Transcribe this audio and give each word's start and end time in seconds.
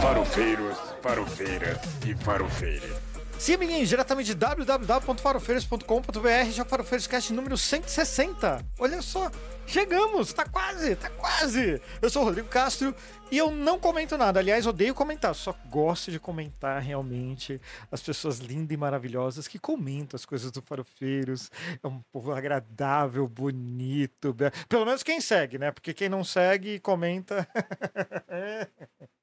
Farofeiros, 0.00 0.78
farofeiras 1.02 1.78
e 2.06 2.14
farofeiras. 2.14 3.08
Sim, 3.38 3.54
amiguinhos, 3.54 3.88
diretamente 3.88 4.28
de 4.28 4.34
www.farofeiros.com.br, 4.34 6.50
já 6.50 6.64
Farofeiros 6.64 7.06
Cast 7.06 7.32
número 7.32 7.56
160. 7.56 8.64
Olha 8.78 9.02
só, 9.02 9.30
chegamos, 9.66 10.32
tá 10.32 10.44
quase, 10.44 10.96
tá 10.96 11.10
quase. 11.10 11.80
Eu 12.00 12.10
sou 12.10 12.22
o 12.22 12.24
Rodrigo 12.24 12.48
Castro 12.48 12.94
e 13.30 13.38
eu 13.38 13.50
não 13.50 13.78
comento 13.78 14.16
nada. 14.16 14.40
Aliás, 14.40 14.66
odeio 14.66 14.94
comentar, 14.94 15.34
só 15.34 15.54
gosto 15.68 16.10
de 16.10 16.18
comentar 16.18 16.80
realmente 16.80 17.60
as 17.90 18.00
pessoas 18.00 18.38
lindas 18.38 18.74
e 18.74 18.76
maravilhosas 18.76 19.46
que 19.46 19.58
comentam 19.58 20.16
as 20.16 20.24
coisas 20.24 20.50
do 20.50 20.62
Farofeiros. 20.62 21.50
É 21.82 21.86
um 21.86 22.00
povo 22.12 22.32
agradável, 22.32 23.26
bonito. 23.28 24.34
Pelo 24.68 24.84
menos 24.84 25.02
quem 25.02 25.20
segue, 25.20 25.58
né? 25.58 25.70
Porque 25.70 25.92
quem 25.92 26.08
não 26.08 26.24
segue 26.24 26.74
e 26.74 26.80
comenta. 26.80 27.46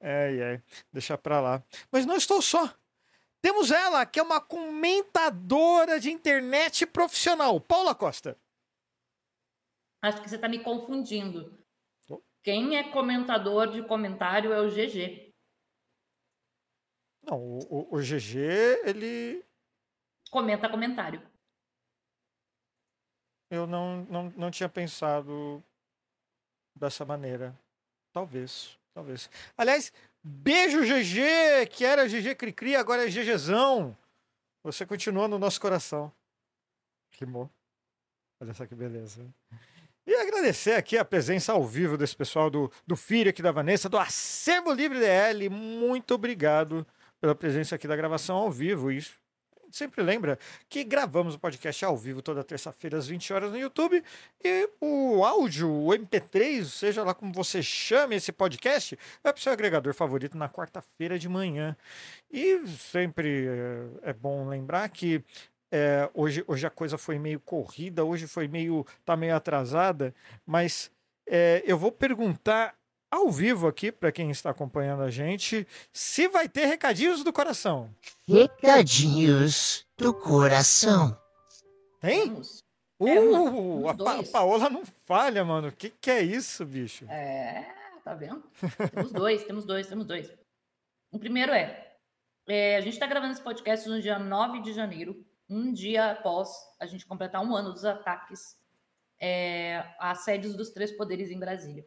Ai, 0.00 0.42
ai, 0.42 0.62
deixa 0.92 1.16
pra 1.18 1.40
lá. 1.40 1.62
Mas 1.90 2.06
não 2.06 2.16
estou 2.16 2.40
só. 2.42 2.74
Temos 3.42 3.70
ela, 3.70 4.04
que 4.04 4.20
é 4.20 4.22
uma 4.22 4.40
comentadora 4.40 5.98
de 5.98 6.10
internet 6.10 6.84
profissional, 6.86 7.58
Paula 7.60 7.94
Costa. 7.94 8.36
Acho 10.02 10.22
que 10.22 10.28
você 10.28 10.36
está 10.36 10.48
me 10.48 10.62
confundindo. 10.62 11.58
Oh. 12.08 12.20
Quem 12.42 12.76
é 12.76 12.90
comentador 12.90 13.70
de 13.72 13.82
comentário 13.86 14.52
é 14.52 14.60
o 14.60 14.70
GG. 14.70 15.32
Não, 17.22 17.38
o, 17.38 17.58
o- 17.70 17.96
o 17.96 18.00
GG, 18.02 18.36
ele. 18.84 19.44
Comenta 20.30 20.68
comentário. 20.70 21.20
Eu 23.50 23.66
não, 23.66 24.04
não, 24.04 24.30
não 24.30 24.50
tinha 24.50 24.68
pensado 24.68 25.62
dessa 26.74 27.04
maneira. 27.04 27.58
Talvez, 28.12 28.78
talvez. 28.94 29.30
Aliás, 29.56 29.92
beijo 30.22 30.80
GG, 30.80 31.66
que 31.70 31.84
era 31.84 32.06
GG 32.06 32.34
Cricri, 32.34 32.76
agora 32.76 33.06
é 33.06 33.10
GGzão. 33.10 33.96
Você 34.62 34.84
continua 34.84 35.26
no 35.26 35.38
nosso 35.38 35.60
coração. 35.60 36.12
Rimou. 37.18 37.50
Olha 38.40 38.54
só 38.54 38.66
que 38.66 38.74
beleza. 38.74 39.26
E 40.06 40.14
agradecer 40.14 40.72
aqui 40.72 40.96
a 40.96 41.04
presença 41.04 41.52
ao 41.52 41.64
vivo 41.66 41.96
desse 41.96 42.16
pessoal 42.16 42.50
do, 42.50 42.70
do 42.86 42.96
FIRE 42.96 43.30
aqui 43.30 43.42
da 43.42 43.52
Vanessa, 43.52 43.88
do 43.88 43.98
Acervo 43.98 44.72
Livre 44.72 44.98
DL. 44.98 45.48
Muito 45.48 46.14
obrigado 46.14 46.86
pela 47.20 47.34
presença 47.34 47.76
aqui 47.76 47.86
da 47.86 47.96
gravação 47.96 48.36
ao 48.36 48.50
vivo. 48.50 48.90
Isso 48.90 49.12
sempre 49.70 50.02
lembra 50.02 50.38
que 50.68 50.84
gravamos 50.84 51.34
o 51.34 51.38
podcast 51.38 51.84
ao 51.84 51.96
vivo 51.96 52.22
toda 52.22 52.44
terça-feira 52.44 52.98
às 52.98 53.06
20 53.06 53.32
horas 53.32 53.50
no 53.50 53.58
YouTube 53.58 54.02
e 54.42 54.68
o 54.80 55.24
áudio, 55.24 55.70
o 55.70 55.88
MP3, 55.88 56.64
seja 56.64 57.02
lá 57.02 57.14
como 57.14 57.32
você 57.32 57.62
chame 57.62 58.16
esse 58.16 58.32
podcast, 58.32 58.98
vai 59.22 59.32
para 59.32 59.38
o 59.38 59.42
seu 59.42 59.52
agregador 59.52 59.94
favorito 59.94 60.36
na 60.36 60.48
quarta-feira 60.48 61.18
de 61.18 61.28
manhã. 61.28 61.76
E 62.30 62.66
sempre 62.66 63.46
é, 63.46 64.10
é 64.10 64.12
bom 64.12 64.48
lembrar 64.48 64.88
que 64.88 65.24
é, 65.70 66.10
hoje, 66.14 66.42
hoje 66.46 66.66
a 66.66 66.70
coisa 66.70 66.98
foi 66.98 67.18
meio 67.18 67.38
corrida, 67.40 68.04
hoje 68.04 68.26
foi 68.26 68.48
meio. 68.48 68.84
tá 69.04 69.16
meio 69.16 69.36
atrasada, 69.36 70.14
mas 70.44 70.90
é, 71.26 71.62
eu 71.64 71.78
vou 71.78 71.92
perguntar 71.92 72.74
ao 73.10 73.30
vivo 73.30 73.66
aqui 73.66 73.90
para 73.90 74.12
quem 74.12 74.30
está 74.30 74.50
acompanhando 74.50 75.02
a 75.02 75.10
gente 75.10 75.66
se 75.92 76.28
vai 76.28 76.48
ter 76.48 76.66
recadinhos 76.66 77.24
do 77.24 77.32
coração. 77.32 77.90
Recadinhos 78.26 79.86
do 79.96 80.14
coração. 80.14 81.18
Tem? 82.00 82.32
Uh, 82.98 83.06
Temos, 83.06 83.86
a, 83.88 83.94
Pa-. 83.94 84.22
Paola 84.30 84.70
não 84.70 84.82
falha, 85.06 85.44
mano. 85.44 85.68
O 85.68 85.72
que, 85.72 85.90
que 85.90 86.10
é 86.10 86.22
isso, 86.22 86.64
bicho? 86.64 87.04
É, 87.10 87.66
tá 88.04 88.14
vendo? 88.14 88.44
temos 88.92 89.12
dois, 89.12 89.44
temos 89.44 89.64
dois, 89.64 89.86
temos 89.86 90.06
dois. 90.06 90.32
O 91.10 91.18
primeiro 91.18 91.52
é, 91.52 91.96
é, 92.46 92.76
a 92.76 92.80
gente 92.80 92.92
está 92.92 93.06
gravando 93.06 93.32
esse 93.32 93.42
podcast 93.42 93.88
no 93.88 94.00
dia 94.00 94.18
9 94.18 94.60
de 94.60 94.72
janeiro, 94.72 95.24
um 95.48 95.72
dia 95.72 96.12
após 96.12 96.50
a 96.78 96.86
gente 96.86 97.06
completar 97.06 97.44
um 97.44 97.56
ano 97.56 97.72
dos 97.72 97.84
ataques 97.84 98.58
é, 99.18 99.84
às 99.98 100.24
sedes 100.24 100.54
dos 100.54 100.70
três 100.70 100.92
poderes 100.92 101.30
em 101.30 101.38
Brasília. 101.38 101.84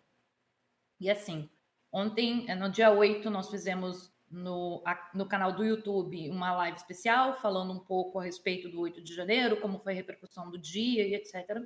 E 1.04 1.10
assim, 1.10 1.50
ontem, 1.92 2.50
é, 2.50 2.56
no 2.56 2.72
dia 2.72 2.90
8, 2.90 3.30
nós 3.30 3.50
fizemos 3.50 4.10
no, 4.32 4.82
no 5.14 5.28
canal 5.28 5.52
do 5.52 5.62
YouTube 5.62 6.30
uma 6.30 6.56
live 6.56 6.78
especial 6.78 7.34
falando 7.42 7.74
um 7.74 7.80
pouco 7.80 8.20
a 8.20 8.24
respeito 8.24 8.70
do 8.70 8.80
8 8.80 9.04
de 9.04 9.14
janeiro, 9.14 9.60
como 9.60 9.80
foi 9.80 9.92
a 9.92 9.96
repercussão 9.98 10.50
do 10.50 10.58
dia 10.58 11.06
e 11.06 11.14
etc. 11.14 11.62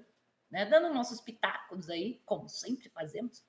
Né? 0.50 0.66
Dando 0.66 0.92
nossos 0.92 1.22
pitacos 1.22 1.88
aí, 1.88 2.20
como 2.26 2.50
sempre 2.50 2.90
fazemos. 2.90 3.46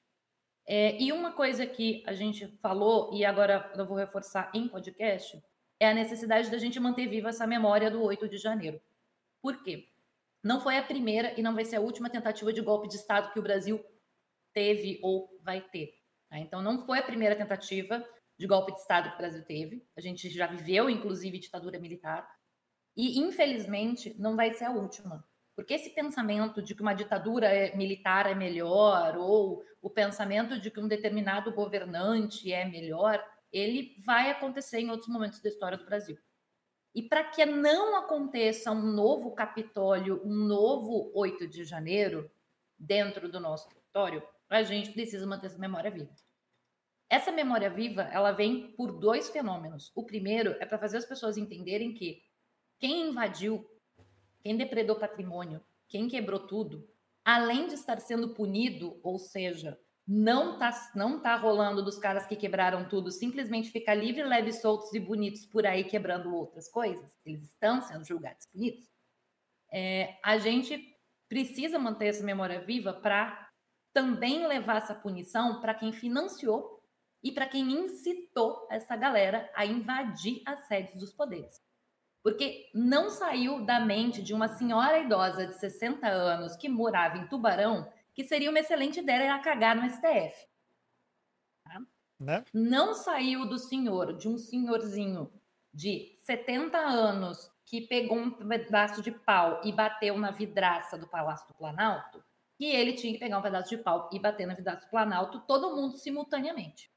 É, 0.67 1.01
e 1.01 1.11
uma 1.11 1.33
coisa 1.33 1.65
que 1.65 2.05
a 2.07 2.13
gente 2.13 2.47
falou, 2.61 3.11
e 3.15 3.25
agora 3.25 3.73
eu 3.75 3.87
vou 3.87 3.97
reforçar 3.97 4.51
em 4.53 4.69
podcast, 4.69 5.43
é 5.81 5.89
a 5.89 5.95
necessidade 5.95 6.51
da 6.51 6.59
gente 6.59 6.79
manter 6.79 7.09
viva 7.09 7.31
essa 7.31 7.47
memória 7.47 7.91
do 7.91 8.03
8 8.03 8.29
de 8.29 8.37
janeiro. 8.37 8.79
Por 9.41 9.63
quê? 9.63 9.89
Não 10.45 10.61
foi 10.61 10.77
a 10.77 10.83
primeira 10.83 11.33
e 11.41 11.43
não 11.43 11.55
vai 11.55 11.65
ser 11.65 11.77
a 11.77 11.81
última 11.81 12.11
tentativa 12.11 12.53
de 12.53 12.61
golpe 12.61 12.89
de 12.89 12.97
Estado 12.97 13.33
que 13.33 13.39
o 13.41 13.43
Brasil 13.43 13.83
teve 14.59 14.99
ou 15.05 15.29
vai 15.45 15.61
ter. 15.61 15.95
tá? 16.29 16.37
Então, 16.39 16.61
não 16.61 16.85
foi 16.85 16.99
a 16.99 17.03
primeira 17.03 17.37
tentativa 17.37 18.05
de 18.37 18.45
golpe 18.45 18.73
de 18.73 18.81
Estado 18.81 19.11
que 19.11 19.15
o 19.15 19.19
Brasil 19.19 19.45
teve. 19.45 19.87
A 19.97 20.01
gente 20.01 20.29
já 20.29 20.49
viveu, 20.49 20.91
inclusive, 20.91 21.39
ditadura 21.39 21.79
militar. 21.79 22.29
E, 22.97 23.21
infelizmente, 23.21 24.17
não 24.19 24.35
vai 24.35 24.53
ser 24.53 24.65
a 24.65 24.73
última. 24.73 25.25
Porque 25.55 25.75
esse 25.75 25.91
pensamento 25.91 26.61
de 26.61 26.75
que 26.75 26.83
uma 26.83 26.93
ditadura 26.93 27.47
é- 27.47 27.77
militar 27.77 28.27
é 28.27 28.35
melhor, 28.35 29.17
ou 29.17 29.63
o 29.81 29.89
pensamento 29.89 30.61
de 30.61 30.71
que 30.73 30.81
um 30.81 30.89
determinado 30.89 31.53
governante 31.53 32.53
é 32.53 32.65
melhor, 32.65 33.25
ele 33.53 33.95
vai 34.05 34.31
acontecer 34.31 34.81
em 34.81 34.91
outros 34.91 35.09
momentos 35.09 35.41
da 35.41 35.49
história 35.49 35.79
do 35.79 35.85
Brasil. 35.85 36.19
E 36.95 37.03
para 37.03 37.23
que 37.25 37.45
não 37.47 37.97
aconteça 37.97 38.73
um 38.73 38.93
novo 38.93 39.35
Capitólio, 39.35 40.21
um 40.25 40.35
novo 40.35 41.13
8 41.15 41.47
de 41.47 41.65
janeiro 41.65 42.29
dentro 42.77 43.29
do 43.29 43.39
nosso 43.39 43.69
território, 43.69 44.23
a 44.49 44.63
gente 44.63 44.93
precisa 44.93 45.27
manter 45.27 45.47
essa 45.47 45.59
memória 45.59 45.91
viva. 45.91 46.15
Essa 47.11 47.33
memória 47.33 47.71
viva, 47.71 48.03
ela 48.03 48.33
vem 48.33 48.73
por 48.73 48.93
dois 48.93 49.31
fenômenos. 49.31 49.91
O 49.95 50.05
primeiro 50.05 50.57
é 50.61 50.67
para 50.67 50.79
fazer 50.79 50.99
as 50.99 51.07
pessoas 51.07 51.37
entenderem 51.39 51.95
que 51.95 52.23
quem 52.79 53.09
invadiu, 53.09 53.67
quem 54.43 54.57
depredou 54.57 54.97
patrimônio, 54.97 55.63
quem 55.89 56.07
quebrou 56.07 56.47
tudo, 56.47 56.89
além 57.25 57.67
de 57.67 57.75
estar 57.75 57.99
sendo 58.01 58.35
punido, 58.35 59.01
ou 59.03 59.19
seja, 59.19 59.79
não 60.07 60.59
tá, 60.59 60.71
não 60.95 61.21
tá 61.21 61.37
rolando 61.37 61.83
dos 61.83 61.99
caras 61.99 62.27
que 62.27 62.37
quebraram 62.37 62.89
tudo, 62.89 63.11
simplesmente 63.11 63.71
ficar 63.71 63.95
livre, 63.95 64.23
leve, 64.23 64.53
soltos 64.53 64.93
e 64.95 65.01
bonitos 65.01 65.45
por 65.45 65.67
aí 65.67 65.85
quebrando 65.85 66.35
outras 66.35 66.69
coisas, 66.71 67.19
eles 67.27 67.45
estão 67.45 67.83
sendo 67.83 68.05
julgados 68.05 68.47
punidos. 68.47 68.89
É, 69.71 70.19
a 70.25 70.39
gente 70.39 70.97
precisa 71.29 71.79
manter 71.79 72.07
essa 72.07 72.25
memória 72.25 72.61
viva 72.61 72.95
para 72.95 73.48
também 73.93 74.47
levar 74.47 74.77
essa 74.77 74.95
punição 74.95 75.61
para 75.61 75.75
quem 75.75 75.93
financiou 75.93 76.83
e 77.23 77.33
para 77.33 77.47
quem 77.47 77.73
incitou 77.73 78.67
essa 78.71 78.95
galera 78.97 79.51
a 79.55 79.67
invadir 79.67 80.43
as 80.47 80.67
sedes 80.67 80.95
dos 80.99 81.13
poderes. 81.13 81.61
Porque 82.23 82.71
não 82.75 83.11
saiu 83.11 83.65
da 83.65 83.81
mente 83.81 84.23
de 84.23 84.35
uma 84.35 84.49
senhora 84.49 84.99
idosa 84.99 85.47
de 85.47 85.55
60 85.55 86.07
anos 86.07 86.57
que 86.57 86.69
morava 86.69 87.17
em 87.17 87.27
Tubarão 87.27 87.91
que 88.19 88.25
seria 88.25 88.51
uma 88.51 88.59
excelente 88.59 88.99
ideia 88.99 89.29
ela 89.29 89.39
cagar 89.39 89.77
no 89.77 89.89
STF. 89.89 90.49
Né? 92.19 92.45
Não 92.53 92.93
saiu 92.93 93.49
do 93.49 93.57
senhor, 93.57 94.17
de 94.17 94.29
um 94.29 94.37
senhorzinho 94.37 95.33
de 95.73 96.17
70 96.25 96.77
anos 96.77 97.49
que 97.65 97.83
pegou 97.83 98.19
um 98.19 98.31
pedaço 98.33 99.03
de 99.03 99.13
pau 99.13 99.61
e 99.63 99.71
bateu 99.71 100.19
na 100.19 100.33
vidraça 100.33 100.99
do 100.99 101.07
Palácio 101.07 101.47
do 101.47 101.55
Planalto, 101.55 102.21
que 102.59 102.67
ele 102.67 102.95
tinha 102.95 103.13
que 103.13 103.21
pegar 103.21 103.39
um 103.39 103.43
pedaço 103.43 103.71
de 103.71 103.79
pau 103.79 104.11
e 104.13 104.19
bater 104.19 104.45
na 104.45 104.55
vidraça 104.55 104.81
do 104.81 104.91
Planalto, 104.91 105.41
todo 105.47 105.77
mundo 105.77 105.97
simultaneamente. 105.97 106.91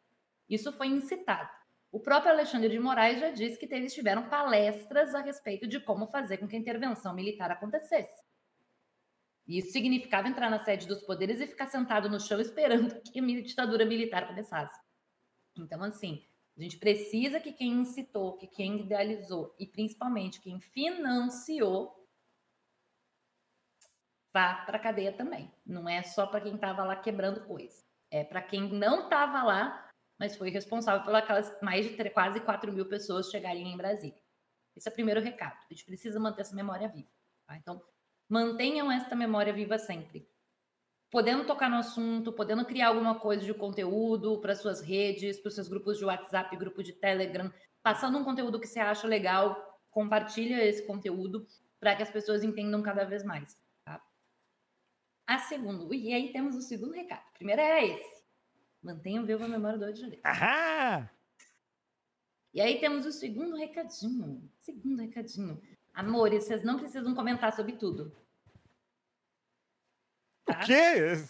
Isso 0.49 0.73
foi 0.73 0.87
incitado. 0.87 1.49
O 1.91 1.99
próprio 1.99 2.31
Alexandre 2.31 2.67
de 2.67 2.79
Moraes 2.79 3.19
já 3.19 3.29
disse 3.29 3.59
que 3.59 3.71
eles 3.71 3.93
tiveram 3.93 4.27
palestras 4.27 5.13
a 5.13 5.21
respeito 5.21 5.67
de 5.67 5.79
como 5.79 6.07
fazer 6.07 6.37
com 6.37 6.47
que 6.47 6.55
a 6.55 6.59
intervenção 6.59 7.13
militar 7.13 7.51
acontecesse. 7.51 8.23
Isso 9.47 9.71
significava 9.71 10.27
entrar 10.27 10.49
na 10.49 10.63
sede 10.63 10.87
dos 10.87 11.03
poderes 11.03 11.39
e 11.39 11.45
ficar 11.45 11.67
sentado 11.67 12.09
no 12.09 12.19
chão 12.19 12.41
esperando 12.41 12.99
que 13.01 13.19
a 13.19 13.41
ditadura 13.41 13.85
militar 13.85 14.27
começasse. 14.27 14.79
Então, 15.55 15.83
assim, 15.83 16.25
a 16.57 16.61
gente 16.61 16.77
precisa 16.77 17.39
que 17.39 17.51
quem 17.51 17.73
incitou, 17.73 18.37
que 18.37 18.47
quem 18.47 18.79
idealizou 18.79 19.53
e 19.59 19.67
principalmente 19.67 20.41
quem 20.41 20.59
financiou 20.59 22.00
vá 24.33 24.63
para 24.65 24.77
a 24.77 24.81
cadeia 24.81 25.11
também. 25.11 25.51
Não 25.65 25.87
é 25.87 26.03
só 26.03 26.25
para 26.25 26.41
quem 26.41 26.55
estava 26.55 26.83
lá 26.83 26.95
quebrando 26.95 27.45
coisa. 27.45 27.83
É 28.09 28.23
para 28.23 28.41
quem 28.41 28.69
não 28.73 29.03
estava 29.03 29.43
lá, 29.43 29.89
mas 30.19 30.35
foi 30.35 30.49
responsável 30.49 31.03
por 31.03 31.15
aquelas 31.15 31.57
mais 31.61 31.85
de 31.87 32.09
quase 32.09 32.39
4 32.41 32.71
mil 32.71 32.85
pessoas 32.87 33.29
chegarem 33.29 33.71
em 33.71 33.77
Brasília. 33.77 34.21
Esse 34.75 34.87
é 34.87 34.91
o 34.91 34.93
primeiro 34.93 35.21
recado. 35.21 35.57
A 35.69 35.73
gente 35.73 35.85
precisa 35.85 36.19
manter 36.19 36.41
essa 36.41 36.55
memória 36.55 36.87
viva. 36.87 37.09
Tá? 37.47 37.57
Então, 37.57 37.81
mantenham 38.29 38.91
esta 38.91 39.15
memória 39.15 39.53
viva 39.53 39.77
sempre. 39.77 40.29
podendo 41.09 41.45
tocar 41.45 41.69
no 41.69 41.75
assunto, 41.75 42.31
podendo 42.31 42.65
criar 42.65 42.87
alguma 42.87 43.19
coisa 43.19 43.45
de 43.45 43.53
conteúdo 43.53 44.39
para 44.39 44.55
suas 44.55 44.79
redes, 44.79 45.41
para 45.41 45.49
os 45.49 45.55
seus 45.55 45.67
grupos 45.67 45.97
de 45.97 46.05
WhatsApp, 46.05 46.55
grupo 46.55 46.81
de 46.81 46.93
Telegram, 46.93 47.51
passando 47.83 48.17
um 48.17 48.23
conteúdo 48.23 48.59
que 48.59 48.67
você 48.67 48.79
acha 48.79 49.05
legal, 49.07 49.79
compartilha 49.89 50.63
esse 50.63 50.87
conteúdo 50.87 51.45
para 51.81 51.95
que 51.97 52.03
as 52.03 52.09
pessoas 52.09 52.43
entendam 52.43 52.81
cada 52.81 53.03
vez 53.03 53.25
mais. 53.25 53.57
Tá? 55.31 55.35
A 55.35 55.39
segunda, 55.39 55.95
e 55.95 56.13
aí 56.13 56.31
temos 56.33 56.55
o 56.55 56.61
segundo 56.61 56.93
recado. 56.93 57.21
O 57.29 57.33
primeiro 57.37 57.61
era 57.61 57.83
esse. 57.83 58.21
Mantenha 58.83 59.21
viva 59.23 59.45
a 59.45 59.47
memória 59.47 59.77
do 59.77 59.85
8 59.85 59.95
de 59.95 60.01
janeiro. 60.01 60.21
Ahá! 60.25 61.09
E 62.53 62.59
aí 62.59 62.79
temos 62.79 63.05
o 63.05 63.11
segundo 63.11 63.55
recadinho. 63.55 64.49
Segundo 64.59 64.99
recadinho. 65.01 65.61
Amores, 65.93 66.43
vocês 66.45 66.63
não 66.63 66.77
precisam 66.77 67.13
comentar 67.15 67.53
sobre 67.53 67.73
tudo. 67.73 68.15
O 70.49 70.51
Tá? 70.53 70.59
quê? 70.59 71.23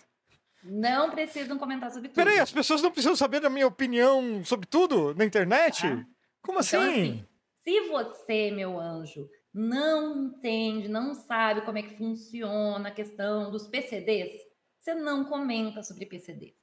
Não 0.63 1.12
precisam 1.12 1.57
comentar 1.57 1.92
sobre 1.92 2.09
tudo. 2.09 2.15
Peraí, 2.15 2.39
as 2.39 2.51
pessoas 2.51 2.81
não 2.81 2.92
precisam 2.92 3.15
saber 3.15 3.39
da 3.39 3.50
minha 3.50 3.68
opinião 3.68 4.44
sobre 4.45 4.68
tudo 4.68 5.13
na 5.15 5.25
internet? 5.25 5.86
Ah. 5.86 6.06
Como 6.42 6.59
assim? 6.59 6.77
Então, 6.77 6.89
assim, 6.89 7.27
se 7.63 7.81
você, 7.89 8.51
meu 8.51 8.80
anjo, 8.80 9.30
não 9.53 10.25
entende, 10.25 10.88
não 10.88 11.13
sabe 11.13 11.62
como 11.62 11.77
é 11.77 11.83
que 11.83 11.98
funciona 11.98 12.89
a 12.89 12.94
questão 12.94 13.51
dos 13.51 13.68
PCDs, 13.68 14.39
você 14.80 14.94
não 14.95 15.25
comenta 15.25 15.83
sobre 15.83 16.06
PCDs. 16.06 16.56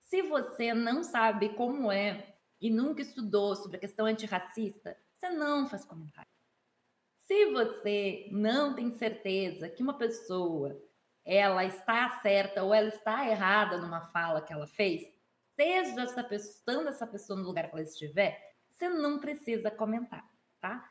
Se 0.00 0.22
você 0.22 0.74
não 0.74 1.02
sabe 1.02 1.50
como 1.50 1.90
é 1.90 2.36
e 2.60 2.70
nunca 2.70 3.02
estudou 3.02 3.54
sobre 3.56 3.76
a 3.76 3.80
questão 3.80 4.06
antirracista, 4.06 4.96
você 5.12 5.30
não 5.30 5.66
faz 5.68 5.84
comentário. 5.84 6.30
Se 7.16 7.46
você 7.52 8.28
não 8.30 8.74
tem 8.74 8.90
certeza 8.92 9.68
que 9.68 9.82
uma 9.82 9.96
pessoa 9.96 10.78
ela 11.24 11.64
está 11.64 12.20
certa 12.20 12.62
ou 12.62 12.74
ela 12.74 12.88
está 12.88 13.26
errada 13.26 13.78
numa 13.78 14.02
fala 14.10 14.42
que 14.42 14.52
ela 14.52 14.66
fez, 14.66 15.02
seja 15.56 16.02
essa 16.02 16.22
pessoa, 16.22 16.52
estando 16.52 16.88
essa 16.88 17.06
pessoa 17.06 17.38
no 17.38 17.46
lugar 17.46 17.68
que 17.68 17.74
ela 17.74 17.82
estiver, 17.82 18.38
você 18.68 18.88
não 18.88 19.18
precisa 19.18 19.70
comentar, 19.70 20.28
tá? 20.60 20.86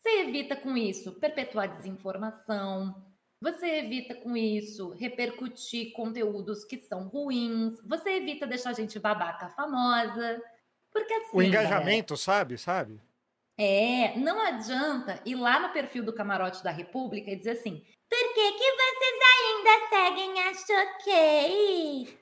Você 0.00 0.20
evita 0.20 0.56
com 0.56 0.76
isso 0.76 1.12
perpetuar 1.12 1.76
desinformação, 1.76 3.04
você 3.40 3.66
evita 3.78 4.14
com 4.14 4.36
isso 4.36 4.90
repercutir 4.90 5.92
conteúdos 5.92 6.64
que 6.64 6.78
são 6.78 7.08
ruins, 7.08 7.80
você 7.84 8.10
evita 8.10 8.46
deixar 8.46 8.70
a 8.70 8.74
gente 8.74 8.98
babaca 8.98 9.48
famosa, 9.50 10.42
porque 10.90 11.12
assim, 11.12 11.36
o 11.36 11.42
engajamento, 11.42 12.16
sabe? 12.16 12.56
Sabe? 12.56 13.00
é, 13.58 14.16
não 14.16 14.40
adianta 14.40 15.20
ir 15.26 15.34
lá 15.34 15.58
no 15.58 15.70
perfil 15.70 16.04
do 16.04 16.12
Camarote 16.12 16.62
da 16.62 16.70
República 16.70 17.32
e 17.32 17.36
dizer 17.36 17.50
assim: 17.50 17.84
por 18.08 18.34
que, 18.34 18.52
que 18.52 18.72
vocês 18.72 19.18
ainda 19.36 19.88
seguem 19.88 20.40
a 20.40 20.54
Choquei? 20.54 22.18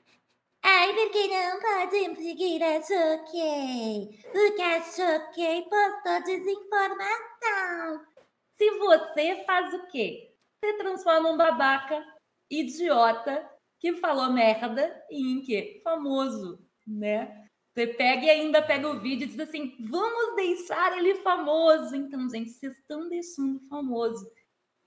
Ai, 0.63 0.93
porque 0.93 1.27
não 1.27 1.59
podem 1.59 2.15
seguir 2.15 2.63
a 2.63 2.81
Choquei? 2.81 4.19
Porque 4.31 4.61
a 4.61 4.81
Choquei 4.81 5.61
postou 5.63 6.23
desinformação. 6.23 8.05
Se 8.53 8.71
você 8.79 9.43
faz 9.45 9.73
o 9.73 9.87
quê? 9.87 10.33
Você 10.59 10.73
transforma 10.77 11.29
um 11.29 11.37
babaca 11.37 12.03
idiota 12.49 13.49
que 13.79 13.95
falou 13.97 14.31
merda 14.31 15.03
em 15.11 15.41
quê? 15.41 15.81
Famoso, 15.83 16.59
né? 16.85 17.47
Você 17.73 17.85
pega 17.85 18.25
e 18.25 18.29
ainda 18.29 18.61
pega 18.61 18.89
o 18.89 18.99
vídeo 18.99 19.25
e 19.25 19.27
diz 19.27 19.39
assim: 19.39 19.75
vamos 19.79 20.35
deixar 20.35 20.97
ele 20.97 21.15
famoso. 21.15 21.95
Então, 21.95 22.27
gente, 22.27 22.49
vocês 22.49 22.75
estão 22.75 23.07
deixando 23.07 23.59
famoso. 23.69 24.27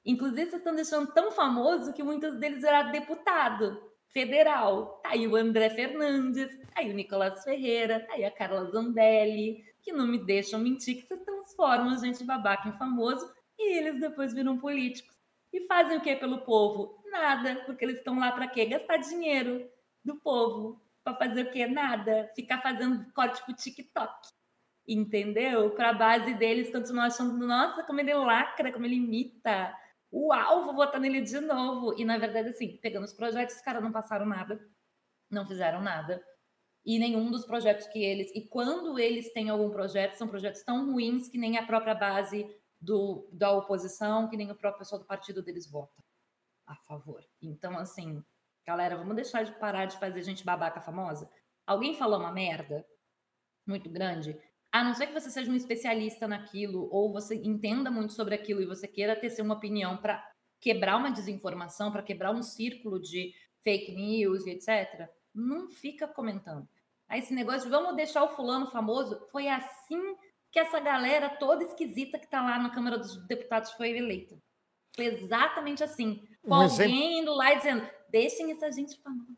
Inclusive, 0.04 0.50
vocês 0.50 0.60
estão 0.60 0.74
deixando 0.74 1.12
tão 1.12 1.30
famoso 1.30 1.92
que 1.92 2.02
muitos 2.02 2.34
deles 2.40 2.62
viraram 2.62 2.90
deputado 2.90 3.89
federal. 4.12 5.00
Tá 5.02 5.10
aí 5.10 5.26
o 5.26 5.36
André 5.36 5.70
Fernandes, 5.70 6.56
tá 6.58 6.80
aí 6.80 6.90
o 6.90 6.94
Nicolas 6.94 7.42
Ferreira, 7.42 8.00
tá 8.00 8.14
aí 8.14 8.24
a 8.24 8.30
Carla 8.30 8.70
Zambelli, 8.70 9.64
que 9.82 9.92
não 9.92 10.06
me 10.06 10.18
deixam 10.18 10.60
mentir 10.60 10.96
que 10.96 11.06
vocês 11.06 11.20
transformam 11.20 11.98
gente 11.98 12.24
babaca 12.24 12.68
em 12.68 12.78
famoso 12.78 13.32
e 13.58 13.78
eles 13.78 14.00
depois 14.00 14.32
viram 14.32 14.58
políticos. 14.58 15.18
E 15.52 15.66
fazem 15.66 15.98
o 15.98 16.00
que 16.00 16.14
pelo 16.16 16.42
povo? 16.42 17.02
Nada, 17.10 17.62
porque 17.66 17.84
eles 17.84 17.98
estão 17.98 18.18
lá 18.18 18.30
para 18.30 18.46
quê? 18.46 18.66
Gastar 18.66 18.98
dinheiro 18.98 19.68
do 20.04 20.16
povo. 20.16 20.80
Para 21.02 21.16
fazer 21.16 21.42
o 21.42 21.50
quê? 21.50 21.66
Nada. 21.66 22.30
Ficar 22.36 22.62
fazendo 22.62 23.04
corte 23.12 23.42
pro 23.44 23.54
TikTok. 23.54 24.28
Entendeu? 24.86 25.70
Para 25.70 25.90
a 25.90 25.94
base 25.94 26.34
deles 26.34 26.70
continuar 26.70 27.06
achando, 27.06 27.46
nossa, 27.46 27.82
como 27.82 28.00
ele 28.00 28.14
lacra, 28.14 28.72
como 28.72 28.86
ele 28.86 28.96
imita. 28.96 29.74
Uau, 30.12 30.64
vou 30.64 30.74
votar 30.74 31.00
nele 31.00 31.20
de 31.20 31.40
novo. 31.40 31.94
E 31.98 32.04
na 32.04 32.18
verdade, 32.18 32.48
assim, 32.48 32.76
pegando 32.78 33.04
os 33.04 33.12
projetos, 33.12 33.56
os 33.56 33.62
caras 33.62 33.82
não 33.82 33.92
passaram 33.92 34.26
nada, 34.26 34.60
não 35.30 35.46
fizeram 35.46 35.80
nada. 35.80 36.22
E 36.84 36.98
nenhum 36.98 37.30
dos 37.30 37.44
projetos 37.44 37.86
que 37.86 38.02
eles. 38.02 38.30
E 38.34 38.48
quando 38.48 38.98
eles 38.98 39.32
têm 39.32 39.50
algum 39.50 39.70
projeto, 39.70 40.14
são 40.14 40.26
projetos 40.26 40.62
tão 40.62 40.92
ruins 40.92 41.28
que 41.28 41.38
nem 41.38 41.58
a 41.58 41.66
própria 41.66 41.94
base 41.94 42.46
do, 42.80 43.28
da 43.32 43.52
oposição, 43.52 44.28
que 44.28 44.36
nem 44.36 44.50
o 44.50 44.56
próprio 44.56 44.78
pessoal 44.80 45.00
do 45.00 45.06
partido 45.06 45.42
deles 45.42 45.70
vota 45.70 46.02
a 46.66 46.74
favor. 46.74 47.24
Então, 47.42 47.78
assim, 47.78 48.24
galera, 48.66 48.96
vamos 48.96 49.14
deixar 49.14 49.44
de 49.44 49.52
parar 49.58 49.86
de 49.86 49.98
fazer 49.98 50.22
gente 50.22 50.44
babaca 50.44 50.80
famosa. 50.80 51.30
Alguém 51.66 51.94
falou 51.94 52.18
uma 52.18 52.32
merda 52.32 52.86
muito 53.66 53.90
grande, 53.90 54.36
a 54.72 54.84
não 54.84 54.94
ser 54.94 55.08
que 55.08 55.12
você 55.12 55.30
seja 55.30 55.50
um 55.50 55.56
especialista 55.56 56.28
naquilo 56.28 56.88
ou 56.92 57.12
você 57.12 57.34
entenda 57.34 57.90
muito 57.90 58.12
sobre 58.12 58.34
aquilo 58.34 58.62
e 58.62 58.66
você 58.66 58.86
queira 58.86 59.16
ter 59.16 59.40
uma 59.42 59.54
opinião 59.54 59.96
para 59.96 60.24
quebrar 60.60 60.96
uma 60.96 61.10
desinformação, 61.10 61.90
para 61.90 62.02
quebrar 62.02 62.32
um 62.32 62.42
círculo 62.42 63.00
de 63.00 63.32
fake 63.64 63.92
news 63.94 64.46
e 64.46 64.50
etc. 64.50 65.08
Não 65.34 65.70
fica 65.70 66.06
comentando. 66.06 66.68
Aí 67.08 67.18
esse 67.20 67.34
negócio 67.34 67.64
de 67.64 67.70
vamos 67.70 67.96
deixar 67.96 68.22
o 68.22 68.36
fulano 68.36 68.70
famoso, 68.70 69.18
foi 69.32 69.48
assim 69.48 70.16
que 70.52 70.58
essa 70.58 70.78
galera 70.80 71.28
toda 71.28 71.64
esquisita 71.64 72.18
que 72.18 72.28
tá 72.28 72.42
lá 72.42 72.58
na 72.58 72.70
Câmara 72.70 72.98
dos 72.98 73.16
Deputados 73.26 73.72
foi 73.72 73.90
eleita. 73.96 74.36
Foi 74.94 75.06
exatamente 75.06 75.82
assim. 75.82 76.22
Com 76.42 76.50
Um 76.50 76.54
alguém 76.54 76.68
exemplo- 76.68 77.22
indo 77.22 77.34
lá 77.34 77.52
e 77.52 77.56
dizendo, 77.56 77.88
deixem 78.10 78.50
essa 78.52 78.70
gente 78.70 79.00
famosa. 79.02 79.32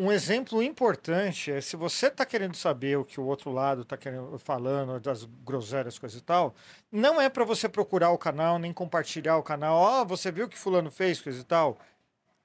Um 0.00 0.10
exemplo 0.10 0.62
importante 0.62 1.52
é 1.52 1.60
se 1.60 1.76
você 1.76 2.06
está 2.06 2.24
querendo 2.24 2.56
saber 2.56 2.96
o 2.96 3.04
que 3.04 3.20
o 3.20 3.26
outro 3.26 3.52
lado 3.52 3.82
está 3.82 3.98
falando 4.38 4.98
das 4.98 5.26
groselhas 5.44 5.98
coisas 5.98 6.18
e 6.18 6.22
tal, 6.22 6.54
não 6.90 7.20
é 7.20 7.28
para 7.28 7.44
você 7.44 7.68
procurar 7.68 8.08
o 8.08 8.16
canal 8.16 8.58
nem 8.58 8.72
compartilhar 8.72 9.36
o 9.36 9.42
canal. 9.42 9.76
Ó, 9.76 10.04
você 10.06 10.32
viu 10.32 10.46
o 10.46 10.48
que 10.48 10.56
fulano 10.56 10.90
fez 10.90 11.20
coisa 11.20 11.38
e 11.38 11.44
tal. 11.44 11.78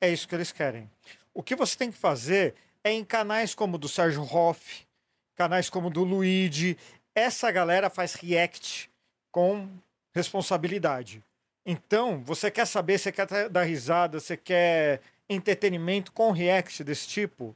É 0.02 0.10
isso 0.10 0.28
que 0.28 0.36
eles 0.36 0.52
querem. 0.52 0.92
O 1.34 1.42
que 1.42 1.56
você 1.56 1.78
tem 1.78 1.90
que 1.90 1.98
fazer 1.98 2.56
é 2.84 2.92
em 2.92 3.06
canais 3.06 3.56
como 3.56 3.76
o 3.76 3.80
do 3.80 3.88
Sérgio 3.88 4.24
Hoff, 4.24 4.86
canais 5.34 5.70
como 5.70 5.88
o 5.88 5.90
do 5.90 6.04
Luigi, 6.04 6.78
essa 7.16 7.50
galera 7.52 7.90
faz 7.90 8.16
react 8.16 8.92
com 9.32 9.70
responsabilidade. 10.14 11.24
Então, 11.66 12.22
você 12.22 12.52
quer 12.52 12.68
saber, 12.68 13.00
você 13.00 13.14
quer 13.14 13.50
dar 13.50 13.64
risada, 13.64 14.20
você 14.20 14.36
quer 14.36 15.00
entretenimento 15.30 16.12
com 16.12 16.32
react 16.32 16.84
desse 16.84 17.08
tipo, 17.08 17.56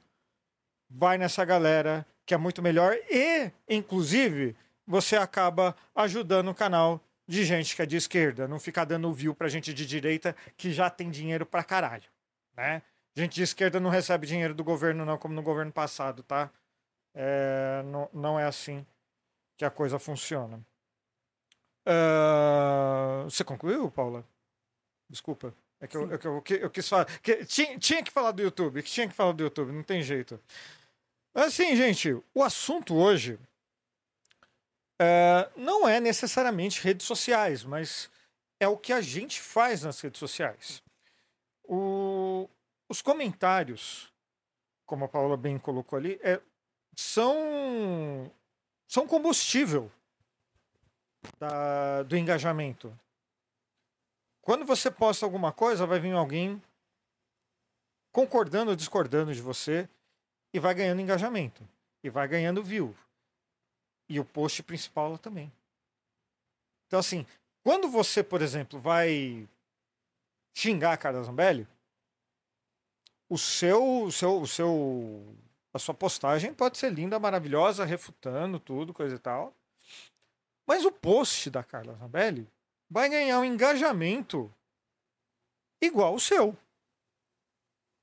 vai 0.89 1.17
nessa 1.17 1.45
galera 1.45 2.05
que 2.25 2.33
é 2.33 2.37
muito 2.37 2.61
melhor 2.61 2.95
e, 3.09 3.51
inclusive, 3.67 4.55
você 4.85 5.15
acaba 5.15 5.75
ajudando 5.95 6.49
o 6.49 6.55
canal 6.55 7.01
de 7.27 7.43
gente 7.45 7.75
que 7.75 7.81
é 7.81 7.85
de 7.85 7.95
esquerda, 7.95 8.47
não 8.47 8.59
ficar 8.59 8.85
dando 8.85 9.13
view 9.13 9.35
pra 9.35 9.47
gente 9.47 9.73
de 9.73 9.85
direita 9.85 10.35
que 10.57 10.71
já 10.71 10.89
tem 10.89 11.11
dinheiro 11.11 11.45
pra 11.45 11.63
caralho, 11.63 12.09
né? 12.55 12.81
Gente 13.15 13.35
de 13.35 13.43
esquerda 13.43 13.79
não 13.79 13.89
recebe 13.89 14.25
dinheiro 14.25 14.53
do 14.53 14.63
governo 14.63 15.05
não, 15.05 15.17
como 15.17 15.33
no 15.33 15.43
governo 15.43 15.71
passado, 15.71 16.23
tá? 16.23 16.49
É, 17.13 17.83
não, 17.85 18.09
não 18.13 18.39
é 18.39 18.45
assim 18.45 18.85
que 19.57 19.65
a 19.65 19.69
coisa 19.69 19.99
funciona. 19.99 20.63
Ah, 21.85 23.23
você 23.25 23.43
concluiu, 23.43 23.91
Paula? 23.91 24.25
Desculpa. 25.09 25.53
É 25.81 25.87
que 25.87 25.95
eu, 25.95 26.13
é 26.13 26.17
que 26.17 26.27
eu, 26.27 26.41
que- 26.41 26.53
eu 26.55 26.69
quis 26.69 26.87
falar. 26.87 27.05
Que, 27.21 27.45
tinha, 27.45 27.77
tinha 27.79 28.03
que 28.03 28.11
falar 28.11 28.31
do 28.31 28.41
YouTube, 28.41 28.83
que 28.83 28.89
tinha 28.91 29.07
que 29.07 29.13
falar 29.15 29.31
do 29.31 29.43
YouTube, 29.43 29.71
não 29.71 29.83
tem 29.83 30.01
jeito. 30.03 30.39
Assim, 31.33 31.75
gente, 31.75 32.11
o 32.33 32.43
assunto 32.43 32.95
hoje 32.95 33.39
é, 34.99 35.49
não 35.55 35.87
é 35.87 35.99
necessariamente 35.99 36.81
redes 36.81 37.05
sociais, 37.05 37.63
mas 37.63 38.09
é 38.59 38.67
o 38.67 38.75
que 38.77 38.91
a 38.91 38.99
gente 39.01 39.39
faz 39.41 39.83
nas 39.83 39.99
redes 40.01 40.19
sociais. 40.19 40.83
O- 41.63 42.49
os 42.89 43.01
comentários, 43.01 44.11
como 44.85 45.05
a 45.05 45.07
Paula 45.07 45.37
bem 45.37 45.57
colocou 45.57 45.97
ali, 45.97 46.19
é, 46.21 46.41
são, 46.97 48.29
são 48.87 49.07
combustível 49.07 49.89
da- 51.39 52.03
do 52.03 52.17
engajamento. 52.17 52.97
Quando 54.41 54.65
você 54.65 54.89
posta 54.89 55.25
alguma 55.25 55.51
coisa, 55.51 55.85
vai 55.85 55.99
vir 55.99 56.13
alguém 56.13 56.61
concordando 58.11 58.71
ou 58.71 58.75
discordando 58.75 59.33
de 59.33 59.41
você 59.41 59.87
e 60.53 60.59
vai 60.59 60.73
ganhando 60.73 61.01
engajamento. 61.01 61.67
E 62.03 62.09
vai 62.09 62.27
ganhando 62.27 62.63
view. 62.63 62.95
E 64.07 64.19
o 64.19 64.25
post 64.25 64.63
principal 64.63 65.17
também. 65.17 65.51
Então, 66.87 66.99
assim, 66.99 67.25
quando 67.63 67.89
você, 67.89 68.23
por 68.23 68.41
exemplo, 68.41 68.79
vai 68.79 69.47
xingar 70.55 70.93
a 70.93 70.97
Carla 70.97 71.23
Zambelli, 71.23 71.67
o 73.29 73.37
seu, 73.37 74.03
o 74.03 74.11
seu, 74.11 74.41
o 74.41 74.47
seu, 74.47 75.35
a 75.71 75.77
sua 75.77 75.93
postagem 75.93 76.53
pode 76.53 76.77
ser 76.77 76.91
linda, 76.91 77.19
maravilhosa, 77.19 77.85
refutando 77.85 78.59
tudo, 78.59 78.93
coisa 78.93 79.15
e 79.15 79.19
tal. 79.19 79.53
Mas 80.65 80.83
o 80.83 80.91
post 80.91 81.49
da 81.49 81.63
Carla 81.63 81.93
Zambelli 81.95 82.47
vai 82.89 83.09
ganhar 83.09 83.39
um 83.39 83.45
engajamento 83.45 84.51
igual 85.81 86.15
o 86.15 86.19
seu. 86.19 86.57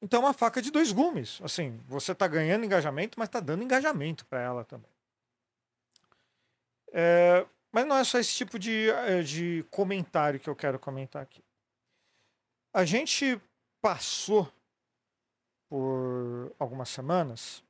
Então 0.00 0.20
é 0.22 0.26
uma 0.26 0.32
faca 0.32 0.62
de 0.62 0.70
dois 0.70 0.92
gumes. 0.92 1.40
Assim, 1.42 1.78
você 1.88 2.12
está 2.12 2.28
ganhando 2.28 2.64
engajamento, 2.64 3.18
mas 3.18 3.28
está 3.28 3.40
dando 3.40 3.64
engajamento 3.64 4.24
para 4.26 4.40
ela 4.40 4.64
também. 4.64 4.90
É, 6.92 7.46
mas 7.72 7.86
não 7.86 7.96
é 7.96 8.04
só 8.04 8.18
esse 8.18 8.34
tipo 8.34 8.58
de, 8.58 8.88
eh, 8.90 9.22
de 9.22 9.66
comentário 9.70 10.40
que 10.40 10.48
eu 10.48 10.56
quero 10.56 10.78
comentar 10.78 11.22
aqui. 11.22 11.42
A 12.72 12.84
gente 12.84 13.40
passou 13.82 14.50
por 15.68 16.54
algumas 16.58 16.88
semanas. 16.88 17.62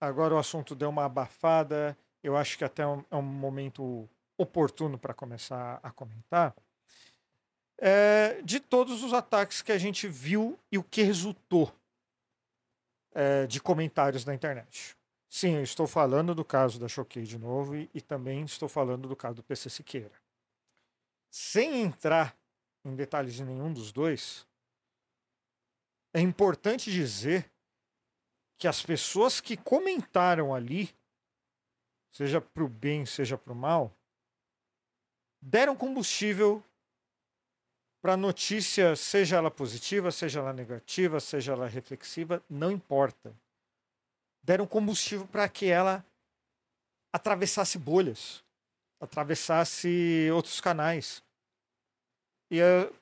Agora 0.00 0.34
o 0.34 0.38
assunto 0.38 0.74
deu 0.74 0.88
uma 0.90 1.04
abafada. 1.06 1.96
Eu 2.22 2.36
acho 2.36 2.56
que 2.56 2.64
até 2.64 2.82
é 2.82 2.86
um, 2.86 3.04
é 3.10 3.16
um 3.16 3.22
momento 3.22 4.08
oportuno 4.36 4.98
para 4.98 5.14
começar 5.14 5.80
a 5.82 5.90
comentar. 5.90 6.54
É, 7.78 8.40
de 8.42 8.60
todos 8.60 9.02
os 9.02 9.12
ataques 9.12 9.60
que 9.60 9.72
a 9.72 9.78
gente 9.78 10.06
viu 10.06 10.58
e 10.70 10.78
o 10.78 10.82
que 10.82 11.02
resultou 11.02 11.74
é, 13.12 13.46
de 13.46 13.60
comentários 13.60 14.24
na 14.24 14.34
internet. 14.34 14.96
Sim, 15.28 15.56
eu 15.56 15.62
estou 15.62 15.86
falando 15.86 16.34
do 16.34 16.44
caso 16.44 16.78
da 16.78 16.86
Choquei 16.86 17.24
de 17.24 17.38
novo 17.38 17.74
e, 17.74 17.90
e 17.92 18.00
também 18.00 18.44
estou 18.44 18.68
falando 18.68 19.08
do 19.08 19.16
caso 19.16 19.36
do 19.36 19.42
PC 19.42 19.68
Siqueira. 19.68 20.12
Sem 21.30 21.82
entrar 21.82 22.36
em 22.84 22.94
detalhes 22.94 23.34
de 23.34 23.44
nenhum 23.44 23.72
dos 23.72 23.90
dois, 23.90 24.46
é 26.12 26.20
importante 26.20 26.92
dizer 26.92 27.50
que 28.56 28.68
as 28.68 28.82
pessoas 28.82 29.40
que 29.40 29.56
comentaram 29.56 30.54
ali, 30.54 30.94
seja 32.12 32.40
para 32.40 32.62
o 32.62 32.68
bem, 32.68 33.04
seja 33.04 33.36
para 33.36 33.52
o 33.52 33.56
mal, 33.56 33.92
deram 35.44 35.76
combustível 35.76 36.62
para 38.00 38.16
notícia, 38.16 38.96
seja 38.96 39.36
ela 39.36 39.50
positiva, 39.50 40.10
seja 40.10 40.40
ela 40.40 40.52
negativa, 40.52 41.20
seja 41.20 41.52
ela 41.52 41.68
reflexiva, 41.68 42.42
não 42.48 42.70
importa. 42.70 43.32
Deram 44.42 44.66
combustível 44.66 45.26
para 45.26 45.48
que 45.48 45.66
ela 45.66 46.04
atravessasse 47.12 47.78
bolhas, 47.78 48.42
atravessasse 49.00 50.28
outros 50.34 50.60
canais. 50.60 51.22
E 52.50 52.60
uh, 52.60 52.94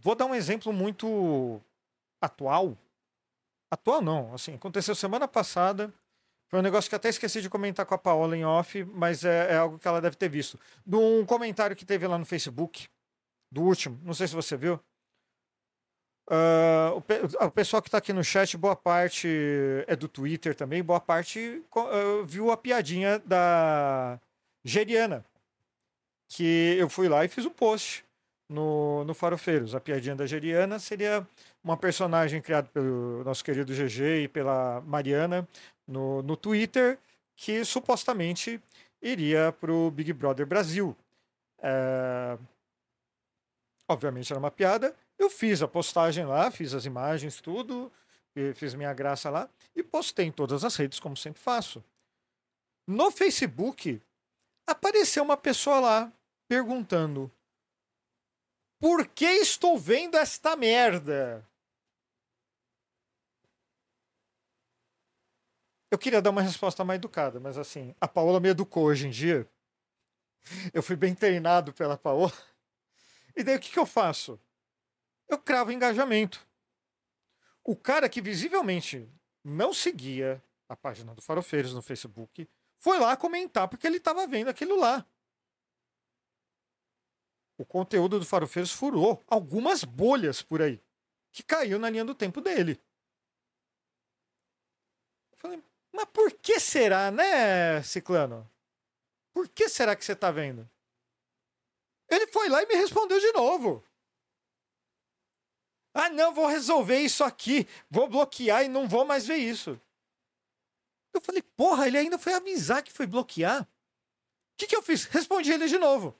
vou 0.00 0.14
dar 0.14 0.26
um 0.26 0.34
exemplo 0.34 0.72
muito 0.72 1.60
atual. 2.20 2.76
Atual 3.70 4.00
não, 4.00 4.34
assim, 4.34 4.54
aconteceu 4.54 4.94
semana 4.94 5.26
passada. 5.26 5.92
Foi 6.48 6.60
um 6.60 6.62
negócio 6.62 6.88
que 6.88 6.96
até 6.96 7.10
esqueci 7.10 7.42
de 7.42 7.50
comentar 7.50 7.84
com 7.84 7.94
a 7.94 7.98
Paola 7.98 8.36
em 8.36 8.44
off, 8.44 8.84
mas 8.94 9.24
é, 9.24 9.52
é 9.52 9.56
algo 9.58 9.78
que 9.78 9.86
ela 9.86 10.00
deve 10.00 10.16
ter 10.16 10.30
visto. 10.30 10.58
De 10.84 10.96
um 10.96 11.24
comentário 11.26 11.76
que 11.76 11.84
teve 11.84 12.06
lá 12.06 12.16
no 12.16 12.24
Facebook, 12.24 12.88
do 13.50 13.62
último, 13.62 14.00
não 14.02 14.14
sei 14.14 14.26
se 14.26 14.34
você 14.34 14.56
viu. 14.56 14.80
Uh, 16.30 16.96
o, 16.96 17.00
pe 17.00 17.14
o, 17.40 17.50
pessoal 17.50 17.80
que 17.80 17.88
está 17.88 17.98
aqui 17.98 18.12
no 18.12 18.22
chat, 18.22 18.56
boa 18.56 18.76
parte 18.76 19.26
é 19.86 19.96
do 19.96 20.06
Twitter 20.06 20.54
também, 20.54 20.82
boa 20.82 21.00
parte 21.00 21.62
uh, 21.74 22.24
viu 22.26 22.50
a 22.50 22.56
piadinha 22.56 23.18
da 23.20 24.20
Geriana. 24.64 25.24
Que 26.30 26.76
eu 26.78 26.88
fui 26.90 27.08
lá 27.08 27.24
e 27.24 27.28
fiz 27.28 27.46
um 27.46 27.50
post 27.50 28.04
no, 28.48 29.04
no 29.04 29.14
Farofeiros. 29.14 29.74
A 29.74 29.80
piadinha 29.80 30.14
da 30.14 30.26
Geriana 30.26 30.78
seria 30.78 31.26
uma 31.64 31.76
personagem 31.76 32.42
criada 32.42 32.68
pelo 32.68 33.24
nosso 33.24 33.42
querido 33.42 33.72
GG 33.72 34.24
e 34.24 34.28
pela 34.28 34.82
Mariana 34.82 35.48
no, 35.88 36.22
no 36.22 36.36
Twitter, 36.36 36.98
que 37.34 37.64
supostamente 37.64 38.62
iria 39.00 39.50
para 39.52 39.72
o 39.72 39.90
Big 39.90 40.12
Brother 40.12 40.46
Brasil. 40.46 40.94
É... 41.60 42.38
Obviamente 43.88 44.30
era 44.30 44.38
uma 44.38 44.50
piada. 44.50 44.94
Eu 45.18 45.30
fiz 45.30 45.62
a 45.62 45.68
postagem 45.68 46.26
lá, 46.26 46.50
fiz 46.50 46.74
as 46.74 46.84
imagens, 46.84 47.40
tudo, 47.40 47.90
fiz 48.54 48.74
minha 48.74 48.92
graça 48.92 49.30
lá 49.30 49.48
e 49.74 49.82
postei 49.82 50.26
em 50.26 50.32
todas 50.32 50.62
as 50.62 50.76
redes, 50.76 51.00
como 51.00 51.16
sempre 51.16 51.40
faço. 51.40 51.82
No 52.86 53.10
Facebook, 53.10 54.00
apareceu 54.66 55.22
uma 55.22 55.36
pessoa 55.36 55.80
lá 55.80 56.12
perguntando: 56.46 57.30
Por 58.78 59.06
que 59.06 59.24
estou 59.24 59.78
vendo 59.78 60.16
esta 60.16 60.54
merda? 60.54 61.47
Eu 65.90 65.98
queria 65.98 66.20
dar 66.20 66.30
uma 66.30 66.42
resposta 66.42 66.84
mais 66.84 66.98
educada, 66.98 67.40
mas 67.40 67.56
assim, 67.56 67.94
a 68.00 68.06
Paola 68.06 68.40
me 68.40 68.48
educou 68.48 68.84
hoje 68.84 69.06
em 69.06 69.10
dia. 69.10 69.48
Eu 70.72 70.82
fui 70.82 70.96
bem 70.96 71.14
treinado 71.14 71.72
pela 71.72 71.96
Paola. 71.96 72.32
E 73.34 73.42
daí 73.42 73.56
o 73.56 73.60
que, 73.60 73.70
que 73.70 73.78
eu 73.78 73.86
faço? 73.86 74.40
Eu 75.28 75.38
cravo 75.38 75.72
engajamento. 75.72 76.46
O 77.62 77.76
cara 77.76 78.08
que 78.08 78.20
visivelmente 78.20 79.08
não 79.44 79.72
seguia 79.72 80.42
a 80.68 80.76
página 80.76 81.14
do 81.14 81.22
Farofeiros 81.22 81.72
no 81.72 81.82
Facebook 81.82 82.48
foi 82.78 82.98
lá 82.98 83.16
comentar 83.16 83.68
porque 83.68 83.86
ele 83.86 83.98
estava 83.98 84.26
vendo 84.26 84.48
aquilo 84.48 84.78
lá. 84.78 85.06
O 87.56 87.64
conteúdo 87.64 88.18
do 88.18 88.24
Farofeiros 88.24 88.72
furou 88.72 89.24
algumas 89.26 89.84
bolhas 89.84 90.42
por 90.42 90.62
aí 90.62 90.82
que 91.32 91.42
caiu 91.42 91.78
na 91.78 91.90
linha 91.90 92.04
do 92.04 92.14
tempo 92.14 92.40
dele. 92.40 92.80
Eu 95.32 95.38
falei, 95.38 95.62
mas 95.98 96.08
por 96.10 96.32
que 96.32 96.60
será, 96.60 97.10
né, 97.10 97.82
Ciclano? 97.82 98.48
Por 99.34 99.48
que 99.48 99.68
será 99.68 99.96
que 99.96 100.04
você 100.04 100.12
está 100.12 100.30
vendo? 100.30 100.70
Ele 102.08 102.28
foi 102.28 102.48
lá 102.48 102.62
e 102.62 102.66
me 102.66 102.76
respondeu 102.76 103.18
de 103.18 103.32
novo. 103.32 103.84
Ah, 105.92 106.08
não, 106.08 106.32
vou 106.32 106.46
resolver 106.46 107.00
isso 107.00 107.24
aqui. 107.24 107.66
Vou 107.90 108.08
bloquear 108.08 108.64
e 108.64 108.68
não 108.68 108.86
vou 108.86 109.04
mais 109.04 109.26
ver 109.26 109.38
isso. 109.38 109.80
Eu 111.12 111.20
falei, 111.20 111.42
porra, 111.42 111.88
ele 111.88 111.98
ainda 111.98 112.16
foi 112.16 112.32
avisar 112.32 112.80
que 112.80 112.92
foi 112.92 113.04
bloquear. 113.04 113.62
O 113.62 113.66
que, 114.56 114.68
que 114.68 114.76
eu 114.76 114.82
fiz? 114.82 115.04
Respondi 115.06 115.50
ele 115.50 115.66
de 115.66 115.78
novo. 115.78 116.16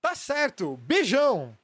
Tá 0.00 0.16
certo, 0.16 0.76
beijão. 0.78 1.56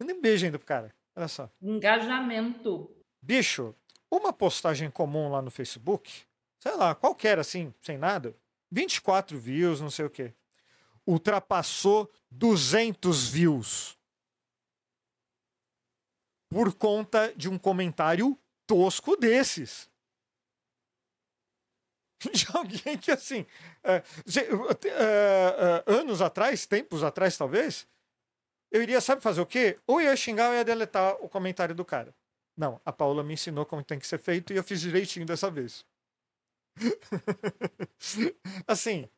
Eu 0.00 0.06
nem 0.06 0.20
beijo 0.20 0.44
ainda 0.44 0.58
pro 0.58 0.66
cara. 0.66 0.92
Olha 1.14 1.28
só. 1.28 1.48
Engajamento. 1.62 2.90
Bicho, 3.22 3.76
uma 4.10 4.32
postagem 4.32 4.90
comum 4.90 5.30
lá 5.30 5.40
no 5.40 5.50
Facebook, 5.50 6.24
sei 6.58 6.74
lá, 6.74 6.94
qualquer 6.94 7.38
assim, 7.38 7.72
sem 7.80 7.96
nada, 7.96 8.34
24 8.70 9.38
views, 9.38 9.80
não 9.80 9.90
sei 9.90 10.04
o 10.04 10.10
quê. 10.10 10.34
Ultrapassou 11.06 12.10
200 12.30 13.28
views. 13.28 13.98
Por 16.48 16.74
conta 16.74 17.32
de 17.36 17.48
um 17.48 17.58
comentário 17.58 18.38
tosco 18.66 19.16
desses. 19.16 19.88
De 22.32 22.46
alguém 22.52 22.98
que, 22.98 23.10
assim, 23.10 23.46
é, 23.82 23.94
é, 23.94 24.02
é, 24.90 25.84
anos 25.86 26.20
atrás, 26.20 26.66
tempos 26.66 27.02
atrás 27.02 27.34
talvez, 27.36 27.88
eu 28.70 28.82
iria, 28.82 29.00
sabe 29.00 29.22
fazer 29.22 29.40
o 29.40 29.46
quê? 29.46 29.78
Ou 29.86 30.02
ia 30.02 30.14
xingar 30.14 30.50
ou 30.50 30.54
ia 30.54 30.64
deletar 30.64 31.16
o 31.20 31.28
comentário 31.28 31.74
do 31.74 31.84
cara. 31.84 32.14
Não, 32.60 32.78
a 32.84 32.92
Paula 32.92 33.24
me 33.24 33.32
ensinou 33.32 33.64
como 33.64 33.82
tem 33.82 33.98
que 33.98 34.06
ser 34.06 34.18
feito 34.18 34.52
e 34.52 34.56
eu 34.56 34.62
fiz 34.62 34.82
direitinho 34.82 35.24
dessa 35.24 35.50
vez. 35.50 35.82
assim. 38.68 39.08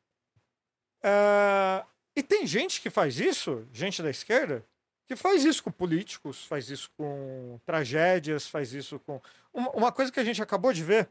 Uh, 1.03 1.85
e 2.15 2.23
tem 2.23 2.47
gente 2.47 2.81
que 2.81 2.89
faz 2.89 3.19
isso, 3.19 3.67
gente 3.73 4.01
da 4.01 4.11
esquerda, 4.11 4.65
que 5.09 5.17
faz 5.17 5.45
isso 5.45 5.61
com 5.65 5.73
políticos, 5.73 6.45
faz 6.45 6.71
isso 6.71 6.89
com 6.97 7.59
tragédias, 7.67 8.47
faz 8.47 8.73
isso 8.73 9.01
com. 9.01 9.21
Uma, 9.53 9.71
uma 9.71 9.93
coisa 9.93 10.13
que 10.13 10.21
a 10.21 10.25
gente 10.25 10.41
acabou 10.41 10.73
de 10.73 10.85
ver, 10.85 11.11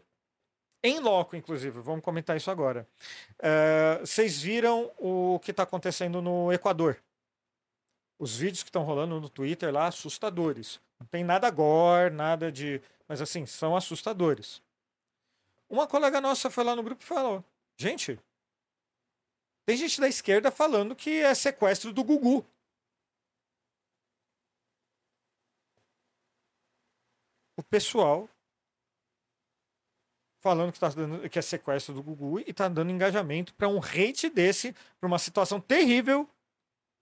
em 0.82 1.02
loco, 1.02 1.36
inclusive, 1.36 1.82
vamos 1.82 2.02
comentar 2.02 2.38
isso 2.38 2.50
agora. 2.50 2.88
Uh, 3.40 4.06
vocês 4.06 4.42
viram 4.42 4.90
o 4.98 5.38
que 5.40 5.52
está 5.52 5.64
acontecendo 5.64 6.22
no 6.22 6.50
Equador? 6.54 6.98
Os 8.22 8.38
vídeos 8.38 8.62
que 8.62 8.70
estão 8.70 8.84
rolando 8.84 9.20
no 9.20 9.28
Twitter 9.28 9.74
lá, 9.74 9.88
assustadores. 9.88 10.80
Não 11.00 11.08
tem 11.08 11.24
nada 11.24 11.50
gore, 11.50 12.14
nada 12.14 12.52
de. 12.52 12.80
Mas 13.08 13.20
assim, 13.20 13.48
são 13.48 13.76
assustadores. 13.76 14.62
Uma 15.68 15.88
colega 15.88 16.22
nossa 16.22 16.48
foi 16.48 16.64
lá 16.64 16.76
no 16.76 16.84
grupo 16.84 17.02
e 17.02 17.06
falou: 17.08 17.44
gente, 17.76 18.20
tem 19.66 19.76
gente 19.76 20.00
da 20.00 20.08
esquerda 20.08 20.52
falando 20.52 20.96
que 20.96 21.10
é 21.10 21.34
sequestro 21.34 21.92
do 21.92 22.04
Gugu. 22.04 22.46
O 27.58 27.64
pessoal 27.64 28.30
falando 30.42 30.72
que, 30.72 30.80
tá 30.80 30.90
dando, 30.90 31.28
que 31.28 31.40
é 31.40 31.42
sequestro 31.42 31.96
do 31.96 32.04
Gugu 32.04 32.40
e 32.42 32.52
está 32.52 32.68
dando 32.68 32.92
engajamento 32.92 33.52
para 33.56 33.68
um 33.68 33.80
hate 33.80 34.30
desse, 34.30 34.76
para 35.00 35.08
uma 35.08 35.18
situação 35.18 35.60
terrível 35.60 36.30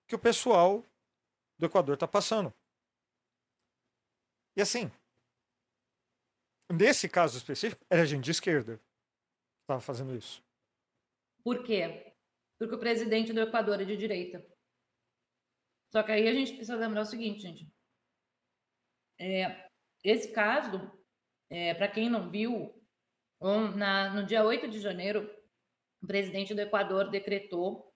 que 0.07 0.15
o 0.15 0.19
pessoal 0.19 0.85
do 1.59 1.65
Equador 1.65 1.95
está 1.95 2.07
passando. 2.07 2.53
E 4.55 4.61
assim, 4.61 4.89
nesse 6.71 7.09
caso 7.09 7.37
específico, 7.37 7.85
era 7.89 8.05
gente 8.05 8.23
de 8.23 8.31
esquerda 8.31 8.77
que 8.77 9.63
estava 9.63 9.81
fazendo 9.81 10.15
isso. 10.15 10.41
Por 11.43 11.63
quê? 11.63 12.15
Porque 12.57 12.75
o 12.75 12.79
presidente 12.79 13.33
do 13.33 13.41
Equador 13.41 13.81
é 13.81 13.85
de 13.85 13.95
direita. 13.95 14.45
Só 15.91 16.03
que 16.03 16.11
aí 16.11 16.27
a 16.27 16.33
gente 16.33 16.53
precisa 16.53 16.75
lembrar 16.75 17.01
o 17.01 17.05
seguinte, 17.05 17.41
gente. 17.41 17.71
É, 19.19 19.69
esse 20.03 20.31
caso, 20.31 20.91
é, 21.49 21.73
para 21.73 21.87
quem 21.89 22.09
não 22.09 22.29
viu, 22.29 22.79
um, 23.41 23.71
na, 23.75 24.13
no 24.13 24.25
dia 24.25 24.43
8 24.43 24.69
de 24.69 24.79
janeiro, 24.79 25.29
o 26.01 26.07
presidente 26.07 26.53
do 26.53 26.61
Equador 26.61 27.09
decretou 27.09 27.93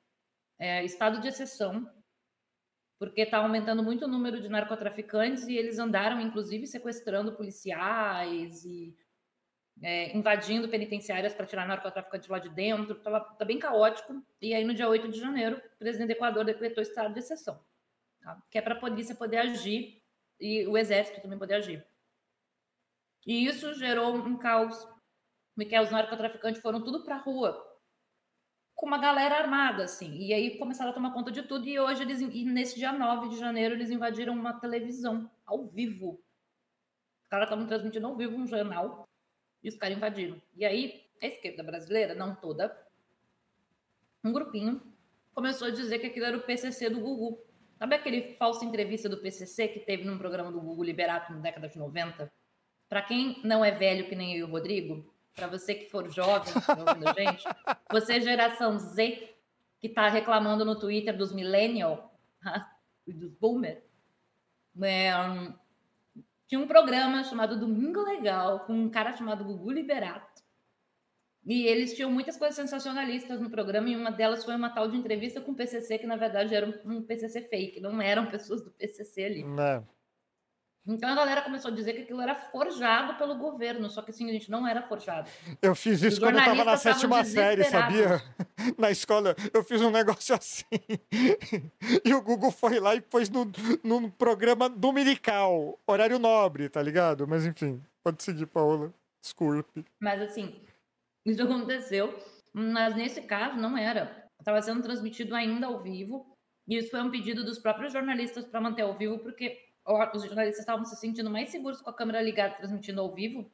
é, 0.60 0.84
estado 0.84 1.22
de 1.22 1.28
exceção, 1.28 1.90
porque 3.04 3.20
está 3.20 3.40
aumentando 3.40 3.84
muito 3.84 4.06
o 4.06 4.08
número 4.08 4.40
de 4.40 4.48
narcotraficantes 4.48 5.46
e 5.46 5.58
eles 5.58 5.78
andaram, 5.78 6.22
inclusive, 6.22 6.66
sequestrando 6.66 7.34
policiais 7.34 8.64
e 8.64 8.96
é, 9.82 10.16
invadindo 10.16 10.70
penitenciárias 10.70 11.34
para 11.34 11.46
tirar 11.46 11.68
narcotraficante 11.68 12.32
lá 12.32 12.40
de 12.40 12.48
dentro. 12.48 12.96
Está 12.96 13.20
tá 13.20 13.44
bem 13.44 13.60
caótico. 13.60 14.24
E 14.42 14.54
aí, 14.54 14.64
no 14.64 14.74
dia 14.74 14.88
8 14.88 15.10
de 15.10 15.20
janeiro, 15.20 15.62
o 15.76 15.78
presidente 15.80 16.08
do 16.08 16.12
Equador 16.14 16.46
decretou 16.46 16.82
estado 16.82 17.14
de 17.14 17.20
exceção, 17.20 17.60
tá? 18.22 18.42
que 18.50 18.58
é 18.58 18.62
para 18.62 18.74
a 18.74 18.80
polícia 18.80 19.14
poder 19.14 19.40
agir 19.40 20.02
e 20.40 20.66
o 20.66 20.78
exército 20.78 21.22
também 21.22 21.38
poder 21.38 21.56
agir. 21.56 21.86
E 23.28 23.46
isso 23.46 23.74
gerou 23.74 24.16
um 24.16 24.38
caos, 24.38 24.88
porque 25.54 25.78
os 25.78 25.92
narcotraficantes 25.92 26.62
foram 26.62 26.82
tudo 26.82 27.04
para 27.04 27.16
a 27.16 27.20
rua 27.20 27.73
com 28.76 28.86
uma 28.86 28.98
galera 28.98 29.36
armada, 29.38 29.84
assim. 29.84 30.18
E 30.18 30.34
aí 30.34 30.58
começaram 30.58 30.92
a 30.92 30.94
tomar 30.94 31.14
conta 31.14 31.32
de 31.32 31.44
tudo. 31.44 31.68
E 31.68 31.80
hoje, 31.80 32.02
eles, 32.04 32.22
e 32.22 32.46
nesse 32.46 32.78
dia 32.78 32.92
9 32.92 33.30
de 33.30 33.38
janeiro, 33.38 33.76
eles 33.76 33.90
invadiram 33.90 34.34
uma 34.34 34.60
televisão 34.60 35.30
ao 35.46 35.68
vivo. 35.68 36.22
Os 37.22 37.28
caras 37.28 37.48
estavam 37.48 37.66
transmitindo 37.68 38.08
ao 38.08 38.16
vivo 38.16 38.36
um 38.36 38.48
jornal 38.48 39.08
e 39.64 39.70
os 39.70 39.76
caras 39.76 39.98
invadiram. 39.98 40.42
E 40.56 40.66
aí, 40.66 41.04
a 41.22 41.28
esquerda 41.28 41.64
brasileira, 41.64 42.14
não 42.14 42.36
toda, 42.36 42.76
um 44.24 44.32
grupinho, 44.32 44.82
começou 45.34 45.68
a 45.68 45.72
dizer 45.72 46.00
que 46.00 46.08
aquilo 46.08 46.26
era 46.26 46.38
o 46.38 46.42
PCC 46.42 46.90
do 46.90 47.00
Gugu. 47.00 47.40
Sabe 47.78 47.96
aquele 47.96 48.36
falso 48.36 48.64
entrevista 48.64 49.10
do 49.10 49.18
PCC 49.18 49.68
que 49.68 49.80
teve 49.80 50.04
num 50.04 50.18
programa 50.18 50.52
do 50.52 50.62
Gugu 50.62 50.84
Liberato 50.84 51.34
na 51.34 51.40
década 51.40 51.68
de 51.68 51.78
90? 51.78 52.32
Para 52.88 53.02
quem 53.02 53.42
não 53.44 53.66
é 53.66 53.72
velho 53.72 54.08
que 54.08 54.16
nem 54.16 54.38
eu 54.38 54.40
e 54.40 54.44
o 54.50 54.52
Rodrigo, 54.52 55.13
para 55.36 55.48
você 55.48 55.74
que 55.74 55.90
for 55.90 56.10
jovem, 56.10 56.54
tá 56.54 57.14
gente, 57.14 57.44
você 57.92 58.18
é 58.18 58.22
geração 58.22 58.78
Z, 58.78 59.30
que 59.80 59.88
está 59.88 60.08
reclamando 60.08 60.64
no 60.64 60.80
Twitter 60.80 61.16
dos 61.16 61.34
millennial 61.34 62.18
e 63.08 63.14
dos 63.14 63.34
boomer, 63.34 63.84
é, 64.82 65.12
tinha 66.48 66.60
um 66.60 66.68
programa 66.68 67.24
chamado 67.24 67.60
Domingo 67.60 68.02
Legal, 68.02 68.62
com 68.62 68.74
um 68.74 68.90
cara 68.90 69.14
chamado 69.14 69.44
Gugu 69.44 69.72
Liberato. 69.72 70.44
E 71.46 71.68
eles 71.68 71.94
tinham 71.94 72.10
muitas 72.10 72.38
coisas 72.38 72.56
sensacionalistas 72.56 73.42
no 73.42 73.50
programa, 73.50 73.90
e 73.90 73.98
uma 73.98 74.12
delas 74.12 74.46
foi 74.46 74.56
uma 74.56 74.70
tal 74.70 74.90
de 74.90 74.96
entrevista 74.96 75.42
com 75.42 75.52
o 75.52 75.56
PCC, 75.56 75.98
que 76.00 76.08
na 76.08 76.16
verdade 76.16 76.56
era 76.56 76.82
um 76.86 77.02
PCC 77.02 77.42
fake, 77.42 77.82
não 77.82 78.02
eram 78.02 78.28
pessoas 78.28 78.64
do 78.64 78.72
PCC 78.72 79.26
ali. 79.26 79.44
Não. 79.44 79.86
Então 80.86 81.10
a 81.10 81.16
galera 81.16 81.42
começou 81.42 81.72
a 81.72 81.74
dizer 81.74 81.94
que 81.94 82.02
aquilo 82.02 82.20
era 82.20 82.36
forjado 82.36 83.18
pelo 83.18 83.36
governo, 83.36 83.90
só 83.90 84.02
que 84.02 84.12
assim, 84.12 84.30
a 84.30 84.34
gente 84.34 84.52
não 84.52 84.68
era 84.68 84.82
forjado. 84.82 85.30
Eu 85.62 85.74
fiz 85.74 86.02
isso 86.02 86.18
Os 86.18 86.20
quando 86.20 86.36
eu 86.36 86.40
estava 86.40 86.64
na 86.66 86.78
sétima 86.78 87.24
série, 87.24 87.64
sabia? 87.64 88.22
Na 88.78 88.92
escola, 88.92 89.34
eu 89.54 89.64
fiz 89.64 89.82
um 89.82 89.92
negócio 89.92 90.36
assim. 90.36 90.66
E 92.04 92.14
o 92.14 92.22
Google 92.22 92.52
foi 92.52 92.80
lá 92.80 92.96
e 92.96 93.02
pôs 93.02 93.30
no, 93.30 93.50
num 93.84 94.10
programa 94.10 94.70
dominical, 94.70 95.80
horário 95.88 96.20
nobre, 96.20 96.68
tá 96.68 96.82
ligado? 96.82 97.28
Mas 97.28 97.46
enfim, 97.46 97.82
pode 98.04 98.22
seguir, 98.22 98.46
Paola. 98.46 98.94
Desculpe. 99.22 99.86
Mas 100.02 100.22
assim, 100.22 100.62
isso 101.26 101.42
aconteceu, 101.42 102.14
mas 102.52 102.96
nesse 102.96 103.22
caso 103.22 103.56
não 103.58 103.78
era. 103.78 104.28
Estava 104.40 104.62
sendo 104.62 104.82
transmitido 104.82 105.34
ainda 105.34 105.68
ao 105.68 105.82
vivo, 105.82 106.36
e 106.68 106.78
isso 106.78 106.92
foi 106.92 107.02
um 107.02 107.10
pedido 107.10 107.46
dos 107.46 107.60
próprios 107.60 107.94
jornalistas 107.94 108.46
para 108.46 108.60
manter 108.60 108.82
ao 108.82 108.94
vivo, 108.94 109.20
porque 109.20 109.58
os 109.86 110.24
jornalistas 110.24 110.60
estavam 110.60 110.86
se 110.86 110.96
sentindo 110.96 111.30
mais 111.30 111.50
seguros 111.50 111.82
com 111.82 111.90
a 111.90 111.94
câmera 111.94 112.22
ligada 112.22 112.56
transmitindo 112.56 113.02
ao 113.02 113.14
vivo 113.14 113.52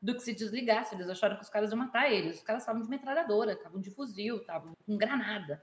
do 0.00 0.14
que 0.14 0.20
se 0.20 0.34
desligasse. 0.34 0.94
Eles 0.94 1.08
acharam 1.08 1.36
que 1.36 1.42
os 1.42 1.50
caras 1.50 1.70
iam 1.70 1.78
matar 1.78 2.10
eles. 2.10 2.36
Os 2.36 2.42
caras 2.42 2.62
estavam 2.62 2.82
de 2.82 2.88
metralhadora, 2.88 3.52
estavam 3.52 3.80
de 3.80 3.90
fuzil, 3.90 4.38
estavam 4.38 4.72
com 4.86 4.96
granada. 4.96 5.62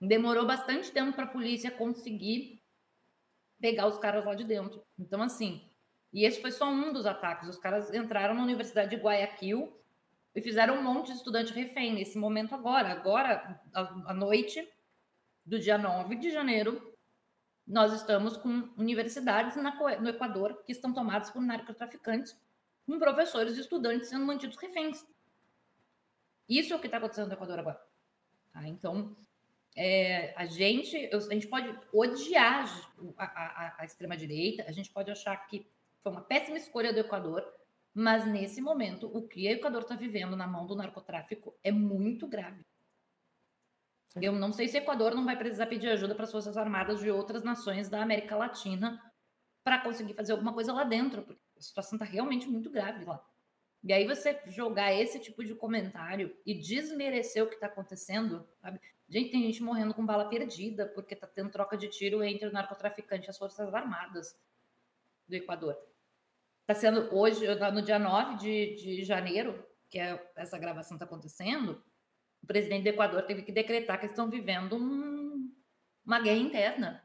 Demorou 0.00 0.46
bastante 0.46 0.90
tempo 0.92 1.12
para 1.12 1.24
a 1.24 1.28
polícia 1.28 1.70
conseguir 1.70 2.62
pegar 3.60 3.86
os 3.86 3.98
caras 3.98 4.24
lá 4.24 4.34
de 4.34 4.44
dentro. 4.44 4.82
Então, 4.98 5.22
assim, 5.22 5.68
e 6.12 6.24
esse 6.24 6.40
foi 6.40 6.52
só 6.52 6.68
um 6.70 6.92
dos 6.92 7.06
ataques. 7.06 7.48
Os 7.48 7.58
caras 7.58 7.92
entraram 7.92 8.34
na 8.34 8.42
Universidade 8.42 8.90
de 8.90 9.02
Guayaquil 9.02 9.76
e 10.34 10.40
fizeram 10.40 10.78
um 10.78 10.82
monte 10.82 11.06
de 11.06 11.18
estudante 11.18 11.52
refém 11.52 11.92
nesse 11.92 12.16
momento 12.16 12.54
agora. 12.54 12.92
Agora, 12.92 13.60
à 13.74 14.14
noite 14.14 14.66
do 15.44 15.58
dia 15.58 15.76
9 15.76 16.16
de 16.16 16.30
janeiro, 16.30 16.94
nós 17.68 17.92
estamos 17.92 18.36
com 18.36 18.70
universidades 18.76 19.54
na 19.56 19.72
no 20.00 20.08
Equador 20.08 20.62
que 20.64 20.72
estão 20.72 20.92
tomadas 20.92 21.30
por 21.30 21.42
narcotraficantes, 21.42 22.34
com 22.86 22.98
professores 22.98 23.56
e 23.56 23.60
estudantes 23.60 24.08
sendo 24.08 24.24
mantidos 24.24 24.56
reféns. 24.56 25.06
Isso 26.48 26.72
é 26.72 26.76
o 26.76 26.80
que 26.80 26.86
está 26.86 26.96
acontecendo 26.96 27.28
no 27.28 27.34
Equador 27.34 27.58
agora. 27.58 27.80
Tá? 28.52 28.66
Então, 28.66 29.14
é, 29.76 30.32
a, 30.34 30.46
gente, 30.46 30.96
a 31.14 31.18
gente 31.34 31.46
pode 31.46 31.78
odiar 31.92 32.66
a, 33.18 33.24
a- 33.24 33.76
a 33.78 33.84
extrema-direita, 33.84 34.64
a 34.66 34.72
gente 34.72 34.90
pode 34.90 35.10
achar 35.10 35.36
que 35.46 35.66
foi 36.02 36.10
uma 36.12 36.22
péssima 36.22 36.56
escolha 36.56 36.92
do 36.92 37.00
Equador, 37.00 37.46
mas 37.92 38.26
nesse 38.26 38.60
momento, 38.62 39.10
o 39.14 39.28
que 39.28 39.46
o 39.46 39.50
Equador 39.50 39.82
está 39.82 39.94
vivendo 39.94 40.34
na 40.36 40.46
mão 40.46 40.66
do 40.66 40.74
narcotráfico 40.74 41.54
é 41.62 41.70
muito 41.70 42.26
grave. 42.26 42.64
Eu 44.16 44.32
não 44.32 44.52
sei 44.52 44.68
se 44.68 44.76
o 44.76 44.80
Equador 44.80 45.14
não 45.14 45.24
vai 45.24 45.36
precisar 45.36 45.66
pedir 45.66 45.88
ajuda 45.88 46.14
para 46.14 46.24
as 46.24 46.32
Forças 46.32 46.56
Armadas 46.56 47.00
de 47.00 47.10
outras 47.10 47.42
nações 47.42 47.88
da 47.88 48.02
América 48.02 48.36
Latina 48.36 49.00
para 49.62 49.80
conseguir 49.80 50.14
fazer 50.14 50.32
alguma 50.32 50.52
coisa 50.52 50.72
lá 50.72 50.84
dentro, 50.84 51.22
porque 51.22 51.40
a 51.56 51.60
situação 51.60 51.96
está 51.96 52.04
realmente 52.04 52.48
muito 52.48 52.70
grave 52.70 53.04
lá. 53.04 53.22
E 53.84 53.92
aí 53.92 54.06
você 54.06 54.40
jogar 54.46 54.92
esse 54.92 55.20
tipo 55.20 55.44
de 55.44 55.54
comentário 55.54 56.36
e 56.44 56.54
desmerecer 56.54 57.44
o 57.44 57.48
que 57.48 57.54
está 57.54 57.66
acontecendo, 57.66 58.48
sabe? 58.60 58.80
Gente, 59.08 59.30
tem 59.30 59.42
gente 59.42 59.62
morrendo 59.62 59.94
com 59.94 60.04
bala 60.04 60.28
perdida 60.28 60.86
porque 60.86 61.14
tá 61.14 61.26
tendo 61.26 61.50
troca 61.50 61.76
de 61.76 61.88
tiro 61.88 62.22
entre 62.22 62.48
o 62.48 62.52
narcotraficante 62.52 63.26
e 63.26 63.30
as 63.30 63.38
Forças 63.38 63.72
Armadas 63.72 64.36
do 65.28 65.34
Equador. 65.34 65.78
Tá 66.66 66.74
sendo 66.74 67.14
hoje, 67.14 67.46
no 67.72 67.80
dia 67.80 67.98
9 67.98 68.36
de, 68.36 68.74
de 68.74 69.04
janeiro, 69.04 69.64
que 69.88 69.98
é 69.98 70.30
essa 70.36 70.58
gravação 70.58 70.96
está 70.96 71.06
acontecendo, 71.06 71.82
o 72.42 72.46
presidente 72.46 72.84
do 72.84 72.88
Equador 72.88 73.22
teve 73.22 73.42
que 73.42 73.52
decretar 73.52 73.98
que 73.98 74.06
eles 74.06 74.12
estão 74.12 74.30
vivendo 74.30 74.76
um- 74.76 75.54
uma 76.04 76.20
guerra 76.20 76.38
interna. 76.38 77.04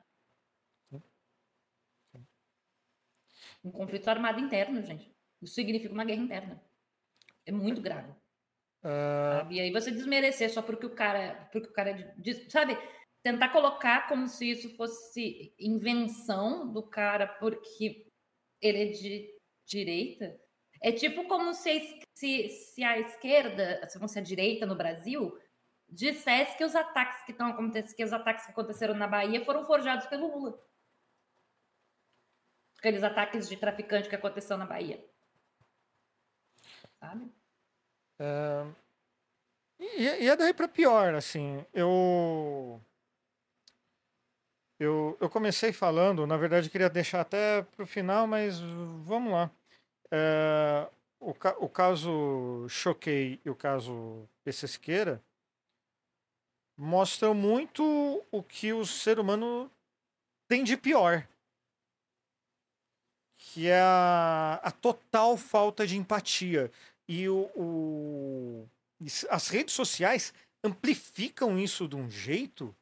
Um 3.63 3.71
conflito 3.71 4.07
armado 4.09 4.39
interno, 4.39 4.81
gente. 4.81 5.13
Isso 5.41 5.53
significa 5.55 5.93
uma 5.93 6.05
guerra 6.05 6.21
interna. 6.21 6.63
É 7.45 7.51
muito 7.51 7.81
grave. 7.81 8.13
Sabe? 8.81 9.55
E 9.55 9.59
aí 9.61 9.71
você 9.71 9.91
desmerecer 9.91 10.51
só 10.51 10.61
porque 10.61 10.85
o 10.85 10.93
cara, 10.93 11.47
porque 11.51 11.69
o 11.69 11.73
cara 11.73 11.93
de- 12.17 12.49
sabe, 12.49 12.77
tentar 13.21 13.49
colocar 13.49 14.07
como 14.09 14.27
se 14.27 14.51
isso 14.51 14.69
fosse 14.75 15.53
invenção 15.57 16.71
do 16.71 16.83
cara 16.83 17.25
porque 17.25 18.11
ele 18.61 18.83
é 18.83 18.85
de 18.87 19.33
direita. 19.65 20.37
É 20.83 20.91
tipo 20.91 21.25
como 21.29 21.53
se, 21.53 21.69
a 21.69 22.05
se, 22.13 22.49
se 22.49 22.83
a 22.83 22.99
esquerda, 22.99 23.87
se 23.87 23.97
fosse 23.97 24.19
a 24.19 24.21
direita 24.21 24.65
no 24.65 24.75
Brasil, 24.75 25.39
dissesse 25.87 26.57
que 26.57 26.65
os 26.65 26.75
ataques 26.75 27.23
que 27.23 27.31
estão 27.31 27.47
acontecendo, 27.47 27.95
que 27.95 28.03
os 28.03 28.11
ataques 28.11 28.45
que 28.45 28.51
aconteceram 28.51 28.93
na 28.93 29.07
Bahia 29.07 29.45
foram 29.45 29.65
forjados 29.65 30.05
pelo 30.07 30.27
Lula. 30.27 30.61
Aqueles 32.79 33.01
ataques 33.01 33.47
de 33.47 33.55
traficante 33.55 34.09
que 34.09 34.15
aconteceu 34.15 34.57
na 34.57 34.65
Bahia. 34.65 35.01
Sabe? 36.99 37.31
E, 39.79 40.03
e 40.03 40.27
é 40.29 40.35
daí 40.35 40.53
pra 40.53 40.67
pior, 40.67 41.15
assim. 41.15 41.65
Eu, 41.73 42.81
eu. 44.77 45.17
Eu 45.21 45.29
comecei 45.29 45.71
falando, 45.71 46.27
na 46.27 46.35
verdade, 46.35 46.69
queria 46.69 46.89
deixar 46.89 47.21
até 47.21 47.61
pro 47.61 47.87
final, 47.87 48.27
mas 48.27 48.59
vamos 48.59 49.31
lá. 49.31 49.49
É, 50.15 50.87
o, 51.19 51.31
o 51.65 51.69
caso 51.69 52.67
Choquei 52.69 53.41
e 53.43 53.49
o 53.49 53.55
caso 53.55 54.29
PC 54.43 54.67
Siqueira 54.67 55.23
mostram 56.77 57.33
muito 57.33 58.23
o 58.31 58.43
que 58.43 58.71
o 58.71 58.85
ser 58.85 59.17
humano 59.17 59.71
tem 60.47 60.63
de 60.63 60.77
pior. 60.77 61.27
Que 63.37 63.67
é 63.69 63.79
a, 63.81 64.59
a 64.63 64.71
total 64.71 65.35
falta 65.35 65.85
de 65.87 65.97
empatia. 65.97 66.71
E 67.07 67.27
o, 67.27 67.49
o- 67.55 68.69
as 69.31 69.47
redes 69.47 69.73
sociais 69.73 70.31
amplificam 70.63 71.57
isso 71.57 71.87
de 71.87 71.95
um 71.95 72.07
jeito 72.07 72.73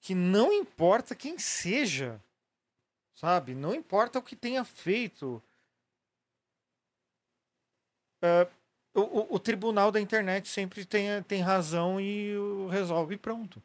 que 0.00 0.14
não 0.14 0.50
importa 0.50 1.14
quem 1.14 1.38
seja, 1.38 2.20
sabe? 3.20 3.54
Não 3.54 3.74
importa 3.74 4.18
o 4.18 4.22
que 4.22 4.34
tenha 4.34 4.64
feito. 4.64 5.42
é, 8.22 8.48
o, 8.94 9.34
o, 9.36 9.38
tribunal 9.38 9.92
da 9.92 10.00
internet 10.00 10.48
sempre 10.48 10.84
tem, 10.84 11.22
tem 11.24 11.42
razão 11.42 12.00
e 12.00 12.34
resolve 12.70 13.16
pronto. 13.18 13.62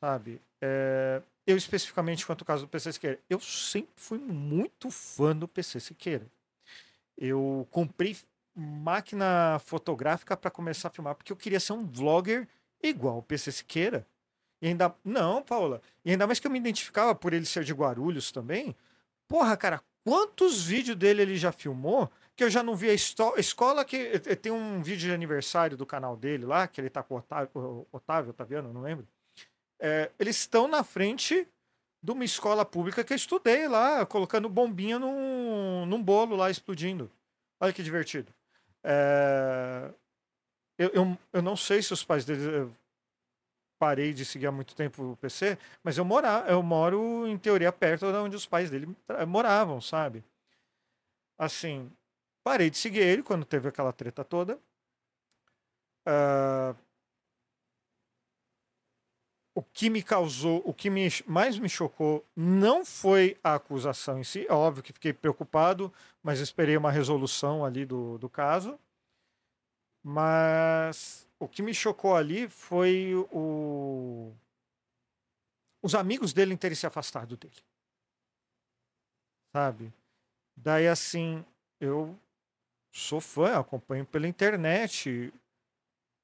Sabe? 0.00 0.40
É, 0.60 1.22
eu 1.46 1.56
especificamente 1.56 2.26
quanto 2.26 2.42
ao 2.42 2.46
caso 2.46 2.64
do 2.64 2.68
PC 2.68 2.94
Siqueira, 2.94 3.20
eu 3.28 3.38
sempre 3.38 3.92
fui 3.96 4.18
muito 4.18 4.90
fã 4.90 5.36
do 5.36 5.46
PC 5.46 5.78
Siqueira. 5.78 6.26
Eu 7.16 7.68
comprei 7.70 8.16
máquina 8.54 9.58
fotográfica 9.60 10.36
para 10.36 10.50
começar 10.50 10.88
a 10.88 10.90
filmar 10.90 11.14
porque 11.14 11.32
eu 11.32 11.36
queria 11.36 11.60
ser 11.60 11.74
um 11.74 11.86
vlogger 11.86 12.48
igual 12.82 13.18
o 13.18 13.22
PC 13.22 13.52
Siqueira. 13.52 14.06
E 14.62 14.68
ainda 14.68 14.94
não, 15.04 15.42
Paula. 15.42 15.82
E 16.04 16.12
ainda 16.12 16.24
mais 16.24 16.38
que 16.38 16.46
eu 16.46 16.50
me 16.50 16.58
identificava 16.58 17.16
por 17.16 17.32
ele 17.32 17.44
ser 17.44 17.64
de 17.64 17.72
Guarulhos 17.74 18.30
também. 18.30 18.76
Porra, 19.26 19.56
cara, 19.56 19.82
quantos 20.04 20.62
vídeos 20.62 20.96
dele 20.96 21.22
ele 21.22 21.36
já 21.36 21.50
filmou 21.50 22.08
que 22.36 22.44
eu 22.44 22.48
já 22.48 22.62
não 22.62 22.76
vi 22.76 22.88
a 22.88 22.94
escola 22.94 23.84
que 23.84 23.96
eh, 23.96 24.22
eh, 24.24 24.36
tem 24.36 24.52
um 24.52 24.80
vídeo 24.80 25.08
de 25.08 25.12
aniversário 25.12 25.76
do 25.76 25.84
canal 25.84 26.16
dele 26.16 26.46
lá, 26.46 26.68
que 26.68 26.80
ele 26.80 26.88
tá 26.88 27.02
com 27.02 27.16
o 27.16 27.18
Otávio, 27.18 27.86
Otávio 27.90 28.30
Otaviano, 28.30 28.72
não 28.72 28.80
lembro. 28.80 29.06
É, 29.80 30.10
eles 30.18 30.36
estão 30.36 30.68
na 30.68 30.84
frente 30.84 31.46
de 32.00 32.12
uma 32.12 32.24
escola 32.24 32.64
pública 32.64 33.02
que 33.02 33.12
eu 33.12 33.16
estudei 33.16 33.66
lá, 33.66 34.06
colocando 34.06 34.48
bombinha 34.48 34.98
num, 34.98 35.84
num 35.86 36.02
bolo 36.02 36.36
lá 36.36 36.50
explodindo. 36.50 37.10
Olha 37.60 37.72
que 37.72 37.82
divertido. 37.82 38.32
É, 38.84 39.90
eu, 40.78 40.88
eu, 40.90 41.18
eu 41.32 41.42
não 41.42 41.56
sei 41.56 41.82
se 41.82 41.92
os 41.92 42.04
pais 42.04 42.24
dele 42.24 42.70
parei 43.82 44.12
de 44.12 44.24
seguir 44.24 44.46
há 44.46 44.52
muito 44.52 44.76
tempo 44.76 45.02
o 45.02 45.16
PC, 45.16 45.58
mas 45.82 45.98
eu, 45.98 46.04
mora, 46.04 46.44
eu 46.46 46.62
moro, 46.62 47.26
em 47.26 47.36
teoria, 47.36 47.72
perto 47.72 48.12
de 48.12 48.16
onde 48.16 48.36
os 48.36 48.46
pais 48.46 48.70
dele 48.70 48.96
moravam, 49.26 49.80
sabe? 49.80 50.24
Assim, 51.36 51.90
parei 52.44 52.70
de 52.70 52.78
seguir 52.78 53.00
ele 53.00 53.24
quando 53.24 53.44
teve 53.44 53.66
aquela 53.68 53.92
treta 53.92 54.22
toda. 54.22 54.56
Uh, 56.06 56.76
o 59.52 59.64
que 59.64 59.90
me 59.90 60.00
causou, 60.00 60.62
o 60.64 60.72
que 60.72 60.88
me, 60.88 61.08
mais 61.26 61.58
me 61.58 61.68
chocou 61.68 62.24
não 62.36 62.84
foi 62.84 63.36
a 63.42 63.56
acusação 63.56 64.20
em 64.20 64.22
si. 64.22 64.46
É 64.48 64.52
óbvio 64.52 64.84
que 64.84 64.92
fiquei 64.92 65.12
preocupado, 65.12 65.92
mas 66.22 66.38
esperei 66.38 66.76
uma 66.76 66.92
resolução 66.92 67.64
ali 67.64 67.84
do, 67.84 68.16
do 68.18 68.28
caso. 68.28 68.78
Mas 70.04 71.28
o 71.42 71.48
que 71.48 71.60
me 71.60 71.74
chocou 71.74 72.14
ali 72.14 72.48
foi 72.48 73.14
o, 73.32 74.32
os 75.82 75.92
amigos 75.92 76.32
dele 76.32 76.56
terem 76.56 76.76
se 76.76 76.86
afastado 76.86 77.36
dele. 77.36 77.60
Sabe? 79.52 79.92
Daí 80.56 80.86
assim, 80.86 81.44
eu 81.80 82.16
sou 82.92 83.20
fã, 83.20 83.58
acompanho 83.58 84.06
pela 84.06 84.28
internet. 84.28 85.32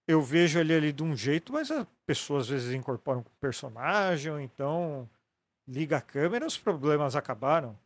Eu 0.06 0.22
vejo 0.22 0.60
ele 0.60 0.72
ali 0.72 0.92
de 0.92 1.02
um 1.02 1.16
jeito, 1.16 1.52
mas 1.52 1.68
as 1.70 1.84
pessoas 2.06 2.44
às 2.44 2.48
vezes 2.50 2.72
incorporam 2.72 3.22
com 3.22 3.30
o 3.30 3.40
personagem, 3.40 4.30
ou 4.30 4.40
então 4.40 5.10
liga 5.66 5.96
a 5.96 6.00
câmera, 6.00 6.46
os 6.46 6.56
problemas 6.56 7.16
acabaram, 7.16 7.76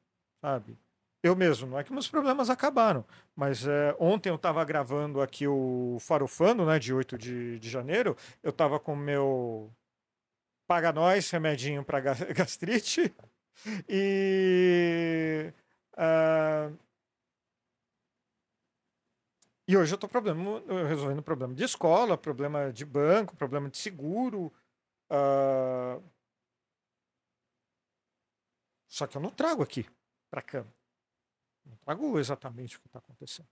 sabe? 0.41 0.77
Eu 1.23 1.37
mesmo, 1.37 1.69
não 1.69 1.79
é 1.79 1.85
que 1.85 1.93
meus 1.93 2.09
problemas 2.09 2.51
acabaram, 2.51 3.07
mas 3.37 3.65
é, 3.65 3.95
ontem 4.01 4.29
eu 4.29 4.35
estava 4.35 4.65
gravando 4.65 5.21
aqui 5.21 5.47
o 5.47 5.99
Farofando, 6.01 6.67
né, 6.67 6.81
de 6.81 6.93
8 6.93 7.17
de, 7.17 7.61
de 7.61 7.71
janeiro, 7.71 8.17
eu 8.43 8.51
estava 8.51 8.81
com 8.81 8.97
meu 8.97 9.73
Paga 10.67 10.93
Nós, 10.93 11.31
remedinho 11.31 11.85
para 11.85 12.01
gastrite, 12.35 13.15
e... 13.89 15.53
Uh, 15.95 16.77
e 19.69 19.77
hoje 19.77 19.95
eu 19.95 19.97
estou 19.97 20.11
resolvendo 20.89 21.23
problema 21.23 21.55
de 21.55 21.63
escola, 21.63 22.19
problema 22.19 22.73
de 22.73 22.85
banco, 22.85 23.37
problema 23.37 23.71
de 23.71 23.79
seguro. 23.79 24.53
Uh... 25.11 26.03
Só 28.89 29.07
que 29.07 29.17
eu 29.17 29.23
não 29.23 29.31
trago 29.31 29.63
aqui 29.63 29.87
para 30.29 30.43
cama. 30.43 30.82
Não 31.65 31.77
trago 31.77 32.19
exatamente 32.19 32.77
o 32.77 32.81
que 32.81 32.87
está 32.87 32.99
acontecendo. 32.99 33.49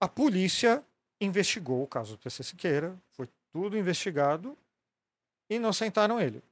A 0.00 0.08
polícia 0.08 0.84
investigou 1.20 1.82
o 1.82 1.86
caso 1.86 2.16
do 2.16 2.18
PC 2.18 2.42
Siqueira, 2.42 3.00
foi 3.12 3.28
tudo 3.50 3.78
investigado 3.78 4.56
e 5.48 5.58
não 5.58 5.72
sentaram 5.72 6.20
ele. 6.20 6.42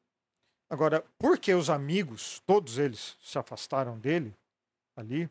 Agora, 0.71 1.03
por 1.19 1.39
que 1.39 1.53
os 1.53 1.69
amigos, 1.69 2.41
todos 2.47 2.79
eles, 2.79 3.17
se 3.21 3.39
afastaram 3.39 3.99
dele 3.99 4.35
ali? 4.97 5.29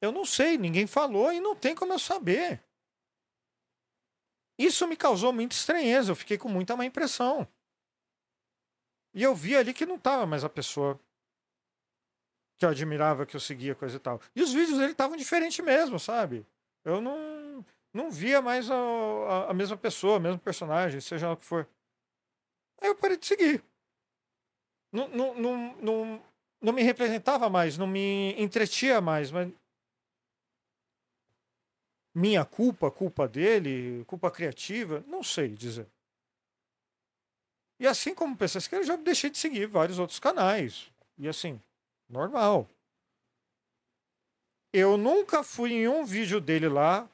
Eu 0.00 0.12
não 0.12 0.26
sei, 0.26 0.58
ninguém 0.58 0.86
falou 0.86 1.32
e 1.32 1.40
não 1.40 1.56
tem 1.56 1.74
como 1.74 1.92
eu 1.92 1.98
saber. 1.98 2.62
Isso 4.58 4.86
me 4.86 4.96
causou 4.96 5.32
muita 5.32 5.54
estranheza, 5.54 6.12
eu 6.12 6.16
fiquei 6.16 6.36
com 6.36 6.48
muita 6.48 6.76
má 6.76 6.84
impressão. 6.84 7.48
E 9.14 9.22
eu 9.22 9.34
vi 9.34 9.56
ali 9.56 9.72
que 9.72 9.86
não 9.86 9.96
estava 9.96 10.26
mais 10.26 10.44
a 10.44 10.48
pessoa 10.48 11.00
que 12.62 12.66
eu 12.66 12.70
admirava, 12.70 13.26
que 13.26 13.34
eu 13.34 13.40
seguia, 13.40 13.74
coisa 13.74 13.96
e 13.96 13.98
tal. 13.98 14.20
E 14.36 14.40
os 14.40 14.52
vídeos 14.52 14.78
dele 14.78 14.92
estavam 14.92 15.16
diferentes 15.16 15.64
mesmo, 15.64 15.98
sabe? 15.98 16.46
Eu 16.84 17.00
não, 17.00 17.64
não 17.92 18.08
via 18.08 18.40
mais 18.40 18.70
a, 18.70 18.74
a, 18.76 19.50
a, 19.50 19.54
mesma 19.54 19.76
pessoa, 19.76 20.18
o 20.18 20.20
mesmo 20.20 20.38
personagem, 20.38 21.00
seja 21.00 21.26
lá 21.26 21.32
o 21.32 21.36
que 21.36 21.44
for. 21.44 21.68
Aí 22.80 22.88
eu 22.88 22.94
parei 22.94 23.16
de 23.16 23.26
seguir. 23.26 23.64
Não, 24.92 25.08
não, 25.08 25.34
não, 25.34 25.76
não, 25.82 26.22
não 26.60 26.72
me 26.72 26.82
representava 26.82 27.50
mais, 27.50 27.76
não 27.76 27.86
me 27.88 28.32
entretia 28.40 29.00
mais, 29.00 29.32
mas. 29.32 29.52
Minha 32.14 32.44
culpa, 32.44 32.92
culpa 32.92 33.26
dele, 33.26 34.04
culpa 34.04 34.30
criativa, 34.30 35.02
não 35.08 35.22
sei 35.24 35.48
dizer. 35.48 35.88
E 37.80 37.88
assim 37.88 38.14
como 38.14 38.36
pessoas 38.36 38.68
que 38.68 38.76
eu 38.76 38.84
já 38.84 38.94
deixei 38.94 39.30
de 39.30 39.38
seguir 39.38 39.66
vários 39.66 39.98
outros 39.98 40.20
canais. 40.20 40.92
E 41.18 41.26
assim, 41.26 41.60
normal. 42.12 42.68
Eu 44.72 44.96
nunca 44.96 45.42
fui 45.42 45.72
em 45.72 45.88
um 45.88 46.04
vídeo 46.04 46.40
dele 46.40 46.68
lá 46.68 47.08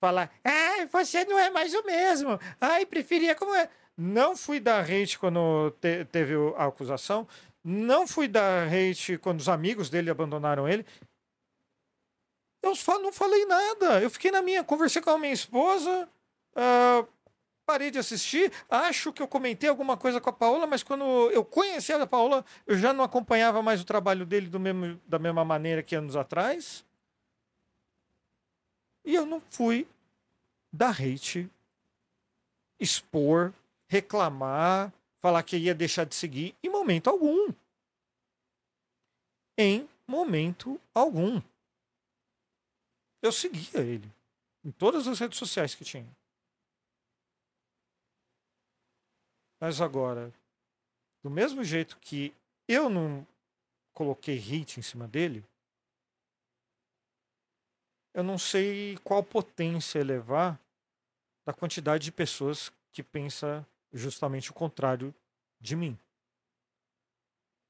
falar, 0.00 0.32
ah, 0.44 0.86
você 0.90 1.24
não 1.24 1.38
é 1.38 1.50
mais 1.50 1.74
o 1.74 1.84
mesmo. 1.84 2.38
Ai, 2.60 2.86
preferia 2.86 3.34
como 3.34 3.54
é. 3.54 3.70
Não 3.96 4.36
fui 4.36 4.58
dar 4.58 4.82
hate 4.82 5.18
quando 5.18 5.70
te, 5.80 6.04
teve 6.06 6.34
a 6.56 6.66
acusação. 6.66 7.28
Não 7.62 8.06
fui 8.06 8.26
dar 8.26 8.66
hate 8.66 9.18
quando 9.18 9.40
os 9.40 9.48
amigos 9.48 9.90
dele 9.90 10.10
abandonaram 10.10 10.68
ele. 10.68 10.84
Eu 12.62 12.74
não 13.00 13.12
falei 13.12 13.44
nada. 13.46 14.00
Eu 14.00 14.10
fiquei 14.10 14.30
na 14.30 14.42
minha, 14.42 14.64
conversei 14.64 15.02
com 15.02 15.10
a 15.10 15.18
minha 15.18 15.32
esposa. 15.32 16.08
Uh, 16.56 17.06
parei 17.66 17.90
de 17.90 17.98
assistir. 17.98 18.52
Acho 18.68 19.12
que 19.12 19.22
eu 19.22 19.28
comentei 19.28 19.68
alguma 19.68 19.96
coisa 19.96 20.20
com 20.20 20.30
a 20.30 20.32
Paola, 20.32 20.66
mas 20.66 20.82
quando 20.82 21.04
eu 21.30 21.44
conheci 21.44 21.92
a 21.92 22.06
Paola, 22.06 22.44
eu 22.66 22.76
já 22.78 22.92
não 22.92 23.04
acompanhava 23.04 23.62
mais 23.62 23.80
o 23.80 23.84
trabalho 23.84 24.26
dele 24.26 24.48
do 24.48 24.60
mesmo, 24.60 25.00
da 25.06 25.18
mesma 25.18 25.44
maneira 25.44 25.82
que 25.82 25.94
anos 25.94 26.16
atrás. 26.16 26.84
E 29.04 29.14
eu 29.14 29.26
não 29.26 29.40
fui 29.50 29.86
dar 30.72 31.00
hate, 31.00 31.50
expor, 32.78 33.52
reclamar, 33.88 34.92
falar 35.20 35.42
que 35.42 35.56
ia 35.56 35.74
deixar 35.74 36.04
de 36.04 36.14
seguir 36.14 36.54
em 36.62 36.68
momento 36.68 37.08
algum. 37.08 37.52
Em 39.58 39.88
momento 40.06 40.80
algum. 40.94 41.40
Eu 43.20 43.30
seguia 43.30 43.80
ele 43.80 44.10
em 44.64 44.70
todas 44.70 45.06
as 45.06 45.18
redes 45.18 45.38
sociais 45.38 45.74
que 45.74 45.84
tinha. 45.84 46.21
Mas 49.62 49.80
agora, 49.80 50.34
do 51.22 51.30
mesmo 51.30 51.62
jeito 51.62 51.96
que 52.00 52.34
eu 52.66 52.90
não 52.90 53.24
coloquei 53.92 54.34
hit 54.34 54.80
em 54.80 54.82
cima 54.82 55.06
dele, 55.06 55.44
eu 58.12 58.24
não 58.24 58.36
sei 58.36 58.98
qual 59.04 59.22
potência 59.22 60.00
elevar 60.00 60.60
da 61.46 61.52
quantidade 61.52 62.02
de 62.02 62.10
pessoas 62.10 62.72
que 62.90 63.04
pensa 63.04 63.64
justamente 63.92 64.50
o 64.50 64.52
contrário 64.52 65.14
de 65.60 65.76
mim. 65.76 65.96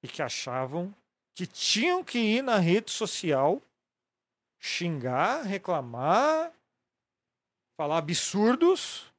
E 0.02 0.09
que 0.09 0.22
achavam 0.22 0.94
que 1.35 1.46
tinham 1.46 2.02
que 2.02 2.18
ir 2.18 2.40
na 2.40 2.57
rede 2.57 2.90
social 2.90 3.61
xingar, 4.59 5.42
reclamar, 5.42 6.55
falar 7.76 7.98
absurdos 7.98 9.12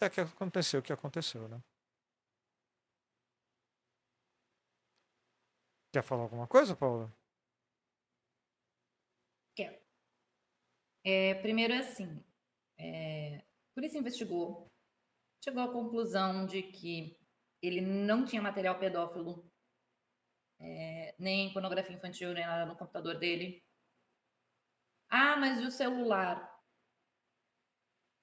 Até 0.00 0.08
que 0.08 0.20
aconteceu 0.22 0.80
o 0.80 0.82
que 0.82 0.94
aconteceu, 0.94 1.46
né? 1.46 1.62
Quer 5.92 6.02
falar 6.02 6.22
alguma 6.22 6.46
coisa, 6.46 6.74
Paula? 6.74 7.12
Quero. 9.54 9.78
É, 11.04 11.34
primeiro 11.42 11.74
é 11.74 11.78
assim, 11.80 12.24
é, 12.78 13.36
a 13.40 13.74
polícia 13.74 13.98
investigou, 13.98 14.72
chegou 15.44 15.62
à 15.62 15.70
conclusão 15.70 16.46
de 16.46 16.62
que 16.62 17.18
ele 17.60 17.82
não 17.82 18.24
tinha 18.24 18.40
material 18.40 18.78
pedófilo 18.78 19.52
é, 20.58 21.14
nem 21.18 21.52
pornografia 21.52 21.94
infantil, 21.94 22.32
nem 22.32 22.46
nada 22.46 22.64
no 22.64 22.76
computador 22.76 23.18
dele. 23.18 23.62
Ah, 25.10 25.36
mas 25.36 25.60
e 25.60 25.66
o 25.66 25.70
celular? 25.70 26.49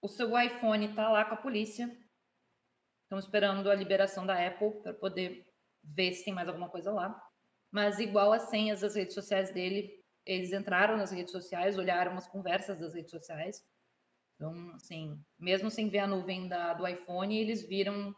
O 0.02 0.08
seu 0.08 0.38
iPhone 0.40 0.94
tá 0.94 1.10
lá 1.10 1.26
com 1.26 1.34
a 1.34 1.42
polícia. 1.42 1.86
Estamos 3.04 3.26
esperando 3.26 3.70
a 3.70 3.76
liberação 3.76 4.26
da 4.26 4.46
Apple 4.46 4.82
para 4.82 4.94
poder 4.94 5.48
ver 5.84 6.14
se 6.14 6.26
tem 6.26 6.34
mais 6.34 6.48
alguma 6.48 6.70
coisa 6.70 6.92
lá. 6.92 7.20
Mas 7.72 8.00
igual 8.00 8.32
as 8.32 8.50
senhas 8.50 8.82
das 8.82 8.96
redes 8.96 9.14
sociais 9.14 9.52
dele, 9.54 10.04
eles 10.26 10.52
entraram 10.52 10.98
nas 10.98 11.12
redes 11.12 11.32
sociais, 11.32 11.78
olharam 11.78 12.14
as 12.14 12.28
conversas 12.28 12.80
das 12.80 12.94
redes 12.94 13.12
sociais. 13.12 13.66
Então, 14.36 14.72
assim, 14.76 15.20
mesmo 15.40 15.72
sem 15.72 15.90
ver 15.90 16.00
a 16.00 16.08
nuvem 16.08 16.48
da, 16.48 16.74
do 16.74 16.88
iPhone, 16.88 17.36
eles 17.36 17.68
viram 17.68 18.16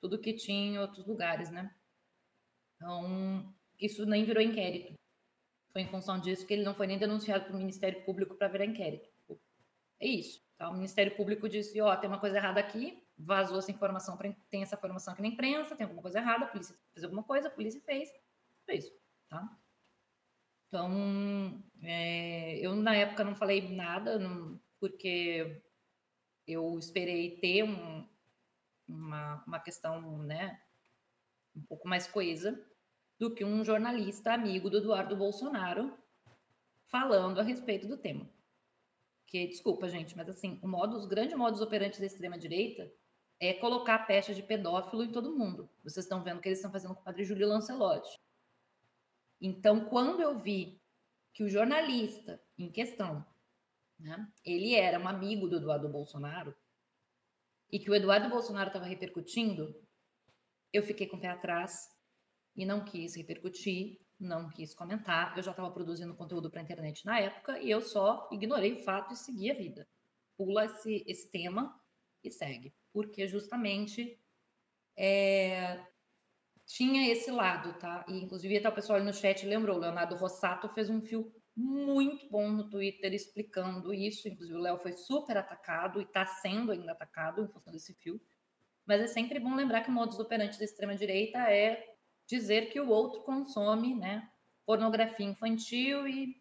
tudo 0.00 0.20
que 0.20 0.34
tinha 0.34 0.72
em 0.72 0.78
outros 0.78 1.06
lugares, 1.06 1.50
né? 1.50 1.74
Então, 2.76 3.52
isso 3.78 4.06
nem 4.06 4.24
virou 4.24 4.42
inquérito. 4.42 4.94
Foi 5.72 5.82
em 5.82 5.88
função 5.88 6.20
disso 6.20 6.46
que 6.46 6.54
ele 6.54 6.62
não 6.62 6.74
foi 6.74 6.86
nem 6.86 6.98
denunciado 6.98 7.44
para 7.44 7.54
o 7.54 7.58
Ministério 7.58 8.04
Público 8.04 8.36
para 8.36 8.48
virar 8.48 8.64
inquérito. 8.64 9.08
É 10.00 10.06
isso. 10.06 10.40
Tá? 10.58 10.68
O 10.68 10.74
Ministério 10.74 11.14
Público 11.16 11.48
disse: 11.48 11.80
ó, 11.80 11.96
tem 11.96 12.10
uma 12.10 12.18
coisa 12.18 12.36
errada 12.36 12.58
aqui, 12.58 13.02
vazou 13.16 13.58
essa 13.58 13.70
informação, 13.70 14.18
tem 14.50 14.62
essa 14.62 14.74
informação 14.74 15.14
aqui 15.14 15.22
na 15.22 15.28
imprensa, 15.28 15.76
tem 15.76 15.84
alguma 15.84 16.02
coisa 16.02 16.18
errada, 16.18 16.44
a 16.44 16.48
polícia 16.48 16.76
fez 16.92 17.04
alguma 17.04 17.22
coisa, 17.22 17.48
a 17.48 17.50
polícia 17.50 17.80
fez. 17.82 18.10
Foi 18.66 18.76
isso, 18.76 18.92
tá? 19.28 19.56
Então, 20.66 21.62
é, 21.82 22.58
eu 22.58 22.74
na 22.74 22.94
época 22.94 23.24
não 23.24 23.34
falei 23.34 23.74
nada, 23.74 24.18
não, 24.18 24.60
porque 24.78 25.62
eu 26.46 26.78
esperei 26.78 27.38
ter 27.38 27.62
um, 27.62 28.06
uma, 28.86 29.42
uma 29.46 29.60
questão, 29.60 30.18
né, 30.18 30.60
um 31.56 31.62
pouco 31.62 31.88
mais 31.88 32.06
coesa 32.06 32.62
do 33.18 33.34
que 33.34 33.44
um 33.44 33.64
jornalista 33.64 34.32
amigo 34.32 34.68
do 34.68 34.78
Eduardo 34.78 35.16
Bolsonaro 35.16 35.96
falando 36.84 37.40
a 37.40 37.42
respeito 37.42 37.86
do 37.86 37.96
tema. 37.96 38.28
Que, 39.28 39.46
desculpa, 39.46 39.88
gente, 39.88 40.16
mas 40.16 40.28
assim, 40.28 40.58
o 40.62 40.66
modo, 40.66 40.96
os 40.96 41.06
grandes 41.06 41.36
modos 41.36 41.60
operantes 41.60 42.00
da 42.00 42.06
extrema-direita 42.06 42.90
é 43.38 43.52
colocar 43.52 43.96
a 43.96 44.04
pecha 44.04 44.34
de 44.34 44.42
pedófilo 44.42 45.04
em 45.04 45.12
todo 45.12 45.36
mundo. 45.36 45.70
Vocês 45.84 46.06
estão 46.06 46.24
vendo 46.24 46.38
o 46.38 46.40
que 46.40 46.48
eles 46.48 46.58
estão 46.58 46.72
fazendo 46.72 46.94
com 46.94 47.02
o 47.02 47.04
padre 47.04 47.24
Júlio 47.24 47.46
Lancelotti. 47.46 48.18
Então, 49.40 49.84
quando 49.84 50.22
eu 50.22 50.38
vi 50.38 50.80
que 51.34 51.44
o 51.44 51.48
jornalista 51.48 52.42
em 52.56 52.72
questão, 52.72 53.24
né, 54.00 54.26
ele 54.42 54.74
era 54.74 54.98
um 54.98 55.06
amigo 55.06 55.46
do 55.46 55.56
Eduardo 55.56 55.88
Bolsonaro, 55.88 56.56
e 57.70 57.78
que 57.78 57.90
o 57.90 57.94
Eduardo 57.94 58.30
Bolsonaro 58.30 58.68
estava 58.68 58.86
repercutindo, 58.86 59.78
eu 60.72 60.82
fiquei 60.82 61.06
com 61.06 61.18
o 61.18 61.20
pé 61.20 61.28
atrás 61.28 61.90
e 62.56 62.64
não 62.64 62.82
quis 62.82 63.14
repercutir, 63.14 64.00
não 64.18 64.48
quis 64.48 64.74
comentar. 64.74 65.36
Eu 65.36 65.42
já 65.42 65.50
estava 65.50 65.70
produzindo 65.70 66.14
conteúdo 66.14 66.50
para 66.50 66.60
a 66.60 66.64
internet 66.64 67.04
na 67.06 67.20
época 67.20 67.58
e 67.60 67.70
eu 67.70 67.80
só 67.80 68.28
ignorei 68.32 68.72
o 68.72 68.84
fato 68.84 69.12
e 69.12 69.16
segui 69.16 69.50
a 69.50 69.54
vida. 69.54 69.88
Pula 70.36 70.64
esse, 70.64 71.04
esse 71.06 71.30
tema 71.30 71.80
e 72.22 72.30
segue, 72.30 72.74
porque 72.92 73.26
justamente 73.28 74.20
é, 74.96 75.84
tinha 76.66 77.10
esse 77.10 77.30
lado, 77.30 77.78
tá? 77.78 78.04
E 78.08 78.18
inclusive 78.18 78.58
até 78.58 78.68
o 78.68 78.74
pessoal 78.74 78.96
ali 78.96 79.06
no 79.06 79.14
chat 79.14 79.44
lembrou, 79.46 79.76
o 79.76 79.80
Leonardo 79.80 80.16
Rossato 80.16 80.68
fez 80.68 80.90
um 80.90 81.00
fio 81.00 81.32
muito 81.56 82.28
bom 82.30 82.48
no 82.50 82.68
Twitter 82.68 83.12
explicando 83.12 83.92
isso. 83.92 84.28
Inclusive 84.28 84.56
o 84.56 84.62
Léo 84.62 84.78
foi 84.78 84.92
super 84.92 85.36
atacado 85.36 86.00
e 86.00 86.04
está 86.04 86.24
sendo 86.26 86.70
ainda 86.70 86.92
atacado 86.92 87.42
em 87.42 87.48
função 87.48 87.72
desse 87.72 87.94
fio. 87.94 88.20
Mas 88.86 89.00
é 89.00 89.06
sempre 89.06 89.40
bom 89.40 89.54
lembrar 89.54 89.82
que 89.82 89.90
o 89.90 89.92
modus 89.92 90.18
operandi 90.18 90.58
da 90.58 90.64
extrema 90.64 90.94
direita 90.94 91.38
é 91.50 91.97
dizer 92.28 92.70
que 92.70 92.78
o 92.78 92.88
outro 92.88 93.22
consome, 93.22 93.94
né, 93.94 94.30
pornografia 94.66 95.26
infantil 95.26 96.06
e, 96.06 96.40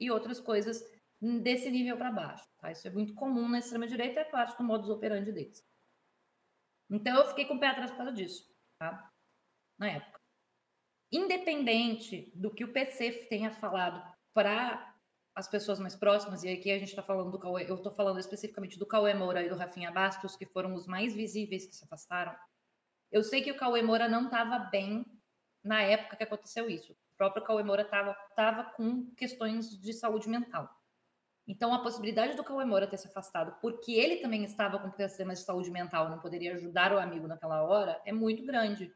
e 0.00 0.10
outras 0.10 0.40
coisas 0.40 0.82
desse 1.20 1.70
nível 1.70 1.96
para 1.96 2.10
baixo. 2.10 2.48
Tá? 2.58 2.72
Isso 2.72 2.88
é 2.88 2.90
muito 2.90 3.14
comum 3.14 3.46
na 3.48 3.58
extrema 3.58 3.86
direita, 3.86 4.20
é 4.20 4.24
parte 4.24 4.56
do 4.56 4.64
modus 4.64 4.88
operandi 4.88 5.30
deles. 5.30 5.62
Então 6.90 7.16
eu 7.16 7.28
fiquei 7.28 7.44
com 7.44 7.54
o 7.54 7.60
pé 7.60 7.68
atrás 7.68 7.90
por 7.90 7.98
causa 7.98 8.12
disso, 8.12 8.50
tá? 8.78 9.10
Na 9.78 9.90
época. 9.90 10.20
Independente 11.10 12.32
do 12.34 12.52
que 12.52 12.64
o 12.64 12.72
PC 12.72 13.26
tenha 13.28 13.50
falado 13.50 14.02
para 14.34 14.94
as 15.34 15.48
pessoas 15.48 15.78
mais 15.78 15.96
próximas, 15.96 16.42
e 16.42 16.48
aqui 16.48 16.70
a 16.70 16.78
gente 16.78 16.88
está 16.88 17.02
falando 17.02 17.30
do 17.30 17.38
Cauê, 17.38 17.64
eu 17.68 17.76
estou 17.76 17.92
falando 17.92 18.18
especificamente 18.18 18.78
do 18.78 18.86
Cauê 18.86 19.14
Moura 19.14 19.42
e 19.42 19.48
do 19.48 19.56
Rafinha 19.56 19.90
Bastos, 19.90 20.36
que 20.36 20.44
foram 20.44 20.74
os 20.74 20.86
mais 20.86 21.14
visíveis 21.14 21.66
que 21.66 21.74
se 21.74 21.84
afastaram. 21.84 22.34
Eu 23.12 23.22
sei 23.22 23.42
que 23.42 23.52
o 23.52 23.56
Cauê 23.56 23.82
Moura 23.82 24.08
não 24.08 24.24
estava 24.24 24.58
bem 24.58 25.04
na 25.62 25.82
época 25.82 26.16
que 26.16 26.24
aconteceu 26.24 26.68
isso. 26.68 26.92
O 26.92 27.16
próprio 27.16 27.44
Cauê 27.44 27.62
Moura 27.62 27.82
estava 27.82 28.14
tava 28.34 28.64
com 28.72 29.06
questões 29.14 29.78
de 29.78 29.92
saúde 29.92 30.28
mental. 30.28 30.68
Então, 31.46 31.74
a 31.74 31.82
possibilidade 31.82 32.36
do 32.36 32.42
Cauê 32.42 32.64
Moura 32.64 32.86
ter 32.86 32.96
se 32.96 33.08
afastado, 33.08 33.54
porque 33.60 33.92
ele 33.92 34.16
também 34.16 34.42
estava 34.44 34.78
com 34.78 34.90
problemas 34.90 35.40
de 35.40 35.44
saúde 35.44 35.70
mental, 35.70 36.08
não 36.08 36.20
poderia 36.20 36.54
ajudar 36.54 36.92
o 36.92 36.98
amigo 36.98 37.26
naquela 37.28 37.62
hora, 37.62 38.00
é 38.06 38.12
muito 38.12 38.44
grande. 38.46 38.90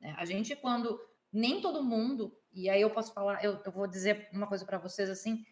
Né? 0.00 0.14
A 0.18 0.24
gente, 0.24 0.56
quando 0.56 0.98
nem 1.32 1.60
todo 1.60 1.84
mundo, 1.84 2.36
e 2.52 2.68
aí 2.68 2.80
eu 2.80 2.90
posso 2.90 3.12
falar, 3.12 3.44
eu, 3.44 3.60
eu 3.64 3.70
vou 3.72 3.86
dizer 3.86 4.28
uma 4.32 4.46
coisa 4.48 4.64
para 4.64 4.78
vocês 4.78 5.08
assim, 5.08 5.44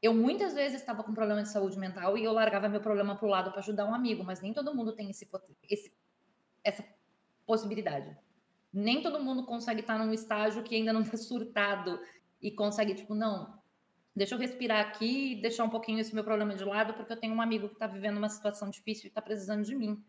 eu 0.00 0.14
muitas 0.14 0.54
vezes 0.54 0.80
estava 0.80 1.02
com 1.02 1.12
problema 1.12 1.42
de 1.42 1.48
saúde 1.50 1.78
mental 1.78 2.16
e 2.16 2.24
eu 2.24 2.32
largava 2.32 2.68
meu 2.68 2.80
problema 2.80 3.16
para 3.16 3.26
o 3.26 3.30
lado 3.30 3.50
para 3.50 3.60
ajudar 3.60 3.84
um 3.84 3.94
amigo, 3.94 4.24
mas 4.24 4.40
nem 4.40 4.52
todo 4.52 4.74
mundo 4.74 4.94
tem 4.94 5.10
esse, 5.10 5.28
esse, 5.68 5.92
essa 6.64 6.84
possibilidade. 7.46 8.16
Nem 8.72 9.02
todo 9.02 9.22
mundo 9.22 9.44
consegue 9.44 9.80
estar 9.80 9.98
num 9.98 10.12
estágio 10.12 10.62
que 10.62 10.74
ainda 10.74 10.92
não 10.92 11.02
está 11.02 11.16
surtado 11.18 12.00
e 12.40 12.50
consegue, 12.50 12.94
tipo, 12.94 13.14
não, 13.14 13.60
deixa 14.14 14.34
eu 14.34 14.38
respirar 14.38 14.80
aqui 14.80 15.36
deixar 15.36 15.64
um 15.64 15.70
pouquinho 15.70 16.00
esse 16.00 16.14
meu 16.14 16.24
problema 16.24 16.54
de 16.54 16.64
lado, 16.64 16.94
porque 16.94 17.12
eu 17.12 17.16
tenho 17.16 17.34
um 17.34 17.40
amigo 17.40 17.68
que 17.68 17.74
está 17.74 17.86
vivendo 17.86 18.18
uma 18.18 18.28
situação 18.28 18.70
difícil 18.70 19.06
e 19.06 19.08
está 19.08 19.22
precisando 19.22 19.64
de 19.64 19.74
mim. 19.74 20.02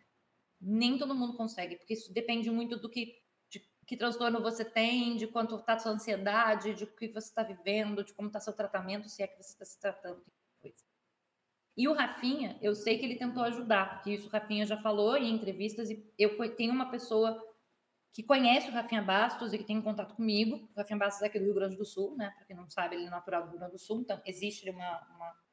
Nem 0.59 0.97
todo 0.97 1.15
mundo 1.15 1.35
consegue, 1.35 1.75
porque 1.75 1.93
isso 1.93 2.13
depende 2.13 2.49
muito 2.49 2.77
do 2.77 2.89
que, 2.89 3.21
de 3.49 3.59
que 3.85 3.97
transtorno 3.97 4.41
você 4.41 4.63
tem, 4.63 5.17
de 5.17 5.27
quanto 5.27 5.55
está 5.55 5.77
sua 5.77 5.91
ansiedade, 5.91 6.73
de 6.73 6.85
o 6.85 6.87
que 6.87 7.09
você 7.09 7.27
está 7.27 7.43
vivendo, 7.43 8.03
de 8.03 8.13
como 8.13 8.27
está 8.27 8.39
seu 8.39 8.53
tratamento, 8.53 9.09
se 9.09 9.21
é 9.21 9.27
que 9.27 9.35
você 9.41 9.53
está 9.53 9.65
se 9.65 9.79
tratando. 9.79 10.23
E 11.75 11.87
o 11.87 11.93
Rafinha, 11.93 12.57
eu 12.61 12.75
sei 12.75 12.99
que 12.99 13.05
ele 13.05 13.15
tentou 13.15 13.43
ajudar, 13.43 14.01
que 14.03 14.13
isso 14.13 14.27
o 14.27 14.29
Rafinha 14.29 14.65
já 14.65 14.77
falou 14.77 15.17
em 15.17 15.33
entrevistas, 15.33 15.89
e 15.89 16.05
eu 16.17 16.37
tenho 16.55 16.71
uma 16.71 16.91
pessoa 16.91 17.41
que 18.13 18.21
conhece 18.21 18.69
o 18.69 18.71
Rafinha 18.71 19.01
Bastos 19.01 19.53
e 19.53 19.57
que 19.57 19.63
tem 19.63 19.81
contato 19.81 20.13
comigo. 20.13 20.69
O 20.75 20.77
Rafinha 20.77 20.99
Bastos 20.99 21.23
é 21.23 21.25
aqui 21.25 21.39
do 21.39 21.45
Rio 21.45 21.55
Grande 21.55 21.75
do 21.75 21.83
Sul, 21.83 22.15
né? 22.15 22.29
Para 22.37 22.45
quem 22.45 22.55
não 22.55 22.69
sabe, 22.69 22.95
ele 22.95 23.07
é 23.07 23.09
natural 23.09 23.41
do 23.43 23.49
Rio 23.49 23.57
Grande 23.57 23.73
do 23.73 23.79
Sul, 23.79 24.01
então 24.01 24.21
existe 24.23 24.69
uma. 24.69 25.01
uma... 25.15 25.43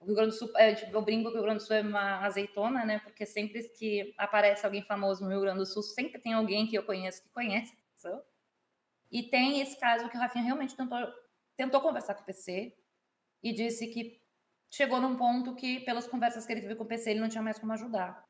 O 0.00 0.04
Rio 0.04 0.14
Grande 0.14 0.32
do 0.32 0.36
Sul, 0.36 0.50
é, 0.56 0.74
tipo, 0.74 0.94
eu 0.94 1.00
brinco 1.00 1.30
que 1.30 1.36
o 1.36 1.38
Rio 1.38 1.44
Grande 1.44 1.62
do 1.62 1.66
Sul 1.66 1.76
é 1.76 1.80
uma 1.80 2.26
azeitona, 2.26 2.84
né? 2.84 2.98
Porque 2.98 3.24
sempre 3.24 3.62
que 3.70 4.12
aparece 4.18 4.66
alguém 4.66 4.82
famoso 4.82 5.24
no 5.24 5.30
Rio 5.30 5.40
Grande 5.40 5.60
do 5.60 5.66
Sul, 5.66 5.82
sempre 5.82 6.20
tem 6.20 6.34
alguém 6.34 6.66
que 6.66 6.76
eu 6.76 6.82
conheço 6.82 7.22
que 7.22 7.30
conhece 7.30 7.72
a 7.72 7.92
pessoa. 7.94 8.26
E 9.10 9.22
tem 9.22 9.62
esse 9.62 9.78
caso 9.80 10.10
que 10.10 10.16
o 10.16 10.20
Rafinha 10.20 10.44
realmente 10.44 10.76
tentou, 10.76 10.98
tentou 11.56 11.80
conversar 11.80 12.14
com 12.14 12.22
o 12.22 12.26
PC 12.26 12.76
e 13.42 13.52
disse 13.52 13.86
que 13.86 14.20
chegou 14.70 15.00
num 15.00 15.16
ponto 15.16 15.54
que, 15.54 15.80
pelas 15.80 16.06
conversas 16.06 16.46
que 16.46 16.52
ele 16.52 16.62
teve 16.62 16.76
com 16.76 16.84
o 16.84 16.88
PC, 16.88 17.10
ele 17.10 17.20
não 17.20 17.28
tinha 17.28 17.42
mais 17.42 17.58
como 17.58 17.72
ajudar. 17.72 18.24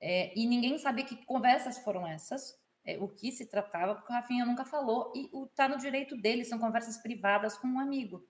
É, 0.00 0.32
e 0.38 0.46
ninguém 0.46 0.78
sabia 0.78 1.04
que 1.04 1.24
conversas 1.24 1.78
foram 1.78 2.06
essas 2.06 2.56
é, 2.88 2.98
o 2.98 3.06
que 3.06 3.30
se 3.30 3.46
tratava, 3.46 3.94
porque 3.94 4.10
o 4.10 4.16
Rafinha 4.16 4.46
nunca 4.46 4.64
falou, 4.64 5.12
e 5.14 5.28
o, 5.30 5.46
tá 5.48 5.68
no 5.68 5.76
direito 5.76 6.16
dele, 6.16 6.42
são 6.42 6.58
conversas 6.58 6.96
privadas 6.96 7.58
com 7.58 7.68
um 7.68 7.80
amigo. 7.80 8.26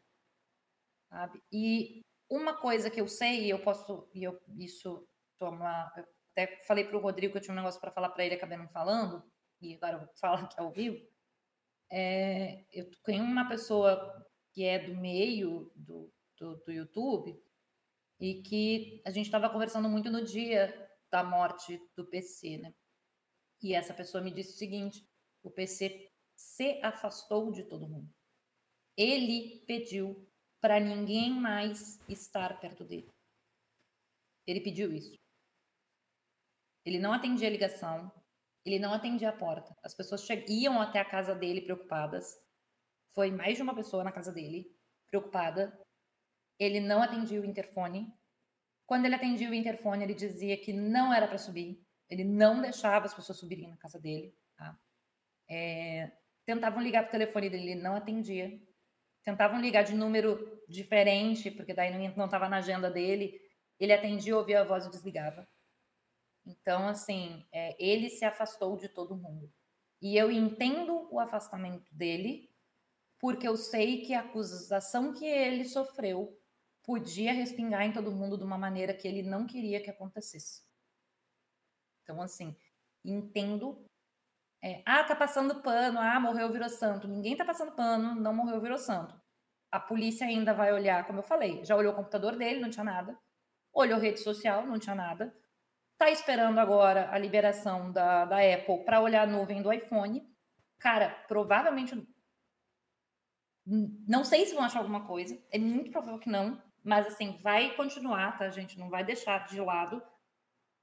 Sabe? 1.08 1.40
E 1.52 2.00
uma 2.28 2.54
coisa 2.60 2.90
que 2.90 3.00
eu 3.00 3.06
sei, 3.06 3.44
e 3.44 3.50
eu 3.50 3.62
posso, 3.62 4.10
e 4.12 4.24
eu, 4.24 4.38
isso 4.56 5.06
toma. 5.38 5.90
Eu 5.96 6.04
até 6.32 6.60
falei 6.64 6.84
para 6.84 6.96
o 6.96 7.00
Rodrigo 7.00 7.32
que 7.32 7.38
eu 7.38 7.42
tinha 7.42 7.52
um 7.52 7.56
negócio 7.56 7.80
para 7.80 7.92
falar 7.92 8.10
para 8.10 8.24
ele, 8.24 8.34
acabei 8.34 8.58
não 8.58 8.68
falando, 8.68 9.22
e 9.60 9.74
agora 9.76 9.94
eu 9.94 10.00
vou 10.00 10.08
falar 10.20 10.40
aqui 10.42 10.58
ao 10.60 10.72
vivo. 10.72 10.98
É, 11.90 12.64
eu 12.72 12.90
tenho 13.04 13.24
uma 13.24 13.48
pessoa 13.48 14.26
que 14.52 14.64
é 14.64 14.78
do 14.78 14.94
meio 14.96 15.72
do, 15.76 16.12
do, 16.38 16.56
do 16.56 16.72
YouTube 16.72 17.40
e 18.20 18.42
que 18.42 19.02
a 19.04 19.10
gente 19.10 19.26
estava 19.26 19.50
conversando 19.50 19.88
muito 19.88 20.10
no 20.10 20.24
dia 20.24 20.88
da 21.10 21.22
morte 21.22 21.80
do 21.96 22.06
PC, 22.06 22.58
né? 22.58 22.74
E 23.62 23.74
essa 23.74 23.94
pessoa 23.94 24.22
me 24.22 24.30
disse 24.30 24.54
o 24.54 24.58
seguinte: 24.58 25.06
o 25.42 25.50
PC 25.50 26.10
se 26.36 26.80
afastou 26.82 27.50
de 27.52 27.64
todo 27.64 27.88
mundo. 27.88 28.12
Ele 28.96 29.64
pediu 29.66 30.28
para 30.60 30.80
ninguém 30.80 31.30
mais 31.30 32.00
estar 32.08 32.58
perto 32.60 32.84
dele. 32.84 33.12
Ele 34.46 34.60
pediu 34.60 34.92
isso. 34.92 35.16
Ele 36.84 36.98
não 36.98 37.12
atendia 37.12 37.48
a 37.48 37.50
ligação, 37.50 38.10
ele 38.64 38.78
não 38.78 38.92
atendia 38.92 39.28
a 39.28 39.36
porta. 39.36 39.76
As 39.82 39.94
pessoas 39.94 40.26
iam 40.48 40.80
até 40.80 40.98
a 40.98 41.04
casa 41.04 41.34
dele 41.34 41.60
preocupadas. 41.60 42.36
Foi 43.14 43.30
mais 43.30 43.56
de 43.56 43.62
uma 43.62 43.74
pessoa 43.74 44.04
na 44.04 44.12
casa 44.12 44.32
dele 44.32 44.74
preocupada. 45.06 45.78
Ele 46.58 46.80
não 46.80 47.02
atendia 47.02 47.40
o 47.40 47.44
interfone. 47.44 48.12
Quando 48.86 49.04
ele 49.04 49.14
atendia 49.14 49.50
o 49.50 49.54
interfone, 49.54 50.04
ele 50.04 50.14
dizia 50.14 50.56
que 50.56 50.72
não 50.72 51.12
era 51.12 51.28
para 51.28 51.38
subir, 51.38 51.84
ele 52.08 52.24
não 52.24 52.60
deixava 52.62 53.04
as 53.04 53.14
pessoas 53.14 53.38
subirem 53.38 53.68
na 53.68 53.76
casa 53.76 53.98
dele. 54.00 54.34
Tá? 54.56 54.78
É, 55.48 56.10
Tentavam 56.48 56.82
ligar 56.82 57.02
pro 57.02 57.10
telefone 57.10 57.50
dele, 57.50 57.72
ele 57.72 57.82
não 57.82 57.94
atendia. 57.94 58.58
Tentavam 59.22 59.60
ligar 59.60 59.82
de 59.82 59.94
número 59.94 60.62
diferente, 60.66 61.50
porque 61.50 61.74
daí 61.74 61.92
não 62.16 62.24
estava 62.24 62.48
na 62.48 62.56
agenda 62.56 62.90
dele. 62.90 63.38
Ele 63.78 63.92
atendia, 63.92 64.34
ouvia 64.34 64.62
a 64.62 64.64
voz 64.64 64.86
e 64.86 64.90
desligava. 64.90 65.46
Então, 66.46 66.88
assim, 66.88 67.46
é, 67.52 67.76
ele 67.78 68.08
se 68.08 68.24
afastou 68.24 68.78
de 68.78 68.88
todo 68.88 69.14
mundo. 69.14 69.52
E 70.00 70.16
eu 70.16 70.30
entendo 70.30 71.06
o 71.12 71.20
afastamento 71.20 71.94
dele, 71.94 72.50
porque 73.18 73.46
eu 73.46 73.54
sei 73.54 74.00
que 74.00 74.14
a 74.14 74.20
acusação 74.20 75.12
que 75.12 75.26
ele 75.26 75.66
sofreu 75.66 76.34
podia 76.88 77.34
respingar 77.34 77.82
em 77.82 77.92
todo 77.92 78.10
mundo 78.10 78.38
de 78.38 78.44
uma 78.44 78.56
maneira 78.56 78.94
que 78.94 79.06
ele 79.06 79.22
não 79.22 79.46
queria 79.46 79.78
que 79.78 79.90
acontecesse. 79.90 80.62
Então, 82.02 82.22
assim, 82.22 82.56
entendo. 83.04 83.84
É, 84.64 84.82
ah, 84.86 85.04
tá 85.04 85.14
passando 85.14 85.60
pano, 85.60 86.00
ah, 86.00 86.18
morreu, 86.18 86.50
virou 86.50 86.70
santo. 86.70 87.06
Ninguém 87.06 87.36
tá 87.36 87.44
passando 87.44 87.72
pano, 87.72 88.14
não 88.14 88.34
morreu, 88.34 88.58
virou 88.58 88.78
santo. 88.78 89.14
A 89.70 89.78
polícia 89.78 90.26
ainda 90.26 90.54
vai 90.54 90.72
olhar, 90.72 91.06
como 91.06 91.18
eu 91.18 91.22
falei, 91.22 91.62
já 91.62 91.76
olhou 91.76 91.92
o 91.92 91.96
computador 91.96 92.36
dele, 92.36 92.58
não 92.58 92.70
tinha 92.70 92.84
nada. 92.84 93.18
Olhou 93.70 94.00
rede 94.00 94.20
social, 94.20 94.64
não 94.66 94.78
tinha 94.78 94.94
nada. 94.94 95.36
Tá 95.98 96.10
esperando 96.10 96.58
agora 96.58 97.10
a 97.12 97.18
liberação 97.18 97.92
da, 97.92 98.24
da 98.24 98.36
Apple 98.38 98.82
para 98.86 99.02
olhar 99.02 99.24
a 99.24 99.30
nuvem 99.30 99.60
do 99.60 99.70
iPhone. 99.70 100.26
Cara, 100.78 101.10
provavelmente. 101.28 102.02
Não 103.66 104.24
sei 104.24 104.46
se 104.46 104.54
vão 104.54 104.64
achar 104.64 104.78
alguma 104.78 105.06
coisa. 105.06 105.38
É 105.50 105.58
muito 105.58 105.90
provável 105.90 106.18
que 106.18 106.30
não. 106.30 106.66
Mas, 106.88 107.06
assim, 107.06 107.36
vai 107.42 107.76
continuar, 107.76 108.38
tá, 108.38 108.48
gente? 108.48 108.78
Não 108.78 108.88
vai 108.88 109.04
deixar 109.04 109.46
de 109.46 109.60
lado. 109.60 110.02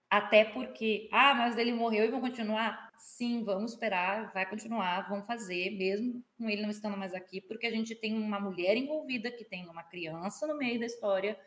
Até 0.07 0.45
porque, 0.45 1.09
ah, 1.11 1.33
mas 1.33 1.57
ele 1.57 1.73
morreu 1.73 2.05
e 2.05 2.11
vão 2.11 2.21
continuar? 2.21 2.93
Sim, 2.95 3.43
vamos 3.43 3.71
esperar, 3.71 4.31
vai 4.31 4.47
continuar, 4.47 5.09
vão 5.09 5.25
fazer, 5.25 5.71
mesmo 5.71 6.23
com 6.37 6.47
ele 6.47 6.61
não 6.61 6.69
estando 6.69 6.95
mais 6.95 7.15
aqui, 7.15 7.41
porque 7.41 7.65
a 7.65 7.71
gente 7.71 7.95
tem 7.95 8.15
uma 8.15 8.39
mulher 8.39 8.77
envolvida, 8.77 9.31
que 9.31 9.43
tem 9.43 9.67
uma 9.67 9.81
criança 9.81 10.45
no 10.45 10.55
meio 10.55 10.79
da 10.79 10.85
história, 10.85 11.39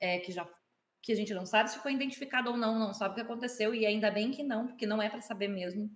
é, 0.00 0.18
que 0.20 0.32
já 0.32 0.48
que 1.02 1.12
a 1.12 1.16
gente 1.16 1.34
não 1.34 1.44
sabe 1.44 1.70
se 1.70 1.78
foi 1.78 1.92
identificado 1.92 2.50
ou 2.50 2.56
não, 2.56 2.78
não 2.78 2.94
sabe 2.94 3.12
o 3.12 3.14
que 3.16 3.20
aconteceu, 3.20 3.74
e 3.74 3.84
ainda 3.84 4.10
bem 4.10 4.30
que 4.30 4.42
não, 4.42 4.66
porque 4.66 4.86
não 4.86 5.02
é 5.02 5.10
para 5.10 5.20
saber 5.20 5.48
mesmo, 5.48 5.90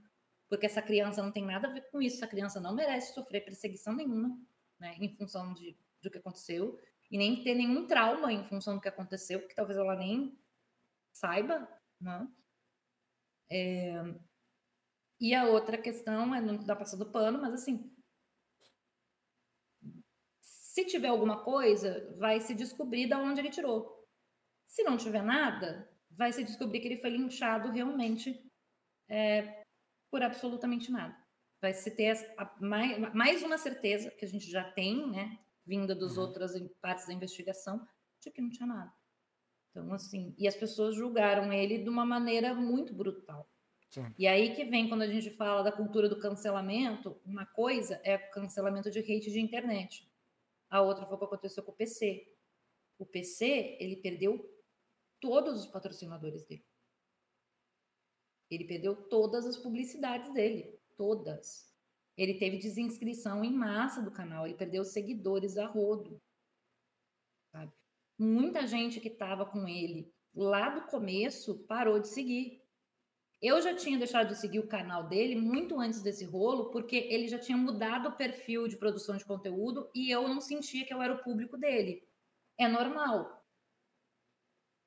porque 0.47 0.67
essa 0.67 0.83
criança 0.83 1.23
não 1.23 1.33
tem 1.33 1.45
nada 1.45 1.69
a 1.69 1.73
ver 1.73 1.89
com 1.91 2.03
isso, 2.03 2.17
essa 2.17 2.27
criança 2.27 2.61
não 2.61 2.75
merece 2.75 3.15
sofrer 3.15 3.45
perseguição 3.45 3.95
nenhuma, 3.95 4.39
né, 4.79 4.95
em 5.01 5.09
função 5.17 5.55
de, 5.55 5.75
do 6.03 6.11
que 6.11 6.19
aconteceu, 6.19 6.79
e 7.11 7.19
nem 7.19 7.43
ter 7.43 7.55
nenhum 7.55 7.87
trauma 7.87 8.33
em 8.33 8.45
função 8.45 8.75
do 8.75 8.81
que 8.81 8.89
aconteceu, 8.89 9.47
que 9.47 9.55
talvez 9.55 9.79
ela 9.79 9.97
nem 9.97 10.39
saiba, 11.13 11.69
né? 12.01 12.29
É... 13.51 14.03
E 15.21 15.35
a 15.35 15.45
outra 15.47 15.79
questão 15.79 16.35
é 16.35 16.41
não 16.41 16.57
dá 16.65 16.75
passando 16.75 17.11
pano, 17.11 17.41
mas 17.41 17.55
assim, 17.55 17.95
se 20.41 20.85
tiver 20.85 21.09
alguma 21.09 21.45
coisa, 21.45 22.13
vai 22.19 22.41
se 22.41 22.53
descobrir 22.53 23.07
de 23.07 23.15
onde 23.15 23.41
ele 23.41 23.51
tirou. 23.51 24.05
Se 24.67 24.83
não 24.83 24.97
tiver 24.97 25.23
nada, 25.23 25.89
vai 26.11 26.33
se 26.33 26.43
descobrir 26.43 26.81
que 26.81 26.89
ele 26.89 27.01
foi 27.01 27.11
linchado 27.11 27.71
realmente 27.71 28.45
é, 29.09 29.63
por 30.11 30.21
absolutamente 30.21 30.91
nada. 30.91 31.17
Vai 31.61 31.73
se 31.73 31.95
ter 31.95 32.17
a, 32.37 32.57
mais, 32.61 33.15
mais 33.15 33.43
uma 33.45 33.57
certeza 33.57 34.11
que 34.11 34.25
a 34.25 34.29
gente 34.29 34.51
já 34.51 34.65
tem, 34.73 35.09
né, 35.11 35.39
vinda 35.67 35.95
das 35.95 36.17
uhum. 36.17 36.25
outras 36.25 36.53
partes 36.81 37.07
da 37.07 37.13
investigação, 37.13 37.87
de 38.21 38.31
que 38.31 38.41
não 38.41 38.51
tinha 38.51 38.67
nada. 38.67 38.93
Então, 39.71 39.93
assim, 39.93 40.35
e 40.39 40.47
as 40.47 40.55
pessoas 40.55 40.95
julgaram 40.95 41.53
ele 41.53 41.79
de 41.79 41.89
uma 41.89 42.05
maneira 42.05 42.55
muito 42.55 42.95
brutal. 42.95 43.49
Sim. 43.91 44.13
E 44.19 44.27
aí 44.27 44.55
que 44.55 44.65
vem, 44.65 44.89
quando 44.89 45.03
a 45.03 45.07
gente 45.07 45.31
fala 45.31 45.63
da 45.63 45.73
cultura 45.73 46.09
do 46.09 46.19
cancelamento, 46.19 47.21
uma 47.25 47.45
coisa 47.47 48.01
é 48.05 48.17
o 48.17 48.31
cancelamento 48.31 48.91
de 48.91 49.01
hate 49.01 49.31
de 49.31 49.41
internet. 49.41 50.09
A 50.71 50.81
outra 50.81 51.07
foi 51.07 51.17
o 51.17 51.19
que 51.19 51.25
aconteceu 51.25 51.63
com 51.63 51.73
o 51.73 51.75
PC. 51.75 52.27
O 52.99 53.07
PC, 53.07 53.77
ele 53.81 53.97
perdeu 53.97 54.49
todos 55.21 55.61
os 55.61 55.67
patrocinadores 55.67 56.45
dele. 56.45 56.65
Ele 58.51 58.65
perdeu 58.65 58.95
todas 59.09 59.47
as 59.47 59.57
publicidades 59.57 60.33
dele, 60.33 60.79
todas. 60.97 61.74
Ele 62.17 62.35
teve 62.35 62.59
desinscrição 62.59 63.45
em 63.45 63.53
massa 63.53 64.03
do 64.03 64.11
canal, 64.11 64.47
ele 64.47 64.57
perdeu 64.57 64.85
seguidores 64.85 65.57
a 65.57 65.67
rodo. 65.67 66.21
Sabe? 67.53 67.73
Muita 68.19 68.67
gente 68.67 69.01
que 69.01 69.09
estava 69.09 69.45
com 69.45 69.67
ele 69.67 70.13
lá 70.35 70.71
do 70.71 70.87
começo 70.87 71.59
parou 71.67 71.99
de 71.99 72.09
seguir. 72.09 72.63
Eu 73.43 73.61
já 73.61 73.75
tinha 73.75 73.99
deixado 73.99 74.29
de 74.29 74.39
seguir 74.39 74.61
o 74.61 74.69
canal 74.69 75.09
dele 75.09 75.37
muito 75.37 75.79
antes 75.79 76.03
desse 76.03 76.25
rolo, 76.25 76.71
porque 76.71 76.97
ele 76.97 77.29
já 77.29 77.39
tinha 77.39 77.59
mudado 77.59 78.09
o 78.09 78.17
perfil 78.17 78.69
de 78.69 78.77
produção 78.77 79.17
de 79.17 79.25
conteúdo 79.25 79.91
e 79.95 80.11
eu 80.11 80.27
não 80.29 80.41
sentia 80.41 80.87
que 80.87 80.95
eu 80.95 81.03
era 81.03 81.15
o 81.15 81.23
público 81.23 81.59
dele. 81.59 82.07
É 82.59 82.69
normal 82.69 83.45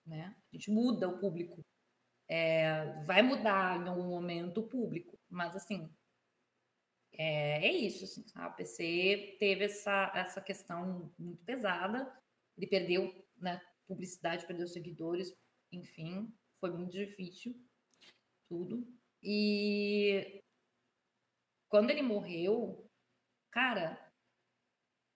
né? 0.07 0.33
A 0.51 0.55
gente 0.55 0.71
muda 0.71 1.07
o 1.07 1.19
público. 1.19 1.63
É, 2.29 3.03
vai 3.03 3.21
mudar 3.21 3.79
em 3.79 3.87
algum 3.87 4.07
momento 4.07 4.61
o 4.61 4.67
público, 4.67 5.17
mas 5.29 5.55
assim 5.55 5.89
é, 7.17 7.67
é 7.67 7.71
isso. 7.71 8.03
Assim, 8.03 8.25
a 8.35 8.49
PC 8.49 9.37
teve 9.39 9.65
essa, 9.65 10.11
essa 10.15 10.41
questão 10.41 11.11
muito 11.17 11.43
pesada. 11.43 12.11
Ele 12.57 12.67
perdeu 12.67 13.25
né, 13.37 13.61
publicidade, 13.87 14.45
perdeu 14.45 14.67
seguidores, 14.67 15.35
enfim, 15.71 16.33
foi 16.59 16.71
muito 16.71 16.91
difícil 16.91 17.55
tudo. 18.47 18.87
E 19.21 20.41
quando 21.69 21.89
ele 21.89 22.01
morreu, 22.01 22.89
cara, 23.51 23.99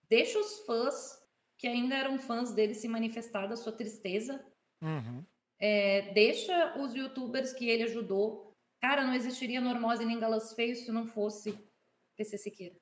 deixa 0.08 0.38
os 0.38 0.60
fãs 0.66 1.20
que 1.56 1.66
ainda 1.66 1.96
eram 1.96 2.18
fãs 2.18 2.52
dele 2.52 2.74
se 2.74 2.88
manifestar 2.88 3.46
da 3.46 3.56
sua 3.56 3.72
tristeza 3.72 4.44
Uhum. 4.82 5.24
É, 5.58 6.12
deixa 6.12 6.76
os 6.80 6.92
youtubers 6.92 7.52
que 7.52 7.68
ele 7.68 7.84
ajudou. 7.84 8.52
Cara, 8.80 9.04
não 9.04 9.14
existiria 9.14 9.60
Normose 9.60 10.04
nem 10.04 10.18
Galas 10.18 10.52
Feios 10.54 10.80
se 10.80 10.90
não 10.90 11.06
fosse 11.06 11.56
PC 12.16 12.38
Siqueira. 12.38 12.76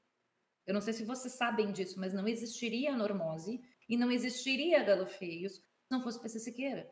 Eu 0.67 0.75
não 0.75 0.81
sei 0.81 0.93
se 0.93 1.05
vocês 1.05 1.35
sabem 1.35 1.73
disso, 1.73 1.99
mas 1.99 2.13
não 2.13 2.27
existiria 2.29 2.97
Normose 2.97 3.61
e 3.89 3.97
não 3.97 4.11
existiria 4.11 4.83
Galo 4.83 5.07
Feios 5.07 5.55
se 5.55 5.91
não 5.91 6.03
fosse 6.03 6.21
PC 6.21 6.39
Siqueira. 6.39 6.91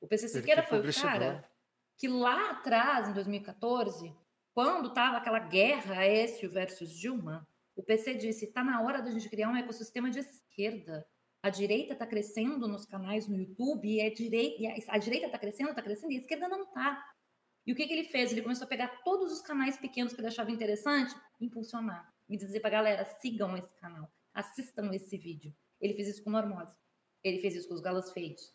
O 0.00 0.06
PC 0.08 0.28
Siqueira 0.28 0.62
foi 0.62 0.80
o 0.80 0.94
cara 0.94 1.48
que 1.96 2.08
lá 2.08 2.52
atrás, 2.52 3.08
em 3.08 3.12
2014, 3.12 4.14
quando 4.54 4.88
estava 4.88 5.18
aquela 5.18 5.38
guerra 5.38 5.98
Aécio 5.98 6.50
versus 6.50 6.90
Dilma, 6.90 7.46
o 7.76 7.82
PC 7.82 8.14
disse: 8.14 8.46
está 8.46 8.64
na 8.64 8.80
hora 8.80 9.02
da 9.02 9.10
gente 9.10 9.28
criar 9.28 9.50
um 9.50 9.56
ecossistema 9.56 10.10
de 10.10 10.20
esquerda 10.20 11.06
a 11.42 11.48
direita 11.48 11.94
está 11.94 12.06
crescendo 12.06 12.68
nos 12.68 12.84
canais 12.84 13.26
no 13.26 13.36
YouTube, 13.36 13.88
e, 13.88 14.00
é 14.00 14.12
e 14.12 14.84
a, 14.88 14.98
direita 14.98 15.26
está 15.26 15.38
crescendo, 15.38 15.70
está 15.70 15.82
crescendo, 15.82 16.12
e 16.12 16.16
a 16.16 16.20
esquerda 16.20 16.48
não 16.48 16.64
está. 16.64 17.02
E 17.66 17.72
o 17.72 17.76
que, 17.76 17.86
que 17.86 17.92
ele 17.92 18.04
fez? 18.04 18.32
Ele 18.32 18.42
começou 18.42 18.64
a 18.64 18.68
pegar 18.68 19.02
todos 19.04 19.32
os 19.32 19.42
canais 19.42 19.76
pequenos 19.76 20.12
que 20.12 20.20
ele 20.20 20.28
achava 20.28 20.50
interessante 20.50 21.14
impulsionar. 21.40 22.12
E 22.28 22.36
dizer 22.36 22.60
para 22.60 22.70
galera, 22.70 23.04
sigam 23.04 23.56
esse 23.56 23.74
canal, 23.74 24.10
assistam 24.32 24.90
esse 24.92 25.16
vídeo. 25.16 25.54
Ele 25.80 25.94
fez 25.94 26.08
isso 26.08 26.22
com 26.22 26.30
o 26.30 26.32
Normose. 26.32 26.74
Ele 27.22 27.38
fez 27.38 27.54
isso 27.54 27.68
com 27.68 27.74
os 27.74 27.80
Galas 27.80 28.12
Feios. 28.12 28.54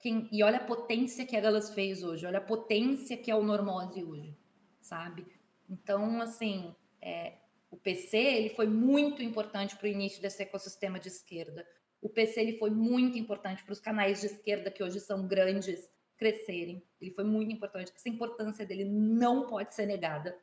Quem, 0.00 0.28
e 0.32 0.42
olha 0.42 0.56
a 0.56 0.64
potência 0.64 1.24
que 1.24 1.36
a 1.36 1.40
Galas 1.40 1.72
fez 1.74 2.02
hoje, 2.02 2.26
olha 2.26 2.38
a 2.38 2.44
potência 2.44 3.16
que 3.16 3.30
é 3.30 3.36
o 3.36 3.44
Normose 3.44 4.02
hoje, 4.02 4.36
sabe? 4.80 5.24
Então, 5.68 6.20
assim, 6.20 6.74
é, 7.00 7.38
o 7.70 7.76
PC 7.76 8.18
ele 8.18 8.48
foi 8.50 8.66
muito 8.66 9.22
importante 9.22 9.76
para 9.76 9.86
o 9.86 9.90
início 9.90 10.20
desse 10.20 10.42
ecossistema 10.42 10.98
de 10.98 11.08
esquerda. 11.08 11.66
O 12.00 12.08
PC 12.08 12.40
ele 12.40 12.58
foi 12.58 12.70
muito 12.70 13.16
importante 13.16 13.62
para 13.64 13.72
os 13.72 13.80
canais 13.80 14.20
de 14.20 14.26
esquerda, 14.26 14.70
que 14.70 14.82
hoje 14.82 14.98
são 15.00 15.26
grandes, 15.26 15.88
crescerem. 16.22 16.80
Ele 17.00 17.10
foi 17.10 17.24
muito 17.24 17.52
importante. 17.52 17.92
Essa 17.94 18.08
importância 18.08 18.64
dele 18.64 18.84
não 18.84 19.48
pode 19.48 19.74
ser 19.74 19.86
negada 19.86 20.38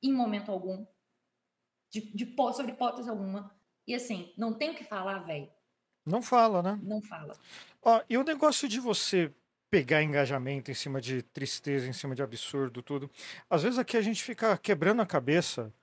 em 0.00 0.12
momento 0.12 0.52
algum, 0.52 0.86
de, 1.90 2.00
de 2.14 2.36
sobre 2.54 2.72
hipótese 2.72 3.10
alguma. 3.10 3.52
E 3.84 3.94
assim, 3.94 4.32
não 4.36 4.54
tem 4.54 4.70
o 4.70 4.74
que 4.76 4.84
falar, 4.84 5.18
velho. 5.20 5.50
Não 6.06 6.22
fala, 6.22 6.62
né? 6.62 6.78
Não 6.82 7.02
fala. 7.02 7.36
Ó, 7.82 8.00
e 8.08 8.16
o 8.16 8.22
negócio 8.22 8.68
de 8.68 8.78
você 8.78 9.32
pegar 9.70 10.04
engajamento 10.04 10.70
em 10.70 10.74
cima 10.74 11.00
de 11.00 11.22
tristeza, 11.22 11.88
em 11.88 11.92
cima 11.92 12.14
de 12.14 12.22
absurdo, 12.22 12.80
tudo. 12.80 13.10
Às 13.50 13.64
vezes 13.64 13.78
aqui 13.78 13.96
a 13.96 14.02
gente 14.02 14.22
fica 14.22 14.56
quebrando 14.56 15.02
a 15.02 15.06
cabeça, 15.06 15.74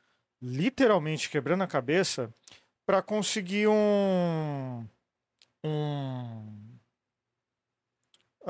literalmente 0.42 1.30
quebrando 1.30 1.64
a 1.64 1.68
cabeça, 1.68 2.34
para 2.86 3.02
conseguir 3.02 3.68
um 3.68 4.86
um, 5.64 6.71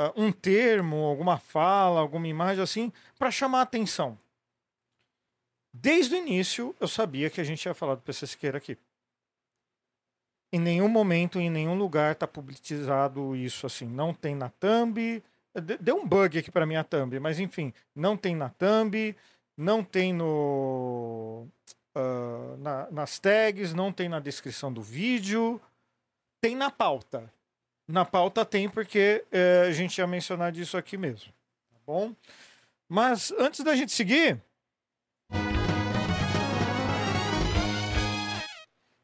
uh, 0.10 0.14
um 0.16 0.32
termo, 0.32 0.98
alguma 1.06 1.38
fala, 1.38 2.00
alguma 2.00 2.28
imagem 2.28 2.64
assim, 2.64 2.92
para 3.18 3.32
chamar 3.32 3.62
atenção. 3.62 4.18
Desde 5.74 6.16
o 6.16 6.18
início 6.18 6.76
eu 6.80 6.88
sabia 6.88 7.30
que 7.30 7.40
a 7.40 7.44
gente 7.44 7.66
ia 7.66 7.74
falar 7.74 7.96
do 7.96 8.02
PC 8.02 8.28
Siqueira 8.28 8.58
aqui. 8.58 8.78
Em 10.54 10.60
nenhum 10.60 10.90
momento, 10.90 11.40
em 11.40 11.50
nenhum 11.50 11.78
lugar 11.78 12.12
está 12.12 12.28
publicizado 12.28 13.36
isso 13.36 13.66
assim. 13.66 13.86
Não 13.86 14.14
tem 14.14 14.36
na 14.36 14.50
thumb. 14.50 15.24
Deu 15.80 15.96
um 15.96 16.06
bug 16.06 16.38
aqui 16.38 16.52
para 16.52 16.66
minha 16.66 16.84
thumb, 16.84 17.20
mas 17.20 17.40
enfim, 17.40 17.74
não 17.96 18.18
tem 18.18 18.36
na 18.36 18.50
thumb, 18.50 19.16
não 19.58 19.84
tem 19.84 20.14
no 20.14 21.48
ah, 21.96 22.56
na- 22.58 22.92
nas 22.92 23.20
tags, 23.20 23.74
não 23.74 23.92
tem 23.92 24.08
na 24.08 24.20
descrição 24.20 24.72
do 24.72 24.82
vídeo, 24.82 25.62
tem 26.42 26.56
na 26.56 26.72
pauta. 26.72 27.32
Na 27.92 28.06
pauta 28.06 28.46
tem 28.46 28.70
porque 28.70 29.26
eh, 29.32 29.66
a 29.68 29.72
gente 29.74 29.98
ia 29.98 30.08
mencionar 30.08 30.52
disso 30.52 30.78
aqui 30.78 30.98
mesmo, 30.98 31.34
tá 31.70 31.78
bom? 31.86 32.16
Mas 32.88 33.32
antes 33.34 33.62
da 33.66 33.76
gente 33.76 33.92
seguir. 33.92 34.42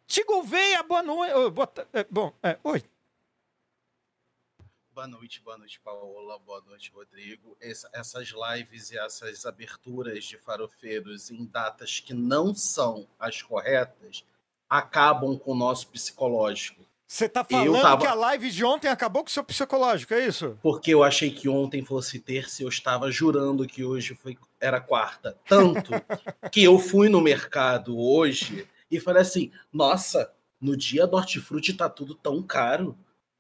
Tigo 0.08 0.42
Veia, 0.44 0.82
boa 0.84 1.04
noite. 1.04 1.34
Ô, 1.34 1.52
boa 1.52 1.70
é, 1.92 2.04
bom, 2.10 2.34
é, 2.42 2.58
oi. 2.64 2.82
Boa 4.92 5.06
noite, 5.06 5.42
boa 5.42 5.58
noite, 5.58 5.80
Paola, 5.82 6.40
boa 6.40 6.62
noite, 6.62 6.90
Rodrigo. 6.92 7.58
Essa- 7.60 7.90
essas 7.92 8.30
lives 8.30 8.90
e 8.92 8.98
essas 8.98 9.46
aberturas 9.46 10.24
de 10.24 10.38
farofeiros 10.38 11.30
em 11.30 11.46
datas 11.46 12.00
que 12.00 12.14
não 12.14 12.56
são 12.56 13.06
as 13.20 13.42
corretas 13.42 14.24
acabam 14.70 15.38
com 15.38 15.52
o 15.52 15.56
nosso 15.56 15.90
psicológico. 15.90 16.87
Você 17.08 17.30
tá 17.30 17.40
Eu 17.50 17.58
falando 17.58 17.82
tava- 17.82 18.02
que 18.02 18.08
a 18.08 18.14
live 18.14 18.52
de 18.52 18.66
ontem 18.66 18.90
acabou 18.90 19.24
com 19.24 19.30
o 19.30 19.32
seu 19.32 19.44
psicológico, 19.44 20.14
é 20.14 20.28
isso? 20.28 20.60
Porque 20.62 20.94
eu 20.94 21.04
achei 21.04 21.32
que 21.32 21.48
ontem 21.48 21.84
fosse 21.86 22.20
terça 22.20 22.62
e 22.62 22.66
eu 22.66 22.70
estava 22.70 23.10
jurando 23.10 23.66
que 23.66 23.84
hoje 23.86 24.14
foi, 24.14 24.38
era 24.60 24.82
quarta. 24.82 25.38
Tanto 25.48 25.92
que 26.52 26.62
eu 26.64 26.78
fui 26.78 27.08
no 27.08 27.22
mercado 27.22 27.98
hoje 27.98 28.68
e 28.92 29.00
falei 29.00 29.22
assim: 29.22 29.52
nossa, 29.72 30.34
no 30.60 30.76
dia 30.76 31.08
do 31.08 31.16
hortifruti 31.16 31.74
tá 31.74 31.88
tudo 31.90 32.14
tão 32.14 32.44
caro. 32.44 32.98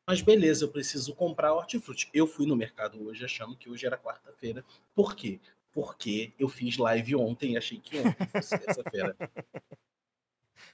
Mas 0.09 0.22
beleza, 0.22 0.63
eu 0.63 0.70
preciso 0.70 1.13
comprar 1.13 1.53
hortifruti. 1.53 2.09
Eu 2.13 2.26
fui 2.26 2.45
no 2.45 2.55
mercado 2.55 3.05
hoje 3.05 3.26
achando 3.26 3.57
que 3.57 3.70
hoje 3.70 3.86
era 3.86 3.97
quarta-feira. 3.97 4.63
Por 4.95 5.13
quê? 5.13 5.41
Porque 5.74 6.32
eu 6.39 6.47
fiz 6.47 6.78
live 6.78 7.18
ontem 7.18 7.51
e 7.53 7.57
achei 7.57 7.78
que 7.78 7.99
ontem 7.99 8.26
fosse 8.28 8.57
terça-feira. 8.57 9.13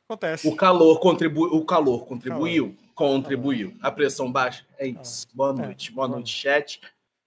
Acontece. 0.07 0.47
O 0.47 0.55
calor, 0.55 0.99
contribu... 0.99 1.45
o 1.45 1.65
calor 1.65 2.05
contribuiu? 2.05 2.77
Contribuiu. 2.93 3.73
A 3.81 3.91
pressão 3.91 4.31
baixa? 4.31 4.65
É 4.77 4.87
isso. 4.87 5.27
Boa 5.33 5.51
É, 5.51 5.65
noite. 5.65 5.91
Boa 5.91 6.07
boa 6.07 6.17
noite, 6.17 6.31
chat. 6.31 6.81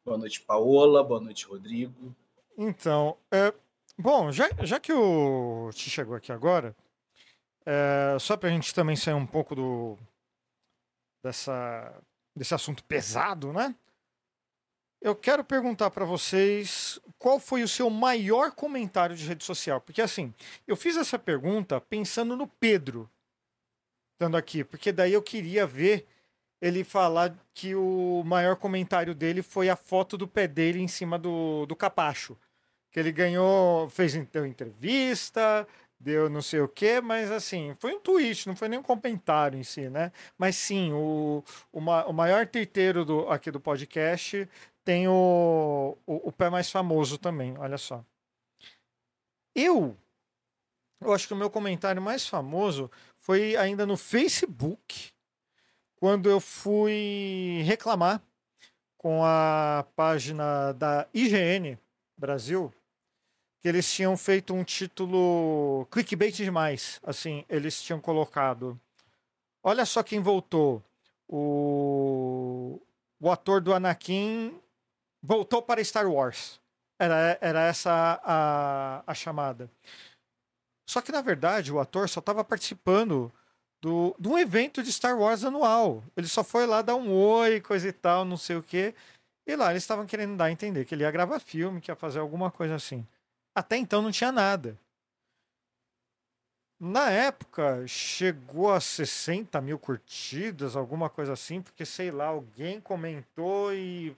Boa 0.05 0.17
noite, 0.17 0.41
Paola. 0.41 1.03
Boa 1.03 1.21
noite, 1.21 1.45
Rodrigo. 1.47 2.15
Então, 2.57 3.17
é, 3.31 3.53
bom, 3.99 4.31
já, 4.31 4.49
já 4.63 4.79
que 4.79 4.93
o 4.93 5.71
Ti 5.75 5.91
chegou 5.91 6.15
aqui 6.15 6.31
agora, 6.33 6.75
é, 7.65 8.17
só 8.21 8.37
para 8.37 8.49
a 8.49 8.53
gente 8.53 8.73
também 8.75 8.95
sair 8.97 9.15
um 9.15 9.27
pouco 9.27 9.55
do 9.55 9.99
dessa, 11.23 11.93
desse 12.35 12.55
assunto 12.55 12.85
pesado, 12.85 13.53
né? 13.53 13.75
Eu 15.07 15.15
quero 15.15 15.45
perguntar 15.45 15.89
para 15.93 16.05
vocês 16.05 16.99
qual 17.17 17.39
foi 17.39 17.63
o 17.63 17.69
seu 17.69 17.89
maior 17.89 18.51
comentário 18.51 19.15
de 19.15 19.25
rede 19.25 19.45
social, 19.45 19.81
porque 19.81 20.03
assim, 20.03 20.35
eu 20.67 20.75
fiz 20.75 20.97
essa 20.97 21.17
pergunta 21.17 21.81
pensando 21.81 22.37
no 22.37 22.49
Pedro 22.49 23.09
estando 24.15 24.37
aqui, 24.37 24.65
porque 24.65 24.91
daí 24.91 25.13
eu 25.13 25.23
queria 25.23 25.65
ver 25.65 26.09
ele 26.61 26.83
falar 26.83 27.33
que 27.55 27.73
o 27.77 28.25
maior 28.27 28.57
comentário 28.57 29.15
dele 29.15 29.43
foi 29.43 29.69
a 29.69 29.77
foto 29.77 30.19
do 30.19 30.27
pé 30.27 30.49
dele 30.49 30.81
em 30.81 30.89
cima 30.89 31.17
do, 31.17 31.67
do 31.67 31.77
capacho. 31.77 32.37
Que 32.91 32.99
ele 32.99 33.13
ganhou, 33.13 33.89
fez 33.89 34.13
deu 34.33 34.45
entrevista, 34.45 35.69
deu 36.01 36.29
não 36.29 36.43
sei 36.43 36.63
o 36.63 36.69
quê, 36.69 37.01
mas 37.01 37.31
assim, 37.31 37.75
foi 37.79 37.95
um 37.95 38.01
tweet, 38.01 38.49
não 38.49 38.57
foi 38.57 38.69
nem 38.69 38.81
um 38.81 38.83
comentário 38.83 39.57
em 39.57 39.63
si, 39.63 39.89
né? 39.89 40.11
Mas 40.37 40.57
sim, 40.57 40.93
o, 40.93 41.45
o, 41.71 41.79
o 41.79 42.13
maior 42.13 42.45
teiteiro 42.45 43.05
do, 43.05 43.29
aqui 43.31 43.53
do 43.53 43.61
podcast 43.61 44.49
tem 44.87 45.09
o, 45.09 45.99
o, 46.07 46.29
o 46.29 46.33
pé 46.33 46.49
mais 46.49 46.71
famoso 46.71 47.19
também, 47.19 47.59
olha 47.59 47.77
só. 47.77 48.05
Eu, 49.53 49.97
eu 51.01 51.13
acho 51.13 51.27
que 51.27 51.35
o 51.35 51.37
meu 51.37 51.51
comentário 51.51 52.01
mais 52.01 52.29
famoso 52.29 52.89
foi 53.19 53.57
ainda 53.57 53.85
no 53.85 53.97
Facebook, 53.97 55.11
quando 55.97 56.31
eu 56.31 56.39
fui 56.39 57.63
reclamar 57.65 58.23
com 58.97 59.25
a 59.25 59.85
página 59.97 60.73
da 60.75 61.09
IGN 61.13 61.77
Brasil, 62.17 62.73
que 63.61 63.67
eles 63.67 63.93
tinham 63.93 64.17
feito 64.17 64.55
um 64.55 64.63
título 64.63 65.85
clickbait 65.91 66.37
demais. 66.37 67.01
Assim, 67.03 67.45
eles 67.49 67.83
tinham 67.83 68.01
colocado. 68.01 68.81
Olha 69.65 69.85
só 69.85 70.01
quem 70.05 70.21
voltou. 70.21 70.81
O, 71.27 72.81
o 73.19 73.29
ator 73.33 73.61
do 73.61 73.75
Anakin 73.75 74.61
voltou 75.23 75.63
para 75.63 75.83
Star 75.85 76.11
Wars. 76.11 76.61
Era, 76.99 77.39
era 77.41 77.63
essa 77.63 78.21
a, 78.25 79.03
a 79.07 79.15
chamada. 79.15 79.71
Só 80.89 81.01
que, 81.01 81.13
na 81.13 81.21
verdade, 81.21 81.73
o 81.73 81.81
ator 81.81 82.09
só 82.09 82.21
estava 82.21 82.45
participando 82.45 83.33
do, 83.83 84.15
de 84.19 84.29
um 84.29 84.39
evento 84.39 84.83
de 84.83 84.93
Star 84.93 85.19
Wars 85.19 85.45
anual. 85.45 86.03
Ele 86.17 86.29
só 86.29 86.43
foi 86.43 86.67
lá 86.67 86.81
dar 86.81 86.97
um 86.97 87.13
oi, 87.13 87.61
coisa 87.61 87.89
e 87.89 87.93
tal, 87.93 88.25
não 88.25 88.37
sei 88.37 88.57
o 88.57 88.63
quê. 88.63 88.95
E 89.47 89.55
lá 89.55 89.71
eles 89.71 89.83
estavam 89.83 90.07
querendo 90.07 90.37
dar 90.37 90.47
a 90.47 90.53
entender 90.53 90.85
que 90.85 90.95
ele 90.95 91.03
ia 91.03 91.11
gravar 91.11 91.39
filme, 91.39 91.81
que 91.81 91.91
ia 91.91 91.97
fazer 91.97 92.19
alguma 92.19 92.51
coisa 92.51 92.75
assim. 92.75 93.07
Até 93.55 93.77
então 93.77 94.03
não 94.03 94.11
tinha 94.11 94.33
nada. 94.33 94.79
Na 96.79 97.11
época, 97.11 97.87
chegou 97.87 98.71
a 98.71 98.81
60 98.81 99.61
mil 99.63 99.79
curtidas, 99.79 100.77
alguma 100.77 101.09
coisa 101.09 101.33
assim, 101.33 101.63
porque 101.63 101.87
sei 101.87 102.11
lá, 102.11 102.27
alguém 102.27 102.81
comentou 102.81 103.73
e 103.73 104.15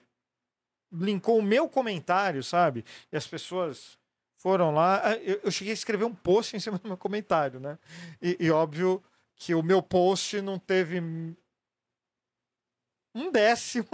linkou 0.93 1.39
o 1.39 1.43
meu 1.43 1.69
comentário, 1.69 2.43
sabe? 2.43 2.85
E 3.13 3.17
as 3.17 3.27
pessoas 3.27 3.99
foram 4.39 4.73
lá. 4.73 5.01
Ah, 5.05 5.17
Eu, 5.17 5.41
eu 5.45 5.51
cheguei 5.51 5.73
a 5.73 5.75
escrever 5.75 6.05
um 6.05 6.15
post 6.15 6.57
em 6.57 6.61
cima 6.61 6.79
do 6.79 6.87
meu 6.89 6.97
comentário, 6.97 7.59
né? 7.61 7.79
E, 8.23 8.37
e 8.41 8.51
óbvio 8.51 9.03
que 9.37 9.55
o 9.55 9.63
meu 9.63 9.83
post 9.83 10.41
não 10.41 10.59
teve 10.59 11.01
um 13.15 13.31
décimo 13.31 13.89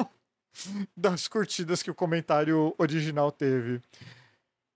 das 0.97 1.29
curtidas 1.29 1.83
que 1.83 1.91
o 1.91 1.95
comentário 1.95 2.75
original 2.79 3.31
teve. 3.33 3.81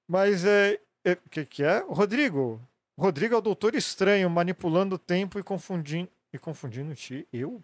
Mas 0.08 0.44
é. 0.44 0.80
é- 1.04 1.12
O 1.12 1.28
que, 1.30 1.44
que 1.44 1.62
é? 1.62 1.78
Rodrigo. 1.80 2.60
Rodrigo 2.98 3.34
é 3.34 3.38
o 3.38 3.42
doutor 3.42 3.74
estranho, 3.74 4.28
manipulando 4.28 4.96
o 4.96 4.98
tempo 4.98 5.38
e 5.38 5.42
confundindo. 5.42 6.10
E 6.32 6.38
confundindo 6.38 6.94
ti. 6.94 7.26
Eu? 7.32 7.62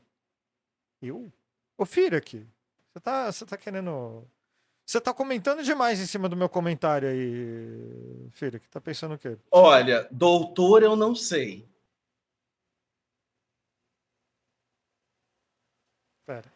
Eu? 1.02 1.30
Ô, 1.76 1.84
Fira 1.84 2.16
aqui. 2.18 2.46
Você 2.92 3.00
tá, 3.00 3.30
você 3.32 3.44
tá 3.44 3.56
querendo. 3.56 4.24
Você 4.86 5.00
tá 5.00 5.14
comentando 5.14 5.62
demais 5.62 5.98
em 5.98 6.06
cima 6.06 6.28
do 6.28 6.36
meu 6.36 6.48
comentário 6.48 7.08
aí, 7.08 8.30
Fira. 8.32 8.58
Que 8.58 8.68
tá 8.68 8.80
pensando 8.80 9.14
o 9.14 9.18
quê? 9.18 9.38
Olha, 9.50 10.06
doutor, 10.10 10.82
eu 10.82 10.94
não 10.94 11.14
sei. 11.14 11.66
Pera. 16.26 16.52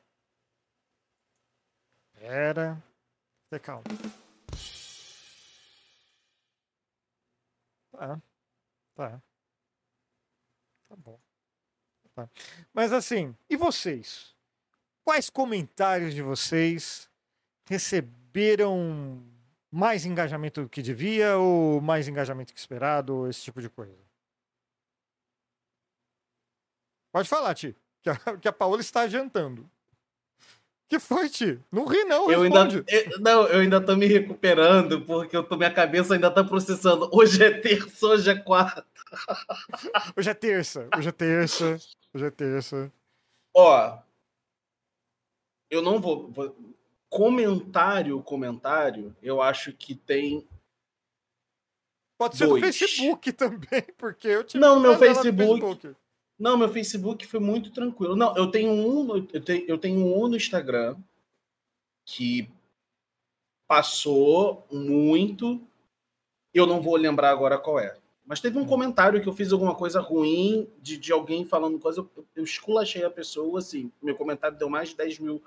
Pera. 2.12 2.82
Ter 3.50 3.60
calma. 3.60 3.84
Tá. 7.90 8.20
Tá. 8.94 9.22
Tá 10.88 10.96
bom. 10.96 11.18
Tá. 12.14 12.28
Mas 12.74 12.92
assim, 12.92 13.34
e 13.48 13.56
vocês? 13.56 14.34
Quais 15.02 15.30
comentários 15.30 16.14
de 16.14 16.20
vocês 16.20 17.07
receberam 17.68 19.22
mais 19.70 20.04
engajamento 20.06 20.62
do 20.62 20.68
que 20.68 20.80
devia 20.82 21.36
ou 21.36 21.80
mais 21.80 22.08
engajamento 22.08 22.52
que 22.52 22.58
esperado, 22.58 23.28
esse 23.28 23.42
tipo 23.42 23.60
de 23.60 23.68
coisa? 23.68 23.96
Pode 27.12 27.28
falar, 27.28 27.54
Ti, 27.54 27.74
que 28.02 28.10
a, 28.10 28.16
que 28.40 28.48
a 28.48 28.52
Paola 28.52 28.80
está 28.80 29.02
adiantando. 29.02 29.68
Que 30.88 30.98
foi, 30.98 31.28
Ti? 31.28 31.60
Não 31.70 31.84
ri, 31.84 32.02
não, 32.04 32.30
Eu 32.30 32.42
ainda, 32.42 32.66
eu- 32.88 33.20
não, 33.20 33.46
eu 33.46 33.60
ainda 33.60 33.78
tô 33.84 33.94
me 33.94 34.06
recuperando, 34.06 35.02
porque 35.04 35.36
eu 35.36 35.44
tô, 35.44 35.54
minha 35.56 35.72
cabeça 35.72 36.14
ainda 36.14 36.30
tá 36.30 36.42
processando. 36.42 37.10
Hoje 37.12 37.44
é 37.44 37.50
terça, 37.60 38.06
hoje 38.06 38.30
é 38.30 38.34
quarta. 38.34 38.86
Hoje 40.16 40.28
é 40.30 40.34
terça, 40.34 40.86
hoje 40.96 41.08
é 41.08 41.12
terça, 41.12 41.78
hoje 42.12 42.26
é 42.26 42.30
terça. 42.30 42.92
Ó, 43.54 43.98
eu 45.70 45.80
não 45.80 45.98
vou, 45.98 46.30
vou- 46.30 46.54
Comentário, 47.08 48.22
comentário, 48.22 49.16
eu 49.22 49.40
acho 49.40 49.72
que 49.72 49.94
tem. 49.94 50.46
Pode 52.18 52.36
ser 52.36 52.46
Dois. 52.46 52.60
no 52.60 52.66
Facebook 52.66 53.32
também, 53.32 53.82
porque 53.96 54.28
eu 54.28 54.44
tive 54.44 54.60
Não, 54.60 54.78
meu 54.78 54.92
do 54.92 54.98
Facebook. 54.98 55.96
Não, 56.38 56.56
meu 56.56 56.68
Facebook 56.68 57.26
foi 57.26 57.40
muito 57.40 57.72
tranquilo. 57.72 58.14
Não, 58.14 58.36
eu 58.36 58.50
tenho 58.50 58.70
um, 58.70 59.16
eu 59.32 59.40
tenho, 59.40 59.64
eu 59.66 59.78
tenho 59.78 60.04
um 60.04 60.28
no 60.28 60.36
Instagram 60.36 60.96
que 62.04 62.48
passou 63.66 64.66
muito. 64.70 65.60
Eu 66.54 66.66
não 66.66 66.80
vou 66.80 66.96
lembrar 66.96 67.30
agora 67.30 67.58
qual 67.58 67.78
é. 67.78 67.96
Mas 68.24 68.40
teve 68.40 68.58
um 68.58 68.66
comentário 68.66 69.20
que 69.22 69.28
eu 69.28 69.32
fiz 69.32 69.52
alguma 69.52 69.74
coisa 69.74 70.00
ruim 70.00 70.68
de, 70.82 70.98
de 70.98 71.12
alguém 71.12 71.44
falando 71.44 71.78
coisa. 71.78 72.00
Eu, 72.00 72.26
eu 72.36 72.44
esculachei 72.44 73.02
a 73.02 73.10
pessoa, 73.10 73.58
assim. 73.58 73.90
Meu 74.02 74.14
comentário 74.14 74.56
deu 74.56 74.68
mais 74.68 74.90
de 74.90 74.96
10 74.96 75.18
mil 75.18 75.42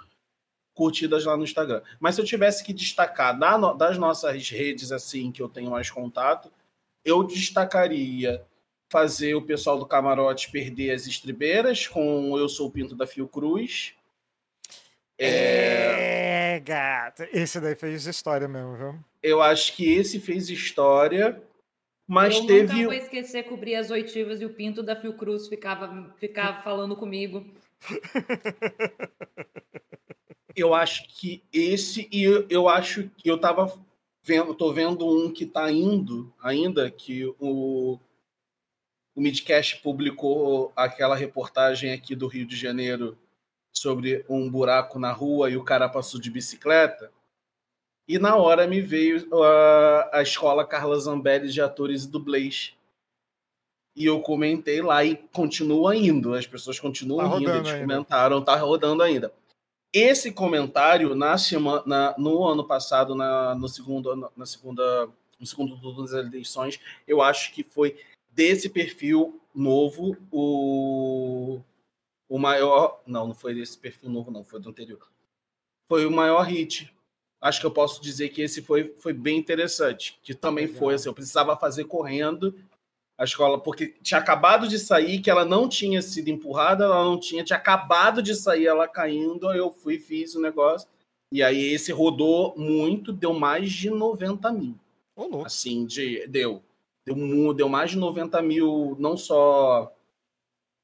curtidas 0.73 1.25
lá 1.25 1.37
no 1.37 1.43
Instagram. 1.43 1.81
Mas 1.99 2.15
se 2.15 2.21
eu 2.21 2.25
tivesse 2.25 2.63
que 2.63 2.73
destacar 2.73 3.37
das 3.77 3.97
nossas 3.97 4.49
redes, 4.49 4.91
assim, 4.91 5.31
que 5.31 5.41
eu 5.41 5.49
tenho 5.49 5.71
mais 5.71 5.89
contato, 5.89 6.51
eu 7.03 7.23
destacaria 7.23 8.43
fazer 8.89 9.35
o 9.35 9.41
pessoal 9.41 9.79
do 9.79 9.85
camarote 9.85 10.51
perder 10.51 10.91
as 10.91 11.07
estribeiras 11.07 11.87
com 11.87 12.37
Eu 12.37 12.49
Sou 12.49 12.67
o 12.67 12.71
Pinto 12.71 12.95
da 12.95 13.07
Fiocruz. 13.07 13.93
É... 15.17 16.55
é, 16.55 16.59
gata. 16.59 17.27
Esse 17.31 17.61
daí 17.61 17.75
fez 17.75 18.05
história 18.05 18.47
mesmo, 18.47 18.75
viu? 18.75 18.99
Eu 19.21 19.41
acho 19.41 19.75
que 19.75 19.93
esse 19.93 20.19
fez 20.19 20.49
história, 20.49 21.41
mas 22.07 22.35
eu 22.35 22.47
teve. 22.47 22.73
nunca 22.73 22.85
vou 22.85 22.93
esquecer 22.93 23.43
cobrir 23.43 23.75
as 23.75 23.91
oitivas 23.91 24.41
e 24.41 24.45
o 24.45 24.53
pinto 24.53 24.83
da 24.83 24.95
Fiocruz 24.95 25.47
ficava, 25.47 26.13
ficava 26.19 26.61
falando 26.61 26.95
comigo. 26.95 27.45
Eu 30.55 30.73
acho 30.73 31.07
que 31.07 31.43
esse, 31.51 32.07
e 32.11 32.23
eu, 32.23 32.45
eu 32.49 32.67
acho 32.69 33.09
que 33.17 33.29
eu 33.29 33.37
tava 33.37 33.73
vendo, 34.23 34.53
tô 34.53 34.71
vendo 34.73 35.07
um 35.07 35.31
que 35.31 35.45
tá 35.45 35.71
indo 35.71 36.33
ainda, 36.41 36.89
que 36.91 37.25
o, 37.39 37.97
o 39.15 39.21
Midcast 39.21 39.81
publicou 39.81 40.71
aquela 40.75 41.15
reportagem 41.15 41.91
aqui 41.93 42.15
do 42.15 42.27
Rio 42.27 42.45
de 42.45 42.55
Janeiro 42.55 43.17
sobre 43.73 44.25
um 44.27 44.49
buraco 44.49 44.99
na 44.99 45.11
rua 45.11 45.49
e 45.49 45.57
o 45.57 45.63
cara 45.63 45.87
passou 45.87 46.19
de 46.19 46.29
bicicleta. 46.29 47.11
E 48.07 48.19
na 48.19 48.35
hora 48.35 48.67
me 48.67 48.81
veio 48.81 49.25
a, 49.41 50.17
a 50.17 50.21
escola 50.21 50.65
Carla 50.65 50.99
Zambelli 50.99 51.49
de 51.49 51.61
atores 51.61 52.03
e 52.03 52.11
dublês. 52.11 52.75
E 53.95 54.05
eu 54.05 54.21
comentei 54.21 54.81
lá 54.81 55.03
e 55.03 55.15
continua 55.15 55.95
indo. 55.95 56.33
As 56.33 56.47
pessoas 56.47 56.79
continuam 56.79 57.29
Tá 57.29 57.37
rindo, 57.37 57.49
rodando 57.49 57.67
eles 57.67 57.73
ainda. 57.73 57.93
comentaram, 57.93 58.43
tá 58.43 58.55
rodando 58.55 59.03
ainda. 59.03 59.33
Esse 59.93 60.31
comentário 60.31 61.13
na 61.15 61.37
semana, 61.37 61.83
na- 61.85 62.15
no 62.17 62.45
ano 62.47 62.65
passado, 62.65 63.13
na, 63.13 63.53
no 63.55 63.67
segundo, 63.67 64.31
na 64.37 64.45
segunda, 64.45 65.09
no 65.39 65.45
segundo 65.45 65.79
turno 65.79 66.01
das 66.03 66.13
eleições, 66.13 66.79
eu 67.05 67.21
acho 67.21 67.51
que 67.53 67.61
foi 67.63 67.99
desse 68.29 68.69
perfil 68.69 69.41
novo 69.53 70.15
o, 70.31 71.59
o 72.29 72.39
maior. 72.39 73.01
Não, 73.05 73.27
não 73.27 73.35
foi 73.35 73.53
desse 73.53 73.77
perfil 73.77 74.09
novo, 74.09 74.31
não, 74.31 74.43
foi 74.45 74.61
do 74.61 74.69
anterior. 74.69 75.09
Foi 75.89 76.05
o 76.05 76.11
maior 76.11 76.43
hit. 76.43 76.93
Acho 77.41 77.59
que 77.59 77.65
eu 77.65 77.71
posso 77.71 78.01
dizer 78.01 78.29
que 78.29 78.41
esse 78.41 78.61
foi, 78.61 78.93
foi 78.97 79.11
bem 79.11 79.37
interessante. 79.37 80.17
Que 80.23 80.33
também 80.33 80.67
Legal. 80.67 80.79
foi 80.79 80.93
assim, 80.93 81.09
eu 81.09 81.13
precisava 81.13 81.57
fazer 81.57 81.83
correndo 81.85 82.55
a 83.21 83.23
escola, 83.23 83.59
porque 83.59 83.93
tinha 84.01 84.19
acabado 84.19 84.67
de 84.67 84.79
sair, 84.79 85.19
que 85.19 85.29
ela 85.29 85.45
não 85.45 85.69
tinha 85.69 86.01
sido 86.01 86.29
empurrada, 86.29 86.85
ela 86.85 87.03
não 87.03 87.19
tinha, 87.19 87.43
tinha 87.43 87.57
acabado 87.57 88.19
de 88.19 88.33
sair 88.33 88.65
ela 88.65 88.87
caindo, 88.87 89.47
aí 89.47 89.59
eu 89.59 89.71
fui, 89.71 89.99
fiz 89.99 90.33
o 90.33 90.41
negócio. 90.41 90.89
E 91.31 91.43
aí 91.43 91.71
esse 91.71 91.91
rodou 91.91 92.55
muito, 92.57 93.13
deu 93.13 93.31
mais 93.31 93.71
de 93.71 93.91
90 93.91 94.51
mil 94.51 94.75
louco. 95.15 95.45
assim, 95.45 95.85
de, 95.85 96.25
deu. 96.25 96.63
Deu, 97.05 97.53
deu 97.53 97.69
mais 97.69 97.91
de 97.91 97.97
90 97.97 98.41
mil, 98.41 98.95
não 98.99 99.15
só 99.15 99.95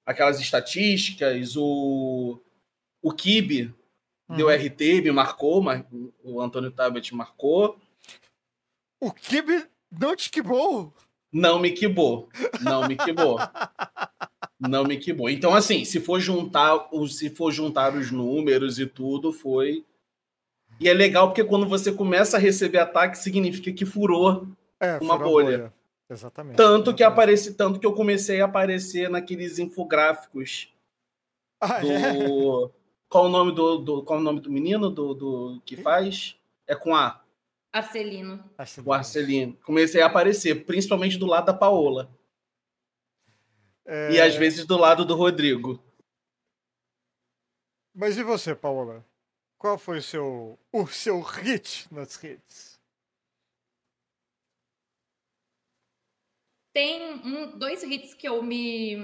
aquelas 0.06 0.40
estatísticas, 0.40 1.58
o, 1.58 2.40
o 3.02 3.12
Kibe 3.14 3.74
deu 4.30 4.48
Uhum. 4.48 4.54
RT, 4.54 5.02
me 5.02 5.12
marcou, 5.12 5.60
mas 5.60 5.84
o 6.24 6.40
Antônio 6.40 6.70
Tabet 6.70 7.16
marcou. 7.16 7.80
O 9.00 9.12
Kibe 9.12 9.68
não 9.92 10.16
te 10.16 10.30
quibou? 10.30 10.94
Não 11.32 11.60
me 11.60 11.72
quibou. 11.72 12.30
Não 12.62 12.88
me 12.88 12.96
quibou. 12.96 13.38
Não 14.60 14.84
me 14.86 14.98
quibou. 14.98 15.30
Então, 15.30 15.54
assim, 15.54 15.86
se 15.86 16.00
for 16.00 16.20
juntar, 16.20 16.90
se 17.10 17.30
for 17.30 17.52
juntar 17.52 17.94
os 17.96 18.12
números 18.12 18.80
e 18.80 18.86
tudo, 18.88 19.32
foi. 19.32 19.86
E 20.80 20.88
é 20.88 20.94
legal 20.94 21.28
porque 21.28 21.44
quando 21.44 21.68
você 21.68 21.92
começa 21.92 22.38
a 22.38 22.40
receber 22.40 22.80
ataque, 22.80 23.18
significa 23.18 23.72
que 23.72 23.86
furou 23.86 24.48
É, 24.80 24.98
Uma 25.00 25.18
furou 25.18 25.40
a 25.40 25.44
bolha. 25.44 25.74
Exatamente. 26.10 26.56
Tanto 26.56 26.94
que 26.94 27.04
exatamente. 27.04 27.04
apareci, 27.04 27.54
tanto 27.56 27.80
que 27.80 27.86
eu 27.86 27.94
comecei 27.94 28.40
a 28.42 28.46
aparecer 28.46 29.10
naqueles 29.10 29.60
infográficos 29.60 30.70
Ah, 31.60 31.80
do. 31.80 31.92
é? 31.92 32.70
Qual 33.10 33.26
o 33.26 33.30
nome 33.30 33.54
do, 33.54 33.78
do- 33.78 34.04
qual 34.04 34.20
o 34.20 34.22
nome 34.22 34.42
do 34.42 34.52
menino 34.52 34.90
do, 34.90 35.14
do 35.14 35.62
que 35.66 35.78
faz? 35.78 36.36
É 36.68 36.76
com 36.76 36.94
A, 36.94 37.22
Arcelino. 37.78 38.44
Assim, 38.58 38.82
o 38.86 38.94
Arcelino. 38.94 39.58
Comecei 39.64 40.02
a 40.02 40.08
aparecer, 40.08 40.66
principalmente 40.66 41.18
do 41.18 41.26
lado 41.26 41.46
da 41.46 41.54
Paola 41.54 42.16
é, 43.86 44.12
e 44.12 44.22
às 44.22 44.36
vezes 44.36 44.66
do 44.66 44.78
lado 44.78 45.06
do 45.06 45.16
Rodrigo. 45.16 45.82
Mas 47.94 48.18
e 48.18 48.24
você, 48.24 48.54
Paola? 48.54 49.06
Qual 49.58 49.78
foi 49.78 49.98
o 49.98 50.04
seu, 50.04 50.60
o 50.72 50.86
seu 50.86 51.20
hit 51.22 51.92
nas 51.92 52.16
redes? 52.18 52.78
Tem 56.74 57.02
um, 57.26 57.58
dois 57.58 57.82
hits 57.82 58.14
que 58.14 58.28
eu 58.28 58.44
me. 58.44 58.98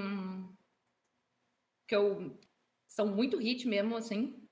que 1.88 1.96
eu. 1.96 2.38
são 2.88 3.08
muito 3.08 3.38
hit 3.40 3.68
mesmo, 3.68 3.96
assim. 3.96 4.43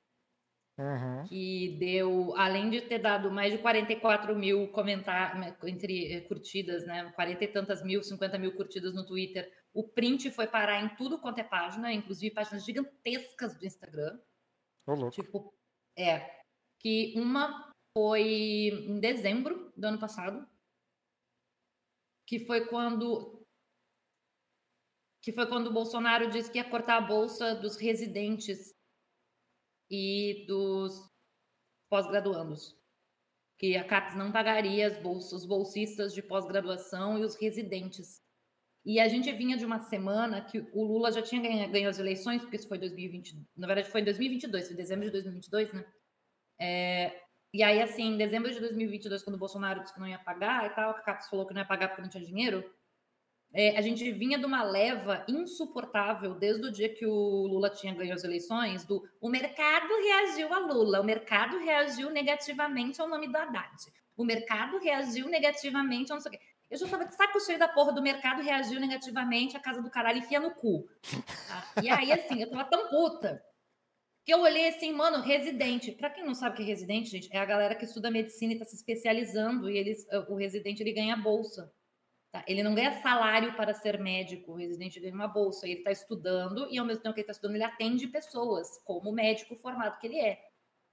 Uhum. 0.82 1.28
Que 1.28 1.78
deu, 1.78 2.36
além 2.36 2.72
de 2.72 2.82
ter 2.82 2.98
dado 2.98 3.30
mais 3.30 3.52
de 3.52 3.60
44 3.60 4.36
mil 4.36 4.68
comentários, 4.70 5.56
entre 5.64 6.12
eh, 6.12 6.22
curtidas, 6.22 6.88
né? 6.88 7.12
40 7.12 7.44
e 7.44 7.48
tantas 7.48 7.84
mil, 7.84 8.02
50 8.02 8.40
mil 8.40 8.56
curtidas 8.56 8.96
no 8.96 9.06
Twitter. 9.06 9.52
O 9.72 9.88
print 9.88 10.32
foi 10.32 10.48
parar 10.48 10.82
em 10.82 10.96
tudo 10.96 11.20
quanto 11.20 11.38
é 11.38 11.44
página, 11.44 11.94
inclusive 11.94 12.34
páginas 12.34 12.66
gigantescas 12.66 13.56
do 13.56 13.64
Instagram. 13.64 14.20
Ô, 14.88 14.96
louco. 14.96 15.12
Tipo, 15.12 15.54
é. 15.96 16.42
Que 16.80 17.14
uma 17.16 17.72
foi 17.96 18.24
em 18.88 19.00
dezembro 19.00 19.72
do 19.78 19.86
ano 19.86 20.00
passado. 20.00 20.48
Que 22.26 22.40
foi 22.40 22.66
quando. 22.66 23.46
Que 25.22 25.32
foi 25.32 25.46
quando 25.46 25.68
o 25.68 25.74
Bolsonaro 25.74 26.32
disse 26.32 26.52
que 26.52 26.58
ia 26.58 26.68
cortar 26.68 26.98
a 26.98 27.02
bolsa 27.02 27.54
dos 27.54 27.76
residentes 27.76 28.74
e 29.92 30.46
dos 30.48 31.12
pós-graduandos. 31.90 32.80
Que 33.60 33.76
a 33.76 33.84
CAPES 33.84 34.16
não 34.16 34.32
pagaria 34.32 34.88
as 34.88 34.98
bolsas, 34.98 35.42
os 35.42 35.46
bolsistas 35.46 36.14
de 36.14 36.24
pós-graduação 36.24 37.20
e 37.20 37.26
os 37.26 37.36
residentes. 37.36 38.22
E 38.86 39.00
a 39.00 39.08
gente 39.08 39.32
vinha 39.34 39.58
de 39.58 39.66
uma 39.66 39.80
semana 39.82 40.42
que 40.44 40.60
o 40.74 40.84
Lula 40.84 41.12
já 41.12 41.22
tinha 41.22 41.42
ganho, 41.42 41.72
ganho 41.72 41.90
as 41.90 42.00
eleições, 42.00 42.42
porque 42.42 42.56
isso 42.56 42.68
foi 42.68 42.80
2020, 42.80 43.46
na 43.56 43.68
verdade 43.68 43.92
foi 43.92 44.02
em 44.02 44.06
2022, 44.06 44.66
foi 44.66 44.74
em 44.74 44.78
dezembro 44.78 45.06
de 45.06 45.12
2022, 45.12 45.74
né? 45.74 45.86
É, 46.60 47.22
e 47.54 47.62
aí, 47.62 47.82
assim, 47.82 48.14
em 48.14 48.18
dezembro 48.18 48.52
de 48.52 48.60
2022, 48.60 49.24
quando 49.24 49.36
o 49.36 49.40
Bolsonaro 49.40 49.82
disse 49.82 49.94
que 49.94 50.00
não 50.00 50.08
ia 50.08 50.18
pagar 50.18 50.66
e 50.66 50.70
tal, 50.74 50.92
a 50.92 51.02
CAPES 51.02 51.30
falou 51.30 51.46
que 51.46 51.54
não 51.54 51.62
ia 51.62 51.68
pagar 51.68 51.90
porque 51.90 52.02
não 52.02 52.10
tinha 52.10 52.24
dinheiro, 52.24 52.64
é, 53.54 53.78
a 53.78 53.82
gente 53.82 54.10
vinha 54.12 54.38
de 54.38 54.46
uma 54.46 54.64
leva 54.64 55.26
insuportável 55.28 56.36
desde 56.36 56.68
o 56.68 56.72
dia 56.72 56.88
que 56.88 57.06
o 57.06 57.48
Lula 57.48 57.70
tinha 57.70 57.94
ganho 57.94 58.14
as 58.14 58.24
eleições, 58.24 58.86
do 58.86 59.04
o 59.20 59.30
mercado 59.30 59.88
reagiu 59.88 60.54
a 60.54 60.60
Lula, 60.60 61.02
o 61.02 61.04
mercado 61.04 61.58
reagiu 61.60 62.10
negativamente 62.10 63.02
ao 63.02 63.10
nome 63.10 63.28
do 63.28 63.38
Haddad, 63.38 63.92
o 64.16 64.24
mercado 64.24 64.78
reagiu 64.80 65.28
negativamente 65.28 66.12
ao 66.12 66.18
não 66.18 66.22
sei 66.22 66.30
o 66.30 66.34
quê. 66.34 66.40
Eu 66.70 66.78
já 66.78 66.88
tava 66.88 67.06
de 67.06 67.14
saco 67.14 67.38
cheio 67.42 67.60
da 67.60 67.68
porra 67.68 67.92
do 67.92 68.02
mercado 68.02 68.42
reagiu 68.42 68.80
negativamente, 68.80 69.58
a 69.58 69.60
casa 69.60 69.82
do 69.82 69.90
caralho 69.90 70.20
enfia 70.20 70.40
no 70.40 70.52
cu. 70.52 70.88
tá? 71.48 71.84
E 71.84 71.90
aí, 71.90 72.14
assim, 72.14 72.42
eu 72.42 72.50
tava 72.50 72.64
tão 72.64 72.88
puta 72.88 73.44
que 74.24 74.34
eu 74.34 74.40
olhei 74.40 74.70
assim, 74.70 74.94
mano, 74.94 75.22
residente. 75.22 75.92
Pra 75.92 76.10
quem 76.10 76.24
não 76.24 76.34
sabe 76.34 76.54
o 76.54 76.56
que 76.56 76.64
é 76.64 76.66
residente, 76.66 77.10
gente, 77.10 77.28
é 77.30 77.40
a 77.40 77.46
galera 77.46 77.76
que 77.76 77.84
estuda 77.84 78.10
medicina 78.10 78.54
e 78.54 78.58
tá 78.58 78.64
se 78.64 78.78
especializando 78.78 79.70
e 79.70 79.78
eles, 79.78 80.08
o 80.30 80.36
residente 80.36 80.82
ele 80.82 80.94
ganha 80.94 81.18
bolsa. 81.18 81.70
Tá? 82.32 82.46
Ele 82.48 82.64
não 82.64 82.74
ganha 82.74 83.02
salário 83.02 83.54
para 83.56 83.74
ser 83.74 84.00
médico, 84.00 84.54
o 84.54 84.56
residente 84.56 85.00
ganha 85.00 85.14
uma 85.14 85.28
bolsa. 85.28 85.68
Ele 85.68 85.80
está 85.80 85.92
estudando 85.92 86.68
e, 86.72 86.78
ao 86.78 86.86
mesmo 86.86 87.04
tempo 87.04 87.14
que 87.14 87.20
ele 87.20 87.26
está 87.26 87.34
estudando, 87.34 87.56
ele 87.56 87.66
atende 87.66 88.08
pessoas, 88.08 88.78
como 88.86 89.12
médico 89.12 89.56
formado 89.56 90.00
que 90.00 90.08
ele 90.08 90.20
é. 90.20 90.42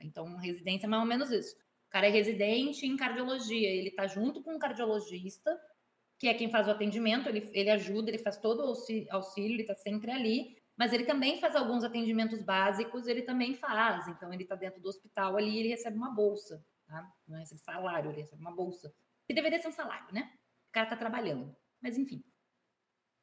Então, 0.00 0.36
residência 0.36 0.86
é 0.86 0.88
mais 0.88 1.02
ou 1.02 1.08
menos 1.08 1.30
isso. 1.30 1.54
O 1.86 1.90
cara 1.90 2.08
é 2.08 2.10
residente 2.10 2.86
em 2.86 2.96
cardiologia, 2.96 3.68
ele 3.68 3.88
está 3.88 4.06
junto 4.06 4.42
com 4.42 4.54
um 4.54 4.58
cardiologista, 4.58 5.58
que 6.18 6.26
é 6.26 6.34
quem 6.34 6.50
faz 6.50 6.66
o 6.66 6.72
atendimento, 6.72 7.28
ele, 7.28 7.48
ele 7.52 7.70
ajuda, 7.70 8.10
ele 8.10 8.18
faz 8.18 8.36
todo 8.36 8.64
o 8.64 8.74
auxílio, 9.10 9.54
ele 9.54 9.62
está 9.62 9.74
sempre 9.74 10.10
ali, 10.10 10.58
mas 10.76 10.92
ele 10.92 11.04
também 11.04 11.38
faz 11.38 11.54
alguns 11.54 11.84
atendimentos 11.84 12.42
básicos, 12.42 13.06
ele 13.06 13.22
também 13.22 13.54
faz. 13.54 14.08
Então, 14.08 14.32
ele 14.32 14.42
está 14.42 14.56
dentro 14.56 14.80
do 14.80 14.88
hospital 14.88 15.36
ali 15.36 15.58
ele 15.58 15.68
recebe 15.68 15.96
uma 15.96 16.10
bolsa, 16.10 16.64
tá? 16.86 17.08
Não 17.26 17.38
recebe 17.38 17.60
salário, 17.60 18.10
ele 18.10 18.22
recebe 18.22 18.40
uma 18.42 18.54
bolsa. 18.54 18.92
Que 19.26 19.34
deveria 19.34 19.60
ser 19.60 19.68
um 19.68 19.72
salário, 19.72 20.12
né? 20.12 20.32
O 20.68 20.72
cara 20.72 20.86
tá 20.86 20.96
trabalhando. 20.96 21.54
Mas 21.82 21.96
enfim. 21.96 22.22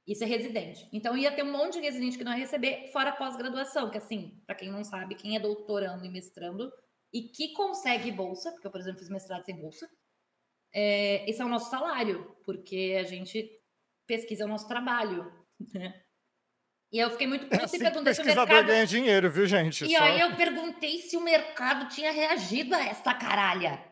Isso 0.08 0.24
é 0.24 0.28
residente. 0.28 0.88
Então 0.94 1.18
ia 1.18 1.32
ter 1.36 1.44
um 1.44 1.52
monte 1.52 1.74
de 1.74 1.80
residente 1.82 2.18
que 2.18 2.24
não 2.24 2.32
ia 2.34 2.38
receber, 2.38 2.88
fora 2.92 3.12
pós-graduação, 3.12 3.90
que 3.90 3.98
assim, 3.98 4.40
para 4.46 4.56
quem 4.56 4.70
não 4.70 4.84
sabe, 4.84 5.16
quem 5.16 5.36
é 5.36 5.40
doutorando 5.40 6.06
e 6.06 6.10
mestrando 6.10 6.72
e 7.12 7.24
que 7.30 7.54
consegue 7.54 8.12
bolsa, 8.12 8.52
porque 8.52 8.68
eu, 8.68 8.72
por 8.72 8.80
exemplo, 8.80 9.00
fiz 9.00 9.10
mestrado 9.10 9.44
sem 9.46 9.56
bolsa, 9.56 9.90
é, 10.74 11.28
esse 11.30 11.42
é 11.42 11.46
o 11.46 11.50
nosso 11.50 11.72
salário, 11.72 12.36
porque 12.46 12.98
a 13.00 13.04
gente 13.04 13.50
pesquisa 14.08 14.46
o 14.46 14.48
nosso 14.48 14.68
trabalho. 14.68 15.32
Né? 15.74 16.04
E 16.92 17.00
eu 17.00 17.10
fiquei 17.10 17.26
muito 17.28 17.46
É 17.52 17.64
assim 17.64 17.80
que 17.80 17.86
se 17.92 17.98
o 17.98 18.04
pesquisador 18.04 18.46
mercado. 18.48 18.68
ganha 18.68 18.86
dinheiro, 18.86 19.32
viu, 19.32 19.48
gente? 19.48 19.86
E 19.86 19.96
Só- 19.98 20.04
aí 20.04 20.20
eu 20.20 20.36
perguntei 20.36 21.00
se 21.00 21.18
o 21.18 21.22
mercado 21.22 21.88
tinha 21.90 22.12
reagido 22.12 22.76
a 22.76 22.86
essa 22.86 23.14
caralha. 23.14 23.84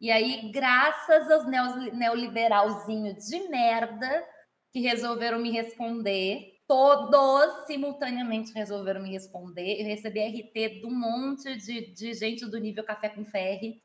E 0.00 0.10
aí, 0.10 0.50
graças 0.50 1.30
aos 1.30 1.46
neoliberalzinhos 1.46 3.26
de 3.26 3.48
merda, 3.48 4.26
que 4.72 4.80
resolveram 4.80 5.38
me 5.38 5.50
responder. 5.50 6.52
Todos 6.66 7.66
simultaneamente 7.66 8.52
resolveram 8.52 9.02
me 9.02 9.12
responder. 9.12 9.80
Eu 9.80 9.86
recebi 9.86 10.20
RT 10.20 10.80
de 10.80 10.86
um 10.86 10.94
monte 10.94 11.56
de, 11.56 11.92
de 11.92 12.12
gente 12.14 12.44
do 12.46 12.58
nível 12.58 12.82
café 12.82 13.08
com 13.08 13.24
ferre 13.24 13.82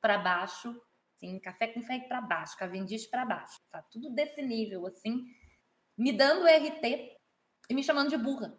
para 0.00 0.16
baixo. 0.16 0.80
Sim, 1.16 1.38
café 1.38 1.66
com 1.66 1.82
ferre 1.82 2.08
para 2.08 2.22
baixo, 2.22 2.56
Cavendish 2.56 3.06
para 3.06 3.26
baixo. 3.26 3.60
Tá 3.70 3.82
tudo 3.82 4.10
desse 4.10 4.40
nível, 4.40 4.86
assim. 4.86 5.26
Me 5.98 6.12
dando 6.12 6.46
RT 6.46 7.18
e 7.68 7.74
me 7.74 7.84
chamando 7.84 8.08
de 8.08 8.16
burra. 8.16 8.58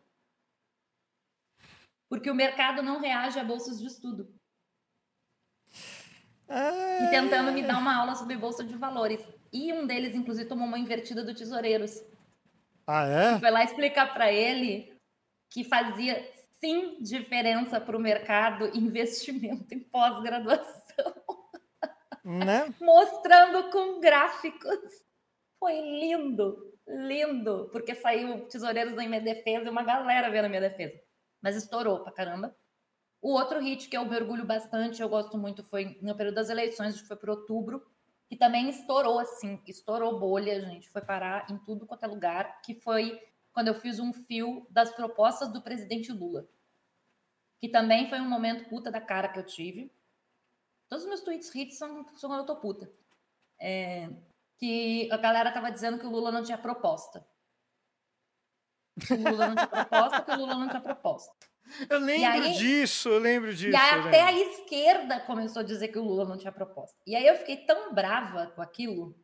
Porque 2.07 2.29
o 2.29 2.35
mercado 2.35 2.83
não 2.83 2.99
reage 2.99 3.39
a 3.39 3.43
bolsas 3.43 3.79
de 3.79 3.87
estudo. 3.87 4.31
E 6.51 7.09
tentando 7.09 7.51
me 7.51 7.63
dar 7.63 7.79
uma 7.79 7.97
aula 7.97 8.15
sobre 8.15 8.35
bolsa 8.35 8.63
de 8.63 8.75
valores. 8.75 9.21
E 9.53 9.71
um 9.73 9.87
deles, 9.87 10.15
inclusive, 10.15 10.47
tomou 10.47 10.67
uma 10.67 10.79
invertida 10.79 11.23
do 11.23 11.33
Tesoureiros. 11.33 12.03
Ah, 12.85 13.05
é? 13.05 13.39
Foi 13.39 13.49
lá 13.49 13.63
explicar 13.63 14.13
para 14.13 14.31
ele 14.31 14.93
que 15.49 15.63
fazia 15.63 16.29
sim 16.59 16.97
diferença 17.01 17.79
para 17.79 17.97
o 17.97 17.99
mercado 17.99 18.69
investimento 18.77 19.65
em 19.73 19.79
pós-graduação, 19.79 21.13
Né? 22.23 22.73
mostrando 22.79 23.69
com 23.71 23.99
gráficos. 23.99 24.77
Foi 25.59 25.73
lindo, 25.73 26.73
lindo, 26.87 27.69
porque 27.71 27.93
saiu 27.95 28.47
Tesoureiros 28.47 28.95
da 28.95 29.07
minha 29.07 29.21
defesa 29.21 29.67
e 29.67 29.69
uma 29.69 29.83
galera 29.83 30.29
vendo 30.29 30.45
a 30.45 30.49
minha 30.49 30.61
defesa. 30.61 30.99
Mas 31.41 31.55
estourou 31.55 32.03
pra 32.03 32.11
caramba. 32.11 32.55
O 33.21 33.33
outro 33.33 33.59
hit 33.59 33.87
que 33.87 33.95
eu 33.95 34.03
mergulho 34.03 34.45
bastante, 34.45 35.01
eu 35.01 35.07
gosto 35.07 35.37
muito, 35.37 35.63
foi 35.63 35.99
no 36.01 36.15
período 36.15 36.35
das 36.35 36.49
eleições, 36.49 36.95
acho 36.95 37.03
que 37.03 37.07
foi 37.07 37.17
por 37.17 37.29
outubro, 37.29 37.85
que 38.27 38.35
também 38.35 38.69
estourou 38.69 39.19
assim, 39.19 39.61
estourou 39.67 40.19
bolha, 40.19 40.59
gente, 40.61 40.89
foi 40.89 41.01
parar 41.01 41.49
em 41.51 41.57
tudo 41.59 41.85
quanto 41.85 42.03
é 42.03 42.07
lugar, 42.07 42.61
que 42.61 42.73
foi 42.73 43.21
quando 43.53 43.67
eu 43.67 43.75
fiz 43.75 43.99
um 43.99 44.11
fio 44.11 44.65
das 44.69 44.91
propostas 44.91 45.51
do 45.51 45.61
presidente 45.61 46.11
Lula. 46.11 46.47
Que 47.59 47.69
também 47.69 48.09
foi 48.09 48.19
um 48.19 48.29
momento 48.29 48.67
puta 48.69 48.89
da 48.89 48.99
cara 48.99 49.27
que 49.27 49.37
eu 49.37 49.45
tive. 49.45 49.93
Todos 50.89 51.03
os 51.03 51.09
meus 51.09 51.21
tweets 51.21 51.53
hits 51.53 51.77
são, 51.77 52.07
são 52.15 52.29
quando 52.29 52.39
eu 52.39 52.45
tô 52.45 52.55
puta. 52.55 52.91
É, 53.59 54.09
que 54.57 55.11
a 55.11 55.17
galera 55.17 55.51
tava 55.51 55.71
dizendo 55.71 55.99
que 55.99 56.07
o 56.07 56.09
Lula 56.09 56.31
não 56.31 56.41
tinha 56.43 56.57
proposta. 56.57 57.23
Que 59.05 59.13
o 59.13 59.17
Lula 59.17 59.47
não 59.47 59.55
tinha 59.55 59.67
proposta, 59.67 60.21
que 60.21 60.31
o 60.31 60.37
Lula 60.37 60.55
não 60.55 60.69
tinha 60.69 60.81
proposta. 60.81 61.50
Eu 61.89 61.99
lembro 61.99 62.43
aí- 62.43 62.53
disso, 62.53 63.09
eu 63.09 63.19
lembro 63.19 63.53
disso. 63.53 63.71
E 63.71 63.75
aí 63.75 63.99
até 63.99 64.21
a 64.21 64.31
esquerda 64.31 65.19
começou 65.21 65.61
a 65.61 65.65
dizer 65.65 65.89
que 65.89 65.99
o 65.99 66.03
Lula 66.03 66.25
não 66.25 66.37
tinha 66.37 66.51
proposta. 66.51 66.97
E 67.05 67.15
aí 67.15 67.25
eu 67.25 67.35
fiquei 67.35 67.57
tão 67.57 67.93
brava 67.93 68.47
com 68.47 68.61
aquilo, 68.61 69.15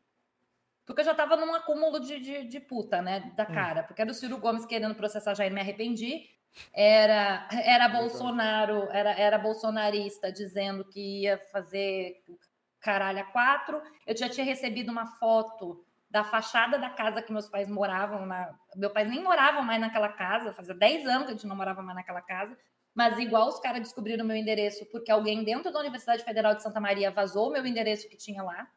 porque 0.86 1.02
eu 1.02 1.06
já 1.06 1.14
tava 1.14 1.36
num 1.36 1.54
acúmulo 1.54 2.00
de, 2.00 2.20
de, 2.20 2.44
de 2.46 2.60
puta, 2.60 3.02
né, 3.02 3.32
da 3.36 3.46
cara. 3.46 3.84
Porque 3.84 4.02
era 4.02 4.12
o 4.12 4.14
Ciro 4.14 4.38
Gomes 4.38 4.66
querendo 4.66 4.96
processar 4.96 5.34
Jair, 5.34 5.52
me 5.52 5.60
arrependi. 5.60 6.30
Era, 6.74 7.48
era 7.52 7.88
Bolsonaro, 7.90 8.88
era, 8.92 9.12
era 9.12 9.38
bolsonarista 9.38 10.32
dizendo 10.32 10.86
que 10.86 11.24
ia 11.24 11.38
fazer 11.52 12.24
caralho 12.80 13.20
a 13.20 13.26
quatro. 13.26 13.82
Eu 14.06 14.16
já 14.18 14.30
tinha 14.30 14.46
recebido 14.46 14.92
uma 14.92 15.06
foto 15.06 15.86
da 16.10 16.24
fachada 16.24 16.78
da 16.78 16.90
casa 16.90 17.22
que 17.22 17.32
meus 17.32 17.50
pais 17.50 17.70
moravam. 17.70 18.26
Na... 18.26 18.54
Meu 18.76 18.90
pai 18.90 19.06
nem 19.06 19.22
morava 19.22 19.62
mais 19.62 19.80
naquela 19.80 20.10
casa, 20.10 20.54
fazia 20.54 20.74
10 20.74 21.06
anos 21.06 21.26
que 21.26 21.32
a 21.32 21.36
gente 21.36 21.48
não 21.48 21.56
morava 21.56 21.82
mais 21.82 21.96
naquela 21.96 22.22
casa. 22.22 22.58
Mas 22.94 23.20
igual 23.20 23.48
os 23.48 23.60
caras 23.60 23.82
descobriram 23.82 24.26
meu 24.26 24.36
endereço, 24.36 24.86
porque 24.88 25.12
alguém 25.12 25.44
dentro 25.44 25.72
da 25.72 25.80
Universidade 25.80 26.24
Federal 26.24 26.56
de 26.56 26.64
Santa 26.64 26.80
Maria 26.80 27.12
vazou 27.12 27.52
meu 27.52 27.66
endereço 27.66 28.10
que 28.10 28.18
tinha 28.18 28.42
lá, 28.42 28.68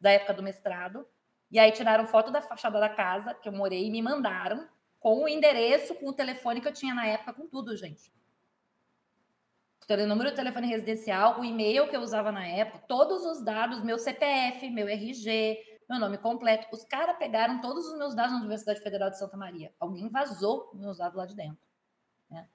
da 0.00 0.10
época 0.10 0.32
do 0.32 0.42
mestrado. 0.42 1.06
E 1.50 1.58
aí 1.58 1.70
tiraram 1.70 2.06
foto 2.06 2.30
da 2.30 2.40
fachada 2.40 2.80
da 2.80 2.88
casa 2.88 3.34
que 3.34 3.48
eu 3.48 3.52
morei 3.52 3.86
e 3.86 3.90
me 3.90 4.00
mandaram 4.00 4.66
com 4.98 5.22
o 5.22 5.28
endereço, 5.28 5.94
com 5.94 6.08
o 6.08 6.12
telefone 6.12 6.60
que 6.60 6.68
eu 6.68 6.72
tinha 6.72 6.94
na 6.94 7.06
época, 7.06 7.34
com 7.34 7.46
tudo, 7.46 7.76
gente. 7.76 8.10
O 9.88 10.06
número 10.06 10.30
de 10.30 10.36
telefone 10.36 10.66
residencial, 10.66 11.38
o 11.38 11.44
e-mail 11.44 11.86
que 11.88 11.94
eu 11.94 12.00
usava 12.00 12.32
na 12.32 12.44
época, 12.44 12.84
todos 12.88 13.24
os 13.24 13.40
dados, 13.44 13.84
meu 13.84 13.98
CPF, 13.98 14.68
meu 14.68 14.88
RG, 14.88 15.58
meu 15.88 16.00
nome 16.00 16.18
completo. 16.18 16.66
Os 16.72 16.84
caras 16.84 17.16
pegaram 17.16 17.60
todos 17.60 17.86
os 17.86 17.98
meus 17.98 18.14
dados 18.14 18.32
na 18.32 18.38
Universidade 18.38 18.80
Federal 18.80 19.10
de 19.10 19.18
Santa 19.18 19.36
Maria. 19.36 19.72
Alguém 19.78 20.08
vazou 20.08 20.70
meus 20.74 20.98
dados 20.98 21.16
lá 21.16 21.26
de 21.26 21.36
dentro. 21.36 21.64
Né? 22.28 22.48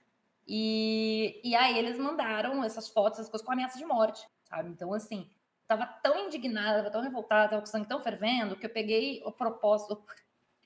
E, 0.48 1.40
e 1.44 1.56
aí 1.56 1.78
eles 1.78 1.98
mandaram 1.98 2.64
essas 2.64 2.90
fotos, 2.90 3.20
essas 3.20 3.32
coisas 3.32 3.46
com 3.46 3.54
ameaça 3.54 3.78
de 3.78 3.86
morte, 3.86 4.28
sabe? 4.44 4.70
Então, 4.70 4.94
assim, 4.94 5.30
tava 5.68 5.86
tão 5.86 6.26
indignada, 6.26 6.80
tava 6.80 6.92
tão 6.92 7.02
revoltada, 7.02 7.50
tava 7.50 7.62
com 7.62 7.68
o 7.68 7.72
sangue 7.72 7.88
tão 7.88 8.04
fervendo, 8.04 8.58
que 8.58 8.66
eu 8.66 8.70
peguei 8.70 9.22
o 9.26 9.32
propósito. 9.32 10.04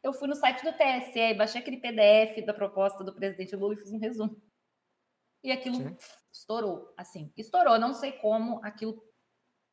Eu 0.02 0.14
fui 0.14 0.28
no 0.28 0.36
site 0.36 0.64
do 0.64 0.74
TSE 0.74 1.20
e 1.20 1.34
baixei 1.34 1.62
aquele 1.62 1.78
PDF 1.78 2.44
da 2.46 2.54
proposta 2.54 3.04
do 3.04 3.14
presidente 3.14 3.56
Lula 3.56 3.74
e 3.74 3.78
fiz 3.78 3.92
um 3.92 4.00
resumo. 4.00 4.42
E 5.44 5.52
aquilo 5.52 5.76
Sim. 5.76 5.98
estourou, 6.34 6.92
assim, 6.98 7.32
estourou. 7.38 7.78
Não 7.78 7.94
sei 7.94 8.14
como 8.14 8.60
aquilo 8.64 9.00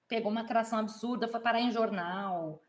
pegou 0.07 0.31
uma 0.31 0.43
atração 0.43 0.79
absurda, 0.79 1.27
foi 1.27 1.41
parar 1.41 1.61
em 1.61 1.73
jornal. 1.73 2.63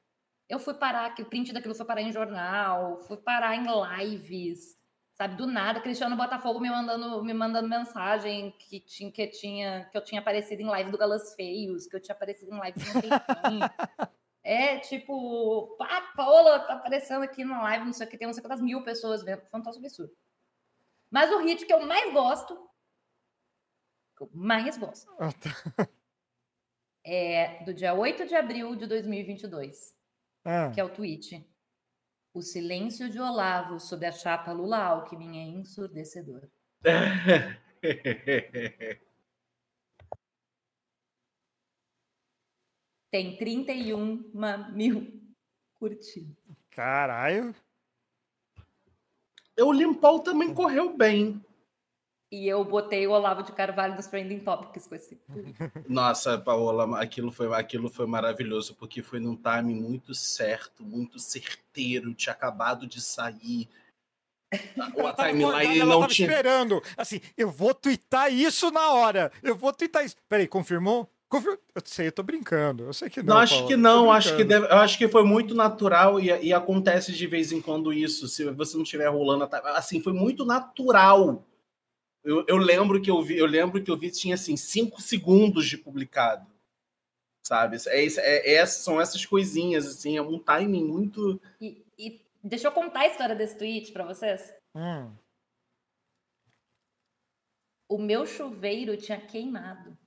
Eu 0.54 0.60
fui 0.60 0.76
parar, 0.76 1.16
que 1.16 1.24
o 1.24 1.26
print 1.26 1.52
daquilo 1.52 1.74
foi 1.74 1.84
parar 1.84 2.02
em 2.04 2.12
jornal, 2.12 3.00
fui 3.08 3.18
parar 3.18 3.56
em 3.56 3.66
lives, 3.66 4.80
sabe? 5.16 5.36
Do 5.36 5.48
nada, 5.48 5.82
Cristiano 5.82 6.16
Botafogo 6.16 6.60
me 6.60 6.70
mandando, 6.70 7.24
me 7.24 7.34
mandando 7.34 7.68
mensagem 7.68 8.52
que 8.60 8.80
tinha, 8.80 9.12
que 9.12 9.26
tinha, 9.26 9.90
que 9.92 9.98
eu 9.98 10.04
tinha 10.04 10.22
aparecido 10.22 10.62
em 10.62 10.66
live 10.66 10.92
do 10.92 10.98
Galas 11.00 11.34
Feios, 11.34 11.88
que 11.88 11.96
eu 11.96 12.00
tinha 12.00 12.14
aparecido 12.14 12.54
em 12.54 12.60
live 12.60 12.80
do. 12.80 14.10
É 14.44 14.78
tipo, 14.78 15.76
ah, 15.82 16.14
Paola 16.16 16.60
tá 16.60 16.74
aparecendo 16.74 17.24
aqui 17.24 17.44
na 17.44 17.60
live, 17.64 17.86
não 17.86 17.94
sei 17.94 18.06
o 18.06 18.10
que, 18.12 18.18
tem 18.18 18.28
não 18.28 18.34
sei 18.34 18.44
quantas 18.44 18.62
mil 18.62 18.84
pessoas 18.84 19.24
vendo. 19.24 19.42
Foi 19.48 19.60
um 19.60 19.64
troço 19.64 19.80
absurdo. 19.80 20.14
Mas 21.10 21.32
o 21.32 21.40
hit 21.40 21.66
que 21.66 21.74
eu 21.74 21.84
mais 21.84 22.14
gosto, 22.14 22.54
que 24.16 24.22
eu 24.24 24.30
mais 24.32 24.78
gosto, 24.78 25.12
Ah, 25.18 25.32
tá. 25.32 25.88
é 27.04 27.64
do 27.64 27.74
dia 27.74 27.96
8 27.96 28.28
de 28.28 28.36
abril 28.36 28.76
de 28.76 28.86
2022, 28.86 29.96
Ah, 30.44 30.72
que 30.72 30.82
é 30.82 30.84
o 30.84 30.90
tweet. 30.90 31.48
O 32.34 32.42
silêncio 32.42 33.10
de 33.10 33.20
Olavo 33.20 33.80
sobre 33.80 34.08
a 34.08 34.12
chapa 34.12 34.52
Lula-Alckmin 34.52 35.40
é 35.40 35.44
ensurdecedor. 35.44 36.50
Tem 43.12 43.38
31 43.38 44.32
mil 44.74 45.22
curtidas. 45.76 46.36
caralho. 46.72 47.56
Eu 49.56 49.72
Limpol 49.72 50.22
também 50.22 50.52
correu 50.52 50.98
bem. 50.98 51.40
E 52.34 52.48
eu 52.48 52.66
botei 52.66 53.06
o 53.06 53.12
Olavo 53.12 53.44
de 53.44 53.52
Carvalho 53.52 53.94
nos 53.96 54.08
Trending 54.08 54.40
Topics 54.40 54.88
com 54.88 54.96
esse. 54.96 55.22
Nossa, 55.88 56.36
Paola, 56.36 57.00
aquilo 57.00 57.32
foi, 57.32 57.54
aquilo 57.54 57.92
foi 57.92 58.08
maravilhoso, 58.08 58.74
porque 58.74 59.04
foi 59.04 59.20
num 59.20 59.36
time 59.36 59.76
muito 59.76 60.16
certo, 60.16 60.84
muito 60.84 61.20
certeiro, 61.20 62.12
tinha 62.16 62.34
acabado 62.34 62.88
de 62.88 63.00
sair. 63.00 63.70
A 65.06 65.14
timeline 65.14 65.78
ela 65.80 65.94
não 65.94 66.00
tava 66.02 66.12
tinha. 66.12 66.28
esperando. 66.28 66.82
Assim, 66.98 67.22
eu 67.38 67.52
vou 67.52 67.72
twittar 67.72 68.34
isso 68.34 68.72
na 68.72 68.94
hora. 68.94 69.32
Eu 69.44 69.56
vou 69.56 69.72
twittar 69.72 70.04
isso. 70.04 70.16
Peraí, 70.28 70.48
confirmou? 70.48 71.08
Confir... 71.30 71.60
Eu 71.76 71.82
sei, 71.86 72.08
eu 72.08 72.12
tô 72.12 72.24
brincando. 72.24 72.86
Eu 72.86 72.94
sei 72.94 73.12
que 73.12 73.22
não. 73.22 73.36
Não, 73.36 73.42
acho 73.42 73.54
Paola, 73.54 73.68
que 73.68 73.76
não, 73.76 74.12
acho 74.12 74.36
que, 74.36 74.44
deve, 74.44 74.66
eu 74.66 74.78
acho 74.78 74.98
que 74.98 75.08
foi 75.08 75.24
muito 75.24 75.54
natural 75.54 76.20
e, 76.20 76.30
e 76.48 76.52
acontece 76.52 77.12
de 77.12 77.28
vez 77.28 77.52
em 77.52 77.62
quando 77.62 77.94
isso. 77.94 78.28
Se 78.28 78.44
você 78.50 78.76
não 78.76 78.84
estiver 78.84 79.08
rolando, 79.08 79.44
a 79.44 79.48
ti- 79.48 79.68
assim, 79.68 80.02
foi 80.02 80.14
muito 80.14 80.44
natural. 80.44 81.46
Eu, 82.24 82.46
eu 82.48 82.58
lembro 82.58 83.02
que 83.02 83.12
eu 83.12 83.22
vi, 83.22 83.38
eu 83.38 83.46
lembro 83.46 83.84
que 83.84 83.92
eu 83.92 83.98
vi 83.98 84.10
tinha 84.10 84.36
assim 84.36 84.56
cinco 84.56 85.02
segundos 85.02 85.68
de 85.68 85.78
publicado, 85.78 86.48
sabe? 87.46 87.78
É, 87.88 88.04
isso- 88.04 88.20
é, 88.20 88.54
é, 88.56 88.66
são 88.66 89.00
essas 89.02 89.26
coisinhas 89.26 89.86
assim, 89.86 90.18
é 90.18 90.22
um 90.22 90.40
timing 90.40 90.86
muito. 90.86 91.40
E, 91.60 91.84
e 91.98 92.22
deixa 92.44 92.68
eu 92.68 92.72
contar 92.72 93.02
a 93.02 93.08
história 93.08 93.36
desse 93.36 93.58
tweet 93.58 93.92
para 93.92 94.06
vocês. 94.06 94.54
Hum, 94.76 95.12
O 97.90 97.98
meu 97.98 98.26
chuveiro 98.26 98.98
tinha 98.98 99.20
queimado. 99.20 99.98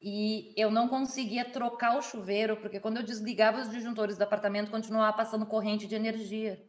E 0.00 0.52
eu 0.56 0.70
não 0.70 0.88
conseguia 0.88 1.50
trocar 1.50 1.96
o 1.96 2.02
chuveiro, 2.02 2.56
porque 2.60 2.78
quando 2.78 2.98
eu 2.98 3.02
desligava 3.02 3.60
os 3.62 3.70
disjuntores 3.70 4.18
do 4.18 4.22
apartamento, 4.22 4.70
continuava 4.70 5.16
passando 5.16 5.46
corrente 5.46 5.86
de 5.86 5.94
energia. 5.94 6.62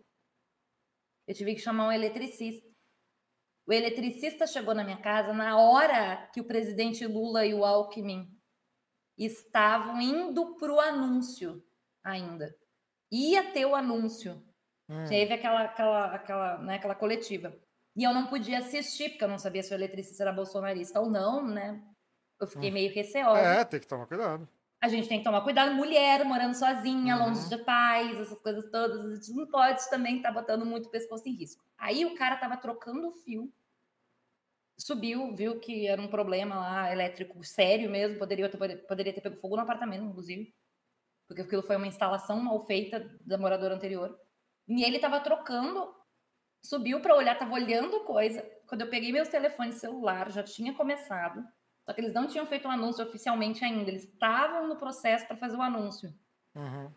Eu 1.27 1.35
tive 1.35 1.53
que 1.53 1.61
chamar 1.61 1.87
um 1.87 1.91
eletricista. 1.91 2.64
O 3.67 3.73
eletricista 3.73 4.45
chegou 4.45 4.75
na 4.75 4.83
minha 4.83 5.01
casa 5.01 5.33
na 5.33 5.57
hora 5.57 6.29
que 6.33 6.39
o 6.39 6.45
presidente 6.45 7.05
Lula 7.07 7.45
e 7.45 7.53
o 7.53 7.65
Alckmin 7.65 8.29
estavam 9.17 9.99
indo 9.99 10.55
para 10.55 10.71
o 10.71 10.79
anúncio 10.79 11.63
ainda. 12.03 12.55
Ia 13.11 13.51
ter 13.51 13.65
o 13.65 13.75
anúncio. 13.75 14.43
hum. 14.89 15.05
Teve 15.05 15.33
aquela, 15.33 15.63
aquela, 15.63 16.05
aquela, 16.13 16.57
né, 16.59 16.75
aquela 16.75 16.95
coletiva. 16.95 17.57
E 17.95 18.03
eu 18.03 18.13
não 18.13 18.27
podia 18.27 18.59
assistir, 18.59 19.09
porque 19.11 19.23
eu 19.23 19.29
não 19.29 19.39
sabia 19.39 19.63
se 19.63 19.73
o 19.73 19.75
eletricista 19.75 20.23
era 20.23 20.33
bolsonarista 20.33 20.99
ou 20.99 21.09
não, 21.09 21.47
né? 21.47 21.81
Eu 22.39 22.47
fiquei 22.47 22.69
meio 22.69 22.93
receosa. 22.93 23.39
É, 23.39 23.63
tem 23.63 23.79
que 23.79 23.87
tomar 23.87 24.05
cuidado. 24.05 24.47
A 24.85 24.87
gente 24.89 25.07
tem 25.07 25.19
que 25.19 25.23
tomar 25.23 25.41
cuidado. 25.41 25.73
Mulher 25.75 26.23
morando 26.25 26.55
sozinha, 26.55 27.17
Uhum. 27.17 27.27
longe 27.27 27.49
de 27.49 27.57
pais, 27.59 28.19
essas 28.19 28.39
coisas 28.41 28.69
todas. 28.71 29.05
A 29.05 29.15
gente 29.15 29.31
não 29.33 29.47
pode 29.47 29.89
também 29.89 30.17
estar 30.17 30.31
botando 30.31 30.65
muito 30.65 30.87
o 30.87 30.91
pescoço 30.91 31.27
em 31.29 31.33
risco. 31.33 31.63
Aí 31.77 32.05
o 32.05 32.15
cara 32.15 32.37
tava 32.37 32.57
trocando 32.57 33.07
o 33.09 33.13
fio, 33.13 33.51
subiu, 34.77 35.33
viu 35.35 35.59
que 35.59 35.87
era 35.87 36.01
um 36.01 36.07
problema 36.07 36.55
lá 36.55 36.91
elétrico 36.91 37.43
sério 37.43 37.89
mesmo, 37.89 38.17
poderia 38.19 38.49
ter, 38.49 38.57
poderia 38.87 39.13
ter 39.13 39.21
pego 39.21 39.37
fogo 39.37 39.55
no 39.55 39.61
apartamento, 39.61 40.03
inclusive, 40.05 40.53
porque 41.27 41.43
aquilo 41.43 41.63
foi 41.63 41.75
uma 41.77 41.87
instalação 41.87 42.39
mal 42.41 42.65
feita 42.65 43.17
da 43.25 43.37
moradora 43.37 43.75
anterior. 43.75 44.19
E 44.67 44.83
ele 44.83 44.99
tava 44.99 45.19
trocando, 45.21 45.95
subiu 46.63 47.01
para 47.01 47.15
olhar, 47.15 47.37
tava 47.37 47.53
olhando 47.53 48.01
coisa. 48.05 48.41
Quando 48.67 48.81
eu 48.81 48.89
peguei 48.89 49.11
meus 49.11 49.29
telefones 49.29 49.77
celular, 49.77 50.31
já 50.31 50.43
tinha 50.43 50.73
começado. 50.73 51.45
Só 51.85 51.93
que 51.93 52.01
eles 52.01 52.13
não 52.13 52.27
tinham 52.27 52.45
feito 52.47 52.67
o 52.67 52.71
anúncio 52.71 53.05
oficialmente 53.05 53.63
ainda. 53.63 53.89
Eles 53.89 54.05
estavam 54.05 54.67
no 54.67 54.75
processo 54.75 55.27
para 55.27 55.37
fazer 55.37 55.55
o 55.55 55.61
anúncio. 55.61 56.11
Uhum. 56.55 56.91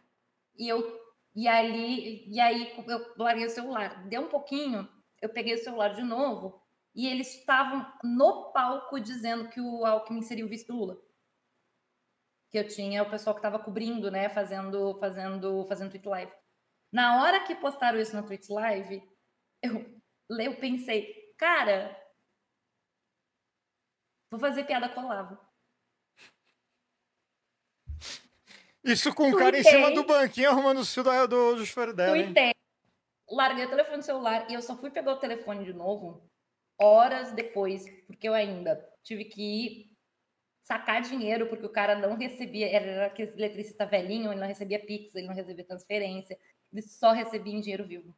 E 0.57 0.67
eu 0.69 1.09
e 1.35 1.47
ali 1.47 2.27
e 2.27 2.41
aí 2.41 2.75
eu 2.87 3.15
larguei 3.17 3.47
o 3.47 3.51
celular. 3.51 4.09
Deu 4.09 4.23
um 4.23 4.29
pouquinho, 4.29 4.89
eu 5.21 5.29
peguei 5.29 5.55
o 5.55 5.63
celular 5.63 5.91
de 5.95 6.03
novo 6.03 6.63
e 6.95 7.07
eles 7.07 7.35
estavam 7.37 7.87
no 8.03 8.51
palco 8.51 8.99
dizendo 8.99 9.49
que 9.51 9.61
o 9.61 9.85
Alckmin 9.85 10.23
seria 10.23 10.45
o 10.45 10.49
vice 10.49 10.67
do 10.67 10.75
Lula. 10.75 10.99
Que 12.51 12.59
eu 12.59 12.67
tinha 12.67 13.03
o 13.03 13.11
pessoal 13.11 13.35
que 13.35 13.41
estava 13.41 13.59
cobrindo, 13.59 14.11
né, 14.11 14.31
fazendo 14.31 14.99
fazendo 14.99 15.67
fazendo 15.67 15.91
tweet 15.91 16.09
live. 16.09 16.33
Na 16.91 17.23
hora 17.23 17.45
que 17.45 17.55
postaram 17.55 18.01
isso 18.01 18.17
no 18.17 18.27
tweet 18.27 18.51
live, 18.51 19.03
eu 19.63 19.99
eu 20.31 20.57
pensei, 20.57 21.35
cara, 21.37 21.95
vou 24.31 24.41
fazer 24.41 24.65
piada 24.65 24.89
com 24.89 25.01
o 25.01 25.05
Olavo. 25.05 25.39
Isso 28.85 29.15
com 29.15 29.31
o 29.31 29.37
cara 29.37 29.59
em 29.59 29.63
cima 29.63 29.91
do 29.91 30.05
banquinho 30.05 30.51
arrumando 30.51 30.81
o 30.81 30.85
fio 30.85 31.03
do, 31.03 31.29
do, 31.29 31.57
do 31.57 31.67
chuveiro 31.67 31.93
dela? 31.93 32.17
Tuitei. 32.17 32.55
Larguei 33.31 33.67
o 33.67 33.71
telefone 33.71 34.03
celular 34.03 34.51
e 34.51 34.55
eu 34.55 34.63
só 34.63 34.77
fui 34.77 34.91
pegar 34.91 35.13
o 35.13 35.19
telefone 35.19 35.65
de 35.65 35.73
novo 35.73 36.23
horas 36.79 37.33
depois, 37.33 37.85
porque 38.07 38.29
eu 38.29 38.35
ainda 38.35 38.83
tive 39.03 39.25
que 39.25 39.43
ir 39.43 39.99
sacar 40.63 41.03
dinheiro, 41.03 41.49
porque 41.49 41.67
o 41.67 41.71
cara 41.71 41.97
não 41.97 42.17
recebia, 42.17 42.71
era 42.71 43.07
aquele 43.07 43.33
eletricista 43.33 43.85
velhinho, 43.85 44.31
ele 44.31 44.41
não 44.41 44.47
recebia 44.47 44.79
Pix, 44.79 45.15
ele 45.15 45.27
não 45.27 45.35
recebia 45.35 45.65
transferência, 45.65 46.39
ele 46.73 46.83
só 46.83 47.13
recebia 47.13 47.55
em 47.55 47.61
dinheiro 47.61 47.87
vivo. 47.87 48.15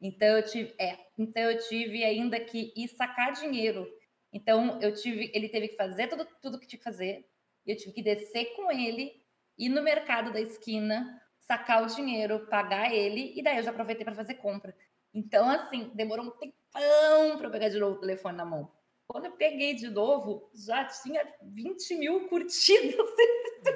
Então 0.00 0.28
eu 0.28 0.44
tive, 0.44 0.74
é, 0.80 0.96
então 1.18 1.42
eu 1.42 1.58
tive 1.58 2.02
ainda 2.02 2.40
que 2.40 2.72
ir 2.76 2.88
sacar 2.88 3.32
dinheiro. 3.32 3.86
Então 4.32 4.80
eu 4.80 4.94
tive, 4.94 5.30
ele 5.34 5.48
teve 5.48 5.68
que 5.68 5.76
fazer 5.76 6.08
tudo, 6.08 6.26
tudo 6.40 6.58
que 6.58 6.66
tinha 6.66 6.78
que 6.78 6.84
fazer, 6.84 7.28
eu 7.66 7.76
tive 7.76 7.92
que 7.92 8.02
descer 8.02 8.56
com 8.56 8.70
ele, 8.70 9.22
ir 9.58 9.68
no 9.68 9.82
mercado 9.82 10.32
da 10.32 10.40
esquina, 10.40 11.20
sacar 11.38 11.82
o 11.82 11.86
dinheiro, 11.86 12.46
pagar 12.46 12.92
ele, 12.92 13.32
e 13.36 13.42
daí 13.42 13.58
eu 13.58 13.62
já 13.62 13.70
aproveitei 13.70 14.04
para 14.04 14.14
fazer 14.14 14.34
compra. 14.34 14.74
Então, 15.12 15.48
assim, 15.48 15.90
demorou 15.94 16.26
um 16.26 16.30
tempão 16.30 17.36
para 17.36 17.46
eu 17.46 17.50
pegar 17.50 17.68
de 17.68 17.78
novo 17.78 17.96
o 17.96 18.00
telefone 18.00 18.36
na 18.36 18.44
mão. 18.44 18.72
Quando 19.06 19.26
eu 19.26 19.32
peguei 19.32 19.74
de 19.74 19.90
novo, 19.90 20.50
já 20.54 20.86
tinha 20.86 21.22
20 21.42 21.96
mil 21.96 22.28
curtidas 22.28 22.96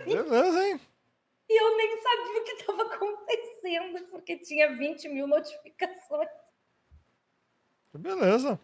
Beleza, 0.04 0.66
hein? 0.66 0.80
e 1.48 1.62
eu 1.62 1.76
nem 1.76 1.96
sabia 1.98 2.40
o 2.40 2.44
que 2.44 2.52
estava 2.52 2.82
acontecendo, 2.82 4.06
porque 4.08 4.38
tinha 4.38 4.74
20 4.74 5.08
mil 5.10 5.26
notificações. 5.26 6.28
Beleza. 7.92 8.58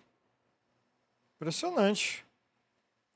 Impressionante. 1.43 2.24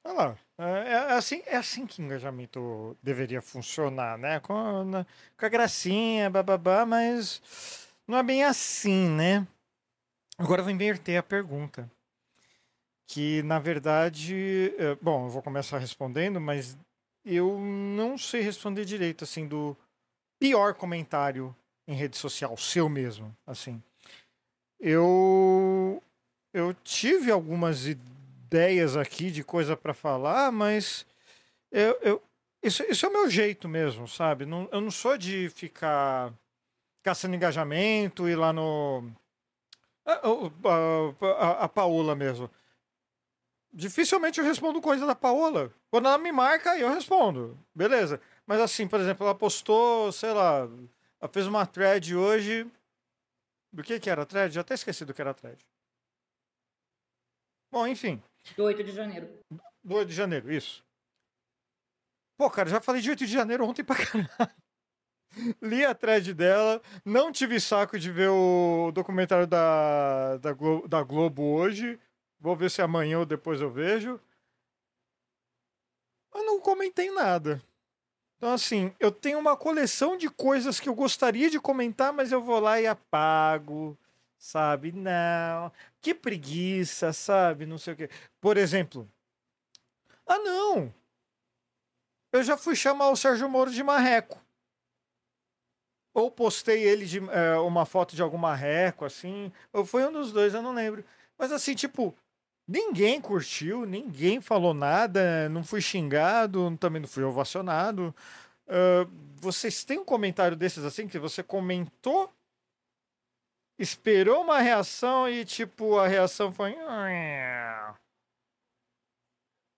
Olha 0.05 0.15
lá. 0.15 0.39
É, 0.59 0.89
é 0.91 1.13
assim, 1.13 1.43
é 1.47 1.57
assim 1.57 1.87
que 1.87 2.03
engajamento 2.03 2.97
deveria 3.01 3.41
funcionar, 3.41 4.19
né? 4.19 4.41
Com, 4.41 4.53
a- 4.53 5.07
com 5.39 5.47
a 5.47 5.49
gracinha, 5.49 6.29
bababá, 6.29 6.85
mas 6.85 7.89
não 8.07 8.19
é 8.19 8.25
bem 8.25 8.43
assim, 8.43 9.09
né? 9.11 9.47
Agora 10.37 10.61
eu 10.61 10.65
vou 10.65 10.73
inverter 10.73 11.19
a 11.19 11.23
pergunta. 11.23 11.89
Que, 13.09 13.45
na 13.45 13.61
verdade, 13.61 14.75
é, 14.77 14.97
bom, 14.97 15.27
eu 15.27 15.31
vou 15.31 15.41
começar 15.41 15.79
respondendo, 15.79 16.41
mas 16.41 16.77
eu 17.25 17.61
não 17.61 18.19
sei 18.19 18.41
responder 18.41 18.85
direito, 18.85 19.23
assim, 19.23 19.47
do 19.47 19.77
pior 20.41 20.75
comentário 20.75 21.55
em 21.87 21.95
rede 21.95 22.17
social, 22.17 22.57
seu 22.57 22.89
mesmo, 22.89 23.37
assim. 23.47 23.81
Eu 24.81 26.03
eu 26.53 26.73
tive 26.73 27.31
algumas 27.31 27.87
ideias 27.87 28.16
aqui 29.01 29.31
de 29.31 29.43
coisa 29.45 29.77
para 29.77 29.95
falar, 29.95 30.51
mas 30.53 31.07
eu, 31.71 31.99
eu- 32.03 32.23
isso, 32.63 32.83
isso 32.85 33.07
é 33.07 33.09
o 33.09 33.13
meu 33.13 33.31
jeito 33.31 33.69
mesmo, 33.69 34.09
sabe? 34.09 34.47
Não, 34.47 34.69
eu 34.73 34.81
não 34.81 34.91
sou 34.91 35.17
de 35.19 35.49
ficar 35.51 36.33
caçando 37.03 37.37
engajamento 37.37 38.29
e 38.29 38.35
lá 38.35 38.53
no. 38.53 39.11
A, 40.05 40.13
a, 40.13 41.27
a- 41.63 41.65
a 41.65 41.69
Paola 41.69 42.15
mesmo. 42.15 42.51
Dificilmente 43.73 44.41
eu 44.41 44.47
respondo 44.47 44.81
coisa 44.81 45.05
da 45.07 45.15
Paola. 45.15 45.71
Quando 45.91 46.07
ela 46.09 46.17
me 46.19 46.33
marca, 46.33 46.79
eu 46.79 46.89
respondo. 46.89 47.59
Beleza. 47.75 48.21
Mas 48.47 48.61
assim, 48.61 48.89
por 48.89 48.99
exemplo, 49.01 49.27
ela 49.27 49.35
postou, 49.35 50.11
sei 50.13 50.33
lá, 50.33 50.69
ela 51.21 51.31
fez 51.31 51.47
uma 51.47 51.67
thread 51.67 52.17
hoje. 52.17 52.67
Do 53.73 53.83
que 53.83 54.01
que 54.01 54.09
era 54.09 54.25
thread? 54.25 54.55
Já 54.55 54.63
até 54.63 54.75
esqueci 54.75 55.05
do 55.05 55.13
que 55.13 55.21
era 55.21 55.35
thread. 55.35 55.59
Bom, 57.71 57.87
enfim. 57.87 58.23
Do 58.55 58.65
8 58.65 58.85
de 58.85 58.93
janeiro. 58.93 59.29
Do 59.83 59.95
8 59.97 60.09
de 60.09 60.15
janeiro, 60.15 60.53
isso. 60.53 60.85
Pô, 62.39 62.51
cara, 62.51 62.69
já 62.69 62.81
falei 62.81 63.01
de 63.01 63.11
8 63.11 63.27
de 63.27 63.33
janeiro 63.33 63.65
ontem 63.65 63.83
pra 63.85 63.97
caralho. 63.97 64.29
Li 65.63 65.85
a 65.85 65.95
thread 65.95 66.33
dela, 66.35 66.81
não 67.05 67.31
tive 67.33 67.61
saco 67.61 67.99
de 67.99 68.11
ver 68.11 68.29
o 68.31 68.91
documentário 68.93 69.47
da, 69.47 70.37
da, 70.39 70.53
Glo- 70.53 70.87
da 70.89 71.03
Globo 71.03 71.43
hoje. 71.43 71.99
Vou 72.39 72.55
ver 72.57 72.71
se 72.71 72.81
amanhã 72.83 73.19
ou 73.19 73.27
depois 73.27 73.61
eu 73.61 73.71
vejo. 73.71 74.21
Eu 76.35 76.45
não 76.45 76.61
comentei 76.61 77.11
nada. 77.11 77.63
Então, 78.37 78.53
assim, 78.53 78.95
eu 79.01 79.11
tenho 79.11 79.39
uma 79.39 79.57
coleção 79.57 80.17
de 80.17 80.29
coisas 80.29 80.79
que 80.79 80.89
eu 80.89 80.95
gostaria 80.95 81.49
de 81.49 81.59
comentar, 81.59 82.13
mas 82.13 82.31
eu 82.33 82.43
vou 82.43 82.61
lá 82.61 82.79
e 82.81 82.87
apago, 82.87 83.99
sabe? 84.39 84.93
Não. 84.93 85.73
Que 86.01 86.15
preguiça, 86.15 87.13
sabe? 87.13 87.67
Não 87.67 87.79
sei 87.79 87.95
o 87.95 87.97
quê. 87.97 88.11
Por 88.41 88.57
exemplo. 88.57 89.11
Ah, 90.27 90.39
não! 90.39 90.93
Eu 92.33 92.43
já 92.43 92.57
fui 92.57 92.75
chamar 92.75 93.11
o 93.11 93.17
Sérgio 93.17 93.49
Moro 93.49 93.71
de 93.71 93.83
marreco. 93.83 94.41
Ou 96.13 96.31
postei 96.31 96.83
ele 96.83 97.05
de 97.05 97.19
é, 97.31 97.57
uma 97.59 97.85
foto 97.85 98.17
de 98.17 98.23
algum 98.23 98.39
marreco, 98.39 99.05
assim. 99.05 99.53
Ou 99.73 99.85
foi 99.85 100.07
um 100.07 100.13
dos 100.13 100.33
dois, 100.33 100.55
eu 100.55 100.63
não 100.63 100.75
lembro. 100.75 101.05
Mas 101.39 101.53
assim, 101.53 101.75
tipo, 101.75 102.17
ninguém 102.67 103.21
curtiu, 103.21 103.85
ninguém 103.85 104.41
falou 104.41 104.75
nada, 104.75 105.49
não 105.49 105.63
fui 105.63 105.81
xingado, 105.81 106.77
também 106.79 107.01
não 107.03 107.09
fui 107.09 107.23
ovacionado. 107.23 108.15
Ah, 108.69 109.07
vocês 109.37 109.85
têm 109.85 109.99
um 109.99 110.05
comentário 110.05 110.57
desses 110.57 110.85
assim, 110.85 111.07
que 111.07 111.19
você 111.19 111.43
comentou, 111.43 112.33
esperou 113.79 114.43
uma 114.43 114.59
reação 114.59 115.29
e, 115.29 115.45
tipo, 115.45 115.99
a 115.99 116.07
reação 116.07 116.53
foi. 116.53 116.77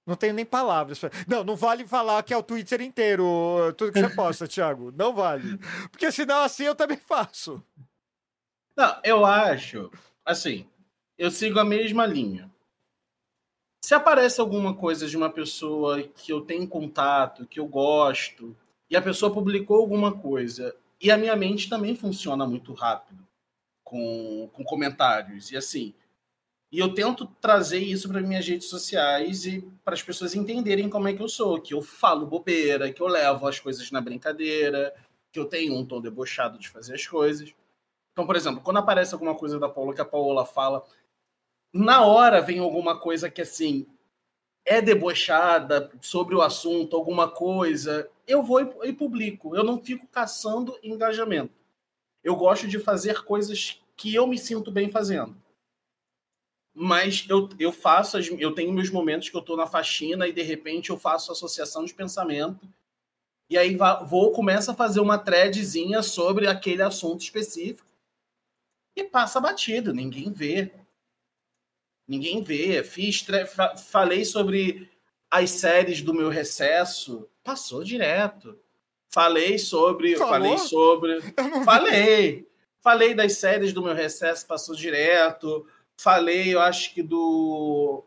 Não 0.06 0.16
tenho 0.16 0.32
nem 0.32 0.46
palavras. 0.46 1.00
Não, 1.26 1.44
não 1.44 1.56
vale 1.56 1.86
falar 1.86 2.22
que 2.22 2.32
é 2.32 2.36
o 2.36 2.42
Twitter 2.42 2.80
inteiro, 2.80 3.74
tudo 3.76 3.92
que 3.92 4.00
você 4.00 4.14
posta, 4.14 4.48
Thiago. 4.48 4.92
Não 4.96 5.14
vale. 5.14 5.58
Porque 5.90 6.10
senão 6.10 6.40
assim 6.40 6.64
eu 6.64 6.74
também 6.74 6.96
faço. 6.96 7.62
Não, 8.76 8.98
eu 9.04 9.26
acho, 9.26 9.90
assim, 10.24 10.66
eu 11.18 11.30
sigo 11.30 11.58
a 11.58 11.64
mesma 11.64 12.06
linha. 12.06 12.50
Se 13.84 13.92
aparece 13.92 14.40
alguma 14.40 14.74
coisa 14.74 15.06
de 15.06 15.16
uma 15.16 15.30
pessoa 15.30 16.02
que 16.02 16.32
eu 16.32 16.40
tenho 16.40 16.66
contato, 16.66 17.46
que 17.46 17.58
eu 17.58 17.66
gosto, 17.66 18.56
e 18.88 18.96
a 18.96 19.02
pessoa 19.02 19.32
publicou 19.32 19.78
alguma 19.78 20.16
coisa, 20.16 20.74
e 21.00 21.10
a 21.10 21.18
minha 21.18 21.36
mente 21.36 21.68
também 21.68 21.94
funciona 21.94 22.46
muito 22.46 22.72
rápido 22.72 23.27
com, 23.88 24.50
com 24.52 24.62
comentários, 24.64 25.50
e 25.50 25.56
assim. 25.56 25.94
E 26.70 26.78
eu 26.78 26.92
tento 26.92 27.26
trazer 27.40 27.78
isso 27.78 28.08
para 28.08 28.20
minhas 28.20 28.46
redes 28.46 28.68
sociais 28.68 29.46
e 29.46 29.62
para 29.82 29.94
as 29.94 30.02
pessoas 30.02 30.34
entenderem 30.34 30.90
como 30.90 31.08
é 31.08 31.14
que 31.14 31.22
eu 31.22 31.28
sou, 31.28 31.58
que 31.58 31.72
eu 31.72 31.80
falo 31.80 32.26
bobeira, 32.26 32.92
que 32.92 33.00
eu 33.00 33.06
levo 33.06 33.48
as 33.48 33.58
coisas 33.58 33.90
na 33.90 34.02
brincadeira, 34.02 34.94
que 35.32 35.40
eu 35.40 35.46
tenho 35.46 35.74
um 35.74 35.86
tom 35.86 36.02
debochado 36.02 36.58
de 36.58 36.68
fazer 36.68 36.94
as 36.94 37.06
coisas. 37.06 37.54
Então, 38.12 38.26
por 38.26 38.36
exemplo, 38.36 38.60
quando 38.60 38.76
aparece 38.76 39.14
alguma 39.14 39.34
coisa 39.34 39.58
da 39.58 39.68
Paula 39.68 39.94
que 39.94 40.00
a 40.02 40.04
Paola 40.04 40.44
fala, 40.44 40.84
na 41.72 42.04
hora 42.04 42.42
vem 42.42 42.58
alguma 42.58 43.00
coisa 43.00 43.30
que 43.30 43.40
assim 43.40 43.86
é 44.66 44.82
debochada 44.82 45.90
sobre 46.02 46.34
o 46.34 46.42
assunto, 46.42 46.94
alguma 46.94 47.30
coisa, 47.30 48.10
eu 48.26 48.42
vou 48.42 48.60
e 48.84 48.92
publico. 48.92 49.56
Eu 49.56 49.64
não 49.64 49.82
fico 49.82 50.06
caçando 50.08 50.78
engajamento. 50.82 51.57
Eu 52.22 52.36
gosto 52.36 52.66
de 52.68 52.78
fazer 52.78 53.22
coisas 53.24 53.80
que 53.96 54.14
eu 54.14 54.26
me 54.26 54.38
sinto 54.38 54.70
bem 54.70 54.90
fazendo. 54.90 55.36
Mas 56.74 57.26
eu, 57.28 57.48
eu 57.58 57.72
faço, 57.72 58.16
as- 58.16 58.28
eu 58.28 58.54
tenho 58.54 58.72
meus 58.72 58.90
momentos 58.90 59.28
que 59.28 59.36
eu 59.36 59.40
estou 59.40 59.56
na 59.56 59.66
faxina 59.66 60.28
e 60.28 60.32
de 60.32 60.42
repente 60.42 60.90
eu 60.90 60.98
faço 60.98 61.32
associação 61.32 61.84
de 61.84 61.92
pensamento 61.94 62.68
E 63.50 63.58
aí 63.58 63.76
vou 64.08 64.32
começa 64.32 64.72
a 64.72 64.76
fazer 64.76 65.00
uma 65.00 65.18
threadzinha 65.18 66.02
sobre 66.02 66.46
aquele 66.48 66.82
assunto 66.82 67.22
específico 67.22 67.88
e 68.96 69.04
passa 69.04 69.40
batido, 69.40 69.94
ninguém 69.94 70.30
vê. 70.32 70.72
Ninguém 72.06 72.42
vê. 72.42 72.82
Fiz 72.82 73.24
falei 73.90 74.24
sobre 74.24 74.90
as 75.30 75.50
séries 75.50 76.02
do 76.02 76.14
meu 76.14 76.28
recesso, 76.30 77.28
passou 77.44 77.84
direto. 77.84 78.58
Falei 79.10 79.58
sobre, 79.58 80.16
Falou? 80.16 80.32
falei 80.34 80.58
sobre, 80.58 81.20
falei. 81.64 82.48
Falei 82.80 83.14
das 83.14 83.34
séries 83.34 83.72
do 83.72 83.82
meu 83.82 83.94
recesso, 83.94 84.46
passou 84.46 84.74
direto. 84.74 85.66
Falei, 86.00 86.54
eu 86.54 86.60
acho 86.60 86.94
que 86.94 87.02
do 87.02 88.04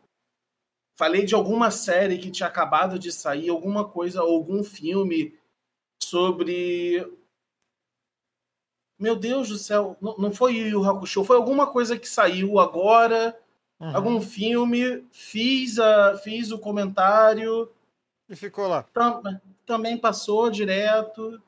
falei 0.97 1.25
de 1.25 1.33
alguma 1.33 1.71
série 1.71 2.19
que 2.19 2.29
tinha 2.31 2.47
acabado 2.47 2.97
de 2.99 3.11
sair, 3.11 3.49
alguma 3.49 3.87
coisa, 3.89 4.21
algum 4.21 4.63
filme 4.63 5.35
sobre. 6.01 7.05
Meu 8.99 9.15
Deus 9.15 9.49
do 9.49 9.57
céu, 9.57 9.97
não, 9.99 10.15
não 10.17 10.31
foi 10.31 10.53
Yu 10.55 10.67
Yu 10.67 10.83
Hakusho, 10.89 11.23
foi 11.23 11.35
alguma 11.35 11.65
coisa 11.67 11.97
que 11.97 12.07
saiu 12.07 12.59
agora, 12.59 13.37
Uhum. 13.79 13.95
algum 13.95 14.21
filme, 14.21 15.03
fiz, 15.11 15.79
a, 15.79 16.15
fiz 16.19 16.51
o 16.51 16.59
comentário, 16.59 17.67
E 18.29 18.35
ficou 18.35 18.67
lá. 18.67 18.83
tam- 18.93 19.23
também 19.71 19.97
passou 19.97 20.49
direto. 20.49 21.41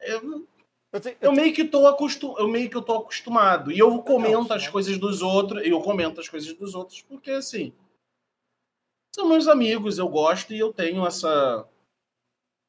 Eu, 0.00 0.46
Eu 0.92 1.00
te- 1.00 1.16
eu 1.20 1.32
meio 1.32 1.54
que 1.54 1.64
tô 1.64 1.86
acostum, 1.86 2.34
eu 2.38 2.46
meio 2.48 2.68
que 2.68 2.76
eu 2.76 2.82
tô 2.82 2.96
acostumado. 2.96 3.72
E 3.72 3.78
eu 3.78 4.02
comento 4.02 4.52
as 4.54 4.68
coisas 4.68 4.98
dos 4.98 5.22
outros, 5.22 5.66
eu 5.66 5.80
comento 5.80 6.20
as 6.20 6.28
coisas 6.28 6.52
dos 6.54 6.74
outros, 6.74 7.00
porque 7.02 7.30
assim, 7.30 7.72
são 9.14 9.26
meus 9.28 9.48
amigos, 9.48 9.98
eu 9.98 10.08
gosto 10.08 10.52
e 10.52 10.58
eu 10.58 10.72
tenho 10.72 11.06
essa 11.06 11.66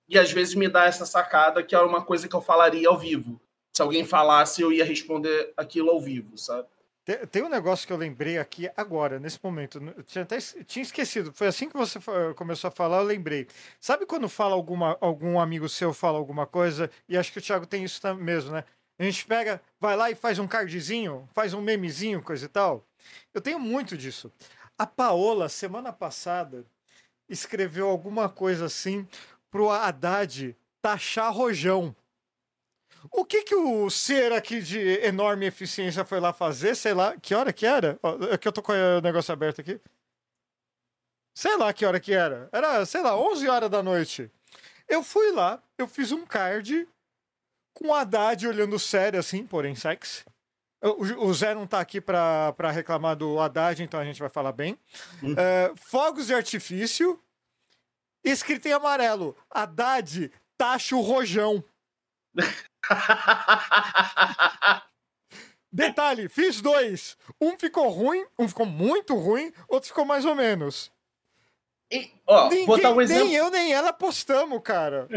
e 0.09 0.17
às 0.17 0.31
vezes 0.31 0.55
me 0.55 0.67
dá 0.67 0.85
essa 0.85 1.05
sacada 1.05 1.61
que 1.63 1.75
era 1.75 1.85
uma 1.85 2.03
coisa 2.03 2.27
que 2.27 2.35
eu 2.35 2.41
falaria 2.41 2.87
ao 2.89 2.97
vivo. 2.97 3.39
Se 3.75 3.81
alguém 3.81 4.03
falasse, 4.03 4.61
eu 4.61 4.71
ia 4.71 4.83
responder 4.83 5.53
aquilo 5.55 5.89
ao 5.91 5.99
vivo, 6.01 6.37
sabe? 6.37 6.67
Tem, 7.31 7.41
um 7.41 7.49
negócio 7.49 7.87
que 7.87 7.93
eu 7.93 7.97
lembrei 7.97 8.37
aqui 8.37 8.69
agora, 8.77 9.19
nesse 9.19 9.39
momento. 9.43 9.81
Eu 9.97 10.03
tinha 10.03 10.23
até 10.23 10.37
tinha 10.65 10.83
esquecido. 10.83 11.33
Foi 11.33 11.47
assim 11.47 11.67
que 11.67 11.75
você 11.75 11.99
fa- 11.99 12.33
começou 12.35 12.67
a 12.67 12.71
falar, 12.71 12.97
eu 12.97 13.03
lembrei. 13.03 13.47
Sabe 13.79 14.05
quando 14.05 14.29
fala 14.29 14.53
alguma, 14.53 14.97
algum 15.01 15.39
amigo 15.39 15.67
seu 15.67 15.93
fala 15.93 16.17
alguma 16.17 16.45
coisa, 16.45 16.89
e 17.07 17.17
acho 17.17 17.31
que 17.31 17.39
o 17.39 17.41
Thiago 17.41 17.65
tem 17.65 17.83
isso 17.83 18.01
mesmo, 18.15 18.51
né? 18.51 18.63
A 18.99 19.03
gente 19.03 19.25
pega, 19.25 19.61
vai 19.79 19.95
lá 19.95 20.11
e 20.11 20.15
faz 20.15 20.39
um 20.39 20.47
cardzinho, 20.47 21.27
faz 21.33 21.53
um 21.53 21.61
memezinho, 21.61 22.21
coisa 22.21 22.45
e 22.45 22.49
tal. 22.49 22.85
Eu 23.33 23.41
tenho 23.41 23.59
muito 23.59 23.97
disso. 23.97 24.31
A 24.77 24.85
Paola, 24.85 25.49
semana 25.49 25.91
passada, 25.91 26.65
escreveu 27.27 27.87
alguma 27.89 28.29
coisa 28.29 28.65
assim 28.65 29.07
pro 29.49 29.69
Haddad 29.69 30.55
taxar 30.81 31.33
rojão. 31.33 31.95
O 33.11 33.25
que 33.25 33.43
que 33.43 33.55
o 33.55 33.89
ser 33.89 34.31
aqui 34.31 34.61
de 34.61 34.79
enorme 35.05 35.45
eficiência 35.45 36.03
foi 36.05 36.19
lá 36.19 36.33
fazer? 36.33 36.75
Sei 36.75 36.93
lá, 36.93 37.15
que 37.17 37.33
hora 37.33 37.53
que 37.53 37.65
era? 37.65 37.99
Ó, 38.03 38.17
É 38.31 38.37
que 38.37 38.47
eu 38.47 38.51
tô 38.51 38.61
com 38.61 38.71
o 38.71 39.01
negócio 39.01 39.33
aberto 39.33 39.61
aqui. 39.61 39.79
Sei 41.35 41.55
lá 41.57 41.71
que 41.71 41.85
hora 41.85 41.99
que 41.99 42.13
era. 42.13 42.49
Era, 42.51 42.85
sei 42.85 43.01
lá, 43.01 43.17
11 43.17 43.47
horas 43.47 43.69
da 43.69 43.81
noite. 43.81 44.29
Eu 44.87 45.03
fui 45.03 45.31
lá, 45.31 45.61
eu 45.77 45.87
fiz 45.87 46.11
um 46.11 46.25
card 46.25 46.87
com 47.73 47.89
o 47.89 47.93
Haddad 47.93 48.47
olhando 48.47 48.77
sério 48.79 49.19
assim, 49.19 49.45
porém 49.45 49.75
sexy. 49.75 50.25
O, 50.81 51.27
o 51.27 51.33
Zé 51.33 51.53
não 51.53 51.67
tá 51.67 51.79
aqui 51.79 51.99
pra, 51.99 52.53
pra 52.53 52.71
reclamar 52.71 53.15
do 53.15 53.39
Haddad, 53.39 53.83
então 53.83 53.99
a 53.99 54.05
gente 54.05 54.19
vai 54.19 54.29
falar 54.29 54.51
bem. 54.51 54.79
Hum. 55.21 55.35
É, 55.37 55.73
fogos 55.75 56.27
de 56.27 56.33
artifício. 56.33 57.21
Escrito 58.23 58.67
em 58.67 58.73
amarelo. 58.73 59.35
Haddad 59.49 60.31
taxa 60.57 60.95
o 60.95 61.01
rojão. 61.01 61.63
Detalhe, 65.71 66.27
fiz 66.29 66.61
dois. 66.61 67.15
Um 67.39 67.57
ficou 67.57 67.89
ruim, 67.89 68.25
um 68.37 68.47
ficou 68.47 68.65
muito 68.65 69.15
ruim, 69.15 69.53
outro 69.67 69.89
ficou 69.89 70.03
mais 70.05 70.25
ou 70.25 70.33
menos. 70.35 70.91
E, 71.91 72.11
ó, 72.25 72.49
Ninguém, 72.49 72.65
vou 72.65 72.81
dar 72.81 72.91
um 72.91 73.01
exemplo. 73.01 73.25
Nem 73.25 73.35
eu 73.35 73.49
nem 73.51 73.73
ela 73.73 73.93
postamos, 73.93 74.59
cara. 74.63 75.07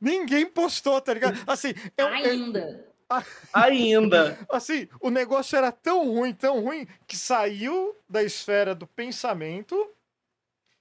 Ninguém 0.00 0.46
postou, 0.46 1.00
tá 1.00 1.14
ligado? 1.14 1.38
Assim, 1.46 1.72
eu- 1.96 2.06
eu- 2.08 2.12
Ainda. 2.14 2.86
Ainda. 3.54 4.36
assim, 4.50 4.88
o 5.00 5.10
negócio 5.10 5.56
era 5.56 5.70
tão 5.70 6.04
ruim, 6.12 6.34
tão 6.34 6.60
ruim, 6.60 6.88
que 7.06 7.16
saiu 7.16 7.96
da 8.08 8.20
esfera 8.20 8.74
do 8.74 8.84
pensamento, 8.84 9.76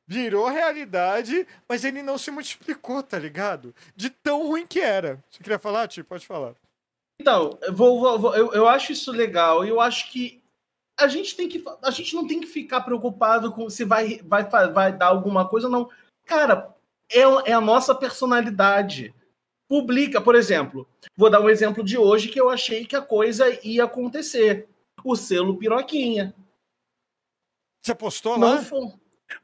virou 0.07 0.47
realidade, 0.47 1.47
mas 1.67 1.83
ele 1.83 2.01
não 2.03 2.17
se 2.17 2.29
multiplicou, 2.31 3.01
tá 3.01 3.17
ligado? 3.17 3.73
De 3.95 4.09
tão 4.09 4.47
ruim 4.47 4.65
que 4.67 4.79
era. 4.79 5.23
Você 5.29 5.41
queria 5.41 5.59
falar, 5.59 5.87
Ti? 5.87 6.03
Pode 6.03 6.25
falar. 6.27 6.53
Então, 7.19 7.57
eu, 7.61 7.73
vou, 7.73 8.19
vou- 8.19 8.35
eu, 8.35 8.53
eu 8.53 8.67
acho 8.67 8.91
isso 8.91 9.11
legal. 9.11 9.65
e 9.65 9.69
Eu 9.69 9.79
acho 9.81 10.11
que 10.11 10.41
a 10.99 11.07
gente 11.07 11.35
tem 11.35 11.47
que. 11.49 11.63
A 11.81 11.89
gente 11.91 12.13
não 12.15 12.27
tem 12.27 12.39
que 12.39 12.47
ficar 12.47 12.81
preocupado 12.81 13.51
com 13.51 13.69
se 13.69 13.83
vai, 13.83 14.19
vai, 14.23 14.43
vai 14.71 14.91
dar 14.95 15.07
alguma 15.07 15.47
coisa 15.47 15.67
ou 15.67 15.71
não. 15.71 15.89
Cara, 16.25 16.73
é, 17.11 17.21
é 17.49 17.53
a 17.53 17.61
nossa 17.61 17.93
personalidade. 17.95 19.13
Publica, 19.67 20.21
por 20.21 20.35
exemplo. 20.35 20.87
Vou 21.17 21.29
dar 21.29 21.41
um 21.41 21.49
exemplo 21.49 21.83
de 21.83 21.97
hoje 21.97 22.29
que 22.29 22.39
eu 22.39 22.49
achei 22.49 22.85
que 22.85 22.95
a 22.95 23.01
coisa 23.01 23.45
ia 23.65 23.85
acontecer. 23.85 24.67
O 25.03 25.15
selo 25.15 25.57
piroquinha. 25.57 26.33
Você 27.83 27.93
postou 27.95 28.37
Não 28.37 28.55
lá? 28.55 28.61
foi. 28.61 28.79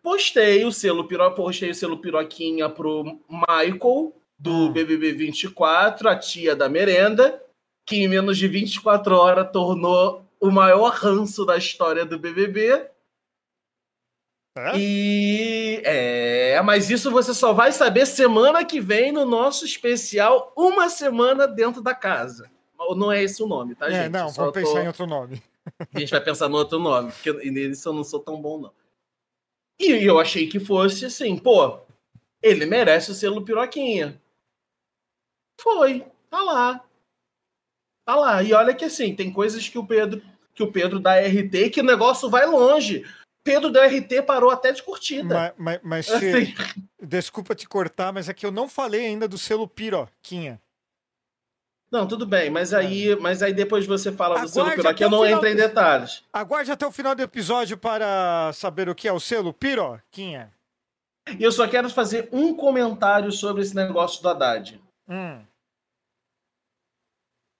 Postei 0.01 0.63
o 0.65 0.71
selo 0.71 1.07
piro, 1.07 1.29
postei 1.33 1.69
o 1.71 1.75
selo 1.75 1.97
piroquinha 1.97 2.69
pro 2.69 3.03
Michael 3.29 4.13
do 4.37 4.51
Hum. 4.67 4.71
BBB 4.71 5.13
24, 5.13 6.09
a 6.09 6.15
tia 6.17 6.55
da 6.55 6.67
merenda, 6.67 7.41
que 7.85 7.97
em 7.97 8.07
menos 8.07 8.37
de 8.37 8.47
24 8.47 9.15
horas 9.15 9.51
tornou 9.51 10.25
o 10.39 10.49
maior 10.49 10.91
ranço 10.93 11.45
da 11.45 11.57
história 11.57 12.05
do 12.05 12.17
BBB. 12.17 12.87
É? 14.57 14.71
E 14.77 15.81
é, 15.85 16.61
mas 16.61 16.89
isso 16.89 17.09
você 17.09 17.33
só 17.33 17.53
vai 17.53 17.71
saber 17.71 18.05
semana 18.05 18.65
que 18.65 18.81
vem 18.81 19.11
no 19.11 19.25
nosso 19.25 19.63
especial 19.65 20.51
Uma 20.57 20.89
Semana 20.89 21.47
Dentro 21.47 21.81
da 21.81 21.95
Casa. 21.95 22.49
Não 22.95 23.11
é 23.11 23.23
esse 23.23 23.41
o 23.41 23.47
nome, 23.47 23.75
tá, 23.75 23.87
É, 23.87 24.03
gente? 24.03 24.11
não, 24.11 24.27
só 24.29 24.41
vamos 24.41 24.53
pensar 24.55 24.71
tô- 24.73 24.79
em 24.79 24.87
outro 24.87 25.05
nome. 25.07 25.41
a 25.93 25.99
gente 25.99 26.09
vai 26.11 26.19
pensar 26.21 26.49
no 26.49 26.57
outro 26.57 26.79
nome, 26.79 27.11
porque 27.11 27.31
nisso 27.49 27.87
eu 27.87 27.93
não 27.93 28.03
sou 28.03 28.19
tão 28.19 28.41
bom, 28.41 28.59
não. 28.59 28.71
E 29.79 29.91
eu 30.05 30.19
achei 30.19 30.47
que 30.47 30.59
fosse 30.59 31.05
assim, 31.05 31.37
pô, 31.37 31.79
ele 32.41 32.65
merece 32.65 33.11
o 33.11 33.13
selo 33.13 33.43
piroquinha. 33.43 34.21
Foi, 35.59 36.05
tá 36.29 36.41
lá. 36.41 36.83
Tá 38.05 38.15
lá. 38.15 38.43
E 38.43 38.53
olha 38.53 38.73
que 38.73 38.85
assim, 38.85 39.15
tem 39.15 39.31
coisas 39.31 39.67
que 39.67 39.77
o 39.77 39.85
Pedro, 39.85 40.21
que 40.53 40.63
o 40.63 40.71
Pedro 40.71 40.99
dá 40.99 41.19
RT 41.19 41.69
que 41.71 41.81
o 41.81 41.85
negócio 41.85 42.29
vai 42.29 42.45
longe. 42.45 43.05
Pedro 43.43 43.71
da 43.71 43.85
RT 43.85 44.21
parou 44.25 44.51
até 44.51 44.71
de 44.71 44.83
curtida. 44.83 45.53
Mas, 45.57 45.79
mas, 45.83 46.07
mas 46.07 46.11
Assim, 46.11 46.53
desculpa 47.01 47.55
te 47.55 47.67
cortar, 47.67 48.13
mas 48.13 48.29
é 48.29 48.33
que 48.33 48.45
eu 48.45 48.51
não 48.51 48.69
falei 48.69 49.05
ainda 49.05 49.27
do 49.27 49.37
selo 49.37 49.67
Piroquinha. 49.67 50.61
Não, 51.91 52.07
tudo 52.07 52.25
bem, 52.25 52.49
mas 52.49 52.73
aí, 52.73 53.15
mas 53.17 53.43
aí 53.43 53.53
depois 53.53 53.85
você 53.85 54.11
fala 54.11 54.39
do 54.39 54.47
selo 54.47 54.67
Aguarde 54.67 54.81
piroquinha, 54.81 55.05
eu 55.05 55.09
não 55.11 55.25
entro 55.25 55.47
em 55.47 55.55
detalhes. 55.55 56.23
Aguarde 56.31 56.71
até 56.71 56.87
o 56.87 56.91
final 56.91 57.13
do 57.13 57.21
episódio 57.21 57.77
para 57.77 58.51
saber 58.53 58.87
o 58.87 58.95
que 58.95 59.07
é 59.07 59.13
o 59.13 59.19
selo 59.19 59.53
Piroquinha. 59.53 60.51
E 61.37 61.43
eu 61.43 61.51
só 61.51 61.67
quero 61.67 61.89
fazer 61.89 62.29
um 62.31 62.55
comentário 62.55 63.31
sobre 63.31 63.61
esse 63.61 63.75
negócio 63.75 64.21
do 64.23 64.29
Haddad. 64.29 64.81
Hum. 65.09 65.41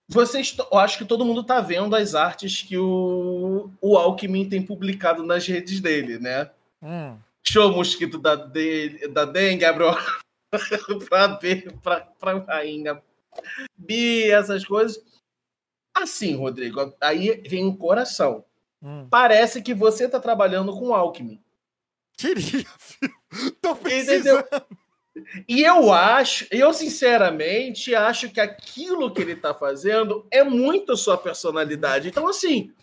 Vocês, 0.10 0.56
eu 0.58 0.78
acho 0.78 0.98
que 0.98 1.06
todo 1.06 1.24
mundo 1.24 1.44
tá 1.44 1.62
vendo 1.62 1.96
as 1.96 2.16
artes 2.16 2.62
que 2.62 2.78
o, 2.78 3.70
o 3.80 3.98
Alckmin 3.98 4.48
tem 4.50 4.62
publicado 4.62 5.24
nas 5.24 5.48
redes 5.48 5.80
dele, 5.80 6.20
né? 6.20 6.50
Hum. 6.82 7.18
Show 7.44 7.72
mosquito 7.72 8.18
da, 8.18 8.36
de, 8.36 9.08
da 9.10 9.26
dengue, 9.26 9.72
bro. 9.72 9.96
pra, 11.10 11.28
ver- 11.28 11.72
pra, 11.82 12.02
pra 12.02 12.40
rainha. 12.40 13.02
Bi, 13.78 14.30
essas 14.32 14.66
coisas. 14.66 15.02
Assim, 15.94 16.36
Rodrigo, 16.36 16.94
aí 17.02 17.42
vem 17.48 17.66
o 17.68 17.78
coração. 17.78 18.46
Hum. 18.82 19.08
Parece 19.10 19.62
que 19.62 19.74
você 19.74 20.08
tá 20.08 20.20
trabalhando 20.20 20.72
com 20.78 20.94
Alckmin. 20.94 21.42
Queria, 22.18 22.66
filho. 22.80 23.16
Tô 23.62 23.72
Entendeu? 23.72 23.82
precisando. 23.82 24.46
E 25.48 25.62
eu 25.62 25.92
acho, 25.92 26.48
eu 26.52 26.74
sinceramente 26.74 27.94
acho 27.94 28.30
que 28.32 28.40
aquilo 28.40 29.14
que 29.14 29.22
ele 29.22 29.36
tá 29.36 29.54
fazendo 29.54 30.26
é 30.32 30.44
muito 30.44 30.96
sua 30.96 31.18
personalidade. 31.18 32.08
Então, 32.08 32.28
assim, 32.28 32.74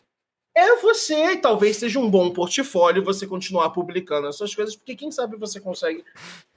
é 0.54 0.76
você, 0.76 1.36
talvez 1.36 1.76
seja 1.76 1.98
um 1.98 2.10
bom 2.10 2.30
portfólio 2.32 3.04
você 3.04 3.26
continuar 3.26 3.70
publicando 3.70 4.26
as 4.26 4.36
suas 4.36 4.54
coisas, 4.54 4.76
porque 4.76 4.94
quem 4.96 5.10
sabe 5.10 5.36
você 5.36 5.60
consegue. 5.60 6.04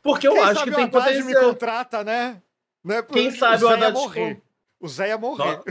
Porque 0.02 0.28
eu 0.28 0.34
Quem 0.34 0.42
acho 0.42 0.64
que 0.64 0.72
tem 0.72 0.84
Haddad 0.84 1.18
me 1.18 1.24
potencial. 1.24 1.50
contrata, 1.50 2.04
né? 2.04 2.42
Né? 2.84 3.02
Quem 3.04 3.32
sabe 3.32 3.64
o 3.64 3.68
o 3.68 3.70
Zé 3.70 3.80
ia 3.80 3.92
morrer. 3.92 4.42
O 4.80 4.88
Zé 4.88 5.08
ia 5.10 5.18
morrer. 5.18 5.62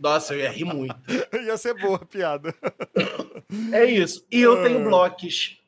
Nossa, 0.00 0.34
eu 0.34 0.40
ia 0.40 0.50
rir 0.50 0.64
muito. 0.64 0.94
ia 1.46 1.56
ser 1.56 1.74
boa 1.74 1.96
a 1.96 2.04
piada. 2.04 2.54
É 3.72 3.84
isso. 3.84 4.26
E 4.30 4.40
eu 4.40 4.62
tenho 4.62 4.80
Ah. 4.80 4.84
blocos. 4.84 5.60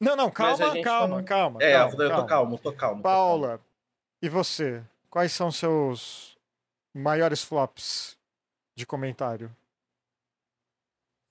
Não, 0.00 0.16
não, 0.16 0.30
calma, 0.30 0.82
calma, 0.82 1.16
não- 1.18 1.24
calma. 1.24 1.62
É, 1.62 1.74
calma, 1.74 1.92
eu 2.02 2.10
tô 2.16 2.26
calmo, 2.26 2.26
tô 2.26 2.26
calmo. 2.26 2.58
tô 2.58 2.72
calmo. 2.72 3.02
Paula, 3.02 3.60
E 4.22 4.28
você? 4.28 4.82
Quais 5.10 5.32
são 5.32 5.50
seus 5.52 6.36
maiores 6.94 7.42
flops 7.44 8.16
de 8.76 8.86
comentário? 8.86 9.54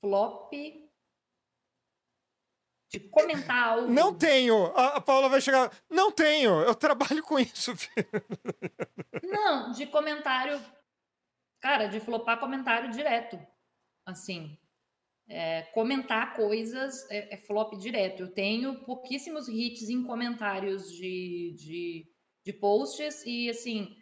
Flop 0.04 0.52
de 2.90 3.00
comentar 3.00 3.68
algo. 3.70 3.92
Não 3.92 4.14
tenho! 4.18 4.66
A, 4.76 4.98
a 4.98 5.02
Paula 5.02 5.30
vai 5.30 5.42
chegar. 5.42 5.72
Não 5.90 6.12
tenho! 6.12 6.62
Eu 6.62 6.74
trabalho 6.76 7.22
com 7.24 7.38
isso, 7.40 7.76
filho. 7.76 8.08
Não, 9.24 9.72
de 9.72 9.86
comentário. 9.88 10.60
Cara, 11.62 11.88
de 11.88 12.00
flopar 12.00 12.40
comentário 12.40 12.90
direto. 12.92 13.40
Assim. 14.06 14.58
é, 15.28 15.64
comentar 15.74 16.36
coisas 16.36 17.06
é, 17.12 17.36
é 17.36 17.38
flop 17.38 17.74
direto. 17.78 18.24
Eu 18.24 18.34
tenho 18.34 18.84
pouquíssimos 18.86 19.48
hits 19.48 19.88
em 19.90 20.04
comentários 20.04 20.92
de, 20.92 21.54
de, 21.58 22.12
de 22.44 22.54
posts 22.54 23.24
e, 23.26 23.50
assim. 23.50 23.96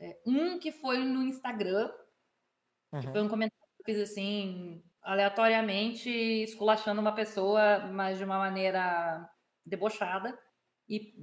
é, 0.00 0.18
um 0.26 0.58
que 0.58 0.72
foi 0.72 0.98
no 1.04 1.22
Instagram, 1.22 1.90
que 3.00 3.06
Uhum. 3.06 3.12
foi 3.12 3.22
um 3.22 3.28
comentário 3.28 3.66
que 3.76 3.90
eu 3.92 3.94
fiz 3.94 4.10
assim, 4.10 4.82
aleatoriamente, 5.02 6.10
esculachando 6.10 7.00
uma 7.00 7.14
pessoa, 7.14 7.86
mas 7.92 8.18
de 8.18 8.24
uma 8.24 8.38
maneira 8.38 9.28
debochada. 9.64 10.38
E 10.88 11.14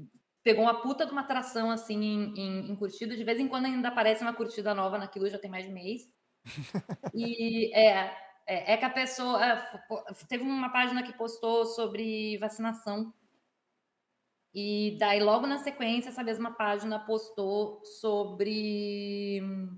pegou 0.43 0.63
uma 0.63 0.81
puta 0.81 1.05
de 1.05 1.11
uma 1.11 1.21
atração, 1.21 1.69
assim, 1.69 2.01
em, 2.01 2.33
em, 2.39 2.71
em 2.71 2.75
curtida. 2.75 3.15
De 3.15 3.23
vez 3.23 3.39
em 3.39 3.47
quando 3.47 3.65
ainda 3.65 3.89
aparece 3.89 4.21
uma 4.21 4.33
curtida 4.33 4.73
nova 4.73 4.97
naquilo, 4.97 5.29
já 5.29 5.37
tem 5.37 5.51
mais 5.51 5.65
de 5.65 5.71
mês. 5.71 6.01
E 7.13 7.73
é, 7.73 8.15
é, 8.45 8.73
é 8.73 8.77
que 8.77 8.85
a 8.85 8.89
pessoa. 8.89 9.43
é, 9.43 9.67
teve 10.27 10.43
uma 10.43 10.69
página 10.69 11.03
que 11.03 11.13
postou 11.13 11.65
sobre 11.65 12.37
vacinação. 12.37 13.13
E 14.53 14.97
daí, 14.99 15.19
logo 15.19 15.45
na 15.45 15.59
sequência, 15.59 16.09
essa 16.09 16.23
mesma 16.23 16.51
página 16.51 16.99
postou 16.99 17.83
sobre 17.83 19.41
hum, 19.43 19.77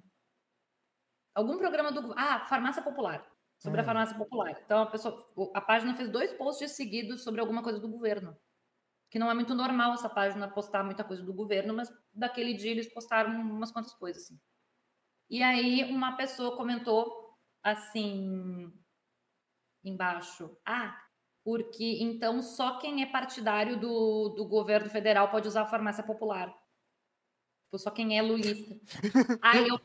algum 1.33 1.57
programa 1.57 1.91
do. 1.91 2.13
Ah, 2.15 2.45
Farmácia 2.45 2.81
Popular. 2.81 3.25
Sobre 3.59 3.81
a 3.81 3.83
Hum. 3.83 3.87
farmácia 3.87 4.17
popular. 4.17 4.61
Então, 4.63 4.81
a, 4.81 4.85
pessoa, 4.85 5.31
a 5.53 5.61
página 5.61 5.95
fez 5.95 6.09
dois 6.09 6.33
posts 6.33 6.71
seguidos 6.71 7.23
sobre 7.23 7.41
alguma 7.41 7.61
coisa 7.61 7.79
do 7.79 7.89
governo. 7.89 8.37
Que 9.11 9.19
não 9.19 9.31
é 9.31 9.35
muito 9.35 9.55
normal 9.55 9.93
essa 9.93 10.09
página 10.09 10.49
postar 10.49 10.83
muita 10.83 11.03
coisa 11.03 11.23
do 11.23 11.33
governo, 11.33 11.73
mas 11.73 11.91
daquele 12.13 12.53
dia 12.53 12.71
eles 12.71 12.93
postaram 12.93 13.31
umas 13.41 13.71
quantas 13.71 13.93
coisas, 13.95 14.23
assim. 14.23 14.39
E 15.29 15.43
aí, 15.43 15.83
uma 15.85 16.17
pessoa 16.17 16.57
comentou 16.57 17.37
assim 17.63 18.71
embaixo: 19.83 20.57
Ah, 20.65 20.97
porque 21.43 21.97
então 22.01 22.41
só 22.41 22.79
quem 22.79 23.01
é 23.01 23.05
partidário 23.05 23.79
do, 23.79 24.29
do 24.29 24.47
governo 24.47 24.89
federal 24.89 25.29
pode 25.31 25.47
usar 25.47 25.63
a 25.63 25.65
farmácia 25.65 26.03
popular. 26.03 26.53
Tipo, 27.65 27.77
só 27.79 27.91
quem 27.91 28.17
é 28.17 28.21
lulista. 28.21 28.75
aí 29.41 29.67
eu 29.67 29.77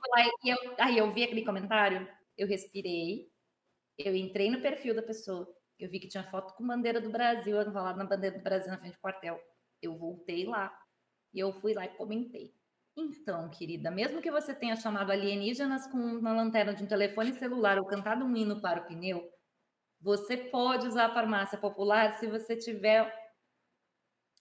e 0.45 0.51
eu, 0.51 0.59
aí 0.79 0.99
eu 0.99 1.12
vi 1.12 1.25
aquele 1.25 1.45
comentário, 1.45 2.09
eu 2.37 2.49
respirei, 2.49 3.33
eu 3.99 4.14
entrei 4.14 4.51
no 4.51 4.61
perfil 4.61 4.95
da 4.95 5.03
pessoa, 5.03 5.49
eu 5.78 5.88
vi 5.88 5.99
que 6.01 6.09
tinha 6.09 6.24
foto 6.24 6.55
com 6.55 6.66
bandeira 6.66 7.01
do 7.01 7.11
Brasil, 7.11 7.61
enrolado 7.61 7.99
na 7.99 8.05
bandeira 8.05 8.38
do 8.38 8.42
Brasil 8.42 8.70
na 8.70 8.78
frente 8.78 8.95
do 8.95 9.01
quartel. 9.01 9.40
Eu 9.82 9.97
voltei 9.97 10.47
lá 10.47 10.72
e 11.32 11.40
eu 11.40 11.53
fui 11.53 11.74
lá 11.74 11.84
e 11.84 11.97
comentei. 11.97 12.55
Então, 12.97 13.51
querida, 13.51 13.90
mesmo 13.90 14.22
que 14.22 14.30
você 14.30 14.55
tenha 14.55 14.76
chamado 14.76 15.11
alienígenas 15.11 15.86
com 15.88 15.99
uma 15.99 16.32
lanterna 16.32 16.72
de 16.72 16.84
um 16.84 16.86
telefone 16.86 17.32
celular 17.34 17.76
ou 17.78 17.84
cantado 17.84 18.24
um 18.24 18.36
hino 18.36 18.61
para 18.61 18.80
o 18.80 18.86
pneu, 18.86 19.28
você 20.01 20.36
pode 20.36 20.86
usar 20.86 21.07
a 21.07 21.14
farmácia 21.14 21.59
popular 21.59 22.12
se 22.18 22.28
você 22.28 22.57
tiver 22.57 23.12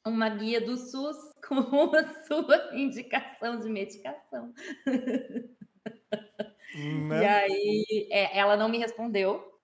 uma 0.05 0.29
guia 0.29 0.61
do 0.61 0.77
SUS 0.77 1.17
com 1.47 1.55
a 1.95 2.25
sua 2.25 2.77
indicação 2.77 3.59
de 3.59 3.69
medicação. 3.69 4.53
E 6.73 6.89
Né? 7.01 7.27
aí, 7.27 8.07
é, 8.11 8.37
ela 8.37 8.57
não 8.57 8.69
me 8.69 8.77
respondeu, 8.77 9.59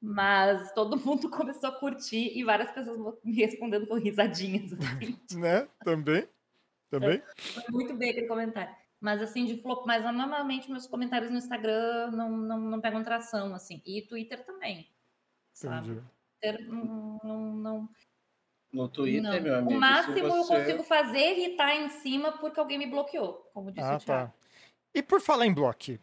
mas 0.00 0.72
todo 0.72 0.96
mundo 1.06 1.30
começou 1.30 1.68
a 1.68 1.72
curtir 1.78 2.36
e 2.36 2.44
várias 2.44 2.70
pessoas 2.72 3.16
me 3.24 3.32
respondendo 3.34 3.86
com 3.86 3.94
risadinhas. 3.94 4.72
assim. 4.74 5.16
Né? 5.38 5.68
Também? 5.84 6.28
Também? 6.90 7.22
Foi 7.36 7.64
muito 7.70 7.94
bem 7.94 8.10
aquele 8.10 8.26
comentário. 8.28 8.74
Mas 9.00 9.20
assim, 9.20 9.44
de 9.44 9.60
flop, 9.60 9.84
mas 9.86 10.04
normalmente 10.04 10.70
meus 10.70 10.86
comentários 10.86 11.30
no 11.30 11.36
Instagram 11.38 12.10
não, 12.12 12.30
não, 12.30 12.58
não 12.60 12.80
pegam 12.80 13.02
tração, 13.02 13.52
assim. 13.54 13.82
E 13.84 14.02
Twitter 14.02 14.44
também. 14.44 14.88
Sabe? 15.52 15.90
Entendi. 15.90 16.06
Twitter 16.40 16.68
não, 16.72 17.18
não, 17.24 17.52
não, 17.54 17.88
No 18.72 18.88
Twitter, 18.88 19.22
não. 19.22 19.40
meu 19.40 19.54
amigo. 19.56 19.72
O 19.76 19.80
máximo 19.80 20.14
se 20.14 20.20
eu 20.20 20.28
você... 20.28 20.54
consigo 20.56 20.82
fazer 20.84 21.18
é 21.18 21.32
irritar 21.38 21.74
em 21.74 21.88
cima 21.88 22.32
porque 22.38 22.60
alguém 22.60 22.78
me 22.78 22.86
bloqueou, 22.86 23.50
como 23.52 23.72
disse 23.72 23.86
Ah, 23.88 23.96
o 23.96 23.98
Thiago. 23.98 24.32
tá. 24.32 24.34
E 24.94 25.02
por 25.02 25.20
falar 25.20 25.46
em 25.46 25.54
bloco, 25.54 25.98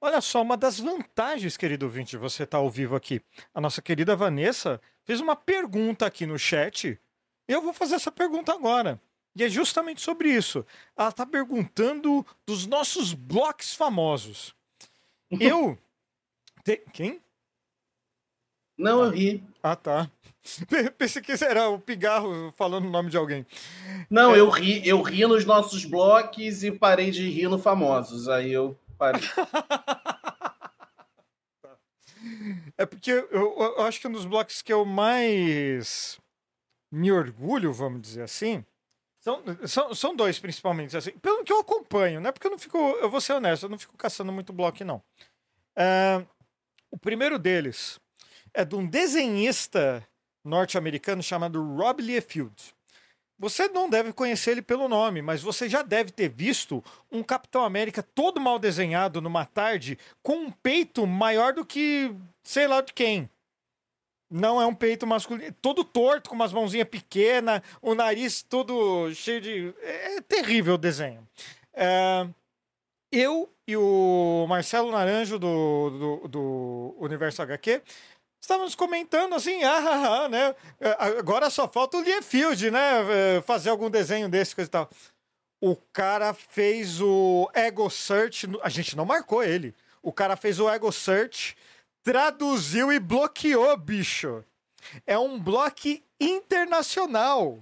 olha 0.00 0.20
só, 0.20 0.42
uma 0.42 0.56
das 0.56 0.78
vantagens, 0.80 1.56
querido 1.56 1.86
ouvinte, 1.86 2.10
de 2.10 2.16
você 2.16 2.44
estar 2.44 2.58
ao 2.58 2.70
vivo 2.70 2.94
aqui. 2.96 3.20
A 3.54 3.60
nossa 3.60 3.80
querida 3.82 4.16
Vanessa 4.16 4.80
fez 5.04 5.20
uma 5.20 5.36
pergunta 5.36 6.06
aqui 6.06 6.26
no 6.26 6.38
chat. 6.38 6.98
Eu 7.46 7.62
vou 7.62 7.72
fazer 7.72 7.96
essa 7.96 8.10
pergunta 8.12 8.52
agora. 8.52 9.00
E 9.36 9.44
é 9.44 9.48
justamente 9.48 10.00
sobre 10.00 10.28
isso. 10.30 10.64
Ela 10.96 11.08
está 11.10 11.24
perguntando 11.24 12.26
dos 12.46 12.66
nossos 12.66 13.14
blocos 13.14 13.74
famosos. 13.74 14.54
Eu. 15.40 15.78
Te- 16.64 16.82
Quem? 16.92 17.20
Não, 18.76 19.04
eu 19.04 19.10
ri. 19.10 19.44
Ah, 19.62 19.76
tá. 19.76 20.10
Pensei 20.96 21.20
que 21.20 21.32
era 21.44 21.68
o 21.68 21.78
pigarro 21.78 22.50
falando 22.56 22.86
o 22.86 22.90
nome 22.90 23.10
de 23.10 23.16
alguém. 23.18 23.46
Não, 24.08 24.34
É. 24.34 24.40
eu 24.40 24.48
ri, 24.48 24.80
eu 24.88 25.02
ri 25.02 25.26
nos 25.26 25.44
nossos 25.44 25.84
blocos 25.84 26.64
e 26.64 26.72
parei 26.72 27.10
de 27.10 27.28
rir 27.28 27.48
no 27.48 27.58
famosos. 27.58 28.26
Aí 28.26 28.50
eu 28.50 28.74
parei. 29.00 29.20
É 32.76 32.84
porque 32.84 33.10
eu, 33.10 33.26
eu 33.30 33.82
acho 33.82 34.00
que 34.00 34.06
um 34.06 34.12
dos 34.12 34.26
blocos 34.26 34.62
que 34.62 34.72
eu 34.72 34.84
mais 34.84 36.18
me 36.92 37.10
orgulho, 37.10 37.72
vamos 37.72 38.00
dizer 38.02 38.22
assim, 38.22 38.64
são, 39.18 39.42
são, 39.66 39.94
são 39.94 40.16
dois 40.16 40.38
principalmente, 40.38 40.96
assim, 40.96 41.12
pelo 41.12 41.44
que 41.44 41.52
eu 41.52 41.60
acompanho, 41.60 42.20
né? 42.20 42.32
Porque 42.32 42.46
eu 42.46 42.50
não 42.50 42.58
fico, 42.58 42.78
eu 42.78 43.10
vou 43.10 43.20
ser 43.20 43.34
honesto, 43.34 43.64
eu 43.64 43.68
não 43.68 43.78
fico 43.78 43.96
caçando 43.96 44.32
muito 44.32 44.52
bloco, 44.52 44.84
não. 44.84 45.02
É, 45.76 46.24
o 46.90 46.98
primeiro 46.98 47.38
deles 47.38 48.00
é 48.52 48.64
de 48.64 48.74
um 48.74 48.86
desenhista 48.86 50.06
norte-americano 50.44 51.22
chamado 51.22 51.62
Rob 51.62 52.02
Liefeld. 52.02 52.74
Você 53.40 53.68
não 53.68 53.88
deve 53.88 54.12
conhecer 54.12 54.50
ele 54.50 54.60
pelo 54.60 54.86
nome, 54.86 55.22
mas 55.22 55.40
você 55.40 55.66
já 55.66 55.80
deve 55.80 56.10
ter 56.10 56.28
visto 56.28 56.84
um 57.10 57.22
Capitão 57.22 57.64
América 57.64 58.02
todo 58.02 58.38
mal 58.38 58.58
desenhado 58.58 59.22
numa 59.22 59.46
tarde 59.46 59.98
com 60.22 60.34
um 60.34 60.50
peito 60.50 61.06
maior 61.06 61.54
do 61.54 61.64
que 61.64 62.14
sei 62.42 62.68
lá 62.68 62.82
de 62.82 62.92
quem. 62.92 63.30
Não 64.30 64.60
é 64.60 64.66
um 64.66 64.74
peito 64.74 65.06
masculino, 65.06 65.54
todo 65.62 65.82
torto, 65.82 66.28
com 66.28 66.36
umas 66.36 66.52
mãozinhas 66.52 66.86
pequenas, 66.86 67.62
o 67.80 67.94
nariz 67.94 68.42
todo 68.42 69.10
cheio 69.14 69.40
de. 69.40 69.74
É 69.80 70.20
terrível 70.20 70.74
o 70.74 70.78
desenho. 70.78 71.26
É, 71.72 72.28
Eu 73.10 73.50
e 73.66 73.74
o 73.74 74.44
Marcelo 74.48 74.92
Naranjo 74.92 75.38
do, 75.38 75.90
do, 75.90 76.28
do 76.28 76.96
Universo 76.98 77.40
HQ 77.40 77.80
estávamos 78.40 78.74
comentando 78.74 79.34
assim, 79.34 79.62
ah, 79.62 79.78
ah, 79.78 80.24
ah, 80.24 80.28
né? 80.28 80.54
É, 80.80 80.96
Agora 81.18 81.50
só 81.50 81.68
falta 81.68 81.96
o 81.98 82.02
Liefeld, 82.02 82.70
né? 82.70 83.36
É, 83.36 83.42
Fazer 83.42 83.70
algum 83.70 83.90
desenho 83.90 84.28
desse, 84.28 84.54
coisa 84.54 84.68
e 84.68 84.70
tal. 84.70 84.90
O 85.60 85.76
cara 85.92 86.32
fez 86.32 87.00
o 87.00 87.50
Ego 87.54 87.90
Search. 87.90 88.46
A 88.62 88.68
gente 88.68 88.96
não 88.96 89.04
marcou 89.04 89.42
ele. 89.42 89.74
O 90.02 90.12
cara 90.12 90.34
fez 90.36 90.58
o 90.58 90.68
Ego 90.68 90.90
Search, 90.90 91.54
traduziu 92.02 92.90
e 92.90 92.98
bloqueou, 92.98 93.76
bicho. 93.76 94.42
É 95.06 95.18
um 95.18 95.38
bloco 95.38 96.00
internacional. 96.18 97.58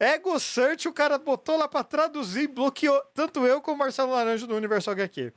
Ego 0.00 0.38
Search, 0.38 0.88
o 0.88 0.92
cara 0.92 1.18
botou 1.18 1.58
lá 1.58 1.68
pra 1.68 1.84
traduzir 1.84 2.44
e 2.44 2.46
bloqueou. 2.48 3.00
Tanto 3.14 3.44
eu 3.46 3.60
como 3.60 3.76
o 3.76 3.78
Marcelo 3.78 4.12
Laranjo 4.12 4.46
do 4.46 4.54
Universo 4.56 4.90
HQ. 4.90 5.32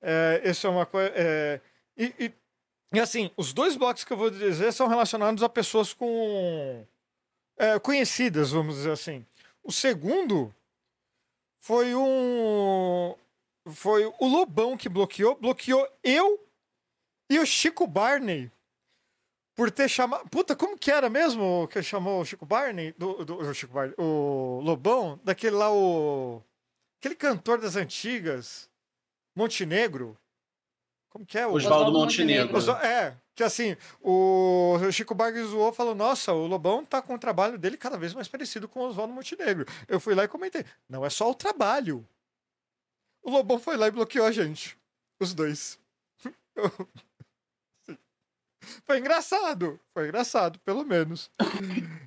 É, 0.00 0.40
isso 0.44 0.66
é 0.66 0.70
uma 0.70 0.86
coisa. 0.86 1.12
é, 1.14 1.60
e, 1.96 2.14
e- 2.18 2.32
e 2.94 3.00
assim, 3.00 3.30
os 3.36 3.52
dois 3.52 3.76
blocos 3.76 4.04
que 4.04 4.12
eu 4.12 4.16
vou 4.16 4.30
dizer 4.30 4.72
são 4.72 4.86
relacionados 4.86 5.42
a 5.42 5.48
pessoas 5.48 5.92
com. 5.92 6.86
é, 7.56 7.78
conhecidas, 7.78 8.50
vamos 8.50 8.76
dizer 8.76 8.92
assim. 8.92 9.24
O 9.62 9.72
segundo 9.72 10.54
foi 11.60 11.94
um. 11.94 13.14
Foi 13.66 14.04
o 14.18 14.28
Lobão 14.28 14.76
que 14.76 14.88
bloqueou. 14.88 15.34
Bloqueou 15.36 15.88
eu 16.02 16.38
e 17.30 17.38
o 17.38 17.46
Chico 17.46 17.86
Barney. 17.86 18.50
Por 19.56 19.70
ter 19.70 19.88
chamado. 19.88 20.28
Puta, 20.28 20.54
como 20.54 20.76
que 20.76 20.90
era 20.90 21.08
mesmo 21.08 21.66
que 21.68 21.82
chamou 21.82 22.20
o 22.20 22.24
Chico 22.24 22.44
Barney? 22.44 22.92
Do, 22.98 23.24
do, 23.24 23.38
o 23.38 23.54
Chico 23.54 23.72
Barney. 23.72 23.94
O 23.96 24.60
Lobão, 24.62 25.18
daquele 25.24 25.56
lá, 25.56 25.72
o. 25.72 26.42
Aquele 27.00 27.14
cantor 27.14 27.58
das 27.58 27.76
antigas. 27.76 28.68
Montenegro. 29.34 30.18
Como 31.14 31.24
que 31.24 31.38
é? 31.38 31.46
O 31.46 31.52
Oswaldo 31.52 31.76
Oswaldo 31.76 31.98
Montenegro. 32.00 32.52
Montenegro. 32.52 32.84
É, 32.84 33.16
Que 33.36 33.44
assim, 33.44 33.76
o 34.02 34.76
Chico 34.90 35.14
Bargues 35.14 35.46
zoou 35.46 35.72
falou: 35.72 35.94
Nossa, 35.94 36.32
o 36.32 36.44
Lobão 36.48 36.84
tá 36.84 37.00
com 37.00 37.14
o 37.14 37.18
trabalho 37.18 37.56
dele 37.56 37.76
cada 37.76 37.96
vez 37.96 38.12
mais 38.12 38.26
parecido 38.26 38.68
com 38.68 38.80
o 38.80 38.88
Oswaldo 38.88 39.12
Montenegro. 39.14 39.64
Eu 39.86 40.00
fui 40.00 40.12
lá 40.12 40.24
e 40.24 40.28
comentei: 40.28 40.64
Não 40.88 41.06
é 41.06 41.10
só 41.10 41.30
o 41.30 41.34
trabalho. 41.34 42.04
O 43.22 43.30
Lobão 43.30 43.60
foi 43.60 43.76
lá 43.76 43.86
e 43.86 43.92
bloqueou 43.92 44.26
a 44.26 44.32
gente. 44.32 44.76
Os 45.20 45.32
dois. 45.32 45.78
Eu-. 46.56 46.88
Foi 48.86 48.98
engraçado. 48.98 49.78
Foi 49.92 50.08
engraçado, 50.08 50.58
pelo 50.60 50.84
menos. 50.84 51.30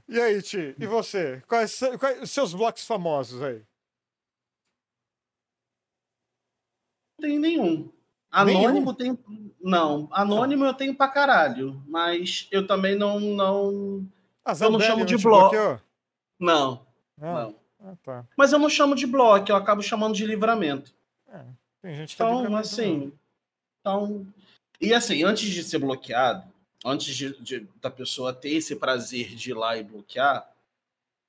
E 0.07 0.19
aí, 0.19 0.41
Ti? 0.41 0.75
E 0.77 0.87
você? 0.87 1.41
Quais, 1.47 1.79
quais 1.99 2.21
os 2.23 2.31
seus 2.31 2.53
blocos 2.53 2.85
famosos 2.85 3.41
aí? 3.43 3.63
Não 7.19 7.29
tem 7.29 7.39
nenhum. 7.39 7.96
Anônimo 8.41 8.93
tem. 8.93 9.17
Não, 9.61 10.07
anônimo 10.11 10.65
eu 10.65 10.73
tenho 10.73 10.95
pra 10.95 11.07
caralho. 11.07 11.81
Mas 11.87 12.47
eu 12.51 12.65
também 12.65 12.95
não. 12.95 13.19
não... 13.19 14.07
A 14.45 14.51
Eu 14.53 14.71
não 14.71 14.79
chamo 14.79 15.05
de 15.05 15.17
te 15.17 15.23
bloco. 15.23 15.55
Não, 16.39 16.85
Não. 17.17 17.33
não. 17.33 17.55
Ah, 17.83 17.95
tá. 18.03 18.25
Mas 18.37 18.51
eu 18.53 18.59
não 18.59 18.69
chamo 18.69 18.95
de 18.95 19.05
bloco, 19.05 19.51
eu 19.51 19.55
acabo 19.55 19.81
chamando 19.83 20.15
de 20.15 20.25
livramento. 20.25 20.93
Tem 21.81 21.95
gente 21.95 22.15
que 22.15 22.21
é 22.21 22.25
Então, 22.25 22.37
livramento, 22.41 22.67
assim. 22.67 23.13
Então. 23.79 24.25
E 24.81 24.93
assim, 24.93 25.23
antes 25.23 25.49
de 25.49 25.63
ser 25.63 25.79
bloqueado, 25.79 26.43
antes 26.85 27.15
de, 27.15 27.37
de- 27.41 27.67
da 27.81 27.89
pessoa 27.89 28.33
ter 28.33 28.49
esse 28.49 28.75
prazer 28.75 29.35
de 29.35 29.51
ir 29.51 29.53
lá 29.53 29.77
e 29.77 29.83
bloquear, 29.83 30.49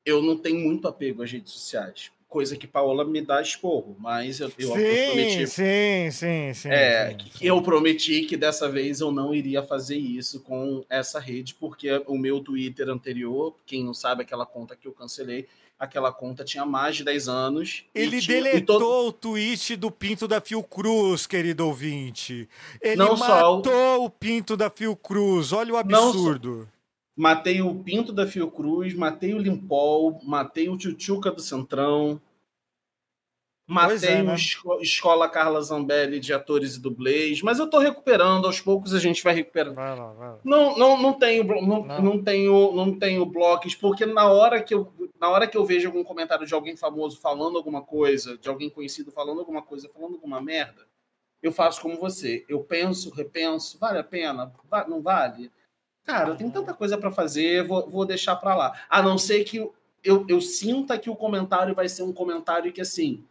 eu 0.05 0.23
não 0.23 0.37
tenho 0.39 0.61
muito 0.61 0.87
apego 0.89 1.23
às 1.23 1.31
redes 1.31 1.53
sociais. 1.53 2.11
Coisa 2.29 2.57
que 2.57 2.67
Paola 2.67 3.07
me 3.07 3.23
dá 3.23 3.41
esporro, 3.41 3.97
mas 3.99 4.39
eu, 4.39 4.53
eu, 4.59 4.69
sim, 4.69 4.75
prometi. 5.07 5.47
sim, 5.47 6.11
sim, 6.11 6.53
sim. 6.55 6.69
É, 6.69 7.09
sim, 7.11 7.17
que 7.17 7.39
sim. 7.39 7.45
eu 7.47 7.63
prometi 7.63 8.23
que 8.27 8.37
dessa 8.37 8.69
vez 8.69 9.01
eu 9.01 9.11
não 9.11 9.35
iria 9.35 9.63
fazer 9.63 9.97
isso 9.97 10.41
com 10.41 10.85
essa 10.91 11.19
rede, 11.19 11.55
porque 11.55 12.03
o 12.07 12.19
meu 12.19 12.41
Twitter 12.41 12.91
anterior, 12.91 13.55
quem 13.65 13.83
não 13.83 13.95
sabe, 13.95 14.23
aquela 14.23 14.45
conta 14.45 14.77
que 14.77 14.87
eu 14.87 14.93
cancelei, 14.93 15.47
aquela 15.79 16.13
conta 16.13 16.45
tinha 16.45 16.67
mais 16.67 16.97
de 16.97 17.05
10 17.05 17.29
anos. 17.29 17.85
Ele 17.95 18.21
tinha- 18.21 18.43
deletou 18.43 18.79
todo- 18.79 19.07
o 19.09 19.13
tweet 19.13 19.75
do 19.77 19.91
pinto 19.91 20.29
da 20.29 20.39
Fiocruz, 20.39 21.27
querido 21.27 21.67
ouvinte. 21.67 22.47
Ele 22.83 22.97
Não 22.97 23.17
só 23.17 23.55
o- 23.55 23.57
matou 23.57 24.05
o 24.05 24.11
pinto 24.11 24.55
da 24.55 24.69
Fiocruz. 24.69 25.51
Olha 25.53 25.73
o 25.73 25.77
absurdo. 25.79 26.69
Matei 27.19 27.61
o 27.61 27.75
Pinto 27.83 28.13
da 28.13 28.29
Fiocruz, 28.29 28.95
matei 28.95 29.35
o 29.35 29.39
Limpol, 29.39 30.21
matei 30.23 30.69
o 30.69 30.77
Tchutchuca 30.77 31.33
do 31.33 31.41
Centrão, 31.41 32.21
matei 33.67 33.89
Pois 33.99 34.03
é, 34.05 34.23
o 34.23 34.25
né? 34.25 34.35
Esco- 34.37 34.81
Escola 34.81 35.29
Carla 35.29 35.61
Zambelli 35.61 36.21
de 36.21 36.33
atores 36.33 36.77
e 36.77 36.81
dublês, 36.81 37.43
mas 37.43 37.59
eu 37.59 37.69
tô 37.69 37.79
recuperando, 37.81 38.47
aos 38.47 38.61
poucos 38.61 38.95
a 38.95 39.01
gente 39.01 39.23
vai 39.25 39.35
recuperando. 39.35 39.75
Vai 39.75 39.99
lá, 39.99 40.13
vai 40.13 40.29
lá. 40.29 40.39
Não, 40.45 40.79
não, 40.79 40.97
não 41.03 41.13
tenho, 41.13 41.43
não, 41.45 41.85
Não. 41.85 42.03
não. 42.03 42.23
tenho, 42.23 42.73
não 42.73 42.97
tenho 42.97 43.27
blocos, 43.27 43.75
porque 43.75 44.07
na 44.07 44.31
hora 44.31 44.63
que 44.63 44.73
eu, 44.73 44.93
na 45.21 45.29
hora 45.29 45.49
que 45.49 45.57
eu 45.59 45.65
vejo 45.67 45.89
algum 45.89 46.05
comentário 46.05 46.47
de 46.47 46.55
alguém 46.55 46.77
famoso 46.77 47.21
falando 47.21 47.59
alguma 47.59 47.83
coisa, 47.83 48.39
de 48.39 48.49
alguém 48.49 48.71
conhecido 48.71 49.11
falando 49.11 49.41
alguma 49.41 49.61
coisa, 49.61 49.89
falando 49.89 50.15
alguma 50.15 50.41
merda, 50.41 50.87
eu 51.43 51.51
faço 51.51 51.83
como 51.83 51.99
você. 51.99 52.45
Eu 52.49 52.61
penso, 52.63 53.11
repenso, 53.11 53.77
vale 53.77 53.99
a 53.99 54.05
pena? 54.05 54.53
Não 54.89 55.03
vale? 55.03 55.51
Cara, 56.09 56.31
eu 56.31 56.37
tenho 56.39 56.51
tanta 56.51 56.73
coisa 56.73 56.97
para 56.97 57.11
fazer, 57.11 57.67
vou, 57.67 57.87
vou 57.87 58.07
deixar 58.07 58.35
para 58.37 58.57
lá. 58.57 58.87
A 58.89 59.03
não 59.03 59.19
ser 59.19 59.45
que 59.45 59.59
eu, 59.59 59.75
eu, 60.03 60.41
sinta 60.41 60.99
que 60.99 61.11
o 61.11 61.15
comentário 61.15 61.75
vai 61.75 61.87
ser 61.87 62.03
um 62.03 62.15
comentário 62.15 62.73
que 62.73 62.81
assim. 62.81 63.29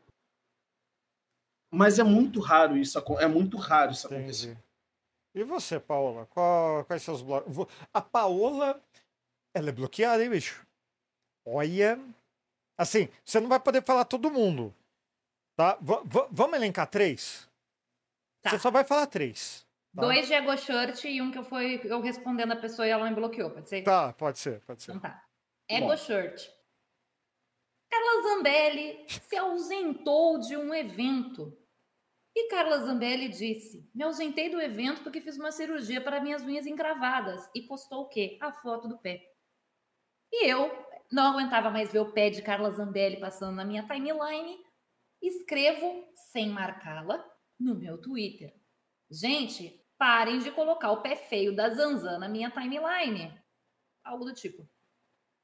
Mas 1.73 1.97
é 1.97 2.03
muito 2.03 2.39
raro 2.39 2.77
isso, 2.77 3.03
é 3.19 3.27
muito 3.27 3.57
raro 3.57 3.93
isso 3.93 4.05
acontecer. 4.05 4.51
Entendi. 4.51 4.63
E 5.33 5.43
você, 5.43 5.79
Paola? 5.79 6.27
Qual, 6.27 6.85
quais 6.85 7.01
seus 7.01 7.23
blocos? 7.23 7.65
A 7.91 7.99
Paola, 7.99 8.79
ela 9.55 9.69
é 9.69 9.71
bloqueada, 9.71 10.23
hein, 10.23 10.29
bicho? 10.29 10.63
Olha. 11.47 11.99
Assim, 12.77 13.09
você 13.25 13.39
não 13.39 13.49
vai 13.49 13.59
poder 13.59 13.83
falar 13.83 14.05
todo 14.05 14.29
mundo. 14.29 14.71
Tá? 15.55 15.79
V- 15.81 16.27
vamos 16.29 16.55
elencar 16.55 16.87
três? 16.87 17.49
Tá. 18.43 18.51
Você 18.51 18.59
só 18.59 18.69
vai 18.69 18.83
falar 18.83 19.07
três. 19.07 19.66
Tá? 19.97 20.03
Dois 20.03 20.27
de 20.27 20.33
Ego 20.35 20.55
Shirt 20.55 21.05
e 21.05 21.19
um 21.23 21.31
que 21.31 21.39
eu 21.39 21.43
fui 21.43 21.81
eu 21.83 21.99
respondendo 21.99 22.51
a 22.51 22.55
pessoa 22.55 22.87
e 22.87 22.91
ela 22.91 23.09
me 23.09 23.15
bloqueou, 23.15 23.49
pode 23.49 23.67
ser? 23.67 23.81
Tá, 23.81 24.13
pode 24.13 24.37
ser, 24.37 24.61
pode 24.61 24.83
ser. 24.83 24.91
Então 24.91 25.01
tá. 25.01 25.25
Ego 25.67 25.87
Bom. 25.87 25.97
Shirt. 25.97 26.47
Carla 27.89 28.21
Zambelli 28.21 29.05
se 29.09 29.35
ausentou 29.35 30.39
de 30.39 30.55
um 30.55 30.71
evento. 30.71 31.57
E 32.35 32.47
Carla 32.47 32.77
Zambelli 32.77 33.27
disse: 33.29 33.89
Me 33.95 34.03
ausentei 34.03 34.51
do 34.51 34.61
evento 34.61 35.01
porque 35.01 35.19
fiz 35.19 35.35
uma 35.35 35.51
cirurgia 35.51 35.99
para 35.99 36.21
minhas 36.21 36.43
unhas 36.43 36.67
encravadas. 36.67 37.49
E 37.55 37.63
postou 37.63 38.01
o 38.01 38.07
quê? 38.07 38.37
A 38.39 38.51
foto 38.51 38.87
do 38.87 38.99
pé. 38.99 39.23
E 40.31 40.45
eu 40.47 40.69
não 41.11 41.31
aguentava 41.31 41.71
mais 41.71 41.91
ver 41.91 41.99
o 41.99 42.11
pé 42.11 42.29
de 42.29 42.43
Carla 42.43 42.69
Zambelli 42.69 43.19
passando 43.19 43.55
na 43.55 43.65
minha 43.65 43.81
timeline. 43.87 44.59
Escrevo, 45.19 46.05
sem 46.31 46.49
marcá-la, 46.49 47.25
no 47.59 47.73
meu 47.73 47.99
Twitter. 47.99 48.53
Gente, 49.09 49.83
parem 49.97 50.39
de 50.39 50.51
colocar 50.51 50.91
o 50.91 51.01
pé 51.01 51.15
feio 51.15 51.55
da 51.55 51.69
Zanzan 51.69 52.19
na 52.19 52.29
minha 52.29 52.49
timeline. 52.49 53.33
Algo 54.03 54.25
do 54.25 54.33
tipo. 54.33 54.67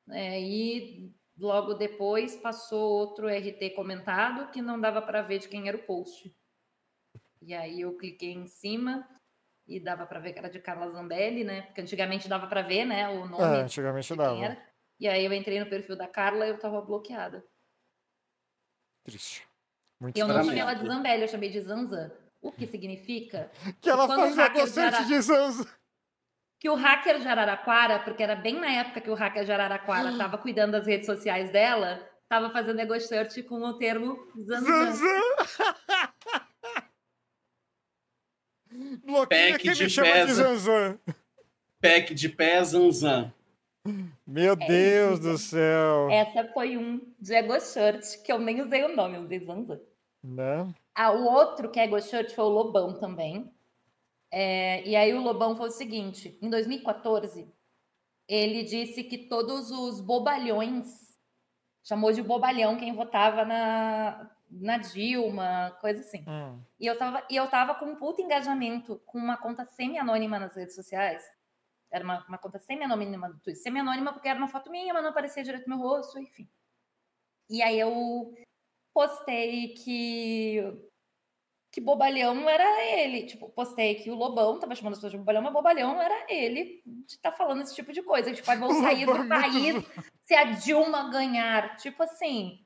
É, 0.10 0.40
e 0.42 1.14
logo 1.38 1.74
depois 1.74 2.36
passou 2.36 3.00
outro 3.00 3.28
RT 3.28 3.72
comentado 3.76 4.52
que 4.52 4.62
não 4.62 4.80
dava 4.80 5.02
para 5.02 5.22
ver 5.22 5.40
de 5.40 5.48
quem 5.48 5.68
era 5.68 5.78
o 5.78 5.84
post. 5.84 6.36
E 7.42 7.54
aí 7.54 7.82
eu 7.82 7.98
cliquei 7.98 8.32
em 8.32 8.48
cima 8.48 9.08
e 9.68 9.80
dava 9.80 10.06
para 10.06 10.20
ver 10.20 10.34
que 10.34 10.40
era 10.40 10.50
de 10.50 10.60
Carla 10.60 10.90
Zambelli, 10.92 11.44
né? 11.44 11.64
Porque 11.64 11.82
antigamente 11.82 12.28
dava 12.28 12.48
para 12.48 12.62
ver, 12.62 12.86
né, 12.86 13.10
o 13.10 13.26
nome 13.26 13.44
É, 13.44 13.62
antigamente 13.62 14.16
dava. 14.16 14.44
era. 14.44 14.74
E 15.00 15.08
aí 15.08 15.26
eu 15.26 15.34
entrei 15.34 15.60
no 15.60 15.70
perfil 15.70 15.98
da 15.98 16.08
Carla 16.08 16.46
e 16.46 16.50
eu 16.50 16.60
tava 16.60 16.82
bloqueada. 16.82 17.46
Triste. 19.04 19.48
Muito 20.00 20.18
eu 20.18 20.28
não 20.28 20.44
chamei 20.44 20.60
ela 20.60 20.74
de 20.74 20.86
Zambelli, 20.86 21.22
eu 21.24 21.28
chamei 21.28 21.50
de 21.50 21.62
Zanzan. 21.62 22.12
O 22.44 22.52
que 22.52 22.68
significa 22.68 23.50
Que 23.82 23.90
ela 23.90 24.06
Quando 24.06 24.20
faz 24.20 24.34
o 24.34 24.36
hacker 24.38 24.54
negociante 24.56 24.92
gera- 24.98 25.08
de 25.08 25.22
Zanza. 25.22 25.68
que 26.60 26.70
o 26.70 26.76
hacker 26.76 27.20
de 27.20 27.28
Araraquara, 27.28 28.00
porque 28.00 28.22
era 28.22 28.36
bem 28.36 28.60
na 28.60 28.70
época 28.72 29.02
que 29.02 29.10
o 29.10 29.14
hacker 29.16 29.46
de 29.46 29.52
Araraquara 29.52 30.12
estava 30.12 30.38
cuidando 30.38 30.74
das 30.74 30.86
redes 30.86 31.06
sociais 31.06 31.50
dela, 31.52 32.06
estava 32.24 32.50
fazendo 32.52 32.80
ego 32.82 33.00
search 33.00 33.42
com 33.44 33.62
o 33.64 33.74
termo 33.78 34.18
Zanzan. 34.38 34.92
Zanzan. 34.92 35.22
Bloqueia 39.06 39.52
Pack 39.54 39.64
quem 39.64 39.74
de 39.74 39.84
me 39.84 39.90
chama 39.90 40.08
de 40.08 40.14
pesa. 40.14 40.34
Zanzan. 40.44 41.00
Pack 41.82 42.14
de 42.14 42.30
pé, 42.30 42.64
Zanzan. 42.64 43.34
Meu 44.26 44.56
Deus 44.56 45.20
isso. 45.20 45.30
do 45.30 45.38
céu. 45.38 46.10
Essa 46.10 46.46
foi 46.54 46.78
um 46.78 47.00
de 47.20 47.34
ego 47.36 47.60
search, 47.60 48.24
que 48.24 48.32
eu 48.32 48.40
nem 48.40 48.62
usei 48.62 48.84
o 48.84 48.96
nome, 48.96 49.18
eu 49.18 49.22
usei 49.24 49.40
Zanzan. 49.40 49.80
Né? 50.24 50.74
Ah, 50.96 51.12
o 51.12 51.26
outro 51.26 51.72
que 51.72 51.80
é 51.80 52.02
search 52.02 52.36
foi 52.36 52.46
o 52.46 52.50
Lobão 52.50 53.00
também. 53.00 53.54
É, 54.32 54.84
e 54.88 54.96
aí 54.96 55.14
o 55.14 55.22
Lobão 55.22 55.56
foi 55.56 55.70
o 55.70 55.72
seguinte, 55.72 56.40
em 56.42 56.50
2014, 56.50 57.48
ele 58.28 58.64
disse 58.64 59.04
que 59.04 59.28
todos 59.28 59.70
os 59.70 60.02
bobalhões, 60.02 61.16
chamou 61.84 62.12
de 62.12 62.24
bobalhão 62.24 62.78
quem 62.78 62.96
votava 62.96 63.46
na, 63.46 64.32
na 64.50 64.78
Dilma, 64.78 65.78
coisa 65.80 66.00
assim. 66.00 66.26
Hum. 66.28 66.60
E 66.80 66.88
eu 66.88 66.98
tava, 66.98 67.24
e 67.30 67.36
eu 67.36 67.48
tava 67.48 67.76
com 67.76 67.86
um 67.86 67.96
puto 67.96 68.22
engajamento 68.22 69.00
com 69.06 69.20
uma 69.20 69.38
conta 69.38 69.66
semi-anônima 69.66 70.40
nas 70.40 70.56
redes 70.56 70.74
sociais. 70.74 71.24
Era 71.92 72.04
uma, 72.04 72.26
uma 72.28 72.38
conta 72.40 72.58
semi-anônima 72.58 73.30
do 73.30 73.40
Twitter. 73.40 73.62
Semi-anônima 73.62 74.14
porque 74.14 74.28
era 74.28 74.40
uma 74.40 74.48
foto 74.48 74.72
minha, 74.72 74.94
mas 74.94 75.04
não 75.04 75.12
aparecia 75.12 75.44
direito 75.44 75.70
no 75.70 75.78
meu 75.78 75.88
rosto, 75.88 76.18
enfim. 76.18 76.50
E 77.48 77.62
aí 77.62 77.80
eu 77.80 78.34
postei 78.94 79.70
que 79.70 80.62
que 81.72 81.82
bobalhão 81.82 82.48
era 82.48 82.84
ele. 82.86 83.26
Tipo, 83.26 83.50
postei 83.50 83.96
que 83.96 84.12
o 84.12 84.16
Lobão 84.16 84.60
tava 84.60 84.76
chamando 84.76 84.94
as 84.94 85.00
pessoas 85.00 85.14
de 85.14 85.18
bobalhão, 85.18 85.42
mas 85.42 85.52
bobalhão 85.54 86.00
era 86.00 86.28
ele 86.30 86.84
de 86.86 87.16
estar 87.16 87.32
falando 87.32 87.64
esse 87.64 87.74
tipo 87.74 87.92
de 87.92 88.04
coisa. 88.04 88.32
Tipo, 88.32 88.52
aí 88.52 88.58
vou 88.60 88.70
sair 88.80 89.06
do 89.08 89.16
é 89.16 89.28
país 89.28 89.86
se 90.24 90.36
a 90.36 90.44
Dilma 90.44 91.10
ganhar. 91.10 91.76
Tipo 91.78 92.04
assim, 92.04 92.60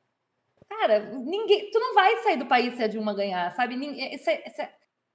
cara, 0.68 0.99
ninguém. 1.14 1.72
Tu 1.72 1.80
não 1.80 1.94
vai 1.94 2.18
sair 2.18 2.36
do 2.36 2.45
país 2.48 2.76
se 2.76 2.84
a 2.84 2.88
Dilma 2.88 3.14
ganhar, 3.14 3.49
sabe? 3.56 3.78
Ninguém, 3.78 4.14
esse, 4.14 4.30
esse 4.30 4.62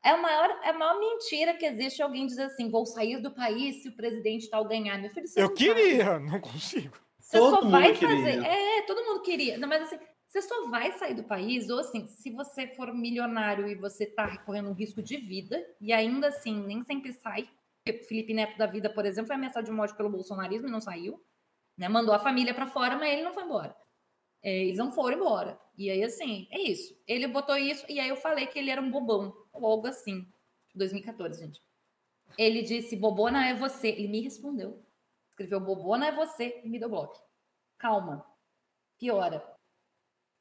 é 0.04 0.10
a 0.10 0.16
maior, 0.16 0.48
é 0.64 0.70
a 0.70 0.72
maior 0.72 0.98
mentira 0.98 1.52
que 1.52 1.66
existe 1.66 2.00
alguém 2.02 2.26
dizer 2.26 2.44
assim: 2.44 2.70
vou 2.70 2.86
sair 2.86 3.20
do 3.20 3.34
país 3.34 3.82
se 3.82 3.90
o 3.90 3.94
presidente 3.96 4.48
tal 4.48 4.64
ganhar. 4.64 4.98
Meu 4.98 5.10
filho, 5.10 5.28
você 5.28 5.38
Eu 5.38 5.48
não 5.48 5.54
vai. 5.54 5.56
queria, 5.58 6.18
não 6.18 6.40
consigo. 6.40 6.96
Você 7.20 7.38
Todo 7.38 7.54
só 7.56 7.62
mundo 7.62 7.70
vai 7.70 7.92
queria. 7.92 8.08
fazer. 8.16 8.44
É, 8.44 8.82
todo 8.82 9.04
mundo 9.04 9.22
queria. 9.22 9.58
Não, 9.58 9.68
mas 9.68 9.82
assim, 9.82 9.98
você 10.32 10.40
só 10.40 10.66
vai 10.68 10.90
sair 10.92 11.14
do 11.14 11.24
país, 11.24 11.68
ou 11.68 11.78
assim, 11.78 12.06
se 12.06 12.30
você 12.30 12.66
for 12.68 12.94
milionário 12.94 13.68
e 13.68 13.74
você 13.74 14.06
tá 14.06 14.38
correndo 14.38 14.70
um 14.70 14.72
risco 14.72 15.02
de 15.02 15.18
vida, 15.18 15.62
e 15.78 15.92
ainda 15.92 16.28
assim, 16.28 16.58
nem 16.64 16.82
sempre 16.82 17.12
sai. 17.12 17.46
Felipe 18.08 18.32
Neto 18.32 18.56
da 18.56 18.64
vida, 18.64 18.88
por 18.88 19.04
exemplo, 19.04 19.26
foi 19.26 19.36
ameaçado 19.36 19.66
de 19.66 19.70
morte 19.70 19.94
pelo 19.94 20.08
bolsonarismo 20.08 20.68
e 20.68 20.70
não 20.70 20.80
saiu. 20.80 21.22
Né? 21.76 21.86
Mandou 21.86 22.14
a 22.14 22.18
família 22.18 22.54
para 22.54 22.66
fora, 22.66 22.96
mas 22.96 23.12
ele 23.12 23.22
não 23.22 23.34
foi 23.34 23.42
embora. 23.42 23.76
É, 24.42 24.64
eles 24.64 24.78
não 24.78 24.90
foram 24.90 25.18
embora. 25.18 25.60
E 25.76 25.90
aí, 25.90 26.02
assim, 26.02 26.48
é 26.50 26.60
isso. 26.60 26.98
Ele 27.06 27.26
botou 27.26 27.54
isso, 27.54 27.84
e 27.86 28.00
aí 28.00 28.08
eu 28.08 28.16
falei 28.16 28.46
que 28.46 28.58
ele 28.58 28.70
era 28.70 28.80
um 28.80 28.90
bobão. 28.90 29.36
Ou 29.52 29.66
algo 29.66 29.86
assim. 29.86 30.26
2014, 30.74 31.40
gente. 31.40 31.62
Ele 32.38 32.62
disse: 32.62 32.96
Bobona 32.96 33.46
é 33.48 33.54
você. 33.54 33.88
Ele 33.88 34.08
me 34.08 34.20
respondeu. 34.22 34.82
Escreveu: 35.28 35.60
Bobona 35.60 36.06
é 36.06 36.12
você 36.12 36.62
e 36.64 36.70
me 36.70 36.78
deu 36.78 36.88
bloco. 36.88 37.22
Calma. 37.76 38.24
Piora. 38.98 39.52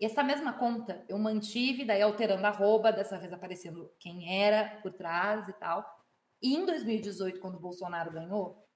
Essa 0.01 0.23
mesma 0.23 0.53
conta 0.53 1.05
eu 1.07 1.17
mantive, 1.19 1.85
daí 1.85 2.01
alterando 2.01 2.45
a 2.45 2.49
arroba, 2.49 2.91
dessa 2.91 3.19
vez 3.19 3.31
aparecendo 3.31 3.93
quem 3.99 4.41
era 4.43 4.81
por 4.81 4.91
trás 4.93 5.47
e 5.47 5.53
tal. 5.53 5.85
E 6.41 6.55
em 6.55 6.65
2018, 6.65 7.39
quando 7.39 7.55
o 7.55 7.59
Bolsonaro 7.59 8.11
ganhou, 8.11 8.67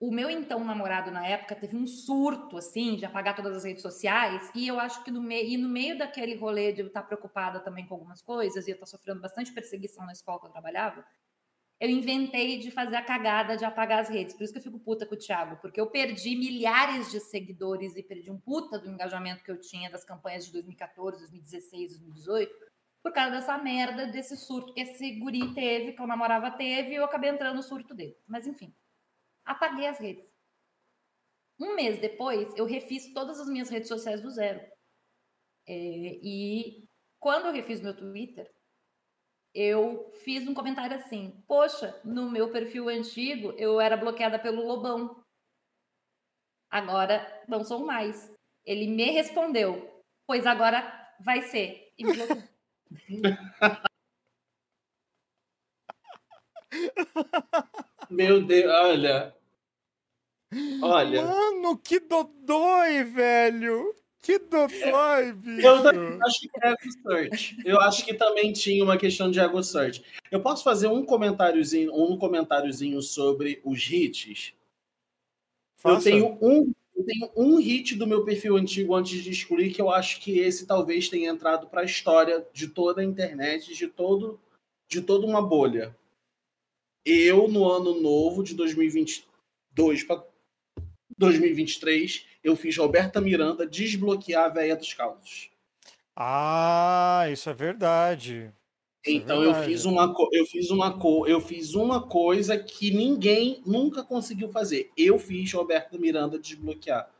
o 0.00 0.12
meu 0.12 0.30
então 0.30 0.64
namorado 0.64 1.10
na 1.10 1.26
época 1.26 1.56
teve 1.56 1.76
um 1.76 1.86
surto, 1.86 2.56
assim, 2.56 2.96
de 2.96 3.04
apagar 3.04 3.34
todas 3.34 3.56
as 3.56 3.64
redes 3.64 3.82
sociais. 3.82 4.50
E 4.54 4.66
eu 4.66 4.78
acho 4.78 5.02
que 5.04 5.10
no, 5.10 5.20
meio, 5.20 5.48
e 5.48 5.56
no 5.56 5.68
meio 5.68 5.98
daquele 5.98 6.36
rolê 6.36 6.72
de 6.72 6.82
eu 6.82 6.86
estar 6.86 7.02
preocupada 7.02 7.60
também 7.60 7.86
com 7.86 7.94
algumas 7.94 8.22
coisas, 8.22 8.66
e 8.66 8.70
eu 8.70 8.74
estar 8.74 8.86
sofrendo 8.86 9.20
bastante 9.20 9.52
perseguição 9.52 10.06
na 10.06 10.12
escola 10.12 10.40
que 10.40 10.46
eu 10.46 10.52
trabalhava, 10.52 11.04
eu 11.80 11.88
inventei 11.88 12.58
de 12.58 12.70
fazer 12.70 12.96
a 12.96 13.04
cagada 13.04 13.56
de 13.56 13.64
apagar 13.64 14.00
as 14.00 14.08
redes. 14.08 14.34
Por 14.34 14.42
isso 14.42 14.52
que 14.52 14.58
eu 14.58 14.62
fico 14.62 14.80
puta 14.80 15.06
com 15.06 15.14
o 15.14 15.18
Thiago, 15.18 15.60
porque 15.60 15.80
eu 15.80 15.86
perdi 15.86 16.34
milhares 16.36 17.10
de 17.10 17.20
seguidores 17.20 17.94
e 17.94 18.02
perdi 18.02 18.30
um 18.30 18.38
puta 18.38 18.78
do 18.78 18.90
engajamento 18.90 19.44
que 19.44 19.50
eu 19.50 19.60
tinha 19.60 19.88
das 19.88 20.04
campanhas 20.04 20.44
de 20.46 20.52
2014, 20.52 21.18
2016, 21.18 21.92
2018, 21.98 22.52
por 23.00 23.12
causa 23.12 23.30
dessa 23.30 23.56
merda, 23.58 24.06
desse 24.08 24.36
surto 24.36 24.74
que 24.74 24.80
esse 24.80 25.12
guri 25.20 25.54
teve, 25.54 25.92
que 25.92 26.02
eu 26.02 26.06
namorava 26.06 26.50
teve, 26.50 26.90
e 26.90 26.94
eu 26.96 27.04
acabei 27.04 27.30
entrando 27.30 27.56
no 27.56 27.62
surto 27.62 27.94
dele. 27.94 28.16
Mas 28.26 28.46
enfim, 28.46 28.74
apaguei 29.44 29.86
as 29.86 29.98
redes. 29.98 30.28
Um 31.60 31.76
mês 31.76 32.00
depois, 32.00 32.52
eu 32.56 32.64
refiz 32.64 33.12
todas 33.12 33.38
as 33.38 33.48
minhas 33.48 33.68
redes 33.68 33.88
sociais 33.88 34.20
do 34.20 34.30
zero. 34.30 34.60
É, 35.66 35.74
e 36.22 36.88
quando 37.20 37.46
eu 37.46 37.52
refiz 37.52 37.80
meu 37.80 37.96
Twitter, 37.96 38.50
eu 39.54 40.10
fiz 40.24 40.46
um 40.46 40.54
comentário 40.54 40.96
assim: 40.96 41.42
Poxa, 41.46 42.00
no 42.04 42.30
meu 42.30 42.50
perfil 42.50 42.88
antigo 42.88 43.52
eu 43.52 43.80
era 43.80 43.96
bloqueada 43.96 44.38
pelo 44.38 44.66
Lobão. 44.66 45.22
Agora 46.70 47.44
não 47.48 47.64
sou 47.64 47.84
mais. 47.84 48.32
Ele 48.64 48.86
me 48.86 49.10
respondeu: 49.10 50.02
Pois 50.26 50.46
agora 50.46 50.82
vai 51.20 51.42
ser. 51.42 51.92
E 51.98 52.04
me 52.04 52.14
bloqueou. 52.14 52.42
Meu 58.10 58.44
Deus, 58.44 58.72
olha. 58.72 59.34
Olha. 60.82 61.24
Mano, 61.24 61.78
que 61.78 62.00
dodói, 62.00 63.04
velho! 63.04 63.94
Que 64.20 64.38
dodói, 64.38 65.32
bicho! 65.32 65.66
Eu 65.66 65.82
também 65.82 66.18
acho 66.22 66.40
que 66.40 66.50
é 66.62 66.74
search. 67.02 67.56
Eu 67.64 67.80
acho 67.80 68.04
que 68.04 68.14
também 68.14 68.52
tinha 68.52 68.82
uma 68.82 68.96
questão 68.96 69.30
de 69.30 69.38
ego 69.40 69.62
search. 69.62 70.02
Eu 70.30 70.40
posso 70.40 70.64
fazer 70.64 70.88
um 70.88 71.04
comentáriozinho, 71.04 71.94
um 71.94 72.18
comentáriozinho 72.18 73.00
sobre 73.00 73.60
os 73.64 73.88
hits? 73.90 74.52
Eu 75.84 75.94
Faça. 75.94 76.10
tenho 76.10 76.36
um, 76.42 76.72
eu 76.96 77.04
tenho 77.04 77.30
um 77.36 77.56
hit 77.58 77.94
do 77.94 78.06
meu 78.06 78.24
perfil 78.24 78.56
antigo 78.56 78.94
antes 78.94 79.22
de 79.22 79.30
excluir 79.30 79.72
que 79.72 79.80
eu 79.80 79.88
acho 79.88 80.20
que 80.20 80.40
esse 80.40 80.66
talvez 80.66 81.08
tenha 81.08 81.30
entrado 81.30 81.68
para 81.68 81.82
a 81.82 81.84
história 81.84 82.44
de 82.52 82.66
toda 82.66 83.00
a 83.00 83.04
internet, 83.04 83.72
de 83.72 83.86
todo, 83.86 84.40
de 84.88 85.00
toda 85.00 85.24
uma 85.24 85.40
bolha. 85.40 85.96
Eu 87.04 87.46
no 87.46 87.70
ano 87.70 88.00
novo 88.00 88.42
de 88.42 88.52
2022 88.54 90.02
para 90.02 90.24
2023, 91.16 92.26
eu 92.42 92.56
fiz 92.56 92.76
Roberta 92.76 93.20
Miranda 93.20 93.66
desbloquear 93.66 94.44
a 94.46 94.48
véia 94.48 94.76
dos 94.76 94.92
causos. 94.94 95.50
Ah, 96.16 97.26
isso 97.30 97.48
é 97.50 97.54
verdade. 97.54 98.52
Isso 99.04 99.10
é 99.10 99.12
Então 99.12 99.36
eu 99.42 99.52
verdade. 99.52 99.66
fiz 99.72 99.84
uma 99.84 100.14
eu 100.32 100.46
fiz 100.46 100.70
uma 100.70 100.98
eu 101.26 101.40
fiz 101.40 101.74
uma 101.74 102.06
coisa 102.08 102.58
que 102.58 102.90
ninguém 102.90 103.62
nunca 103.66 104.02
conseguiu 104.04 104.48
fazer. 104.50 104.90
Eu 104.96 105.18
fiz 105.18 105.52
Roberta 105.52 105.96
Miranda 105.98 106.38
desbloquear 106.38 107.10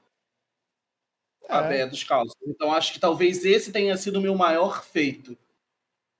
a 1.49 1.65
É. 1.65 1.69
véia 1.69 1.87
dos 1.87 2.05
causos. 2.05 2.35
Então 2.47 2.73
acho 2.73 2.93
que 2.93 3.01
talvez 3.01 3.45
esse 3.45 3.73
tenha 3.73 3.97
sido 3.97 4.19
o 4.19 4.23
meu 4.23 4.35
maior 4.35 4.85
feito. 4.85 5.37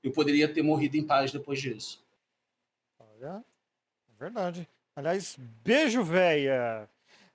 Eu 0.03 0.13
poderia 0.13 0.53
ter 0.53 0.63
morrido 0.63 0.97
em 0.97 1.05
paz 1.07 1.33
depois 1.33 1.61
disso. 1.61 2.03
Olha, 2.99 3.45
é 4.09 4.15
verdade. 4.19 4.69
Aliás, 4.95 5.37
beijo, 5.65 6.03
véia. 6.03 6.89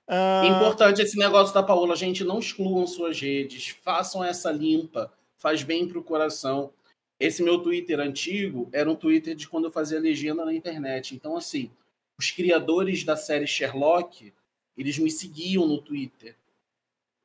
Ah, 0.06 0.42
Importante 0.46 1.00
esse 1.00 1.18
negócio 1.18 1.54
da 1.54 1.62
Paola, 1.62 1.96
gente, 1.96 2.24
não 2.24 2.38
excluam 2.38 2.86
suas 2.86 3.20
redes, 3.20 3.68
façam 3.68 4.22
essa 4.22 4.50
limpa, 4.52 5.12
faz 5.38 5.62
bem 5.62 5.88
pro 5.88 6.02
coração. 6.02 6.70
Esse 7.18 7.42
meu 7.42 7.60
Twitter 7.60 8.00
antigo 8.00 8.68
era 8.72 8.90
um 8.90 8.96
Twitter 8.96 9.34
de 9.34 9.48
quando 9.48 9.64
eu 9.64 9.70
fazia 9.70 10.00
legenda 10.00 10.44
na 10.44 10.52
internet. 10.52 11.14
Então, 11.14 11.36
assim, 11.36 11.70
os 12.18 12.30
criadores 12.30 13.04
da 13.04 13.16
série 13.16 13.46
Sherlock, 13.46 14.32
eles 14.76 14.98
me 14.98 15.10
seguiam 15.10 15.66
no 15.66 15.80
Twitter. 15.80 16.36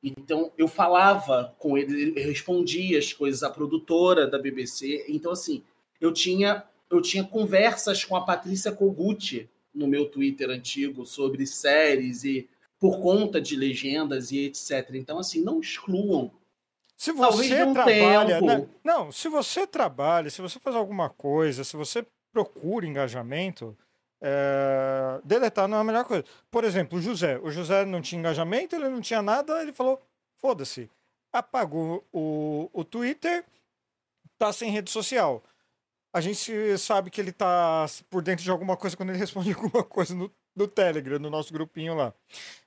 Então, 0.02 0.50
eu 0.56 0.66
falava 0.66 1.54
com 1.58 1.76
eles, 1.76 2.16
eu 2.16 2.24
respondia 2.24 2.98
as 2.98 3.12
coisas, 3.12 3.42
a 3.42 3.50
produtora 3.50 4.26
da 4.26 4.38
BBC. 4.38 5.04
Então, 5.08 5.32
assim, 5.32 5.62
eu 6.00 6.12
tinha, 6.12 6.64
eu 6.88 7.02
tinha 7.02 7.24
conversas 7.24 8.04
com 8.04 8.16
a 8.16 8.24
Patrícia 8.24 8.72
Kogut 8.72 9.48
no 9.74 9.86
meu 9.86 10.06
Twitter 10.08 10.48
antigo 10.48 11.04
sobre 11.04 11.46
séries 11.46 12.24
e 12.24 12.48
por 12.80 12.98
conta 13.00 13.40
de 13.40 13.54
legendas 13.54 14.32
e 14.32 14.46
etc. 14.46 14.94
Então, 14.94 15.18
assim, 15.18 15.44
não 15.44 15.60
excluam. 15.60 16.32
Se 16.96 17.12
você 17.12 17.62
um 17.62 17.74
trabalha. 17.74 18.40
tempo. 18.40 18.46
né? 18.46 18.68
Não, 18.82 19.12
se 19.12 19.28
você 19.28 19.66
trabalha, 19.66 20.30
se 20.30 20.40
você 20.40 20.58
faz 20.58 20.74
alguma 20.74 21.10
coisa, 21.10 21.62
se 21.62 21.76
você 21.76 22.04
procura 22.32 22.86
engajamento, 22.86 23.76
é, 24.22 25.20
deletar 25.22 25.68
não 25.68 25.78
é 25.78 25.80
a 25.80 25.84
melhor 25.84 26.04
coisa. 26.04 26.24
Por 26.50 26.64
exemplo, 26.64 26.98
o 26.98 27.02
José. 27.02 27.38
O 27.38 27.50
José 27.50 27.84
não 27.84 28.00
tinha 28.00 28.18
engajamento, 28.18 28.74
ele 28.74 28.88
não 28.88 29.00
tinha 29.00 29.20
nada, 29.20 29.60
ele 29.62 29.72
falou: 29.72 30.00
foda-se. 30.38 30.90
Apagou 31.32 32.04
o, 32.12 32.68
o 32.72 32.84
Twitter, 32.84 33.44
tá 34.38 34.52
sem 34.52 34.70
rede 34.70 34.90
social. 34.90 35.42
A 36.12 36.20
gente 36.20 36.76
sabe 36.76 37.08
que 37.08 37.20
ele 37.20 37.30
tá 37.30 37.86
por 38.08 38.20
dentro 38.20 38.42
de 38.42 38.50
alguma 38.50 38.76
coisa 38.76 38.96
quando 38.96 39.10
ele 39.10 39.18
responde 39.20 39.52
alguma 39.52 39.84
coisa 39.84 40.14
no, 40.14 40.30
no 40.54 40.68
Telegram, 40.68 41.18
no 41.18 41.30
nosso 41.30 41.52
grupinho 41.52 41.94
lá. 41.94 42.14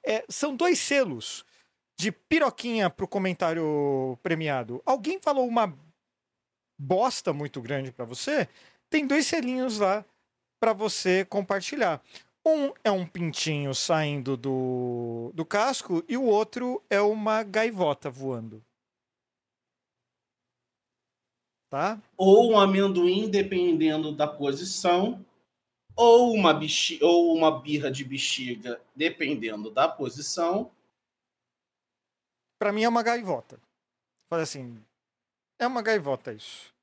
É, 0.03 0.26
são 0.27 0.56
dois 0.56 0.80
selos 0.80 1.45
de 1.98 2.11
piroquinha 2.11 2.90
pro 2.90 3.07
comentário 3.07 4.18
premiado. 4.23 4.81
Alguém 4.85 5.19
falou 5.22 5.48
uma 5.48 5.72
bosta 6.80 7.31
muito 7.31 7.61
grande 7.61 7.91
para 7.91 8.06
você? 8.06 8.49
Tem 8.90 9.06
dois 9.06 9.27
selinhos 9.27 9.77
lá 9.77 10.03
para 10.60 10.73
você 10.73 11.26
compartilhar. 11.26 12.02
Um 12.45 12.74
é 12.84 12.91
um 12.91 13.07
pintinho 13.07 13.74
saindo 13.74 14.36
do, 14.36 15.32
do 15.34 15.45
casco 15.45 16.03
e 16.10 16.18
o 16.18 16.24
outro 16.24 16.84
é 16.90 16.99
uma 16.99 17.41
gaivota 17.41 18.10
voando. 18.10 18.61
Tá? 21.70 22.02
Ou 22.18 22.52
um 22.52 22.60
amendoim, 22.60 23.30
dependendo 23.30 24.11
da 24.11 24.28
posição, 24.28 25.26
ou 25.95 26.34
uma, 26.34 26.60
ou 27.02 27.36
uma 27.36 27.61
birra 27.61 27.90
de 27.90 28.03
bexiga, 28.03 28.80
dependendo 28.95 29.72
da 29.72 29.88
posição. 29.88 30.70
Pra 32.60 32.74
mim 32.74 32.84
é 32.84 32.90
uma 32.90 33.02
gaivota. 33.02 33.60
Falei 34.30 34.44
assim, 34.44 34.84
é 35.57 35.65
uma 35.65 35.82
gaivota 35.82 36.34
isso. 36.34 36.74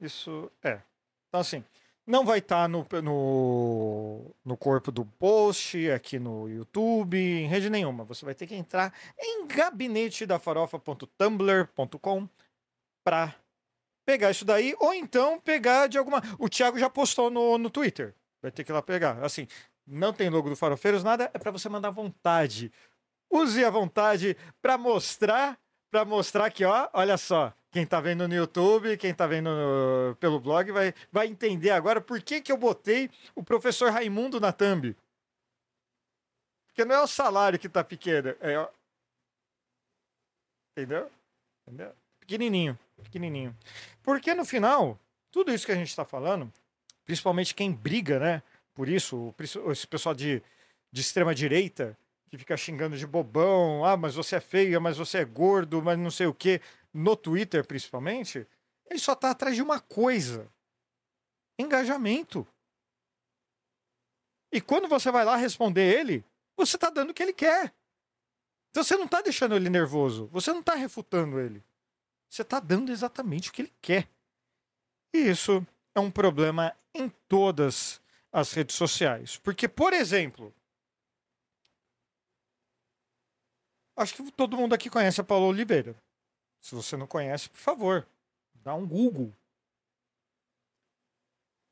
Isso 0.00 0.50
é. 0.62 0.80
Então 1.28 1.40
assim, 1.40 1.64
não 2.06 2.24
vai 2.24 2.38
estar 2.38 2.68
no, 2.68 2.86
no, 3.02 4.34
no 4.44 4.56
corpo 4.56 4.90
do 4.90 5.04
post, 5.04 5.90
aqui 5.90 6.18
no 6.18 6.48
YouTube, 6.48 7.16
em 7.16 7.46
rede 7.46 7.70
nenhuma. 7.70 8.04
Você 8.04 8.24
vai 8.24 8.34
ter 8.34 8.46
que 8.46 8.54
entrar 8.54 8.92
em 9.18 9.46
gabinetedafarofa.tumblr.com 9.46 12.28
para 13.04 13.34
pegar 14.04 14.30
isso 14.30 14.44
daí, 14.44 14.74
ou 14.80 14.92
então 14.92 15.40
pegar 15.40 15.86
de 15.86 15.98
alguma. 15.98 16.22
O 16.38 16.48
Thiago 16.48 16.78
já 16.78 16.90
postou 16.90 17.30
no, 17.30 17.58
no 17.58 17.70
Twitter. 17.70 18.14
Vai 18.42 18.50
ter 18.50 18.64
que 18.64 18.72
ir 18.72 18.74
lá 18.74 18.82
pegar. 18.82 19.22
Assim, 19.24 19.46
não 19.86 20.12
tem 20.12 20.30
logo 20.30 20.48
do 20.48 20.56
Farofeiros, 20.56 21.04
nada, 21.04 21.30
é 21.32 21.38
para 21.38 21.50
você 21.50 21.68
mandar 21.68 21.88
à 21.88 21.92
vontade. 21.92 22.72
Use 23.30 23.64
à 23.64 23.70
vontade 23.70 24.36
para 24.60 24.76
mostrar, 24.76 25.58
para 25.90 26.04
mostrar 26.04 26.50
que, 26.50 26.64
ó, 26.64 26.88
olha 26.92 27.16
só, 27.16 27.54
Quem 27.70 27.86
tá 27.86 28.00
vendo 28.00 28.26
no 28.26 28.34
YouTube, 28.34 28.96
quem 28.96 29.14
tá 29.14 29.26
vendo 29.26 29.50
no- 29.50 30.16
pelo 30.16 30.40
blog 30.40 30.72
vai, 30.72 30.92
vai 31.12 31.28
entender 31.28 31.70
agora 31.70 32.00
por 32.00 32.20
que, 32.20 32.40
que 32.40 32.50
eu 32.50 32.56
botei 32.56 33.08
o 33.34 33.44
professor 33.44 33.92
Raimundo 33.92 34.40
na 34.40 34.52
thumb. 34.52 34.96
Porque 36.66 36.84
não 36.84 36.96
é 36.96 37.02
o 37.02 37.06
salário 37.06 37.58
que 37.58 37.68
tá 37.68 37.84
pequeno, 37.84 38.30
é. 38.40 38.68
Entendeu? 40.72 41.10
Entendeu? 41.66 41.92
Pequenininho, 42.20 42.78
pequenininho. 43.04 43.56
Porque 44.02 44.34
no 44.34 44.44
final, 44.44 44.98
tudo 45.30 45.52
isso 45.52 45.66
que 45.66 45.72
a 45.72 45.76
gente 45.76 45.94
tá 45.94 46.04
falando, 46.04 46.52
principalmente 47.04 47.54
quem 47.54 47.72
briga, 47.72 48.18
né? 48.18 48.42
Por 48.74 48.88
isso, 48.88 49.34
esse 49.70 49.86
pessoal 49.86 50.14
de, 50.14 50.42
de 50.90 51.00
extrema 51.00 51.34
direita 51.34 51.96
que 52.30 52.38
fica 52.38 52.56
xingando 52.56 52.96
de 52.96 53.06
bobão, 53.06 53.84
ah, 53.84 53.96
mas 53.96 54.14
você 54.14 54.36
é 54.36 54.40
feia, 54.40 54.78
mas 54.78 54.96
você 54.96 55.18
é 55.18 55.24
gordo, 55.24 55.82
mas 55.82 55.98
não 55.98 56.10
sei 56.10 56.26
o 56.28 56.34
quê, 56.34 56.60
no 56.92 57.16
Twitter 57.16 57.66
principalmente, 57.66 58.46
ele 58.86 58.98
só 58.98 59.14
tá 59.14 59.30
atrás 59.30 59.54
de 59.54 59.62
uma 59.62 59.80
coisa: 59.80 60.50
engajamento. 61.58 62.46
E 64.52 64.60
quando 64.60 64.88
você 64.88 65.10
vai 65.10 65.24
lá 65.24 65.36
responder 65.36 65.98
ele, 65.98 66.24
você 66.56 66.76
tá 66.76 66.90
dando 66.90 67.10
o 67.10 67.14
que 67.14 67.22
ele 67.22 67.32
quer. 67.32 67.72
Então 68.70 68.82
você 68.82 68.96
não 68.96 69.06
tá 69.06 69.20
deixando 69.20 69.54
ele 69.54 69.70
nervoso, 69.70 70.26
você 70.28 70.52
não 70.52 70.62
tá 70.62 70.74
refutando 70.74 71.38
ele. 71.40 71.62
Você 72.28 72.44
tá 72.44 72.60
dando 72.60 72.92
exatamente 72.92 73.50
o 73.50 73.52
que 73.52 73.62
ele 73.62 73.74
quer. 73.82 74.08
E 75.12 75.18
isso 75.18 75.66
é 75.94 76.00
um 76.00 76.10
problema 76.10 76.76
em 76.94 77.08
todas 77.28 78.00
as 78.32 78.52
redes 78.52 78.76
sociais. 78.76 79.36
Porque, 79.38 79.66
por 79.68 79.92
exemplo, 79.92 80.54
acho 83.96 84.14
que 84.14 84.30
todo 84.30 84.56
mundo 84.56 84.74
aqui 84.74 84.88
conhece 84.88 85.20
a 85.20 85.24
Paula 85.24 85.46
Oliveira. 85.46 86.00
Se 86.60 86.74
você 86.74 86.96
não 86.96 87.06
conhece, 87.06 87.48
por 87.48 87.58
favor, 87.58 88.06
dá 88.54 88.74
um 88.74 88.86
Google. 88.86 89.32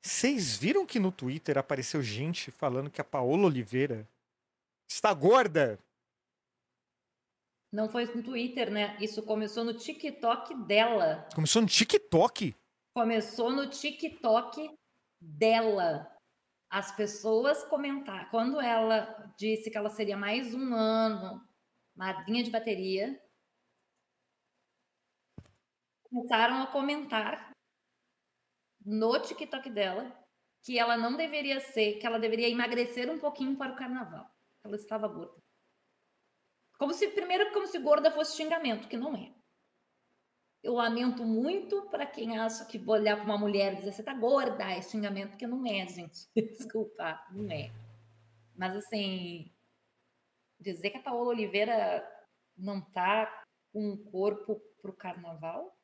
Vocês 0.02 0.56
viram 0.56 0.86
que 0.86 0.98
no 0.98 1.12
Twitter 1.12 1.58
apareceu 1.58 2.02
gente 2.02 2.50
falando 2.50 2.90
que 2.90 3.00
a 3.00 3.04
Paola 3.04 3.46
Oliveira 3.46 4.08
está 4.88 5.12
gorda? 5.12 5.78
Não 7.70 7.88
foi 7.88 8.06
no 8.06 8.22
Twitter, 8.22 8.70
né? 8.70 8.96
Isso 8.98 9.22
começou 9.22 9.62
no 9.62 9.74
TikTok 9.74 10.54
dela. 10.64 11.28
Começou 11.34 11.60
no 11.60 11.68
TikTok. 11.68 12.56
Começou 12.96 13.52
no 13.52 13.68
TikTok 13.68 14.74
dela. 15.20 16.10
As 16.70 16.94
pessoas 16.96 17.62
comentaram. 17.64 18.30
Quando 18.30 18.58
ela 18.60 19.32
disse 19.36 19.70
que 19.70 19.76
ela 19.76 19.90
seria 19.90 20.16
mais 20.16 20.54
um 20.54 20.74
ano 20.74 21.46
madrinha 21.94 22.42
de 22.42 22.50
bateria, 22.50 23.20
começaram 26.10 26.62
a 26.62 26.66
comentar 26.66 27.50
no 28.84 29.18
TikTok 29.20 29.70
dela 29.70 30.16
que 30.62 30.78
ela 30.78 30.96
não 30.96 31.16
deveria 31.16 31.60
ser, 31.60 31.98
que 31.98 32.06
ela 32.06 32.18
deveria 32.18 32.48
emagrecer 32.48 33.10
um 33.10 33.18
pouquinho 33.18 33.56
para 33.56 33.72
o 33.72 33.76
carnaval. 33.76 34.28
Ela 34.64 34.76
estava 34.76 35.06
gorda. 35.06 35.40
Como 36.78 36.92
se, 36.92 37.08
primeiro, 37.08 37.52
como 37.52 37.66
se 37.66 37.78
gorda 37.78 38.10
fosse 38.10 38.36
xingamento, 38.36 38.88
que 38.88 38.96
não 38.96 39.14
é. 39.16 39.34
Eu 40.62 40.74
lamento 40.74 41.24
muito 41.24 41.82
para 41.88 42.04
quem 42.04 42.36
acha 42.38 42.64
que 42.64 42.82
olhar 42.86 43.16
para 43.16 43.24
uma 43.24 43.38
mulher 43.38 43.72
e 43.72 43.76
dizer 43.76 43.92
você 43.92 44.02
tá 44.02 44.12
gorda 44.12 44.64
é 44.64 44.82
xingamento, 44.82 45.36
que 45.36 45.46
não 45.46 45.64
é, 45.66 45.86
gente. 45.86 46.28
Desculpa, 46.34 47.24
não 47.30 47.50
é. 47.50 47.70
Mas 48.56 48.74
assim, 48.74 49.52
dizer 50.60 50.90
que 50.90 50.98
a 50.98 51.02
Paola 51.02 51.28
Oliveira 51.28 52.06
não 52.56 52.80
tá 52.80 53.44
com 53.72 53.92
um 53.92 54.10
corpo 54.10 54.60
pro 54.82 54.96
carnaval? 54.96 55.77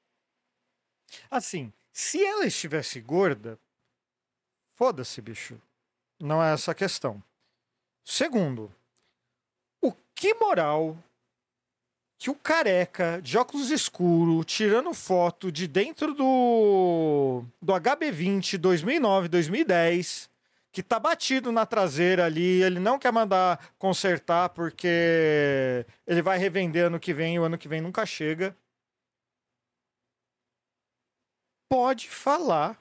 Assim, 1.31 1.73
se 1.93 2.25
ela 2.25 2.47
estivesse 2.47 3.01
gorda, 3.01 3.59
foda-se, 4.75 5.21
bicho. 5.21 5.61
Não 6.21 6.43
é 6.43 6.53
essa 6.53 6.73
a 6.73 6.75
questão. 6.75 7.23
Segundo, 8.05 8.73
o 9.81 9.93
que 10.15 10.35
moral 10.35 10.97
que 12.19 12.31
o 12.31 12.35
careca 12.35 13.21
de 13.23 13.37
óculos 13.37 13.71
escuro 13.71 14.43
tirando 14.45 14.95
foto 14.95 15.53
de 15.53 15.67
dentro 15.67 16.15
do 16.15 17.45
do 17.61 17.73
HB20 17.73 18.57
2009, 18.57 19.29
2010, 19.29 20.31
que 20.73 20.83
tá 20.83 20.99
batido 20.99 21.53
na 21.53 21.67
traseira 21.67 22.25
ali, 22.25 22.63
ele 22.63 22.81
não 22.81 22.99
quer 22.99 23.13
mandar 23.13 23.73
consertar 23.79 24.49
porque 24.49 25.87
ele 26.07 26.23
vai 26.23 26.39
revender 26.39 26.87
ano 26.87 26.99
que 26.99 27.13
vem 27.13 27.35
e 27.35 27.39
o 27.39 27.45
ano 27.45 27.59
que 27.59 27.69
vem 27.69 27.81
nunca 27.81 28.07
chega. 28.07 28.57
Pode 31.77 32.09
falar 32.09 32.81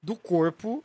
do 0.00 0.14
corpo 0.16 0.84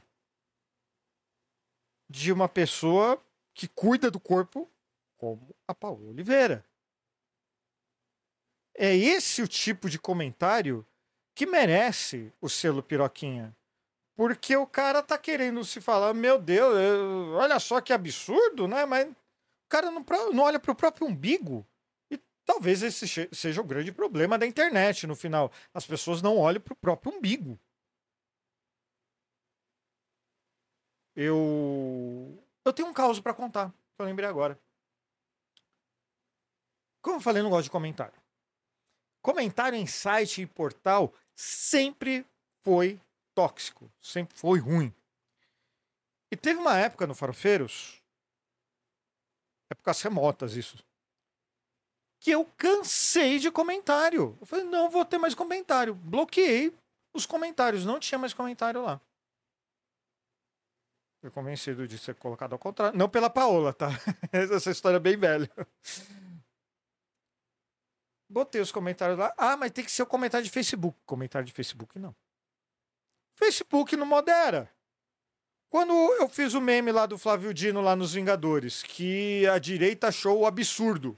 de 2.09 2.31
uma 2.31 2.49
pessoa 2.49 3.23
que 3.53 3.67
cuida 3.67 4.09
do 4.09 4.19
corpo 4.19 4.67
como 5.15 5.55
a 5.67 5.75
Paula 5.75 6.09
Oliveira. 6.09 6.65
É 8.75 8.95
esse 8.95 9.43
o 9.43 9.47
tipo 9.47 9.87
de 9.91 9.99
comentário 9.99 10.83
que 11.35 11.45
merece 11.45 12.33
o 12.41 12.49
selo 12.49 12.81
piroquinha. 12.81 13.55
Porque 14.15 14.57
o 14.57 14.65
cara 14.65 15.03
tá 15.03 15.19
querendo 15.19 15.63
se 15.63 15.79
falar, 15.79 16.15
meu 16.15 16.41
Deus, 16.41 16.77
eu- 16.79 17.33
olha 17.33 17.59
só 17.59 17.79
que 17.79 17.93
absurdo, 17.93 18.67
né? 18.67 18.87
Mas 18.87 19.07
o 19.07 19.15
cara 19.69 19.91
não, 19.91 20.03
não 20.33 20.43
olha 20.45 20.59
pro 20.59 20.73
próprio 20.73 21.05
umbigo. 21.05 21.63
Talvez 22.51 22.83
esse 22.83 23.07
seja 23.31 23.61
o 23.61 23.63
grande 23.63 23.93
problema 23.93 24.37
da 24.37 24.45
internet 24.45 25.07
no 25.07 25.15
final. 25.15 25.49
As 25.73 25.85
pessoas 25.85 26.21
não 26.21 26.37
olham 26.37 26.59
pro 26.59 26.75
próprio 26.75 27.13
umbigo. 27.13 27.57
Eu. 31.15 32.45
Eu 32.65 32.73
tenho 32.73 32.89
um 32.89 32.93
caos 32.93 33.21
para 33.21 33.33
contar, 33.33 33.69
que 33.69 34.01
eu 34.01 34.05
lembrei 34.05 34.27
agora. 34.27 34.59
Como 37.01 37.15
eu 37.15 37.21
falei, 37.21 37.41
não 37.41 37.49
gosto 37.49 37.63
de 37.63 37.71
comentário. 37.71 38.21
Comentário 39.21 39.77
em 39.77 39.87
site 39.87 40.41
e 40.41 40.45
portal 40.45 41.13
sempre 41.33 42.25
foi 42.65 42.99
tóxico, 43.33 43.89
sempre 44.01 44.37
foi 44.37 44.59
ruim. 44.59 44.93
E 46.29 46.35
teve 46.35 46.59
uma 46.59 46.77
época 46.77 47.07
no 47.07 47.15
Farofeiros, 47.15 48.03
épocas 49.69 50.01
remotas 50.01 50.57
isso, 50.57 50.83
que 52.21 52.29
eu 52.29 52.45
cansei 52.55 53.39
de 53.39 53.49
comentário. 53.51 54.37
Eu 54.39 54.45
falei, 54.45 54.63
não 54.63 54.89
vou 54.91 55.03
ter 55.03 55.17
mais 55.17 55.33
comentário. 55.33 55.95
Bloqueei 55.95 56.71
os 57.13 57.25
comentários, 57.25 57.83
não 57.83 57.99
tinha 57.99 58.19
mais 58.19 58.31
comentário 58.31 58.81
lá. 58.83 59.01
Fui 61.19 61.31
convencido 61.31 61.87
de 61.87 61.97
ser 61.97 62.13
colocado 62.15 62.53
ao 62.53 62.59
contrário. 62.59 62.97
Não 62.97 63.09
pela 63.09 63.29
Paola, 63.29 63.73
tá? 63.73 63.89
Essa 64.31 64.69
história 64.69 64.97
é 64.97 64.99
bem 64.99 65.17
velha. 65.17 65.49
Botei 68.29 68.61
os 68.61 68.71
comentários 68.71 69.17
lá. 69.17 69.33
Ah, 69.35 69.57
mas 69.57 69.71
tem 69.71 69.83
que 69.83 69.91
ser 69.91 70.03
o 70.03 70.07
comentário 70.07 70.45
de 70.45 70.51
Facebook. 70.51 70.97
Comentário 71.05 71.45
de 71.45 71.53
Facebook, 71.53 71.97
não. 71.97 72.15
Facebook 73.35 73.95
não 73.95 74.05
modera. 74.05 74.71
Quando 75.71 75.93
eu 75.93 76.29
fiz 76.29 76.53
o 76.53 76.61
meme 76.61 76.91
lá 76.91 77.07
do 77.07 77.17
Flávio 77.17 77.53
Dino 77.53 77.81
lá 77.81 77.95
nos 77.95 78.13
Vingadores, 78.13 78.83
que 78.83 79.47
a 79.47 79.57
direita 79.57 80.09
achou 80.09 80.39
o 80.39 80.45
absurdo. 80.45 81.17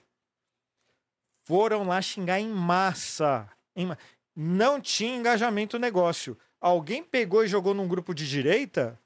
Foram 1.46 1.84
lá 1.84 2.02
xingar 2.02 2.40
em 2.40 2.50
massa. 2.50 3.50
Em 3.76 3.86
ma- 3.88 3.98
Não 4.36 4.80
tinha 4.80 5.16
engajamento 5.16 5.78
no 5.78 5.82
negócio. 5.82 6.38
Alguém 6.60 7.04
pegou 7.04 7.44
e 7.44 7.48
jogou 7.48 7.74
num 7.74 7.88
grupo 7.88 8.14
de 8.14 8.28
direita, 8.28 9.00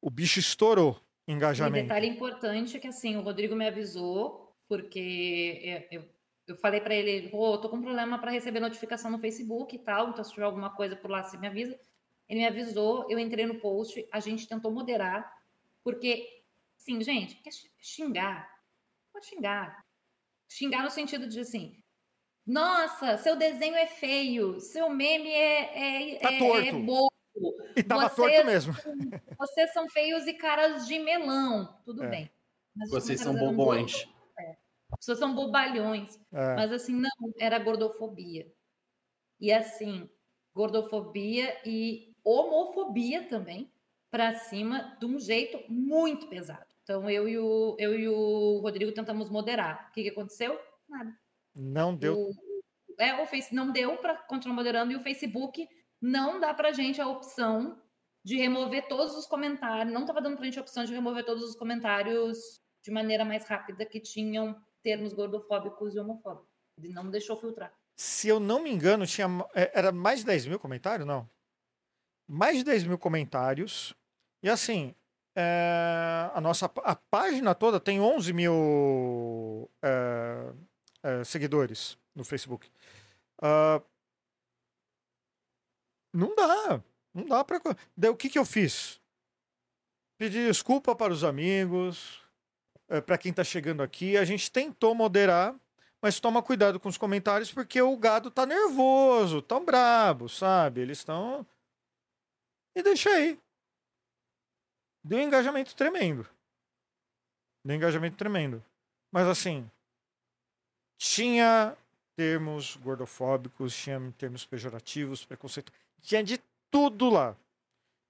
o 0.00 0.08
bicho 0.08 0.38
estourou 0.38 1.00
engajamento. 1.26 1.88
detalhe 1.88 2.06
importante 2.06 2.76
é 2.76 2.80
que 2.80 2.86
assim, 2.86 3.16
o 3.16 3.22
Rodrigo 3.22 3.56
me 3.56 3.66
avisou, 3.66 4.54
porque 4.68 5.86
eu, 5.90 6.00
eu, 6.00 6.08
eu 6.46 6.56
falei 6.56 6.80
para 6.80 6.94
ele, 6.94 7.28
pô, 7.30 7.58
tô 7.58 7.68
com 7.68 7.82
problema 7.82 8.18
para 8.18 8.30
receber 8.30 8.60
notificação 8.60 9.10
no 9.10 9.18
Facebook 9.18 9.74
e 9.74 9.78
tal, 9.78 10.10
então 10.10 10.22
se 10.22 10.32
tiver 10.32 10.44
alguma 10.44 10.70
coisa 10.70 10.94
por 10.94 11.10
lá, 11.10 11.22
você 11.22 11.36
me 11.36 11.46
avisa. 11.46 11.78
Ele 12.28 12.40
me 12.40 12.46
avisou, 12.46 13.10
eu 13.10 13.18
entrei 13.18 13.44
no 13.44 13.56
post, 13.60 14.06
a 14.12 14.20
gente 14.20 14.46
tentou 14.48 14.70
moderar, 14.70 15.30
porque, 15.82 16.42
sim, 16.76 17.02
gente, 17.02 17.36
quer 17.36 17.50
xingar, 17.78 18.48
pode 19.12 19.26
xingar. 19.26 19.83
Xingar 20.56 20.84
no 20.84 20.90
sentido 20.90 21.26
de 21.26 21.40
assim, 21.40 21.76
nossa, 22.46 23.18
seu 23.18 23.34
desenho 23.36 23.74
é 23.74 23.86
feio, 23.86 24.60
seu 24.60 24.88
meme 24.88 25.28
é, 25.30 26.14
é, 26.14 26.18
Tá 26.20 26.32
é, 26.32 26.38
torto. 26.38 26.66
é 26.68 26.72
bobo. 26.72 27.08
E 27.76 27.82
tava 27.82 28.08
Você- 28.08 28.14
torto 28.16 28.46
mesmo. 28.46 28.72
Vocês 29.38 29.72
são 29.72 29.88
feios 29.88 30.26
e 30.28 30.34
caras 30.34 30.86
de 30.86 30.98
melão. 31.00 31.76
Tudo 31.84 32.04
É. 32.04 32.08
bem. 32.08 32.30
Mas 32.76 32.90
Vocês 32.90 33.20
são 33.20 33.34
bobões. 33.34 34.06
é. 34.38 34.56
As 34.92 34.98
pessoas 35.00 35.18
são 35.18 35.34
bobalhões. 35.34 36.16
É. 36.32 36.54
Mas 36.54 36.70
assim, 36.70 36.92
não, 36.94 37.10
era 37.40 37.58
gordofobia. 37.58 38.46
E 39.40 39.50
assim, 39.52 40.08
gordofobia 40.54 41.60
e 41.66 42.14
homofobia 42.22 43.26
também, 43.28 43.72
pra 44.10 44.34
cima, 44.38 44.96
de 45.00 45.06
um 45.06 45.18
jeito 45.18 45.58
muito 45.68 46.28
pesado. 46.28 46.72
Então 46.84 47.08
eu 47.08 47.26
e 47.26 47.38
o, 47.38 47.76
eu 47.78 47.98
e 47.98 48.06
o 48.08 48.60
Rodrigo 48.60 48.92
tentamos 48.92 49.30
moderar. 49.30 49.88
O 49.88 49.92
que, 49.92 50.02
que 50.02 50.10
aconteceu? 50.10 50.58
Nada. 50.88 51.12
Não 51.54 51.96
deu. 51.96 52.14
O, 52.14 52.34
é, 53.00 53.20
o 53.22 53.26
Face 53.26 53.54
não 53.54 53.72
deu 53.72 53.96
para 53.96 54.14
continuar 54.14 54.54
moderando 54.54 54.92
e 54.92 54.96
o 54.96 55.00
Facebook 55.00 55.66
não 56.00 56.38
dá 56.38 56.52
para 56.52 56.72
gente 56.72 57.00
a 57.00 57.08
opção 57.08 57.80
de 58.22 58.36
remover 58.36 58.86
todos 58.86 59.16
os 59.16 59.26
comentários. 59.26 59.92
Não 59.92 60.02
estava 60.02 60.20
dando 60.20 60.36
para 60.36 60.44
gente 60.44 60.58
a 60.58 60.62
opção 60.62 60.84
de 60.84 60.92
remover 60.92 61.24
todos 61.24 61.42
os 61.42 61.56
comentários 61.56 62.38
de 62.82 62.90
maneira 62.90 63.24
mais 63.24 63.46
rápida 63.46 63.86
que 63.86 63.98
tinham 63.98 64.54
termos 64.82 65.14
gordofóbicos 65.14 65.94
e 65.94 65.98
homofóbicos. 65.98 66.50
Ele 66.76 66.92
não 66.92 67.10
deixou 67.10 67.36
filtrar. 67.36 67.74
Se 67.96 68.28
eu 68.28 68.38
não 68.38 68.62
me 68.62 68.70
engano, 68.70 69.06
tinha 69.06 69.26
é, 69.54 69.70
era 69.72 69.90
mais 69.90 70.20
de 70.20 70.26
10 70.26 70.46
mil 70.46 70.58
comentários, 70.58 71.06
não? 71.06 71.28
Mais 72.28 72.58
de 72.58 72.64
10 72.64 72.84
mil 72.84 72.98
comentários. 72.98 73.94
E 74.42 74.50
assim, 74.50 74.94
é, 75.36 76.30
a 76.32 76.40
nossa 76.40 76.70
a 76.84 76.94
página 76.94 77.54
toda 77.54 77.80
tem 77.80 78.00
11 78.00 78.32
mil 78.32 79.70
é, 79.82 80.52
é, 81.02 81.24
seguidores 81.24 81.98
no 82.14 82.24
Facebook. 82.24 82.70
Uh, 83.42 83.84
não 86.12 86.34
dá. 86.36 86.80
Não 87.12 87.26
dá 87.26 87.44
para. 87.44 87.60
Daí 87.96 88.10
o 88.10 88.16
que, 88.16 88.30
que 88.30 88.38
eu 88.38 88.44
fiz? 88.44 89.00
Pedi 90.16 90.46
desculpa 90.46 90.94
para 90.94 91.12
os 91.12 91.24
amigos, 91.24 92.22
é, 92.88 93.00
para 93.00 93.18
quem 93.18 93.30
está 93.30 93.42
chegando 93.42 93.82
aqui. 93.82 94.16
A 94.16 94.24
gente 94.24 94.50
tentou 94.50 94.94
moderar, 94.94 95.54
mas 96.00 96.20
toma 96.20 96.42
cuidado 96.42 96.78
com 96.78 96.88
os 96.88 96.96
comentários 96.96 97.52
porque 97.52 97.82
o 97.82 97.96
gado 97.96 98.30
tá 98.30 98.46
nervoso, 98.46 99.42
tão 99.42 99.64
brabo, 99.64 100.28
sabe? 100.28 100.80
Eles 100.80 100.98
estão. 100.98 101.44
E 102.76 102.82
deixa 102.82 103.10
aí. 103.10 103.38
Deu 105.04 105.20
engajamento 105.20 105.76
tremendo. 105.76 106.26
Deu 107.62 107.76
engajamento 107.76 108.16
tremendo. 108.16 108.64
Mas 109.12 109.28
assim, 109.28 109.70
tinha 110.96 111.76
termos 112.16 112.76
gordofóbicos, 112.76 113.76
tinha 113.76 114.00
termos 114.16 114.46
pejorativos, 114.46 115.24
preconceito, 115.24 115.70
tinha 116.00 116.24
de 116.24 116.40
tudo 116.70 117.10
lá. 117.10 117.36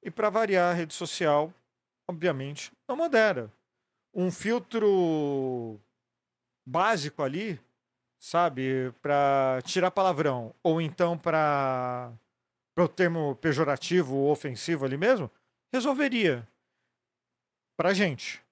E 0.03 0.11
para 0.11 0.31
variar, 0.31 0.71
a 0.71 0.75
rede 0.75 0.95
social, 0.95 1.53
obviamente, 2.09 2.71
não 2.87 2.97
modera. 2.97 3.51
Um 4.15 4.31
filtro 4.31 5.81
básico 6.65 7.23
ali, 7.23 7.61
sabe, 8.19 8.93
para 9.03 9.61
tirar 9.65 9.91
palavrão, 9.91 10.55
ou 10.63 10.81
então 10.81 11.19
para 11.19 12.13
o 12.77 12.87
termo 12.87 13.35
pejorativo 13.37 14.15
ou 14.15 14.31
ofensivo 14.31 14.85
ali 14.85 14.97
mesmo, 14.97 15.31
resolveria. 15.73 16.47
Pra 17.77 17.93
gente. 17.93 18.43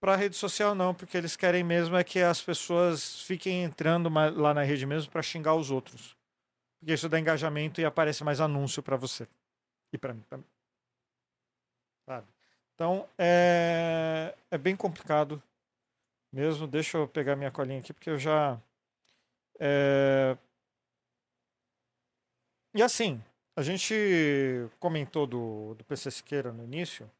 Pra 0.00 0.14
rede 0.14 0.36
social 0.36 0.74
não, 0.74 0.94
porque 0.94 1.16
eles 1.16 1.36
querem 1.36 1.64
mesmo 1.64 1.96
é 1.96 2.04
que 2.04 2.20
as 2.20 2.40
pessoas 2.40 3.22
fiquem 3.22 3.64
entrando 3.64 4.08
lá 4.08 4.54
na 4.54 4.62
rede 4.62 4.86
mesmo 4.86 5.10
para 5.10 5.22
xingar 5.22 5.54
os 5.54 5.70
outros. 5.70 6.16
Porque 6.78 6.92
isso 6.92 7.08
dá 7.08 7.18
engajamento 7.18 7.80
e 7.80 7.84
aparece 7.84 8.22
mais 8.22 8.40
anúncio 8.40 8.82
para 8.82 8.96
você. 8.96 9.26
E 9.92 9.98
para 9.98 10.14
mim 10.14 10.22
também. 10.28 10.46
Sabe? 12.06 12.26
Então, 12.74 13.08
é, 13.18 14.34
é 14.52 14.56
bem 14.56 14.76
complicado 14.76 15.42
mesmo. 16.32 16.68
Deixa 16.68 16.98
eu 16.98 17.08
pegar 17.08 17.34
minha 17.34 17.50
colinha 17.50 17.80
aqui, 17.80 17.92
porque 17.92 18.10
eu 18.10 18.18
já. 18.18 18.60
É... 19.58 20.38
E 22.72 22.82
assim, 22.82 23.20
a 23.56 23.62
gente 23.62 23.92
comentou 24.78 25.26
do, 25.26 25.74
do 25.74 25.84
PC 25.84 26.12
Siqueira 26.12 26.52
no 26.52 26.62
início. 26.62 27.10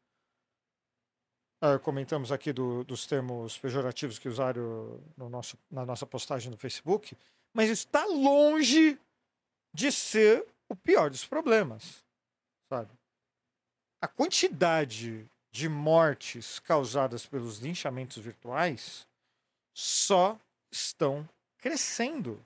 Uh, 1.61 1.77
comentamos 1.79 2.31
aqui 2.31 2.53
do, 2.53 2.85
dos 2.85 3.05
termos 3.05 3.57
pejorativos 3.57 4.17
que 4.17 4.29
usaram 4.29 5.01
no 5.17 5.29
nosso, 5.29 5.57
na 5.69 5.85
nossa 5.85 6.05
postagem 6.05 6.49
no 6.49 6.57
Facebook, 6.57 7.17
mas 7.53 7.69
está 7.69 8.05
longe 8.05 8.97
de 9.73 9.91
ser 9.91 10.47
o 10.69 10.75
pior 10.75 11.09
dos 11.09 11.25
problemas, 11.25 12.05
sabe? 12.69 12.89
A 14.01 14.07
quantidade 14.07 15.29
de 15.51 15.67
mortes 15.67 16.59
causadas 16.59 17.25
pelos 17.25 17.59
linchamentos 17.59 18.17
virtuais 18.17 19.05
só 19.73 20.39
estão 20.71 21.27
crescendo. 21.57 22.39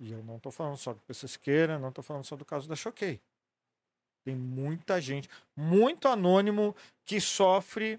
E 0.00 0.12
eu 0.12 0.22
não 0.22 0.36
estou 0.36 0.52
falando 0.52 0.76
só 0.76 0.94
do 0.94 1.00
PC 1.00 1.28
Siqueira, 1.28 1.78
não 1.78 1.88
estou 1.88 2.04
falando 2.04 2.24
só 2.24 2.36
do 2.36 2.44
caso 2.44 2.68
da 2.68 2.76
Choquei. 2.76 3.20
Tem 4.28 4.36
muita 4.36 5.00
gente, 5.00 5.26
muito 5.56 6.06
anônimo, 6.06 6.76
que 7.02 7.18
sofre 7.18 7.98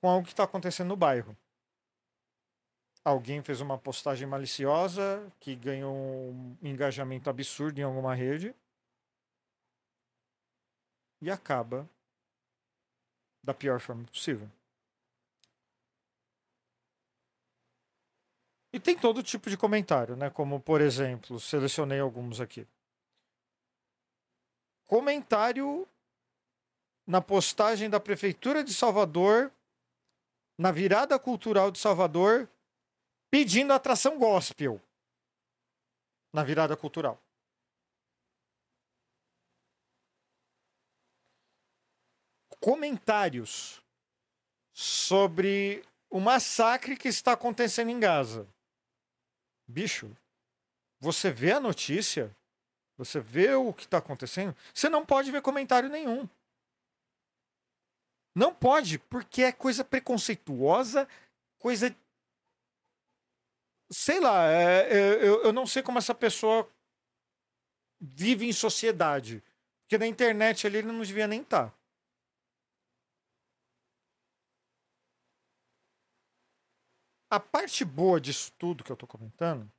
com 0.00 0.08
algo 0.08 0.24
que 0.24 0.32
está 0.32 0.44
acontecendo 0.44 0.86
no 0.86 0.96
bairro. 0.96 1.36
Alguém 3.04 3.42
fez 3.42 3.60
uma 3.60 3.76
postagem 3.76 4.28
maliciosa 4.28 5.28
que 5.40 5.56
ganhou 5.56 5.92
um 5.92 6.56
engajamento 6.62 7.28
absurdo 7.28 7.80
em 7.80 7.82
alguma 7.82 8.14
rede 8.14 8.54
e 11.20 11.28
acaba 11.28 11.90
da 13.42 13.52
pior 13.52 13.80
forma 13.80 14.04
possível. 14.04 14.48
E 18.72 18.78
tem 18.78 18.96
todo 18.96 19.20
tipo 19.20 19.50
de 19.50 19.56
comentário, 19.56 20.14
né? 20.14 20.30
Como, 20.30 20.60
por 20.60 20.80
exemplo, 20.80 21.40
selecionei 21.40 21.98
alguns 21.98 22.40
aqui 22.40 22.64
comentário 24.86 25.86
na 27.06 27.20
postagem 27.20 27.88
da 27.88 28.00
Prefeitura 28.00 28.64
de 28.64 28.72
Salvador, 28.74 29.52
na 30.58 30.72
virada 30.72 31.18
cultural 31.18 31.70
de 31.70 31.78
Salvador, 31.78 32.48
pedindo 33.30 33.72
atração 33.72 34.18
gospel 34.18 34.80
na 36.32 36.42
virada 36.42 36.76
cultural. 36.76 37.20
Comentários 42.60 43.82
sobre 44.72 45.84
o 46.10 46.20
massacre 46.20 46.96
que 46.96 47.08
está 47.08 47.32
acontecendo 47.32 47.90
em 47.90 48.00
Gaza. 48.00 48.48
Bicho, 49.66 50.14
você 50.98 51.30
vê 51.30 51.52
a 51.52 51.60
notícia, 51.60 52.34
você 52.96 53.20
vê 53.20 53.54
o 53.54 53.72
que 53.72 53.84
está 53.84 53.98
acontecendo, 53.98 54.56
você 54.72 54.88
não 54.88 55.04
pode 55.04 55.30
ver 55.30 55.42
comentário 55.42 55.88
nenhum. 55.88 56.28
Não 58.34 58.54
pode, 58.54 58.98
porque 58.98 59.42
é 59.42 59.52
coisa 59.52 59.84
preconceituosa, 59.84 61.08
coisa. 61.58 61.94
Sei 63.90 64.20
lá, 64.20 64.46
é, 64.46 64.92
é, 64.92 65.14
eu, 65.26 65.44
eu 65.44 65.52
não 65.52 65.66
sei 65.66 65.82
como 65.82 65.98
essa 65.98 66.14
pessoa 66.14 66.70
vive 68.00 68.46
em 68.46 68.52
sociedade. 68.52 69.42
Porque 69.82 69.98
na 69.98 70.06
internet 70.06 70.66
ali 70.66 70.78
ele 70.78 70.88
não 70.88 71.00
devia 71.00 71.26
nem 71.26 71.42
estar. 71.42 71.70
Tá. 71.70 71.76
A 77.30 77.40
parte 77.40 77.84
boa 77.84 78.20
disso 78.20 78.52
tudo 78.58 78.84
que 78.84 78.90
eu 78.90 78.94
estou 78.94 79.08
comentando. 79.08 79.70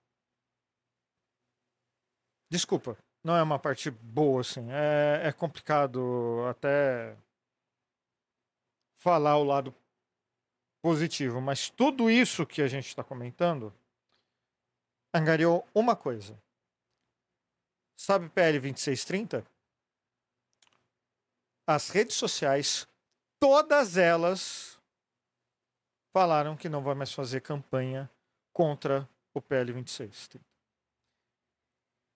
Desculpa, 2.49 2.98
não 3.23 3.35
é 3.35 3.44
uma 3.44 3.60
parte 3.60 3.91
boa, 3.91 4.41
assim. 4.41 4.68
É, 4.72 5.27
é 5.27 5.31
complicado 5.31 6.45
até 6.49 7.18
falar 8.98 9.38
o 9.38 9.44
lado 9.44 9.76
positivo, 10.81 11.41
mas 11.41 11.69
tudo 11.69 12.10
isso 12.10 12.45
que 12.45 12.61
a 12.61 12.68
gente 12.68 12.88
está 12.88 13.03
comentando 13.03 13.73
angariou 15.14 15.68
uma 15.73 15.95
coisa. 15.95 16.41
Sabe 17.99 18.30
PL 18.30 18.60
2630? 18.60 19.45
As 21.65 21.89
redes 21.89 22.15
sociais, 22.15 22.88
todas 23.39 23.98
elas 23.98 24.80
falaram 26.14 26.56
que 26.56 26.69
não 26.69 26.81
vai 26.81 26.95
mais 26.95 27.11
fazer 27.11 27.41
campanha 27.41 28.10
contra 28.53 29.10
o 29.34 29.41
PL 29.41 29.73
2630 29.73 30.47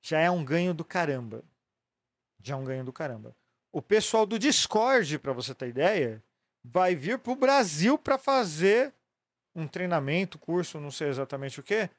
já 0.02 0.20
é 0.20 0.30
um 0.30 0.44
ganho 0.44 0.74
do 0.74 0.84
caramba. 0.84 1.44
Já 2.42 2.56
é 2.56 2.58
um 2.58 2.66
ganho 2.66 2.84
do 2.84 2.92
caramba. 2.92 3.36
O 3.72 3.82
pessoal 3.82 4.26
do 4.26 4.40
Discord, 4.40 5.20
para 5.20 5.32
você 5.32 5.54
ter 5.54 5.70
ideia, 5.70 6.24
vai 6.64 6.96
vir 6.96 7.20
para 7.20 7.32
o 7.32 7.36
Brasil 7.36 7.98
para 7.98 8.18
fazer 8.18 8.94
um 9.56 9.68
treinamento, 9.68 10.40
curso, 10.40 10.80
não 10.80 10.92
sei 10.92 11.10
exatamente 11.10 11.60
o 11.60 11.64
que, 11.64 11.90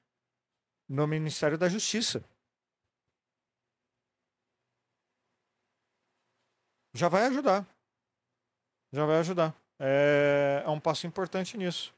no 0.89 1.07
Ministério 1.07 1.57
da 1.57 1.69
Justiça. 1.69 2.25
Já 6.95 7.09
vai 7.09 7.25
ajudar. 7.27 7.67
Já 8.93 9.07
vai 9.07 9.19
ajudar. 9.19 9.57
É, 9.79 10.63
é 10.65 10.69
um 10.69 10.79
passo 10.79 11.07
importante 11.07 11.57
nisso. 11.57 11.95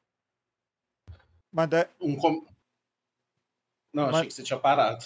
Mas 1.53 1.73
é... 1.73 1.91
um 2.01 2.17
com... 2.17 2.47
Não, 3.93 4.07
Mas... 4.07 4.15
achei 4.15 4.29
que 4.29 4.35
você 4.35 4.43
tinha 4.43 4.59
parado. 4.59 5.05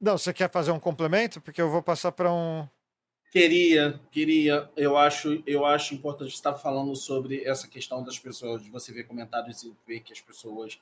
Não, 0.00 0.16
você 0.16 0.32
quer 0.32 0.50
fazer 0.50 0.70
um 0.70 0.80
complemento? 0.80 1.40
Porque 1.40 1.60
eu 1.60 1.70
vou 1.70 1.82
passar 1.82 2.10
para 2.12 2.32
um. 2.32 2.66
Queria, 3.30 4.00
queria. 4.10 4.70
Eu 4.76 4.96
acho, 4.96 5.42
eu 5.46 5.64
acho 5.66 5.94
importante 5.94 6.32
estar 6.32 6.54
falando 6.54 6.96
sobre 6.96 7.44
essa 7.44 7.68
questão 7.68 8.02
das 8.02 8.18
pessoas, 8.18 8.62
de 8.62 8.70
você 8.70 8.92
ver 8.92 9.04
comentários 9.04 9.62
e 9.62 9.76
ver 9.86 10.00
que 10.00 10.12
as 10.12 10.20
pessoas 10.20 10.80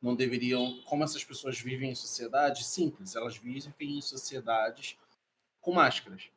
não 0.00 0.14
deveriam. 0.14 0.80
Como 0.84 1.02
essas 1.02 1.24
pessoas 1.24 1.60
vivem 1.60 1.90
em 1.90 1.94
sociedade? 1.94 2.64
Simples, 2.64 3.16
elas 3.16 3.36
vivem 3.36 3.98
em 3.98 4.00
sociedades 4.00 4.96
com 5.60 5.72
máscaras. 5.72 6.30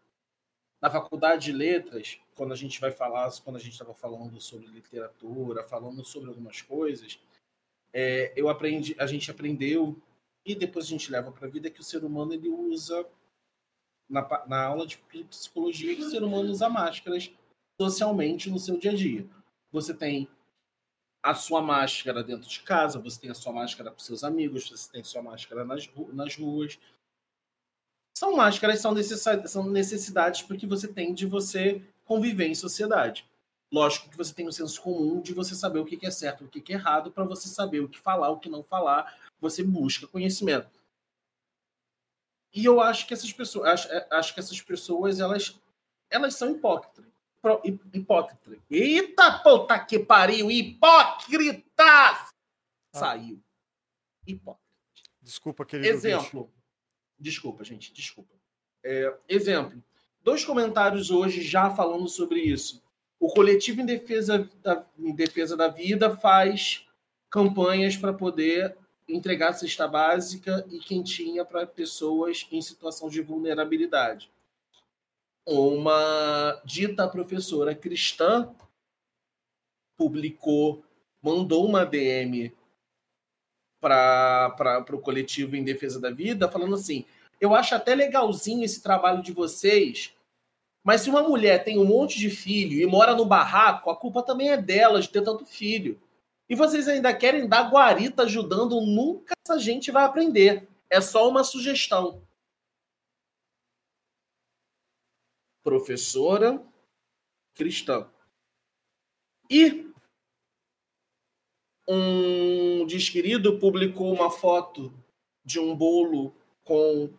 Na 0.81 0.89
faculdade 0.89 1.45
de 1.45 1.52
letras, 1.52 2.19
quando 2.35 2.53
a 2.53 2.56
gente 2.56 2.81
vai 2.81 2.91
falar, 2.91 3.31
quando 3.43 3.56
a 3.56 3.60
gente 3.60 3.73
estava 3.73 3.93
falando 3.93 4.41
sobre 4.41 4.68
literatura, 4.68 5.64
falando 5.64 6.03
sobre 6.03 6.30
algumas 6.30 6.61
coisas, 6.61 7.19
é, 7.93 8.34
eu 8.35 8.49
aprendi, 8.49 8.95
a 8.99 9.07
gente 9.07 9.31
aprendeu 9.31 9.99
e 10.45 10.53
depois 10.53 10.85
a 10.85 10.89
gente 10.89 11.11
leva 11.11 11.31
para 11.31 11.47
a 11.47 11.49
vida 11.49 11.69
que 11.69 11.81
o 11.81 11.84
ser 11.84 12.03
humano 12.03 12.34
ele 12.34 12.47
usa 12.49 13.05
na, 14.07 14.45
na 14.47 14.63
aula 14.63 14.85
de 14.85 14.97
psicologia 15.30 15.95
que 15.95 16.03
o 16.03 16.09
ser 16.09 16.23
humano 16.23 16.51
usa 16.51 16.69
máscaras 16.69 17.31
socialmente 17.81 18.49
no 18.49 18.59
seu 18.59 18.77
dia 18.77 18.91
a 18.91 18.95
dia. 18.95 19.27
Você 19.72 19.93
tem 19.93 20.30
a 21.23 21.34
sua 21.34 21.61
máscara 21.61 22.23
dentro 22.23 22.47
de 22.47 22.59
casa, 22.61 22.99
você 22.99 23.19
tem 23.19 23.31
a 23.31 23.35
sua 23.35 23.51
máscara 23.51 23.89
para 23.89 24.03
seus 24.03 24.23
amigos, 24.23 24.69
você 24.69 24.91
tem 24.91 25.01
a 25.01 25.05
sua 25.05 25.23
máscara 25.23 25.65
nas, 25.65 25.89
nas 26.13 26.35
ruas. 26.35 26.77
São 28.15 28.35
máscaras, 28.35 28.80
são 28.80 28.93
necessidades, 28.93 29.51
são 29.51 29.69
necessidades 29.69 30.43
porque 30.43 30.67
você 30.67 30.88
tem 30.88 31.13
de 31.13 31.26
você 31.26 31.81
conviver 32.05 32.47
em 32.47 32.55
sociedade. 32.55 33.27
Lógico 33.73 34.09
que 34.09 34.15
você 34.15 34.34
tem 34.34 34.47
um 34.47 34.51
senso 34.51 34.81
comum 34.81 35.19
de 35.19 35.34
você 35.34 35.55
saber 35.55 35.80
o 35.80 35.85
que 35.85 36.05
é 36.05 36.11
certo, 36.11 36.45
o 36.45 36.47
que 36.47 36.72
é 36.72 36.76
errado, 36.76 37.11
para 37.11 37.26
você 37.26 37.47
saber 37.47 37.80
o 37.80 37.89
que 37.89 37.99
falar, 37.99 38.30
o 38.30 38.39
que 38.39 38.47
não 38.47 38.63
falar. 38.63 39.17
Você 39.45 39.61
busca 39.63 40.07
conhecimento. 40.07 40.84
E 42.51 42.65
eu 42.65 42.81
acho 42.81 43.05
que 43.05 43.13
essas 43.13 43.31
pessoas, 43.31 43.69
acho, 43.69 43.91
é, 43.91 44.07
acho 44.11 44.34
que 44.34 44.39
essas 44.39 44.59
pessoas, 44.59 45.19
elas, 45.19 45.59
elas 46.09 46.34
são 46.34 46.49
hipócritas. 46.51 47.05
Hipócritas. 47.93 48.57
Eita, 48.72 49.39
puta 49.39 49.77
que 49.77 49.99
pariu! 49.99 50.49
Hipócritas! 50.49 52.30
Saiu. 52.91 53.39
Hipócrita. 54.26 54.65
Desculpa, 55.22 55.63
querido. 55.63 55.89
Exemplo. 55.89 56.51
Desculpa, 57.19 57.63
gente, 57.63 57.93
desculpa. 57.93 58.34
É, 58.84 59.15
exemplo. 59.30 59.84
Dois 60.23 60.43
comentários 60.43 61.11
hoje 61.11 61.43
já 61.43 61.69
falando 61.69 62.07
sobre 62.07 62.39
isso. 62.39 62.84
O 63.19 63.27
coletivo 63.31 63.81
em 63.81 63.85
defesa 63.85 64.49
da, 64.63 64.84
em 64.97 65.13
defesa 65.13 65.55
da 65.55 65.67
vida 65.67 66.17
faz 66.17 66.88
campanhas 67.30 67.95
para 67.95 68.11
poder 68.11 68.76
entregar 69.07 69.53
cesta 69.53 69.88
básica 69.88 70.65
e 70.69 70.80
quentinha 70.80 71.45
para 71.45 71.65
pessoas 71.68 72.48
em 72.52 72.61
situação 72.61 73.10
de 73.10 73.22
vulnerabilidade. 73.22 74.32
Uma 75.45 76.60
dita 76.65 77.07
professora 77.07 77.76
cristã 77.76 78.53
publicou, 79.95 80.84
mandou 81.22 81.65
uma 81.65 81.86
DM 81.86 82.52
para 83.80 84.84
o 84.91 84.99
coletivo 84.99 85.56
em 85.56 85.64
defesa 85.64 85.99
da 85.99 86.10
vida, 86.10 86.49
falando 86.49 86.73
assim: 86.73 87.06
eu 87.40 87.53
acho 87.53 87.76
até 87.76 87.94
legalzinho 87.94 88.64
esse 88.64 88.82
trabalho 88.82 89.22
de 89.22 89.32
vocês, 89.32 90.15
mas 90.84 91.02
se 91.02 91.10
uma 91.10 91.22
mulher 91.22 91.64
tem 91.64 91.77
um 91.77 91.86
monte 91.86 92.18
de 92.18 92.30
filho 92.30 92.80
e 92.80 92.86
mora 92.86 93.15
no 93.15 93.26
barraco, 93.26 93.90
a 93.90 93.95
culpa 93.95 94.23
também 94.23 94.49
é 94.49 94.57
dela 94.57 95.02
de 95.02 95.10
ter 95.10 95.22
tanto 95.22 95.45
filho. 95.45 96.02
E 96.47 96.55
vocês 96.55 96.88
ainda 96.88 97.15
querem 97.15 97.47
dar 97.47 97.72
guarita 97.72 98.23
ajudando, 98.23 98.80
nunca 98.81 99.34
essa 99.45 99.59
gente 99.59 99.91
vai 99.91 100.03
aprender. 100.03 100.67
É 100.89 101.01
só 101.01 101.27
uma 101.27 101.43
sugestão. 101.43 102.26
Professora 105.63 106.63
cristã. 107.55 108.09
E 109.49 109.91
um 111.88 112.85
desquerido 112.85 113.59
publicou 113.59 114.13
uma 114.13 114.30
foto 114.30 114.93
de 115.43 115.59
um 115.59 115.76
bolo 115.76 116.35
com 116.63 117.13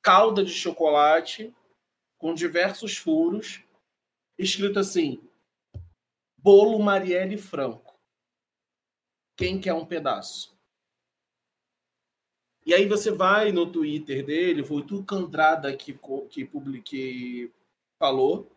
calda 0.00 0.44
de 0.44 0.52
chocolate, 0.52 1.54
com 2.18 2.34
diversos 2.34 2.96
furos, 2.96 3.62
escrito 4.38 4.78
assim: 4.78 5.20
Bolo 6.36 6.78
Marielle 6.78 7.36
Franco. 7.36 7.91
Quem 9.36 9.60
quer 9.60 9.74
um 9.74 9.86
pedaço? 9.86 10.52
E 12.64 12.72
aí 12.72 12.86
você 12.86 13.10
vai 13.10 13.50
no 13.50 13.70
Twitter 13.70 14.24
dele, 14.24 14.64
foi 14.64 14.82
o 14.82 15.04
Candrada 15.04 15.76
que, 15.76 15.98
que, 16.30 16.44
publique, 16.44 17.52
falou 17.98 18.50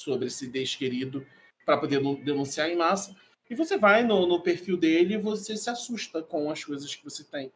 sobre 0.00 0.26
esse 0.26 0.48
desquerido 0.48 1.24
para 1.64 1.78
poder 1.78 2.00
denunciar 2.24 2.68
em 2.68 2.76
massa. 2.76 3.14
E 3.48 3.54
você 3.54 3.78
vai 3.78 4.02
no, 4.02 4.26
no 4.26 4.42
perfil 4.42 4.76
dele 4.76 5.14
e 5.14 5.20
você 5.20 5.56
se 5.56 5.70
assusta 5.70 6.22
com 6.22 6.50
as 6.50 6.64
coisas 6.64 6.94
que 6.94 7.04
você 7.04 7.22
tem. 7.24 7.52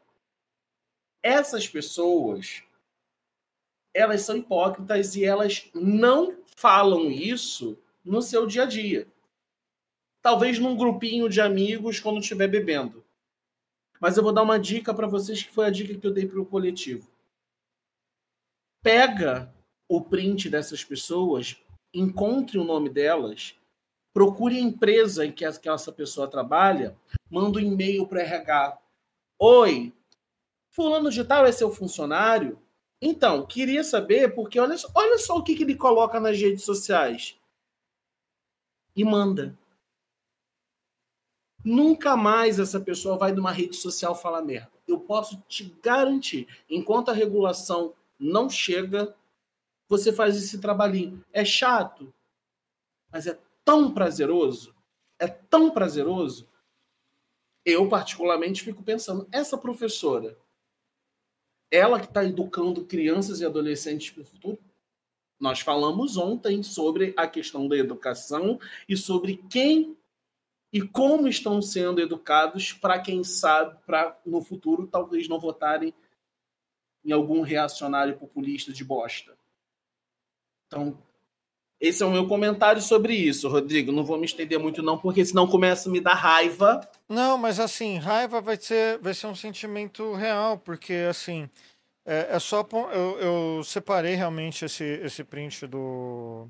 Essas 1.22 1.68
pessoas, 1.68 2.62
elas 3.92 4.22
são 4.22 4.36
hipócritas 4.36 5.16
e 5.16 5.24
elas 5.24 5.68
não 5.74 6.42
falam 6.56 7.10
isso 7.10 7.78
no 8.04 8.22
seu 8.22 8.46
dia 8.46 8.62
a 8.62 8.66
dia. 8.66 9.11
Talvez 10.22 10.58
num 10.60 10.76
grupinho 10.76 11.28
de 11.28 11.40
amigos 11.40 11.98
quando 11.98 12.20
estiver 12.20 12.46
bebendo. 12.46 13.04
Mas 14.00 14.16
eu 14.16 14.22
vou 14.22 14.32
dar 14.32 14.42
uma 14.42 14.58
dica 14.58 14.94
para 14.94 15.08
vocês 15.08 15.42
que 15.42 15.52
foi 15.52 15.66
a 15.66 15.70
dica 15.70 15.98
que 15.98 16.06
eu 16.06 16.12
dei 16.12 16.26
para 16.26 16.40
o 16.40 16.46
coletivo. 16.46 17.10
Pega 18.82 19.52
o 19.88 20.00
print 20.00 20.48
dessas 20.48 20.84
pessoas, 20.84 21.56
encontre 21.92 22.58
o 22.58 22.64
nome 22.64 22.88
delas, 22.88 23.56
procure 24.14 24.56
a 24.56 24.60
empresa 24.60 25.26
em 25.26 25.32
que 25.32 25.44
essa 25.44 25.92
pessoa 25.92 26.28
trabalha, 26.28 26.96
manda 27.28 27.58
um 27.58 27.62
e-mail 27.62 28.06
para 28.06 28.22
RH. 28.22 28.78
Oi, 29.38 29.92
fulano 30.70 31.10
de 31.10 31.24
tal 31.24 31.44
é 31.44 31.52
seu 31.52 31.70
funcionário? 31.70 32.58
Então, 33.00 33.44
queria 33.44 33.82
saber, 33.82 34.32
porque 34.34 34.60
olha, 34.60 34.76
olha 34.94 35.18
só 35.18 35.36
o 35.36 35.42
que, 35.42 35.56
que 35.56 35.64
ele 35.64 35.74
coloca 35.74 36.20
nas 36.20 36.40
redes 36.40 36.64
sociais. 36.64 37.36
E 38.94 39.04
manda. 39.04 39.58
Nunca 41.64 42.16
mais 42.16 42.58
essa 42.58 42.80
pessoa 42.80 43.16
vai 43.16 43.32
numa 43.32 43.52
rede 43.52 43.76
social 43.76 44.14
falar 44.14 44.42
merda. 44.42 44.72
Eu 44.86 44.98
posso 44.98 45.40
te 45.48 45.64
garantir, 45.82 46.48
enquanto 46.68 47.10
a 47.10 47.14
regulação 47.14 47.94
não 48.18 48.50
chega, 48.50 49.14
você 49.88 50.12
faz 50.12 50.36
esse 50.36 50.60
trabalhinho. 50.60 51.24
É 51.32 51.44
chato, 51.44 52.12
mas 53.10 53.26
é 53.26 53.38
tão 53.64 53.92
prazeroso, 53.92 54.74
é 55.18 55.28
tão 55.28 55.70
prazeroso. 55.70 56.48
Eu, 57.64 57.88
particularmente, 57.88 58.62
fico 58.62 58.82
pensando, 58.82 59.28
essa 59.30 59.56
professora, 59.56 60.36
ela 61.70 62.00
que 62.00 62.06
está 62.06 62.24
educando 62.24 62.84
crianças 62.84 63.40
e 63.40 63.46
adolescentes 63.46 64.10
para 64.10 64.22
o 64.22 64.26
futuro, 64.26 64.58
nós 65.38 65.60
falamos 65.60 66.16
ontem 66.16 66.62
sobre 66.62 67.14
a 67.16 67.26
questão 67.26 67.68
da 67.68 67.76
educação 67.76 68.58
e 68.88 68.96
sobre 68.96 69.38
quem 69.48 69.96
e 70.72 70.80
como 70.80 71.28
estão 71.28 71.60
sendo 71.60 72.00
educados 72.00 72.72
para 72.72 72.98
quem 72.98 73.22
sabe, 73.22 73.76
para 73.84 74.18
no 74.24 74.40
futuro 74.40 74.86
talvez 74.86 75.28
não 75.28 75.38
votarem 75.38 75.92
em 77.04 77.12
algum 77.12 77.42
reacionário 77.42 78.16
populista 78.16 78.72
de 78.72 78.84
bosta. 78.84 79.36
Então, 80.66 80.96
esse 81.78 82.02
é 82.02 82.06
o 82.06 82.10
meu 82.10 82.26
comentário 82.28 82.80
sobre 82.80 83.12
isso, 83.12 83.48
Rodrigo. 83.48 83.90
Não 83.92 84.04
vou 84.04 84.16
me 84.16 84.24
estender 84.24 84.58
muito 84.58 84.82
não, 84.82 84.96
porque 84.96 85.24
senão 85.24 85.48
começa 85.48 85.88
a 85.88 85.92
me 85.92 86.00
dar 86.00 86.14
raiva. 86.14 86.80
Não, 87.08 87.36
mas 87.36 87.58
assim, 87.58 87.98
raiva 87.98 88.40
vai 88.40 88.56
ser, 88.56 88.98
vai 88.98 89.12
ser 89.12 89.26
um 89.26 89.34
sentimento 89.34 90.14
real, 90.14 90.56
porque 90.56 90.94
assim, 91.10 91.50
é, 92.06 92.28
é 92.30 92.38
só 92.38 92.66
eu, 92.92 93.18
eu 93.18 93.64
separei 93.64 94.14
realmente 94.14 94.64
esse, 94.64 94.84
esse 94.84 95.24
print 95.24 95.66
do 95.66 96.48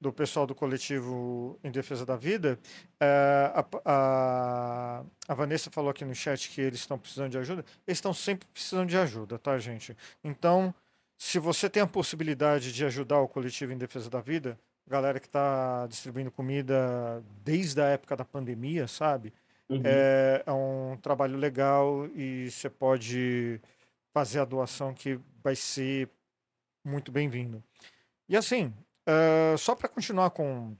do 0.00 0.12
pessoal 0.12 0.46
do 0.46 0.54
coletivo 0.54 1.58
em 1.62 1.70
defesa 1.70 2.06
da 2.06 2.16
vida. 2.16 2.58
É, 2.98 3.52
a, 3.54 3.66
a, 3.84 5.04
a, 5.28 5.34
Vanessa 5.34 5.70
falou 5.70 5.90
aqui 5.90 6.04
no 6.04 6.14
chat 6.14 6.48
que 6.48 6.60
eles 6.60 6.80
estão 6.80 6.98
precisando 6.98 7.30
de 7.30 7.38
ajuda. 7.38 7.64
Eles 7.86 7.98
estão 7.98 8.14
sempre 8.14 8.48
precisando 8.48 8.88
de 8.88 8.96
ajuda, 8.96 9.38
tá, 9.38 9.58
gente? 9.58 9.94
Então, 10.24 10.74
se 11.18 11.38
você 11.38 11.68
tem 11.68 11.82
a 11.82 11.86
possibilidade 11.86 12.72
de 12.72 12.84
ajudar 12.84 13.20
o 13.20 13.28
coletivo 13.28 13.72
em 13.72 13.78
defesa 13.78 14.08
da 14.08 14.22
vida, 14.22 14.58
galera 14.86 15.20
que 15.20 15.26
está 15.26 15.86
distribuindo 15.86 16.30
comida 16.30 17.22
desde 17.44 17.80
a 17.82 17.86
época 17.86 18.16
da 18.16 18.24
pandemia, 18.24 18.88
sabe? 18.88 19.32
Uhum. 19.68 19.82
É, 19.84 20.42
é 20.46 20.52
um 20.52 20.96
trabalho 20.96 21.36
legal 21.36 22.06
e 22.14 22.50
você 22.50 22.70
pode 22.70 23.60
fazer 24.12 24.40
a 24.40 24.44
doação 24.44 24.94
que 24.94 25.20
vai 25.44 25.54
ser 25.54 26.08
muito 26.82 27.12
bem-vindo. 27.12 27.62
E 28.28 28.36
assim, 28.36 28.72
Uh, 29.08 29.56
só 29.58 29.74
para 29.74 29.88
continuar 29.88 30.30
com, 30.30 30.76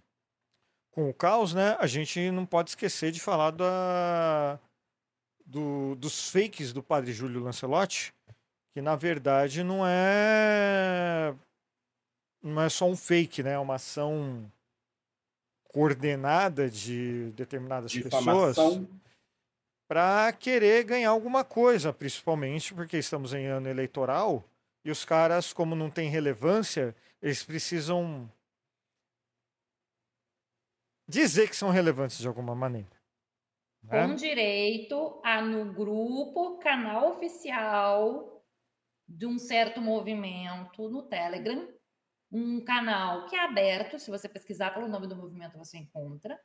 com 0.90 1.08
o 1.08 1.14
caos, 1.14 1.54
né? 1.54 1.76
A 1.80 1.86
gente 1.86 2.30
não 2.30 2.46
pode 2.46 2.70
esquecer 2.70 3.10
de 3.12 3.20
falar 3.20 3.50
da, 3.50 4.58
do, 5.44 5.94
dos 5.96 6.30
fakes 6.30 6.72
do 6.72 6.82
padre 6.82 7.12
Júlio 7.12 7.42
Lancelotti, 7.42 8.14
que 8.72 8.80
na 8.80 8.94
verdade 8.96 9.64
não 9.64 9.86
é 9.86 11.34
não 12.42 12.62
é 12.62 12.68
só 12.68 12.86
um 12.86 12.96
fake, 12.96 13.42
né? 13.42 13.52
É 13.52 13.58
uma 13.58 13.74
ação 13.74 14.50
coordenada 15.64 16.68
de 16.68 17.30
determinadas 17.32 17.90
Difamação. 17.90 18.48
pessoas 18.48 19.00
para 19.90 20.32
querer 20.32 20.84
ganhar 20.84 21.10
alguma 21.10 21.42
coisa, 21.42 21.92
principalmente 21.92 22.72
porque 22.72 22.96
estamos 22.96 23.34
em 23.34 23.46
ano 23.46 23.68
eleitoral 23.68 24.44
e 24.84 24.90
os 24.90 25.04
caras, 25.04 25.52
como 25.52 25.74
não 25.74 25.90
tem 25.90 26.08
relevância, 26.08 26.94
eles 27.20 27.42
precisam 27.44 28.30
dizer 31.08 31.48
que 31.48 31.56
são 31.56 31.70
relevantes 31.70 32.18
de 32.18 32.28
alguma 32.28 32.54
maneira. 32.54 32.90
né? 33.82 34.06
Com 34.06 34.14
direito 34.14 35.20
a, 35.24 35.42
no 35.42 35.72
grupo, 35.72 36.58
canal 36.58 37.10
oficial 37.10 38.44
de 39.08 39.26
um 39.26 39.38
certo 39.38 39.80
movimento 39.80 40.88
no 40.88 41.02
Telegram, 41.02 41.68
um 42.30 42.64
canal 42.64 43.26
que 43.26 43.34
é 43.34 43.44
aberto, 43.44 43.98
se 43.98 44.08
você 44.08 44.28
pesquisar 44.28 44.72
pelo 44.72 44.86
nome 44.86 45.08
do 45.08 45.16
movimento, 45.16 45.58
você 45.58 45.78
encontra. 45.78 46.40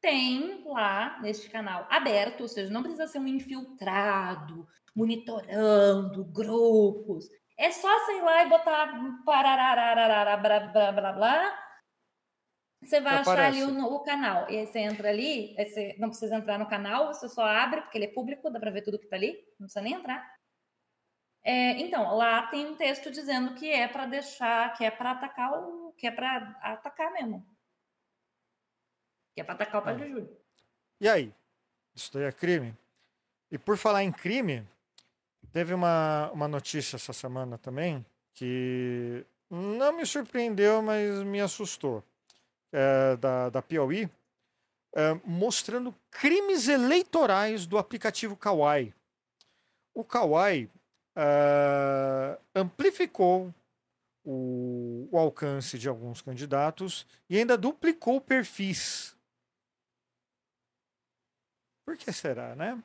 Tem 0.00 0.62
lá 0.64 1.20
neste 1.20 1.50
canal 1.50 1.86
aberto, 1.90 2.42
ou 2.42 2.48
seja, 2.48 2.72
não 2.72 2.82
precisa 2.82 3.06
ser 3.08 3.18
um 3.18 3.26
infiltrado, 3.26 4.66
monitorando 4.94 6.24
grupos. 6.26 7.28
É 7.56 7.70
só 7.70 8.06
sei 8.06 8.20
lá 8.20 8.42
e 8.44 8.48
botar 8.48 8.92
pararararara, 9.24 10.36
blá, 10.36 10.60
blá, 10.60 10.92
blá, 10.92 11.12
blá. 11.12 11.64
Você 12.82 13.00
vai 13.00 13.16
achar 13.16 13.46
ali 13.46 13.62
o, 13.62 13.94
o 13.94 14.00
canal. 14.00 14.50
E 14.50 14.58
aí 14.58 14.66
você 14.66 14.80
entra 14.80 15.08
ali, 15.08 15.54
você 15.54 15.96
não 15.98 16.08
precisa 16.08 16.36
entrar 16.36 16.58
no 16.58 16.68
canal, 16.68 17.06
você 17.06 17.28
só 17.28 17.44
abre, 17.44 17.80
porque 17.82 17.96
ele 17.96 18.06
é 18.06 18.12
público, 18.12 18.50
dá 18.50 18.60
pra 18.60 18.70
ver 18.70 18.82
tudo 18.82 18.98
que 18.98 19.06
tá 19.06 19.16
ali, 19.16 19.32
não 19.58 19.66
precisa 19.66 19.80
nem 19.80 19.94
entrar. 19.94 20.34
É, 21.42 21.72
então, 21.80 22.16
lá 22.16 22.46
tem 22.46 22.66
um 22.66 22.76
texto 22.76 23.10
dizendo 23.10 23.54
que 23.54 23.70
é 23.70 23.86
para 23.86 24.06
deixar, 24.06 24.72
que 24.74 24.84
é 24.84 24.90
para 24.90 25.12
atacar 25.12 25.52
o. 25.52 25.92
que 25.92 26.06
é 26.06 26.10
para 26.10 26.58
atacar 26.62 27.12
mesmo. 27.12 27.46
Que 29.34 29.40
é 29.40 29.44
para 29.44 29.54
atacar 29.54 29.80
o 29.80 29.84
pai 29.84 29.96
de 29.96 30.08
Júlio. 30.08 30.40
E 31.00 31.08
aí? 31.08 31.34
Isso 31.94 32.12
daí 32.12 32.24
é 32.24 32.32
crime? 32.32 32.74
E 33.50 33.58
por 33.58 33.76
falar 33.76 34.02
em 34.02 34.10
crime, 34.10 34.66
teve 35.54 35.72
uma, 35.72 36.32
uma 36.32 36.48
notícia 36.48 36.96
essa 36.96 37.12
semana 37.12 37.56
também 37.56 38.04
que 38.34 39.24
não 39.48 39.96
me 39.96 40.04
surpreendeu, 40.04 40.82
mas 40.82 41.22
me 41.22 41.40
assustou. 41.40 42.02
É, 42.72 43.16
da, 43.18 43.50
da 43.50 43.62
Piauí, 43.62 44.10
é, 44.96 45.14
mostrando 45.24 45.94
crimes 46.10 46.66
eleitorais 46.66 47.66
do 47.66 47.78
aplicativo 47.78 48.36
Kawaii. 48.36 48.92
O 49.94 50.02
Kawaii 50.02 50.68
é, 51.14 52.36
amplificou 52.52 53.54
o, 54.24 55.08
o 55.12 55.16
alcance 55.16 55.78
de 55.78 55.88
alguns 55.88 56.20
candidatos 56.20 57.06
e 57.30 57.38
ainda 57.38 57.56
duplicou 57.56 58.20
perfis. 58.20 59.16
Por 61.86 61.96
que 61.96 62.10
será, 62.12 62.56
né? 62.56 62.82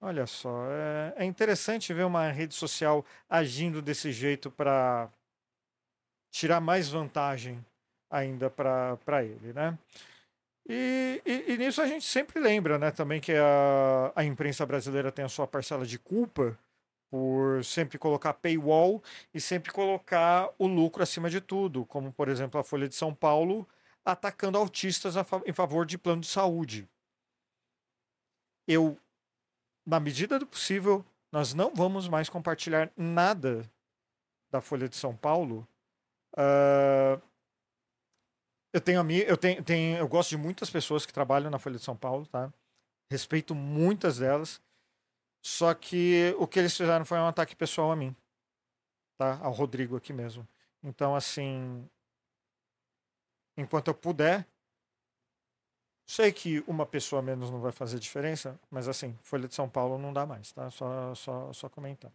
Olha 0.00 0.26
só, 0.26 0.64
é, 0.70 1.14
é 1.16 1.24
interessante 1.24 1.92
ver 1.92 2.04
uma 2.04 2.30
rede 2.30 2.54
social 2.54 3.04
agindo 3.28 3.82
desse 3.82 4.12
jeito 4.12 4.50
para 4.50 5.10
tirar 6.30 6.60
mais 6.60 6.88
vantagem 6.88 7.64
ainda 8.10 8.48
para 8.48 9.24
ele, 9.24 9.52
né? 9.52 9.76
E, 10.68 11.22
e, 11.24 11.52
e 11.52 11.58
nisso 11.58 11.80
a 11.80 11.86
gente 11.86 12.04
sempre 12.04 12.38
lembra, 12.40 12.78
né, 12.78 12.90
também 12.90 13.20
que 13.20 13.32
a, 13.32 14.12
a 14.14 14.24
imprensa 14.24 14.66
brasileira 14.66 15.10
tem 15.10 15.24
a 15.24 15.28
sua 15.28 15.46
parcela 15.46 15.86
de 15.86 15.98
culpa 15.98 16.58
por 17.10 17.64
sempre 17.64 17.98
colocar 17.98 18.34
paywall 18.34 19.02
e 19.32 19.40
sempre 19.40 19.72
colocar 19.72 20.50
o 20.58 20.66
lucro 20.66 21.02
acima 21.02 21.30
de 21.30 21.40
tudo, 21.40 21.86
como 21.86 22.12
por 22.12 22.28
exemplo 22.28 22.60
a 22.60 22.64
Folha 22.64 22.86
de 22.86 22.94
São 22.94 23.14
Paulo 23.14 23.66
atacando 24.04 24.58
autistas 24.58 25.16
a 25.16 25.26
em 25.46 25.52
favor 25.52 25.86
de 25.86 25.98
plano 25.98 26.20
de 26.20 26.28
saúde. 26.28 26.86
Eu, 28.66 28.98
na 29.88 29.98
medida 29.98 30.38
do 30.38 30.46
possível, 30.46 31.02
nós 31.32 31.54
não 31.54 31.74
vamos 31.74 32.08
mais 32.08 32.28
compartilhar 32.28 32.92
nada 32.94 33.68
da 34.50 34.60
Folha 34.60 34.86
de 34.86 34.96
São 34.96 35.16
Paulo. 35.16 35.66
Ah, 36.36 37.18
eu 38.70 38.80
tenho 38.82 39.10
eu 39.10 39.36
tenho, 39.36 39.64
tenho, 39.64 39.96
eu 39.96 40.06
gosto 40.06 40.30
de 40.30 40.36
muitas 40.36 40.68
pessoas 40.68 41.06
que 41.06 41.12
trabalham 41.12 41.50
na 41.50 41.58
Folha 41.58 41.78
de 41.78 41.84
São 41.84 41.96
Paulo, 41.96 42.26
tá? 42.26 42.52
Respeito 43.10 43.54
muitas 43.54 44.18
delas. 44.18 44.60
Só 45.42 45.72
que 45.72 46.34
o 46.38 46.46
que 46.46 46.58
eles 46.58 46.76
fizeram 46.76 47.06
foi 47.06 47.18
um 47.18 47.26
ataque 47.26 47.56
pessoal 47.56 47.90
a 47.90 47.96
mim, 47.96 48.14
tá? 49.16 49.38
Ao 49.38 49.52
Rodrigo 49.52 49.96
aqui 49.96 50.12
mesmo. 50.12 50.46
Então, 50.82 51.16
assim, 51.16 51.88
enquanto 53.56 53.88
eu 53.88 53.94
puder, 53.94 54.46
sei 56.08 56.32
que 56.32 56.64
uma 56.66 56.86
pessoa 56.86 57.20
menos 57.20 57.50
não 57.50 57.60
vai 57.60 57.70
fazer 57.70 57.98
diferença, 57.98 58.58
mas 58.70 58.88
assim, 58.88 59.14
Folha 59.22 59.46
de 59.46 59.54
São 59.54 59.68
Paulo 59.68 59.98
não 59.98 60.10
dá 60.10 60.24
mais, 60.24 60.50
tá? 60.52 60.70
Só, 60.70 61.14
só, 61.14 61.52
só 61.52 61.68
comentar. 61.68 62.10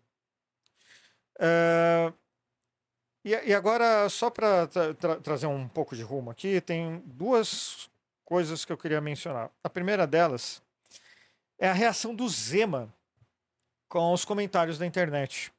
É, 1.38 2.12
e, 3.24 3.30
e 3.30 3.54
agora, 3.54 4.10
só 4.10 4.32
para 4.32 4.68
trazer 5.22 5.46
um 5.46 5.68
pouco 5.68 5.96
de 5.96 6.02
rumo 6.02 6.32
aqui, 6.32 6.60
tem 6.60 7.04
duas 7.06 7.88
coisas 8.26 8.66
que 8.66 8.74
eu 8.74 8.78
queria 8.78 9.00
mencionar. 9.00 9.52
A 9.64 9.70
primeira 9.70 10.08
delas 10.08 10.60
é 11.60 11.70
a 11.70 11.74
reação 11.74 12.16
do 12.16 12.28
Zema 12.28 12.92
com 13.88 14.12
os 14.12 14.26
comentários 14.26 14.80
da 14.80 14.88
internet. 14.88 15.54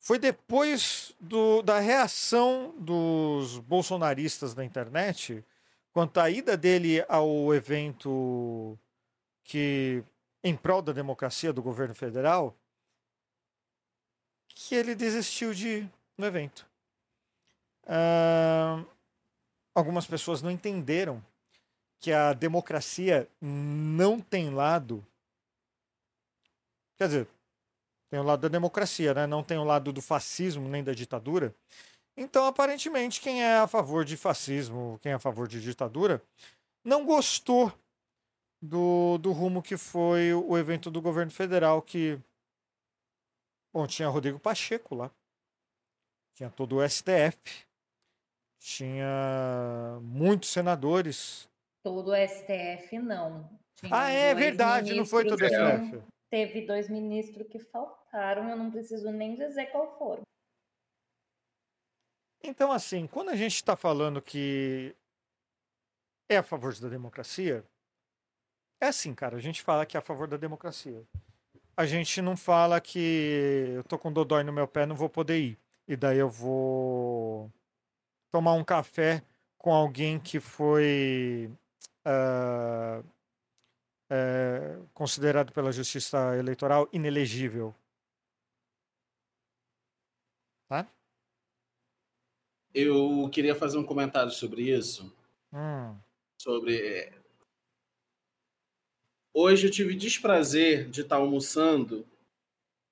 Foi 0.00 0.18
depois 0.18 1.12
do, 1.20 1.60
da 1.60 1.78
reação 1.78 2.74
dos 2.78 3.58
bolsonaristas 3.58 4.54
da 4.54 4.64
internet 4.64 5.44
quanto 5.94 6.18
à 6.18 6.28
ida 6.28 6.56
dele 6.56 7.04
ao 7.08 7.54
evento 7.54 8.76
que 9.44 10.02
em 10.42 10.56
prol 10.56 10.82
da 10.82 10.92
democracia 10.92 11.52
do 11.52 11.62
governo 11.62 11.94
federal 11.94 12.54
que 14.48 14.74
ele 14.74 14.94
desistiu 14.94 15.54
de 15.54 15.88
no 16.18 16.26
evento. 16.26 16.66
Algumas 19.72 20.06
pessoas 20.06 20.42
não 20.42 20.50
entenderam 20.50 21.24
que 22.00 22.12
a 22.12 22.32
democracia 22.32 23.28
não 23.40 24.20
tem 24.20 24.50
lado. 24.50 25.04
Quer 26.96 27.06
dizer, 27.06 27.28
tem 28.10 28.18
o 28.18 28.24
lado 28.24 28.40
da 28.40 28.48
democracia, 28.48 29.14
né? 29.14 29.26
não 29.26 29.42
tem 29.42 29.58
o 29.58 29.64
lado 29.64 29.92
do 29.92 30.02
fascismo 30.02 30.68
nem 30.68 30.82
da 30.82 30.92
ditadura. 30.92 31.54
Então, 32.16 32.46
aparentemente, 32.46 33.20
quem 33.20 33.42
é 33.42 33.56
a 33.56 33.66
favor 33.66 34.04
de 34.04 34.16
fascismo, 34.16 34.98
quem 35.02 35.12
é 35.12 35.14
a 35.16 35.20
favor 35.20 35.48
de 35.48 35.60
ditadura, 35.60 36.22
não 36.84 37.04
gostou 37.04 37.72
do, 38.62 39.18
do 39.18 39.32
rumo 39.32 39.62
que 39.62 39.76
foi 39.76 40.32
o 40.32 40.56
evento 40.56 40.90
do 40.90 41.02
governo 41.02 41.30
federal, 41.30 41.82
que. 41.82 42.18
Bom, 43.72 43.86
tinha 43.86 44.08
Rodrigo 44.08 44.38
Pacheco 44.38 44.94
lá, 44.94 45.10
tinha 46.34 46.48
todo 46.48 46.76
o 46.76 46.88
STF, 46.88 47.66
tinha 48.60 49.98
muitos 50.00 50.50
senadores. 50.50 51.48
Todo 51.82 52.12
o 52.12 52.14
STF, 52.14 52.98
não. 53.00 53.50
Tinha 53.74 53.90
Ah, 53.92 54.08
é 54.08 54.32
verdade, 54.34 54.94
não 54.94 55.04
foi 55.04 55.26
todo 55.26 55.40
o 55.40 55.44
STF. 55.44 56.02
Teve 56.30 56.66
dois 56.66 56.88
ministros 56.88 57.48
que 57.48 57.58
faltaram, 57.58 58.48
eu 58.48 58.56
não 58.56 58.70
preciso 58.70 59.10
nem 59.10 59.34
dizer 59.34 59.66
qual 59.66 59.98
foram. 59.98 60.22
Então, 62.46 62.70
assim, 62.70 63.06
quando 63.06 63.30
a 63.30 63.36
gente 63.36 63.54
está 63.54 63.74
falando 63.74 64.20
que 64.20 64.94
é 66.28 66.36
a 66.36 66.42
favor 66.42 66.78
da 66.78 66.90
democracia, 66.90 67.64
é 68.78 68.88
assim, 68.88 69.14
cara, 69.14 69.38
a 69.38 69.40
gente 69.40 69.62
fala 69.62 69.86
que 69.86 69.96
é 69.96 69.98
a 69.98 70.02
favor 70.02 70.28
da 70.28 70.36
democracia. 70.36 71.02
A 71.74 71.86
gente 71.86 72.20
não 72.20 72.36
fala 72.36 72.82
que 72.82 73.72
eu 73.76 73.84
tô 73.84 73.98
com 73.98 74.12
dodói 74.12 74.44
no 74.44 74.52
meu 74.52 74.68
pé, 74.68 74.84
não 74.84 74.94
vou 74.94 75.08
poder 75.08 75.38
ir. 75.40 75.58
E 75.88 75.96
daí 75.96 76.18
eu 76.18 76.28
vou 76.28 77.50
tomar 78.30 78.52
um 78.52 78.62
café 78.62 79.22
com 79.56 79.72
alguém 79.72 80.20
que 80.20 80.38
foi 80.38 81.50
ah, 82.04 83.02
eh, 84.10 84.78
considerado 84.92 85.50
pela 85.50 85.72
justiça 85.72 86.36
eleitoral 86.36 86.88
inelegível. 86.92 87.74
Tá? 90.68 90.86
Eu 92.74 93.30
queria 93.30 93.54
fazer 93.54 93.78
um 93.78 93.84
comentário 93.84 94.32
sobre 94.32 94.62
isso. 94.62 95.14
Hum. 95.52 95.96
Sobre. 96.36 97.12
Hoje 99.32 99.68
eu 99.68 99.70
tive 99.70 99.94
desprazer 99.94 100.90
de 100.90 101.02
estar 101.02 101.16
almoçando 101.16 102.04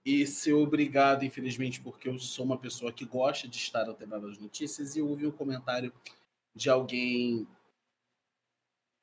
e 0.04 0.24
ser 0.26 0.52
obrigado, 0.52 1.24
infelizmente, 1.24 1.80
porque 1.80 2.08
eu 2.08 2.18
sou 2.18 2.44
uma 2.44 2.58
pessoa 2.58 2.92
que 2.92 3.04
gosta 3.04 3.48
de 3.48 3.56
estar 3.56 3.88
antenado 3.88 4.28
às 4.28 4.38
notícias, 4.38 4.94
e 4.94 5.02
ouvi 5.02 5.26
um 5.26 5.32
comentário 5.32 5.92
de 6.54 6.70
alguém 6.70 7.46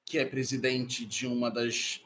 que 0.06 0.18
é 0.18 0.26
presidente 0.26 1.06
de 1.06 1.28
uma 1.28 1.52
das 1.52 2.02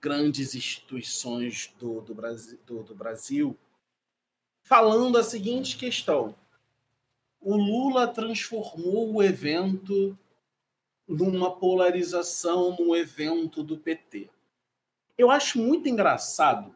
grandes 0.00 0.54
instituições 0.54 1.72
do, 1.78 2.00
do, 2.00 2.14
Brasil, 2.14 2.58
do, 2.66 2.82
do 2.82 2.94
Brasil, 2.94 3.58
falando 4.62 5.18
a 5.18 5.22
seguinte 5.22 5.76
questão. 5.76 6.34
O 7.44 7.56
Lula 7.56 8.08
transformou 8.08 9.12
o 9.12 9.22
evento 9.22 10.18
numa 11.06 11.54
polarização 11.54 12.74
no 12.78 12.96
evento 12.96 13.62
do 13.62 13.76
PT. 13.76 14.30
Eu 15.18 15.30
acho 15.30 15.58
muito 15.58 15.86
engraçado 15.86 16.74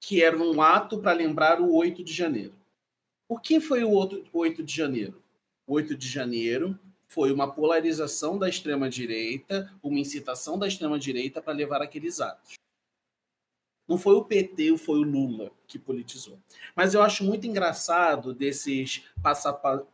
que 0.00 0.24
era 0.24 0.36
um 0.36 0.60
ato 0.60 0.98
para 0.98 1.12
lembrar 1.12 1.60
o 1.60 1.72
8 1.72 2.02
de 2.02 2.12
janeiro. 2.12 2.52
O 3.28 3.38
que 3.38 3.60
foi 3.60 3.84
o 3.84 3.90
outro 3.90 4.26
8 4.32 4.60
de 4.60 4.74
janeiro? 4.74 5.22
O 5.68 5.74
8 5.74 5.94
de 5.94 6.08
janeiro 6.08 6.76
foi 7.06 7.30
uma 7.30 7.48
polarização 7.48 8.36
da 8.36 8.48
extrema-direita, 8.48 9.72
uma 9.80 10.00
incitação 10.00 10.58
da 10.58 10.66
extrema-direita 10.66 11.40
para 11.40 11.52
levar 11.52 11.80
aqueles 11.80 12.20
atos. 12.20 12.54
Não 13.86 13.98
foi 13.98 14.14
o 14.14 14.24
PT, 14.24 14.78
foi 14.78 14.98
o 14.98 15.02
Lula 15.02 15.52
que 15.66 15.78
politizou. 15.78 16.40
Mas 16.74 16.94
eu 16.94 17.02
acho 17.02 17.22
muito 17.22 17.46
engraçado 17.46 18.32
desses 18.32 19.04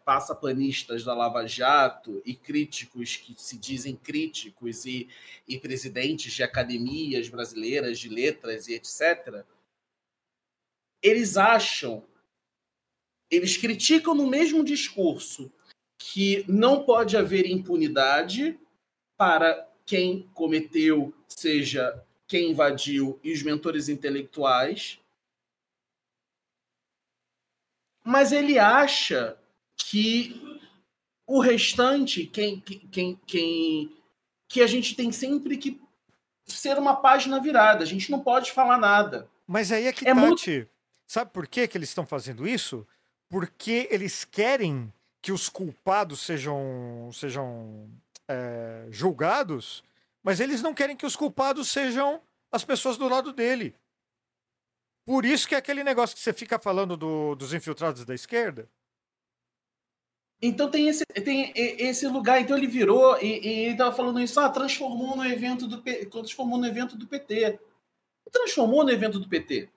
passapanistas 0.05 1.03
da 1.03 1.13
Lava 1.13 1.45
Jato 1.47 2.23
e 2.25 2.35
críticos 2.35 3.17
que 3.17 3.35
se 3.37 3.59
dizem 3.59 3.97
críticos 3.97 4.87
e, 4.87 5.09
e 5.47 5.59
presidentes 5.59 6.33
de 6.33 6.43
academias 6.43 7.29
brasileiras 7.29 7.99
de 7.99 8.09
letras 8.09 8.69
e 8.69 8.75
etc. 8.75 9.45
Eles 11.03 11.37
acham, 11.37 12.05
eles 13.29 13.57
criticam 13.57 14.15
no 14.15 14.27
mesmo 14.27 14.63
discurso 14.63 15.51
que 15.99 16.45
não 16.49 16.85
pode 16.85 17.17
haver 17.17 17.45
impunidade 17.45 18.59
para 19.17 19.69
quem 19.85 20.31
cometeu, 20.33 21.13
seja 21.27 22.05
quem 22.31 22.53
invadiu 22.53 23.19
e 23.25 23.33
os 23.33 23.43
mentores 23.43 23.89
intelectuais. 23.89 25.01
Mas 28.05 28.31
ele 28.31 28.57
acha 28.57 29.37
que 29.77 30.61
o 31.27 31.41
restante, 31.41 32.25
quem, 32.25 32.61
quem, 32.61 33.21
quem, 33.27 33.97
que 34.49 34.63
a 34.63 34.67
gente 34.69 34.95
tem 34.95 35.11
sempre 35.11 35.57
que 35.57 35.81
ser 36.47 36.79
uma 36.79 36.95
página 36.95 37.41
virada. 37.41 37.83
A 37.83 37.87
gente 37.87 38.13
não 38.13 38.21
pode 38.21 38.53
falar 38.53 38.79
nada. 38.79 39.29
Mas 39.45 39.73
aí 39.73 39.87
é 39.87 39.93
que 39.93 40.09
é 40.09 40.15
tá, 40.15 40.21
muito... 40.21 40.69
Sabe 41.09 41.33
por 41.33 41.49
que, 41.49 41.67
que 41.67 41.77
eles 41.77 41.89
estão 41.89 42.07
fazendo 42.07 42.47
isso? 42.47 42.87
Porque 43.29 43.89
eles 43.91 44.25
querem 44.25 44.93
que 45.21 45.33
os 45.33 45.49
culpados 45.49 46.21
sejam, 46.21 47.11
sejam 47.13 47.91
é, 48.29 48.87
julgados 48.89 49.83
mas 50.23 50.41
eles 50.41 50.63
não 50.63 50.75
querem 50.75 50.97
que 50.97 51.07
os 51.07 51.17
culpados 51.17 51.69
sejam 51.69 52.21
as 52.51 52.65
pessoas 52.65 52.97
do 52.97 53.09
lado 53.09 53.33
dele. 53.33 53.75
Por 55.05 55.25
isso 55.25 55.49
que 55.49 55.55
é 55.55 55.59
aquele 55.59 55.83
negócio 55.83 56.15
que 56.15 56.23
você 56.23 56.33
fica 56.33 56.59
falando 56.59 56.97
do, 56.97 57.35
dos 57.35 57.55
infiltrados 57.55 58.05
da 58.05 58.15
esquerda. 58.15 58.69
Então 60.43 60.71
tem 60.71 60.89
esse, 60.89 61.05
tem 61.05 61.53
esse 61.55 62.07
lugar, 62.07 62.41
então 62.41 62.57
ele 62.57 62.67
virou 62.67 63.19
e, 63.21 63.27
e 63.27 63.49
ele 63.65 63.73
estava 63.73 63.95
falando 63.95 64.21
isso, 64.21 64.41
ah, 64.41 64.49
transformou 64.49 65.15
no 65.17 65.25
evento 65.25 65.67
do 65.67 65.83
transformou 66.11 66.59
no 66.59 66.67
evento 66.67 66.97
do 66.97 67.07
PT. 67.07 67.61
Transformou 68.31 68.85
no 68.85 68.91
evento 68.91 69.19
do 69.19 69.29
PT. 69.29 69.69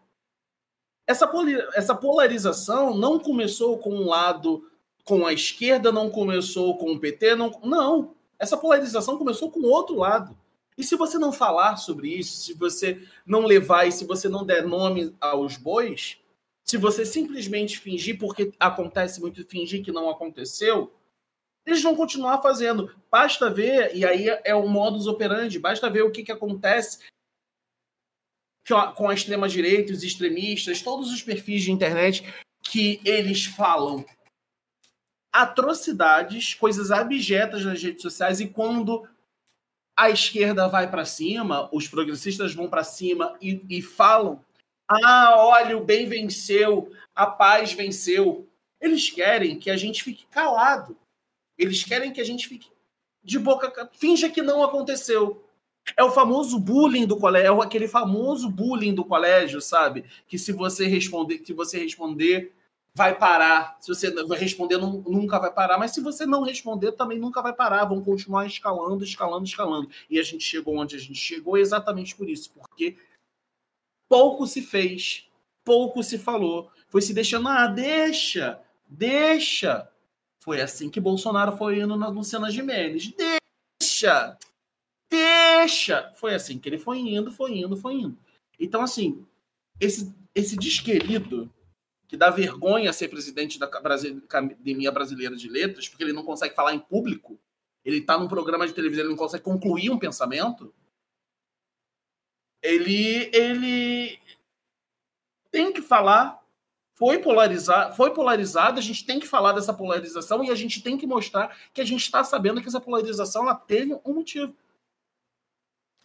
Essa, 1.05 1.29
essa 1.73 1.93
polarização 1.93 2.95
não 2.95 3.19
começou 3.19 3.77
com 3.77 3.93
um 3.93 4.07
lado 4.07 4.69
com 5.03 5.25
a 5.25 5.33
esquerda, 5.33 5.91
não 5.91 6.09
começou 6.09 6.77
com 6.77 6.93
o 6.93 6.99
PT, 6.99 7.35
não, 7.35 7.49
não. 7.63 8.12
Essa 8.43 8.57
polarização 8.57 9.17
começou 9.17 9.49
com 9.49 9.61
o 9.61 9.69
outro 9.69 9.95
lado. 9.95 10.37
E 10.77 10.83
se 10.83 10.97
você 10.97 11.17
não 11.17 11.31
falar 11.31 11.77
sobre 11.77 12.09
isso, 12.09 12.41
se 12.41 12.53
você 12.53 13.01
não 13.25 13.45
levar 13.45 13.87
e 13.87 13.91
se 13.93 14.03
você 14.03 14.27
não 14.27 14.45
der 14.45 14.67
nome 14.67 15.15
aos 15.21 15.55
bois, 15.55 16.17
se 16.61 16.75
você 16.75 17.05
simplesmente 17.05 17.79
fingir, 17.79 18.19
porque 18.19 18.51
acontece 18.59 19.21
muito 19.21 19.47
fingir 19.47 19.81
que 19.81 19.93
não 19.93 20.09
aconteceu, 20.09 20.93
eles 21.65 21.81
vão 21.81 21.95
continuar 21.95 22.41
fazendo. 22.41 22.93
Basta 23.09 23.49
ver, 23.49 23.95
e 23.95 24.05
aí 24.05 24.27
é 24.43 24.53
o 24.53 24.67
modus 24.67 25.07
operandi, 25.07 25.57
basta 25.57 25.89
ver 25.89 26.01
o 26.01 26.11
que, 26.11 26.21
que 26.21 26.31
acontece 26.33 26.99
com 28.97 29.07
a 29.07 29.13
extrema-direita, 29.13 29.93
os 29.93 30.03
extremistas, 30.03 30.81
todos 30.81 31.13
os 31.13 31.21
perfis 31.21 31.63
de 31.63 31.71
internet 31.71 32.25
que 32.61 32.99
eles 33.05 33.45
falam 33.45 34.03
atrocidades, 35.33 36.53
coisas 36.53 36.91
abjetas 36.91 37.65
nas 37.65 37.81
redes 37.81 38.03
sociais 38.03 38.39
e 38.39 38.47
quando 38.47 39.07
a 39.97 40.11
esquerda 40.11 40.67
vai 40.67 40.89
para 40.89 41.05
cima, 41.05 41.67
os 41.73 41.87
progressistas 41.87 42.53
vão 42.53 42.69
para 42.69 42.83
cima 42.83 43.35
e, 43.41 43.61
e 43.67 43.81
falam: 43.81 44.39
ah, 44.87 45.35
olha, 45.37 45.75
o 45.75 45.83
bem 45.83 46.07
venceu, 46.07 46.91
a 47.15 47.25
paz 47.25 47.73
venceu. 47.73 48.47
Eles 48.79 49.09
querem 49.09 49.57
que 49.57 49.71
a 49.71 49.77
gente 49.77 50.03
fique 50.03 50.25
calado. 50.27 50.95
Eles 51.57 51.83
querem 51.83 52.11
que 52.11 52.21
a 52.21 52.23
gente 52.23 52.47
fique 52.47 52.69
de 53.23 53.39
boca. 53.39 53.89
Finja 53.93 54.29
que 54.29 54.41
não 54.41 54.63
aconteceu. 54.63 55.43
É 55.97 56.03
o 56.03 56.11
famoso 56.11 56.57
bullying 56.59 57.05
do 57.05 57.17
colégio, 57.17 57.61
é 57.61 57.65
aquele 57.65 57.89
famoso 57.89 58.49
bullying 58.49 58.93
do 58.93 59.03
colégio, 59.03 59.61
sabe? 59.61 60.05
Que 60.27 60.39
se 60.39 60.51
você 60.51 60.87
responder, 60.87 61.39
que 61.39 61.53
você 61.53 61.77
responder 61.77 62.53
vai 62.95 63.17
parar. 63.17 63.77
Se 63.81 63.87
você 63.87 64.13
responder, 64.35 64.77
nunca 64.77 65.39
vai 65.39 65.51
parar. 65.51 65.77
Mas 65.77 65.91
se 65.91 66.01
você 66.01 66.25
não 66.25 66.43
responder, 66.43 66.91
também 66.93 67.19
nunca 67.19 67.41
vai 67.41 67.53
parar. 67.53 67.85
Vão 67.85 68.03
continuar 68.03 68.45
escalando, 68.45 69.03
escalando, 69.03 69.45
escalando. 69.45 69.89
E 70.09 70.19
a 70.19 70.23
gente 70.23 70.43
chegou 70.43 70.77
onde 70.77 70.95
a 70.95 70.99
gente 70.99 71.15
chegou 71.15 71.57
exatamente 71.57 72.15
por 72.15 72.29
isso. 72.29 72.51
Porque 72.51 72.97
pouco 74.07 74.45
se 74.45 74.61
fez, 74.61 75.27
pouco 75.63 76.03
se 76.03 76.17
falou. 76.17 76.71
Foi 76.87 77.01
se 77.01 77.13
deixando, 77.13 77.47
ah, 77.47 77.67
deixa, 77.67 78.61
deixa. 78.87 79.89
Foi 80.39 80.61
assim 80.61 80.89
que 80.89 80.99
Bolsonaro 80.99 81.57
foi 81.57 81.79
indo 81.79 81.97
na 81.97 82.09
Luciana 82.09 82.51
Gimenez. 82.51 83.11
Deixa, 83.81 84.37
deixa. 85.09 86.13
Foi 86.15 86.35
assim 86.35 86.59
que 86.59 86.69
ele 86.69 86.77
foi 86.77 86.99
indo, 86.99 87.31
foi 87.31 87.57
indo, 87.57 87.75
foi 87.75 87.95
indo. 87.95 88.17
Então, 88.59 88.81
assim, 88.81 89.25
esse, 89.79 90.13
esse 90.35 90.55
desquerido 90.55 91.51
que 92.13 92.17
dá 92.17 92.29
vergonha 92.29 92.93
ser 92.93 93.07
presidente 93.07 93.57
da 93.57 93.65
Academia 93.65 94.91
Brasileira 94.91 95.35
de 95.35 95.49
Letras, 95.49 95.89
porque 95.89 96.03
ele 96.03 96.13
não 96.13 96.23
consegue 96.23 96.53
falar 96.53 96.71
em 96.71 96.77
público, 96.77 97.39
ele 97.83 97.97
está 97.97 98.19
num 98.19 98.27
programa 98.27 98.67
de 98.67 98.73
televisão, 98.73 99.03
ele 99.03 99.09
não 99.09 99.17
consegue 99.17 99.43
concluir 99.43 99.89
um 99.89 99.97
pensamento, 99.97 100.71
ele, 102.61 103.31
ele 103.33 104.19
tem 105.49 105.73
que 105.73 105.81
falar. 105.81 106.39
Foi 106.93 107.17
polarizado, 107.17 107.95
foi 107.95 108.13
polarizado, 108.13 108.77
a 108.77 108.83
gente 108.83 109.03
tem 109.03 109.19
que 109.19 109.27
falar 109.27 109.53
dessa 109.53 109.73
polarização 109.73 110.43
e 110.43 110.51
a 110.51 110.55
gente 110.55 110.83
tem 110.83 110.95
que 110.95 111.07
mostrar 111.07 111.57
que 111.73 111.81
a 111.81 111.85
gente 111.85 112.03
está 112.03 112.23
sabendo 112.23 112.61
que 112.61 112.67
essa 112.67 112.79
polarização 112.79 113.41
ela 113.41 113.55
teve 113.55 113.99
um 114.05 114.13
motivo. 114.13 114.55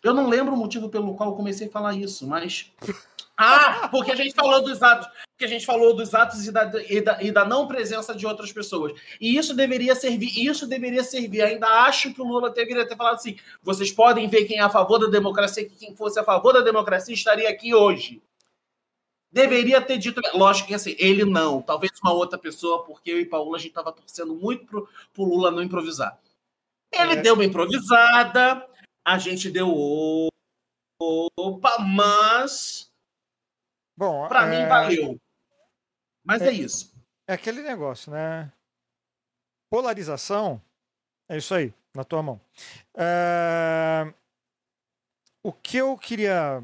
Eu 0.09 0.14
não 0.14 0.28
lembro 0.28 0.55
o 0.55 0.56
motivo 0.56 0.89
pelo 0.89 1.14
qual 1.14 1.30
eu 1.30 1.36
comecei 1.36 1.68
a 1.68 1.70
falar 1.70 1.94
isso, 1.94 2.26
mas. 2.26 2.72
Ah, 3.36 3.89
porque 3.90 4.10
a 4.10 4.16
gente 4.16 4.35
falou 4.35 4.62
dos 4.62 4.82
atos 4.82 5.09
que 5.39 5.44
a 5.44 5.48
gente 5.48 5.64
falou 5.64 5.94
dos 5.94 6.12
atos 6.14 6.48
e 6.48 6.51
da, 6.51 6.64
e 6.89 7.01
da, 7.01 7.22
e 7.22 7.30
da, 7.30 7.44
não 7.44 7.68
presença 7.68 8.12
de 8.12 8.26
outras 8.26 8.52
pessoas. 8.52 9.01
E 9.20 9.36
isso 9.36 9.55
deveria 9.55 9.94
servir, 9.94 10.36
isso 10.36 10.66
deveria 10.66 11.05
servir. 11.05 11.43
Ainda 11.43 11.68
acho 11.85 12.12
que 12.12 12.20
o 12.20 12.26
Lula 12.26 12.51
deveria 12.51 12.86
ter 12.86 12.97
falado 12.97 13.14
assim: 13.14 13.36
vocês 13.62 13.93
podem 13.93 14.28
ver 14.28 14.47
quem 14.47 14.59
é 14.59 14.62
a 14.62 14.68
favor 14.68 14.98
da 14.98 15.06
democracia, 15.06 15.64
que 15.64 15.76
quem 15.76 15.94
fosse 15.94 16.18
a 16.18 16.24
favor 16.24 16.52
da 16.52 16.60
democracia 16.60 17.14
estaria 17.14 17.48
aqui 17.48 17.72
hoje. 17.72 18.20
Deveria 19.30 19.80
ter 19.80 19.98
dito, 19.98 20.20
lógico 20.35 20.68
que 20.68 20.74
assim, 20.74 20.97
ele 20.98 21.24
não, 21.24 21.62
talvez 21.62 21.93
uma 22.02 22.14
outra 22.14 22.39
pessoa, 22.39 22.82
porque 22.82 23.10
eu 23.10 23.20
e 23.20 23.26
Paula 23.26 23.56
a 23.56 23.60
gente 23.60 23.68
estava 23.68 23.93
torcendo 23.93 24.35
muito 24.35 24.66
pro, 24.66 24.89
pro 25.12 25.24
Lula 25.24 25.51
não 25.51 25.62
improvisar. 25.62 26.18
Ele 26.90 27.12
é. 27.12 27.16
deu 27.16 27.35
uma 27.35 27.44
improvisada, 27.44 28.66
a 29.09 29.16
gente 29.16 29.51
deu 29.51 29.70
opa, 31.01 31.78
mas 31.78 32.93
Bom, 33.97 34.28
para 34.28 34.47
é... 34.47 34.51
mim 34.51 34.68
valeu. 34.68 35.20
Mas 36.22 36.43
é, 36.43 36.48
é 36.48 36.52
isso. 36.52 36.94
É 37.26 37.32
aquele 37.32 37.62
negócio, 37.62 38.12
né? 38.12 38.52
Polarização 39.70 40.60
é 41.26 41.39
isso 41.39 41.55
aí, 41.55 41.72
na 41.94 42.05
tua 42.05 42.22
mão. 42.22 42.40
É... 42.94 44.12
O 45.43 45.55
que 45.55 45.78
eu 45.78 45.97
queria 45.97 46.62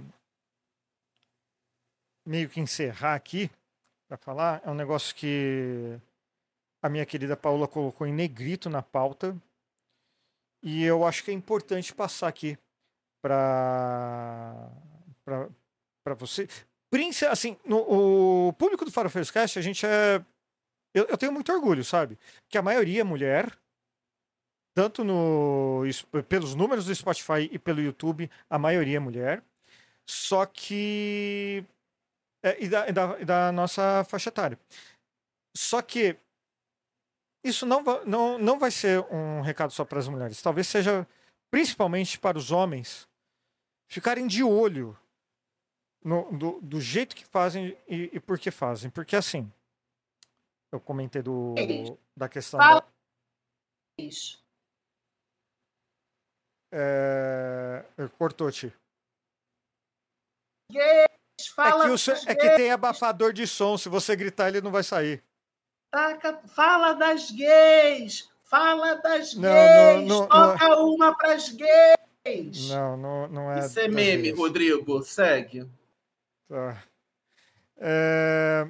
meio 2.26 2.50
que 2.50 2.60
encerrar 2.60 3.14
aqui 3.14 3.50
para 4.06 4.18
falar 4.18 4.60
é 4.66 4.70
um 4.70 4.74
negócio 4.74 5.14
que 5.14 5.98
a 6.82 6.90
minha 6.90 7.06
querida 7.06 7.38
Paula 7.38 7.66
colocou 7.66 8.06
em 8.06 8.12
negrito 8.12 8.68
na 8.68 8.82
pauta 8.82 9.34
e 10.64 10.82
eu 10.82 11.04
acho 11.04 11.22
que 11.22 11.30
é 11.30 11.34
importante 11.34 11.94
passar 11.94 12.26
aqui 12.26 12.58
para 13.22 14.70
para 16.04 16.14
você 16.14 16.48
assim, 17.28 17.56
no, 17.64 17.78
o 18.48 18.52
público 18.52 18.84
do 18.84 18.92
Farofeiros 18.92 19.30
Cast, 19.30 19.58
a 19.58 19.62
gente 19.62 19.84
é. 19.84 20.24
Eu, 20.94 21.06
eu, 21.06 21.18
tenho 21.18 21.32
muito 21.32 21.52
orgulho, 21.52 21.84
sabe? 21.84 22.16
Que 22.48 22.56
a 22.56 22.62
maioria 22.62 23.00
é 23.00 23.04
mulher, 23.04 23.52
tanto 24.76 25.02
no, 25.02 25.82
pelos 26.28 26.54
números 26.54 26.86
do 26.86 26.94
Spotify 26.94 27.48
e 27.50 27.58
pelo 27.58 27.80
YouTube, 27.80 28.30
a 28.48 28.58
maioria 28.58 28.98
é 28.98 29.00
mulher. 29.00 29.42
Só 30.08 30.46
que. 30.46 31.64
É, 32.44 32.62
e, 32.62 32.68
da, 32.68 32.86
da, 32.86 33.20
e 33.20 33.24
da 33.24 33.50
nossa 33.50 34.04
faixa 34.04 34.28
etária. 34.28 34.58
Só 35.56 35.82
que 35.82 36.16
isso 37.44 37.66
não, 37.66 37.82
não, 38.06 38.38
não 38.38 38.58
vai 38.58 38.70
ser 38.70 39.00
um 39.12 39.42
recado 39.42 39.70
só 39.72 39.84
para 39.84 39.98
as 39.98 40.08
mulheres. 40.08 40.40
Talvez 40.40 40.66
seja 40.66 41.06
principalmente 41.50 42.18
para 42.18 42.38
os 42.38 42.50
homens 42.50 43.06
ficarem 43.86 44.26
de 44.26 44.42
olho 44.42 44.98
no- 46.02 46.32
do, 46.36 46.60
do 46.60 46.80
jeito 46.80 47.14
que 47.14 47.24
fazem 47.24 47.76
e, 47.86 48.10
e 48.14 48.18
por 48.20 48.38
que 48.38 48.50
fazem. 48.50 48.90
Porque 48.90 49.14
assim, 49.14 49.52
eu 50.72 50.80
comentei 50.80 51.22
do, 51.22 51.54
da 52.16 52.28
questão 52.28 52.58
Fala. 52.58 52.80
da, 52.80 52.86
é, 56.72 57.84
cortou, 58.18 58.50
Ti. 58.50 58.72
É 60.74 61.04
Fala, 61.54 61.84
que, 61.84 61.90
o 61.90 62.30
é 62.30 62.34
que 62.34 62.56
tem 62.56 62.72
abafador 62.72 63.32
de 63.32 63.46
som. 63.46 63.76
Se 63.76 63.88
você 63.88 64.16
gritar, 64.16 64.48
ele 64.48 64.60
não 64.60 64.72
vai 64.72 64.82
sair. 64.82 65.22
Taca- 65.94 66.48
fala 66.48 66.92
das 66.94 67.30
gays! 67.30 68.28
Fala 68.42 68.94
das 68.96 69.34
Não, 69.34 69.42
gays! 69.42 70.08
não, 70.08 70.20
não, 70.20 70.28
Toca 70.28 70.76
uma 70.80 71.16
pras 71.16 71.48
gays! 71.50 72.68
Não, 72.68 72.96
não, 72.96 73.28
não 73.28 73.52
é. 73.52 73.60
Isso 73.60 73.78
é 73.80 73.88
meme, 73.88 74.22
vezes. 74.24 74.38
Rodrigo. 74.38 75.02
Segue. 75.02 75.68
Tá. 76.48 76.82
É, 77.76 78.66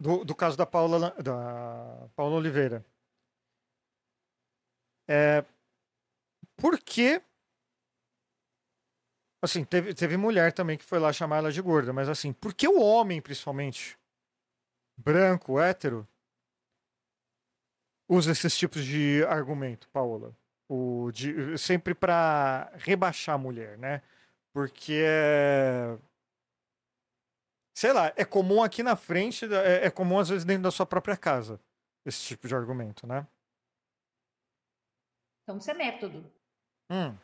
Do, 0.00 0.24
do 0.24 0.34
caso 0.34 0.56
da 0.56 0.66
Paula, 0.66 1.10
da 1.22 2.08
Paula 2.14 2.36
Oliveira. 2.36 2.84
É, 5.08 5.44
por 6.56 6.78
que. 6.78 7.20
Assim, 9.42 9.62
teve, 9.64 9.92
teve 9.94 10.16
mulher 10.16 10.52
também 10.52 10.76
que 10.78 10.84
foi 10.84 10.98
lá 10.98 11.12
chamar 11.12 11.36
ela 11.38 11.52
de 11.52 11.60
gorda, 11.60 11.92
mas 11.92 12.08
assim, 12.08 12.32
por 12.32 12.54
que 12.54 12.66
o 12.66 12.80
homem, 12.80 13.20
principalmente, 13.20 13.98
branco, 14.96 15.60
hétero, 15.60 16.06
usa 18.08 18.32
esses 18.32 18.56
tipos 18.56 18.84
de 18.84 19.24
argumento, 19.24 19.88
Paola? 19.90 20.36
O 20.68 21.10
de, 21.12 21.58
sempre 21.58 21.94
para 21.94 22.70
rebaixar 22.74 23.34
a 23.34 23.38
mulher, 23.38 23.78
né? 23.78 24.02
Porque 24.52 25.02
é 25.04 25.98
sei 27.76 27.92
lá, 27.92 28.12
é 28.16 28.24
comum 28.24 28.62
aqui 28.62 28.82
na 28.82 28.96
frente, 28.96 29.44
é, 29.52 29.86
é 29.86 29.90
comum 29.90 30.18
às 30.18 30.28
vezes 30.28 30.44
dentro 30.44 30.62
da 30.62 30.70
sua 30.70 30.86
própria 30.86 31.16
casa, 31.16 31.60
esse 32.06 32.22
tipo 32.22 32.46
de 32.46 32.54
argumento, 32.54 33.06
né? 33.06 33.26
Então, 35.42 35.58
isso 35.58 35.70
é 35.70 35.74
método. 35.74 36.32
Hum, 36.90 37.18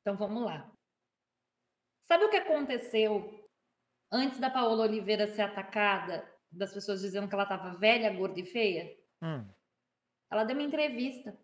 Então, 0.00 0.16
vamos 0.16 0.44
lá. 0.44 0.70
Sabe 2.04 2.24
o 2.24 2.30
que 2.30 2.36
aconteceu 2.36 3.46
antes 4.10 4.38
da 4.38 4.50
Paola 4.50 4.84
Oliveira 4.84 5.26
ser 5.34 5.42
atacada, 5.42 6.31
das 6.52 6.72
pessoas 6.72 7.00
dizendo 7.00 7.28
que 7.28 7.34
ela 7.34 7.44
estava 7.44 7.74
velha, 7.76 8.12
gorda 8.14 8.38
e 8.40 8.44
feia? 8.44 8.96
hum, 9.22 9.48
Ela 10.30 10.44
deu 10.44 10.56
uma 10.56 10.62
entrevista. 10.66 11.38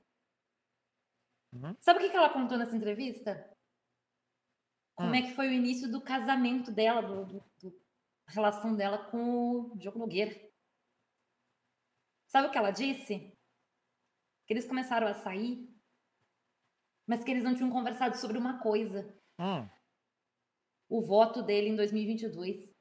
Uhum. 1.53 1.75
Sabe 1.81 1.99
o 1.99 2.03
que 2.03 2.11
que 2.11 2.17
ela 2.17 2.33
contou 2.33 2.59
nessa 2.59 2.77
entrevista? 2.77 3.51
Como 4.97 5.11
Hum. 5.11 5.15
é 5.15 5.23
que 5.23 5.35
foi 5.35 5.49
o 5.49 5.53
início 5.53 5.91
do 5.91 6.01
casamento 6.03 6.71
dela, 6.73 7.01
do, 7.03 7.25
do- 7.25 7.45
do- 7.61 7.81
relação 8.29 8.75
dela 8.77 9.11
com 9.11 9.61
o 9.73 9.77
Diogo 9.77 9.99
Nogueira. 9.99 10.35
Sabe 12.29 12.49
o 12.49 12.51
que 12.51 12.59
ela 12.59 12.71
disse? 12.71 13.33
Que 14.47 14.53
eles 14.53 14.67
começaram 14.67 15.07
a 15.07 15.15
sair, 15.15 15.67
mas 17.07 17.25
que 17.25 17.31
eles 17.31 17.45
não 17.45 17.55
tinham 17.55 17.71
conversado 17.71 18.17
sobre 18.19 18.37
uma 18.37 18.61
coisa: 18.61 19.03
hum. 19.39 19.67
o 20.91 21.01
voto 21.03 21.43
dele 21.43 21.69
em 21.69 21.77
2022. 21.77 22.75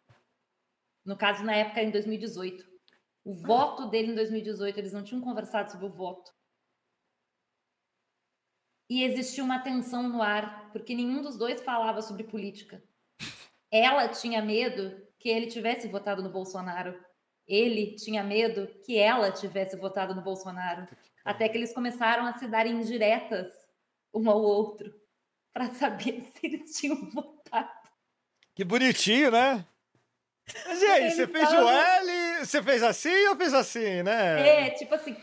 No 1.08 1.16
caso, 1.16 1.42
na 1.42 1.56
época, 1.56 1.82
em 1.82 1.90
2018. 1.90 2.68
O 3.24 3.34
voto 3.34 3.90
dele 3.90 4.12
em 4.12 4.16
2018, 4.16 4.78
eles 4.78 4.92
não 4.92 5.04
tinham 5.04 5.22
conversado 5.22 5.72
sobre 5.72 5.86
o 5.86 5.90
voto. 5.90 6.34
E 8.90 9.04
existia 9.04 9.42
uma 9.44 9.60
tensão 9.60 10.10
no 10.10 10.22
ar, 10.22 10.70
porque 10.74 10.94
nenhum 10.94 11.22
dos 11.22 11.38
dois 11.38 11.62
falava 11.62 12.02
sobre 12.02 12.26
política. 12.26 12.84
Ela 13.72 14.10
tinha 14.10 14.42
medo 14.42 15.02
que 15.18 15.30
ele 15.30 15.48
tivesse 15.48 15.88
votado 15.88 16.22
no 16.22 16.30
Bolsonaro. 16.30 17.02
Ele 17.48 17.96
tinha 17.96 18.22
medo 18.22 18.68
que 18.84 18.98
ela 18.98 19.32
tivesse 19.32 19.78
votado 19.78 20.14
no 20.14 20.22
Bolsonaro. 20.22 20.88
Até 21.24 21.48
que 21.48 21.58
eles 21.58 21.74
começaram 21.74 22.26
a 22.26 22.38
se 22.38 22.48
dar 22.48 22.68
indiretas 22.68 23.50
um 24.14 24.30
ao 24.30 24.42
outro 24.42 24.94
para 25.54 25.70
saber 25.74 26.22
se 26.36 26.46
eles 26.46 26.78
tinham 26.78 27.10
votado. 27.10 27.90
Que 28.54 28.66
bonitinho, 28.66 29.32
né? 29.32 29.66
Mas 30.66 30.82
e 30.82 30.86
aí, 30.86 31.12
você 31.12 31.28
fez 31.28 31.50
o 31.50 31.56
tava- 31.56 31.72
L, 31.72 32.46
você 32.46 32.64
fez 32.64 32.84
assim 32.84 33.28
ou 33.28 33.36
fez 33.36 33.54
assim, 33.54 34.04
né? 34.04 34.48
É, 34.48 34.70
tipo 34.72 34.96
assim, 34.96 35.16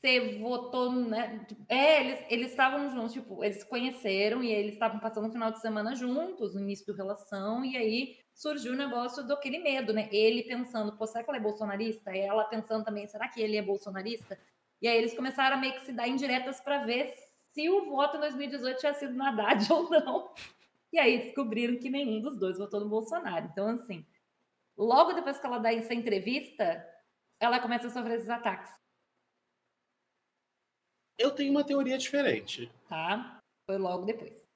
você 0.00 0.38
votou, 0.38 0.90
né? 0.92 1.46
É, 1.68 2.00
eles 2.00 2.18
eles 2.28 2.50
estavam 2.50 2.90
juntos, 2.90 3.12
tipo, 3.12 3.44
eles 3.44 3.58
se 3.58 3.66
conheceram 3.68 4.42
e 4.42 4.50
eles 4.50 4.72
estavam 4.74 4.98
passando 4.98 5.28
um 5.28 5.32
final 5.32 5.52
de 5.52 5.60
semana 5.60 5.94
juntos, 5.94 6.54
no 6.54 6.60
início 6.60 6.86
da 6.86 6.94
relação, 6.94 7.64
e 7.64 7.76
aí 7.76 8.16
surgiu 8.34 8.72
o 8.72 8.76
negócio 8.76 9.22
daquele 9.26 9.58
medo, 9.58 9.92
né? 9.92 10.08
Ele 10.10 10.42
pensando, 10.42 10.96
pô, 10.96 11.06
será 11.06 11.22
que 11.22 11.30
ela 11.30 11.38
é 11.38 11.42
bolsonarista? 11.42 12.10
E 12.12 12.18
ela 12.18 12.44
pensando 12.44 12.84
também, 12.84 13.06
será 13.06 13.28
que 13.28 13.40
ele 13.40 13.56
é 13.56 13.62
bolsonarista? 13.62 14.36
E 14.82 14.88
aí 14.88 14.98
eles 14.98 15.14
começaram 15.14 15.56
a 15.56 15.60
meio 15.60 15.74
que 15.74 15.86
se 15.86 15.92
dar 15.92 16.08
indiretas 16.08 16.60
para 16.60 16.84
ver 16.84 17.14
se 17.52 17.70
o 17.70 17.88
voto 17.88 18.16
em 18.16 18.20
2018 18.20 18.80
tinha 18.80 18.92
sido 18.94 19.14
no 19.14 19.24
Haddad 19.24 19.66
ou 19.72 19.88
não. 19.88 20.30
E 20.92 20.98
aí 20.98 21.18
descobriram 21.18 21.76
que 21.78 21.88
nenhum 21.88 22.20
dos 22.20 22.36
dois 22.38 22.58
votou 22.58 22.80
no 22.80 22.88
Bolsonaro. 22.88 23.48
Então, 23.50 23.68
assim, 23.68 24.04
logo 24.76 25.12
depois 25.12 25.38
que 25.38 25.46
ela 25.46 25.58
dá 25.58 25.72
essa 25.72 25.94
entrevista, 25.94 26.86
ela 27.40 27.60
começa 27.60 27.86
a 27.86 27.90
sofrer 27.90 28.16
esses 28.16 28.28
ataques. 28.28 28.72
Eu 31.18 31.30
tenho 31.30 31.52
uma 31.52 31.64
teoria 31.64 31.96
diferente. 31.96 32.70
tá? 32.88 33.40
Foi 33.66 33.78
logo 33.78 34.04
depois. 34.04 34.46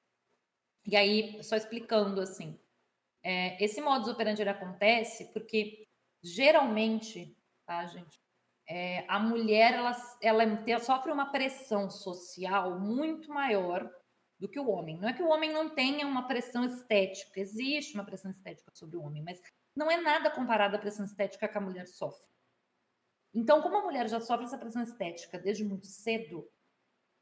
E 0.85 0.97
aí, 0.97 1.43
só 1.43 1.57
explicando 1.57 2.21
assim, 2.21 2.59
é, 3.23 3.63
esse 3.63 3.81
modus 3.81 4.09
operandi 4.09 4.43
acontece 4.43 5.33
porque 5.33 5.87
geralmente, 6.23 7.37
tá, 7.67 7.87
gente? 7.87 8.19
é, 8.69 9.05
a 9.09 9.19
mulher 9.19 9.73
ela, 9.73 9.97
ela 10.21 10.79
sofre 10.79 11.11
uma 11.11 11.33
pressão 11.33 11.89
social 11.89 12.79
muito 12.79 13.31
maior 13.33 13.91
do 14.39 14.49
que 14.49 14.61
o 14.61 14.69
homem. 14.69 14.99
Não 14.99 15.09
é 15.09 15.13
que 15.15 15.23
o 15.23 15.29
homem 15.29 15.51
não 15.51 15.71
tenha 15.71 16.07
uma 16.07 16.29
pressão 16.29 16.65
estética, 16.65 17.41
existe 17.41 17.95
uma 17.95 18.05
pressão 18.05 18.31
estética 18.31 18.71
sobre 18.75 18.99
o 18.99 19.03
homem, 19.03 19.23
mas 19.23 19.41
não 19.79 19.89
é 19.89 19.97
nada 19.97 20.29
comparado 20.29 20.75
à 20.75 20.79
pressão 20.79 21.05
estética 21.05 21.47
que 21.47 21.57
a 21.57 21.61
mulher 21.61 21.87
sofre. 21.87 22.27
Então, 23.33 23.63
como 23.63 23.77
a 23.77 23.83
mulher 23.83 24.09
já 24.09 24.21
sofre 24.21 24.45
essa 24.45 24.59
pressão 24.59 24.83
estética 24.83 25.39
desde 25.39 25.65
muito 25.65 25.87
cedo, 25.87 26.51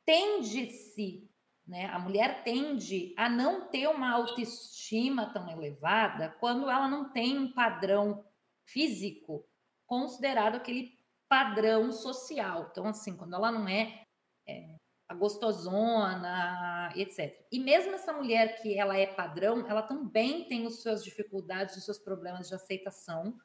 tende-se, 0.07 1.31
né? 1.67 1.85
A 1.87 1.99
mulher 1.99 2.43
tende 2.45 3.13
a 3.19 3.29
não 3.29 3.69
ter 3.69 3.87
uma 3.89 4.11
autoestima 4.11 5.31
tão 5.35 5.51
elevada 5.51 6.31
quando 6.41 6.71
ela 6.71 6.89
não 6.89 7.13
tem 7.13 7.39
um 7.39 7.53
padrão 7.53 8.25
físico 8.65 9.47
considerado 9.85 10.55
aquele 10.55 10.99
padrão 11.29 11.93
social. 11.93 12.69
Então, 12.71 12.87
assim, 12.87 13.15
quando 13.15 13.35
ela 13.35 13.53
não 13.53 13.69
é, 13.69 14.03
é, 14.49 14.77
a 15.09 15.15
gostosona, 15.15 16.93
etc. 16.97 17.47
E 17.51 17.61
mesmo 17.61 17.95
essa 17.95 18.13
mulher 18.13 18.61
que 18.61 18.77
ela 18.77 18.97
é 18.97 19.07
padrão, 19.07 19.67
ela 19.69 19.83
também 19.83 20.49
tem 20.49 20.67
as 20.67 20.83
suas 20.83 21.05
dificuldades, 21.05 21.77
os 21.77 21.85
seus 21.85 21.99
problemas 21.99 22.49
de 22.49 22.55
aceitação, 22.55 23.39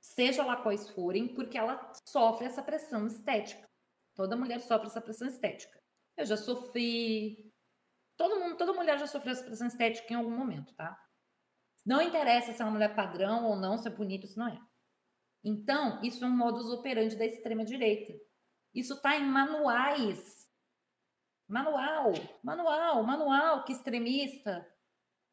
seja 0.00 0.44
lá 0.44 0.56
quais 0.56 0.88
forem, 0.90 1.34
porque 1.34 1.58
ela 1.58 1.92
sofre 2.06 2.46
essa 2.46 2.62
pressão 2.62 3.06
estética. 3.06 3.68
Toda 4.14 4.36
mulher 4.36 4.60
sofre 4.60 4.86
essa 4.86 5.00
pressão 5.00 5.26
estética. 5.26 5.80
Eu 6.16 6.24
já 6.24 6.36
sofri. 6.36 7.52
Todo 8.16 8.38
mundo, 8.38 8.56
toda 8.56 8.72
mulher 8.72 8.98
já 8.98 9.06
sofreu 9.06 9.32
essa 9.32 9.44
pressão 9.44 9.66
estética 9.66 10.12
em 10.12 10.16
algum 10.16 10.36
momento, 10.36 10.74
tá? 10.74 10.96
Não 11.84 12.02
interessa 12.02 12.52
se 12.52 12.60
é 12.60 12.64
uma 12.64 12.72
mulher 12.72 12.94
padrão 12.94 13.46
ou 13.46 13.56
não, 13.56 13.78
se 13.78 13.88
é 13.88 13.90
bonita, 13.90 14.26
se 14.26 14.36
não 14.36 14.48
é. 14.48 14.60
Então, 15.42 16.00
isso 16.02 16.22
é 16.22 16.28
um 16.28 16.36
modus 16.36 16.68
operandi 16.68 17.16
da 17.16 17.24
extrema-direita. 17.24 18.12
Isso 18.74 18.94
está 18.94 19.16
em 19.16 19.24
manuais. 19.24 20.48
Manual, 21.48 22.12
manual, 22.42 23.02
manual 23.02 23.64
que 23.64 23.72
extremista 23.72 24.66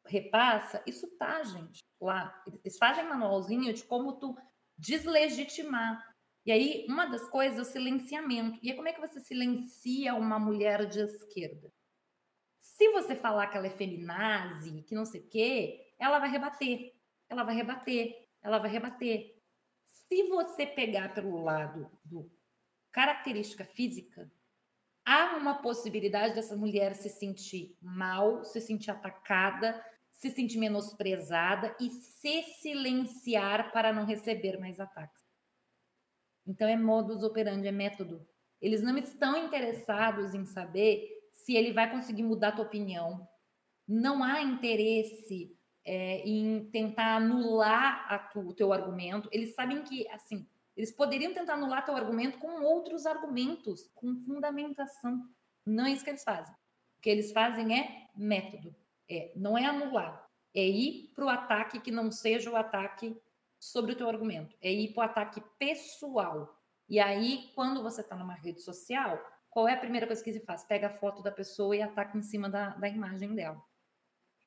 repassa. 0.08 0.82
Isso 0.86 1.06
tá, 1.16 1.42
gente, 1.44 1.80
lá. 2.00 2.42
Eles 2.64 2.76
fazem 2.78 3.04
manualzinho 3.06 3.72
de 3.72 3.84
como 3.84 4.18
tu 4.18 4.36
deslegitimar. 4.76 6.04
E 6.44 6.52
aí, 6.52 6.86
uma 6.88 7.06
das 7.06 7.28
coisas 7.28 7.58
é 7.58 7.62
o 7.62 7.64
silenciamento. 7.64 8.58
E 8.62 8.70
aí, 8.70 8.76
como 8.76 8.88
é 8.88 8.92
que 8.92 9.00
você 9.00 9.20
silencia 9.20 10.14
uma 10.14 10.38
mulher 10.38 10.86
de 10.86 11.00
esquerda? 11.00 11.70
Se 12.58 12.90
você 12.92 13.14
falar 13.14 13.48
que 13.48 13.56
ela 13.56 13.66
é 13.66 13.70
feminazi, 13.70 14.82
que 14.82 14.94
não 14.94 15.04
sei 15.04 15.20
o 15.20 15.28
quê, 15.28 15.94
ela 15.98 16.18
vai 16.18 16.30
rebater. 16.30 16.94
Ela 17.28 17.44
vai 17.44 17.54
rebater. 17.54 18.28
Ela 18.42 18.58
vai 18.58 18.70
rebater. 18.70 19.36
Se 19.84 20.28
você 20.28 20.64
pegar 20.64 21.12
pelo 21.12 21.42
lado 21.42 21.90
do 22.04 22.30
característica 22.98 23.64
física, 23.64 24.28
há 25.06 25.36
uma 25.36 25.62
possibilidade 25.62 26.34
dessa 26.34 26.56
mulher 26.56 26.96
se 26.96 27.08
sentir 27.08 27.76
mal, 27.80 28.42
se 28.42 28.60
sentir 28.60 28.90
atacada, 28.90 29.80
se 30.10 30.28
sentir 30.30 30.58
menosprezada 30.58 31.76
e 31.78 31.90
se 31.90 32.42
silenciar 32.60 33.70
para 33.70 33.92
não 33.92 34.04
receber 34.04 34.58
mais 34.58 34.80
ataques. 34.80 35.22
Então 36.44 36.66
é 36.66 36.76
modus 36.76 37.22
operandi, 37.22 37.68
é 37.68 37.70
método. 37.70 38.26
Eles 38.60 38.82
não 38.82 38.98
estão 38.98 39.44
interessados 39.44 40.34
em 40.34 40.44
saber 40.44 41.08
se 41.32 41.54
ele 41.54 41.72
vai 41.72 41.88
conseguir 41.88 42.24
mudar 42.24 42.48
a 42.48 42.52
tua 42.56 42.64
opinião, 42.64 43.28
não 43.86 44.24
há 44.24 44.42
interesse 44.42 45.56
é, 45.84 46.28
em 46.28 46.68
tentar 46.72 47.18
anular 47.18 48.28
tu, 48.32 48.40
o 48.40 48.52
teu 48.52 48.72
argumento. 48.72 49.28
Eles 49.30 49.54
sabem 49.54 49.84
que, 49.84 50.08
assim, 50.08 50.48
eles 50.78 50.92
poderiam 50.92 51.34
tentar 51.34 51.54
anular 51.54 51.84
teu 51.84 51.96
argumento 51.96 52.38
com 52.38 52.62
outros 52.62 53.04
argumentos, 53.04 53.90
com 53.96 54.14
fundamentação. 54.14 55.28
Não 55.66 55.86
é 55.86 55.90
isso 55.90 56.04
que 56.04 56.10
eles 56.10 56.22
fazem. 56.22 56.54
O 56.96 57.00
que 57.02 57.10
eles 57.10 57.32
fazem 57.32 57.76
é 57.76 58.06
método. 58.14 58.72
É, 59.10 59.32
não 59.34 59.58
é 59.58 59.66
anular. 59.66 60.24
É 60.54 60.64
ir 60.64 61.10
para 61.16 61.24
o 61.24 61.28
ataque 61.28 61.80
que 61.80 61.90
não 61.90 62.12
seja 62.12 62.48
o 62.48 62.54
ataque 62.54 63.20
sobre 63.58 63.90
o 63.90 63.96
teu 63.96 64.08
argumento. 64.08 64.56
É 64.62 64.70
ir 64.70 64.94
para 64.94 65.00
o 65.00 65.04
ataque 65.04 65.42
pessoal. 65.58 66.56
E 66.88 67.00
aí, 67.00 67.50
quando 67.56 67.82
você 67.82 68.00
está 68.00 68.14
numa 68.14 68.34
rede 68.34 68.62
social, 68.62 69.20
qual 69.50 69.66
é 69.66 69.74
a 69.74 69.80
primeira 69.80 70.06
coisa 70.06 70.22
que 70.22 70.32
se 70.32 70.44
faz? 70.46 70.62
Pega 70.62 70.86
a 70.86 70.90
foto 70.90 71.24
da 71.24 71.32
pessoa 71.32 71.74
e 71.74 71.82
ataca 71.82 72.16
em 72.16 72.22
cima 72.22 72.48
da, 72.48 72.68
da 72.76 72.88
imagem 72.88 73.34
dela. 73.34 73.60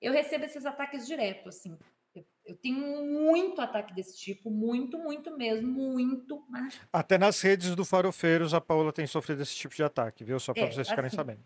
Eu 0.01 0.13
recebo 0.13 0.45
esses 0.45 0.65
ataques 0.65 1.05
direto, 1.05 1.49
assim. 1.49 1.77
Eu, 2.13 2.25
eu, 2.45 2.57
tenho 2.57 3.03
muito 3.05 3.61
ataque 3.61 3.93
desse 3.93 4.17
tipo, 4.17 4.49
muito, 4.49 4.97
muito 4.97 5.35
mesmo, 5.37 5.67
muito. 5.67 6.45
Mas... 6.49 6.79
Até 6.91 7.17
nas 7.17 7.41
redes 7.41 7.75
do 7.75 7.85
Farofeiros, 7.85 8.53
a 8.53 8.59
Paula 8.59 8.91
tem 8.91 9.07
sofrido 9.07 9.41
esse 9.41 9.55
tipo 9.55 9.73
de 9.73 9.83
ataque, 9.83 10.23
viu? 10.23 10.39
Só 10.39 10.53
para 10.53 10.63
é, 10.63 10.71
vocês 10.71 10.89
ficarem 10.89 11.07
assim, 11.07 11.15
sabendo. 11.15 11.43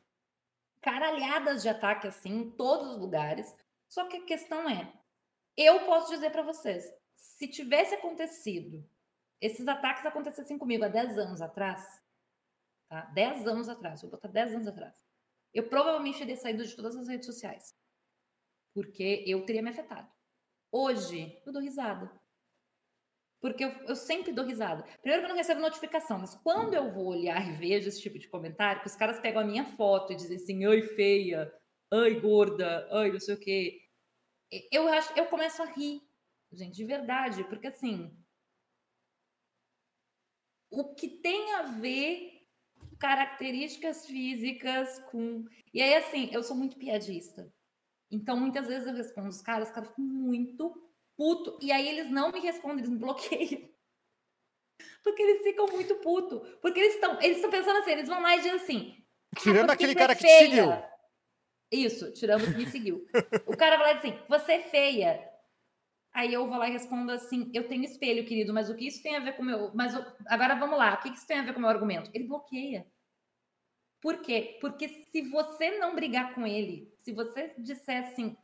Caralhadas 0.82 1.62
de 1.62 1.70
ataque, 1.70 2.08
assim, 2.08 2.30
em 2.30 2.50
todos 2.52 2.92
os 2.92 2.98
lugares. 2.98 3.56
Só 3.88 4.08
que 4.08 4.18
a 4.18 4.26
questão 4.26 4.68
é, 4.70 4.92
eu 5.56 5.86
posso 5.86 6.12
dizer 6.12 6.32
para 6.32 6.42
vocês, 6.42 6.84
se 7.16 7.48
tivesse 7.48 7.96
acontecido, 7.96 8.84
esses 9.40 9.68
ataques 9.68 10.06
acontecessem 10.06 10.58
comigo 10.58 10.84
há 10.84 10.88
10 10.88 11.18
anos 11.18 11.42
atrás, 11.42 11.84
tá? 12.90 13.02
10 13.14 13.48
anos 13.48 13.70
atrás, 13.70 14.02
vou 14.02 14.12
botar 14.12 14.28
10 14.28 14.56
anos 14.56 14.68
atrás, 14.68 15.06
eu 15.54 15.70
provavelmente 15.70 16.20
teria 16.20 16.36
saído 16.36 16.66
de 16.66 16.76
todas 16.76 16.96
as 16.96 17.08
redes 17.08 17.26
sociais. 17.26 17.76
Porque 18.74 19.24
eu 19.26 19.46
teria 19.46 19.62
me 19.62 19.70
afetado. 19.70 20.12
Hoje, 20.78 21.42
eu 21.46 21.54
dou 21.54 21.62
risada. 21.62 22.12
Porque 23.40 23.64
eu, 23.64 23.70
eu, 23.88 23.96
sempre 23.96 24.34
dou 24.34 24.44
risada. 24.44 24.84
Primeiro 25.00 25.22
que 25.22 25.26
eu 25.26 25.30
não 25.30 25.38
recebo 25.38 25.62
notificação, 25.62 26.20
mas 26.20 26.36
quando 26.36 26.74
eu 26.74 26.92
vou 26.92 27.06
olhar 27.06 27.48
e 27.48 27.56
vejo 27.56 27.88
esse 27.88 28.02
tipo 28.02 28.20
de 28.20 28.28
comentário, 28.28 28.82
que 28.82 28.88
os 28.88 28.96
caras 28.96 29.18
pegam 29.22 29.42
a 29.42 29.46
minha 29.46 29.64
foto 29.64 30.12
e 30.12 30.18
dizem 30.18 30.36
assim, 30.36 30.66
ai 30.66 30.82
feia, 30.82 31.50
ai 31.94 32.20
gorda, 32.20 32.90
ai 32.92 33.10
não 33.10 33.22
sei 33.22 33.36
o 33.36 33.40
quê. 33.40 33.88
Eu, 34.70 34.86
acho, 34.90 35.18
eu 35.18 35.28
começo 35.28 35.64
a 35.64 35.66
rir, 35.66 36.02
gente, 36.52 36.76
de 36.76 36.84
verdade, 36.84 37.46
porque 37.46 37.68
assim, 37.68 38.14
o 40.70 40.94
que 40.94 41.08
tem 41.08 41.54
a 41.54 41.62
ver 41.62 42.46
características 43.00 44.06
físicas 44.06 45.00
com. 45.10 45.46
E 45.74 45.82
aí, 45.82 45.96
assim, 45.96 46.30
eu 46.34 46.44
sou 46.44 46.58
muito 46.58 46.78
piadista. 46.78 47.50
Então, 48.16 48.38
muitas 48.38 48.68
vezes 48.68 48.88
eu 48.88 48.94
respondo 48.94 49.28
os 49.28 49.42
caras, 49.42 49.68
os 49.68 49.74
caras 49.74 49.90
ficam 49.90 50.06
muito 50.06 50.74
puto. 51.18 51.60
E 51.62 51.72
aí 51.72 51.88
eles 51.88 52.10
não 52.10 52.32
me 52.32 52.40
respondem, 52.40 52.78
eles 52.78 52.90
me 52.90 52.98
bloqueiam. 52.98 53.70
Porque 55.04 55.22
eles 55.22 55.44
ficam 55.44 55.66
muito 55.68 55.96
puto. 55.96 56.40
Porque 56.62 56.80
eles 56.80 56.96
estão 56.96 57.22
eles 57.22 57.46
pensando 57.46 57.80
assim, 57.80 57.92
eles 57.92 58.08
vão 58.08 58.22
lá 58.22 58.36
e 58.36 58.40
dizem 58.40 58.54
assim. 58.54 58.96
Tirando 59.38 59.70
ah, 59.70 59.74
aquele 59.74 59.94
cara 59.94 60.14
é 60.14 60.16
que 60.16 60.24
te 60.24 60.30
seguiu. 60.30 60.72
Isso, 61.72 62.14
tirando 62.14 62.44
o 62.44 62.52
que 62.52 62.58
me 62.58 62.68
seguiu. 62.68 63.06
o 63.46 63.58
cara 63.58 63.78
vai 63.78 63.88
lá 63.88 63.92
e 63.92 63.96
diz 63.96 64.06
assim: 64.06 64.26
você 64.30 64.54
é 64.54 64.62
feia. 64.62 65.30
Aí 66.14 66.34
eu 66.34 66.48
vou 66.48 66.58
lá 66.58 66.70
e 66.70 66.72
respondo 66.72 67.12
assim: 67.12 67.52
eu 67.54 67.68
tenho 67.68 67.84
espelho, 67.84 68.26
querido, 68.26 68.54
mas 68.54 68.70
o 68.70 68.76
que 68.76 68.88
isso 68.88 69.04
tem 69.04 69.18
a 69.18 69.20
ver 69.20 69.34
com 69.36 69.42
o 69.42 69.46
meu. 69.46 69.72
Mas 69.76 69.94
agora 70.28 70.56
vamos 70.56 70.78
lá, 70.78 70.94
o 70.94 71.02
que 71.02 71.10
isso 71.10 71.28
tem 71.28 71.40
a 71.40 71.44
ver 71.44 71.52
com 71.52 71.60
o 71.60 71.62
meu 71.62 71.70
argumento? 71.70 72.10
Ele 72.14 72.28
bloqueia. 72.28 72.88
Por 74.02 74.22
quê? 74.22 74.58
Porque 74.62 74.88
se 74.88 75.22
você 75.30 75.78
não 75.80 75.96
brigar 75.96 76.36
com 76.36 76.46
ele, 76.46 76.94
se 77.00 77.12
você 77.12 77.54
disser 77.58 78.06
assim, 78.06 78.38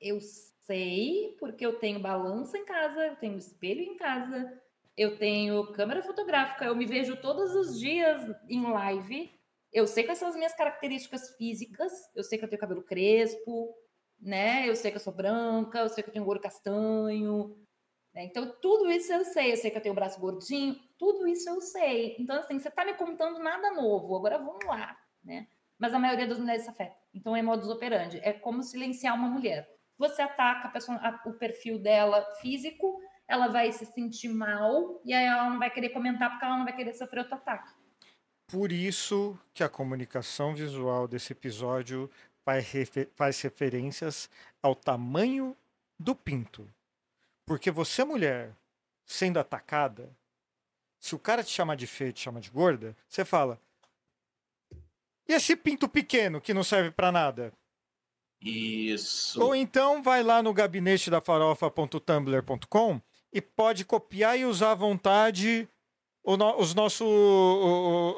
eu 0.00 0.20
sei, 0.20 1.36
porque 1.38 1.64
eu 1.64 1.78
tenho 1.78 2.00
balança 2.00 2.58
em 2.58 2.64
casa, 2.64 3.06
eu 3.06 3.16
tenho 3.16 3.38
espelho 3.38 3.80
em 3.82 3.96
casa, 3.96 4.60
eu 4.96 5.18
tenho 5.18 5.72
câmera 5.72 6.02
fotográfica, 6.02 6.64
eu 6.64 6.76
me 6.76 6.86
vejo 6.86 7.16
todos 7.20 7.54
os 7.54 7.78
dias 7.78 8.22
em 8.48 8.62
live, 8.70 9.30
eu 9.72 9.86
sei 9.86 10.04
quais 10.04 10.18
são 10.18 10.28
as 10.28 10.36
minhas 10.36 10.54
características 10.54 11.36
físicas, 11.36 11.92
eu 12.14 12.24
sei 12.24 12.38
que 12.38 12.44
eu 12.44 12.48
tenho 12.48 12.60
cabelo 12.60 12.82
crespo, 12.82 13.74
né? 14.18 14.68
Eu 14.68 14.74
sei 14.74 14.90
que 14.90 14.96
eu 14.96 15.00
sou 15.00 15.12
branca, 15.12 15.80
eu 15.80 15.88
sei 15.88 16.02
que 16.02 16.10
eu 16.10 16.14
tenho 16.14 16.26
olho 16.26 16.40
castanho. 16.40 17.65
Né? 18.16 18.24
Então, 18.24 18.50
tudo 18.62 18.90
isso 18.90 19.12
eu 19.12 19.26
sei. 19.26 19.52
Eu 19.52 19.56
sei 19.58 19.70
que 19.70 19.76
eu 19.76 19.82
tenho 19.82 19.92
o 19.92 19.94
braço 19.94 20.18
gordinho, 20.18 20.74
tudo 20.98 21.28
isso 21.28 21.50
eu 21.50 21.60
sei. 21.60 22.16
Então, 22.18 22.40
assim, 22.40 22.58
você 22.58 22.68
está 22.68 22.82
me 22.82 22.94
contando 22.94 23.38
nada 23.38 23.70
novo, 23.72 24.16
agora 24.16 24.38
vamos 24.38 24.64
lá, 24.64 24.98
né? 25.22 25.46
Mas 25.78 25.92
a 25.92 25.98
maioria 25.98 26.26
das 26.26 26.38
mulheres 26.38 26.62
se 26.62 26.70
afeta. 26.70 26.96
Então, 27.12 27.36
é 27.36 27.42
modus 27.42 27.68
operandi. 27.68 28.18
É 28.22 28.32
como 28.32 28.62
silenciar 28.62 29.14
uma 29.14 29.28
mulher. 29.28 29.70
Você 29.98 30.22
ataca 30.22 30.68
a 30.68 30.70
pessoa, 30.70 30.96
a, 30.96 31.28
o 31.28 31.34
perfil 31.34 31.78
dela 31.78 32.22
físico, 32.40 32.98
ela 33.28 33.48
vai 33.48 33.70
se 33.72 33.84
sentir 33.84 34.28
mal 34.28 35.00
e 35.04 35.12
aí 35.12 35.24
ela 35.26 35.50
não 35.50 35.58
vai 35.58 35.70
querer 35.70 35.90
comentar 35.90 36.30
porque 36.30 36.44
ela 36.44 36.56
não 36.56 36.64
vai 36.64 36.74
querer 36.74 36.94
sofrer 36.94 37.20
outro 37.20 37.34
ataque. 37.34 37.70
Por 38.46 38.72
isso 38.72 39.38
que 39.52 39.64
a 39.64 39.68
comunicação 39.68 40.54
visual 40.54 41.08
desse 41.08 41.32
episódio 41.32 42.10
faz 43.14 43.42
referências 43.42 44.30
ao 44.62 44.74
tamanho 44.74 45.56
do 45.98 46.14
pinto. 46.14 46.70
Porque 47.46 47.70
você, 47.70 48.04
mulher, 48.04 48.52
sendo 49.04 49.38
atacada, 49.38 50.10
se 50.98 51.14
o 51.14 51.18
cara 51.18 51.44
te 51.44 51.50
chamar 51.50 51.76
de 51.76 51.86
feia, 51.86 52.12
te 52.12 52.20
chama 52.20 52.40
de 52.40 52.50
gorda, 52.50 52.96
você 53.08 53.24
fala: 53.24 53.60
E 55.28 55.32
esse 55.32 55.54
pinto 55.54 55.88
pequeno 55.88 56.40
que 56.40 56.52
não 56.52 56.64
serve 56.64 56.90
para 56.90 57.12
nada? 57.12 57.52
Isso. 58.40 59.40
Ou 59.40 59.54
então 59.54 60.02
vai 60.02 60.22
lá 60.22 60.42
no 60.42 60.52
gabinete 60.52 61.08
da 61.08 61.20
farofa.tumblr.com 61.20 63.00
e 63.32 63.40
pode 63.40 63.84
copiar 63.84 64.38
e 64.38 64.44
usar 64.44 64.72
à 64.72 64.74
vontade 64.74 65.68
os, 66.22 66.74
nosso, 66.74 67.04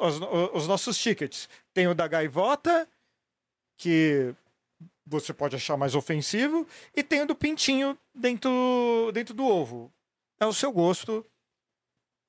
os, 0.00 0.20
os 0.54 0.66
nossos 0.66 0.98
tickets. 0.98 1.48
Tem 1.72 1.86
o 1.86 1.94
da 1.94 2.08
gaivota 2.08 2.88
que 3.76 4.34
você 5.08 5.32
pode 5.32 5.56
achar 5.56 5.76
mais 5.76 5.94
ofensivo, 5.94 6.66
e 6.94 7.02
tem 7.02 7.22
o 7.22 7.26
do 7.26 7.34
pintinho 7.34 7.96
dentro, 8.14 9.10
dentro 9.12 9.34
do 9.34 9.44
ovo. 9.44 9.92
É 10.38 10.46
o 10.46 10.52
seu 10.52 10.70
gosto. 10.70 11.24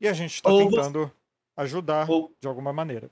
E 0.02 0.08
a 0.08 0.14
gente 0.14 0.36
está 0.36 0.50
tentando 0.50 1.06
você... 1.06 1.14
ajudar 1.58 2.10
ou... 2.10 2.34
de 2.40 2.48
alguma 2.48 2.72
maneira. 2.72 3.12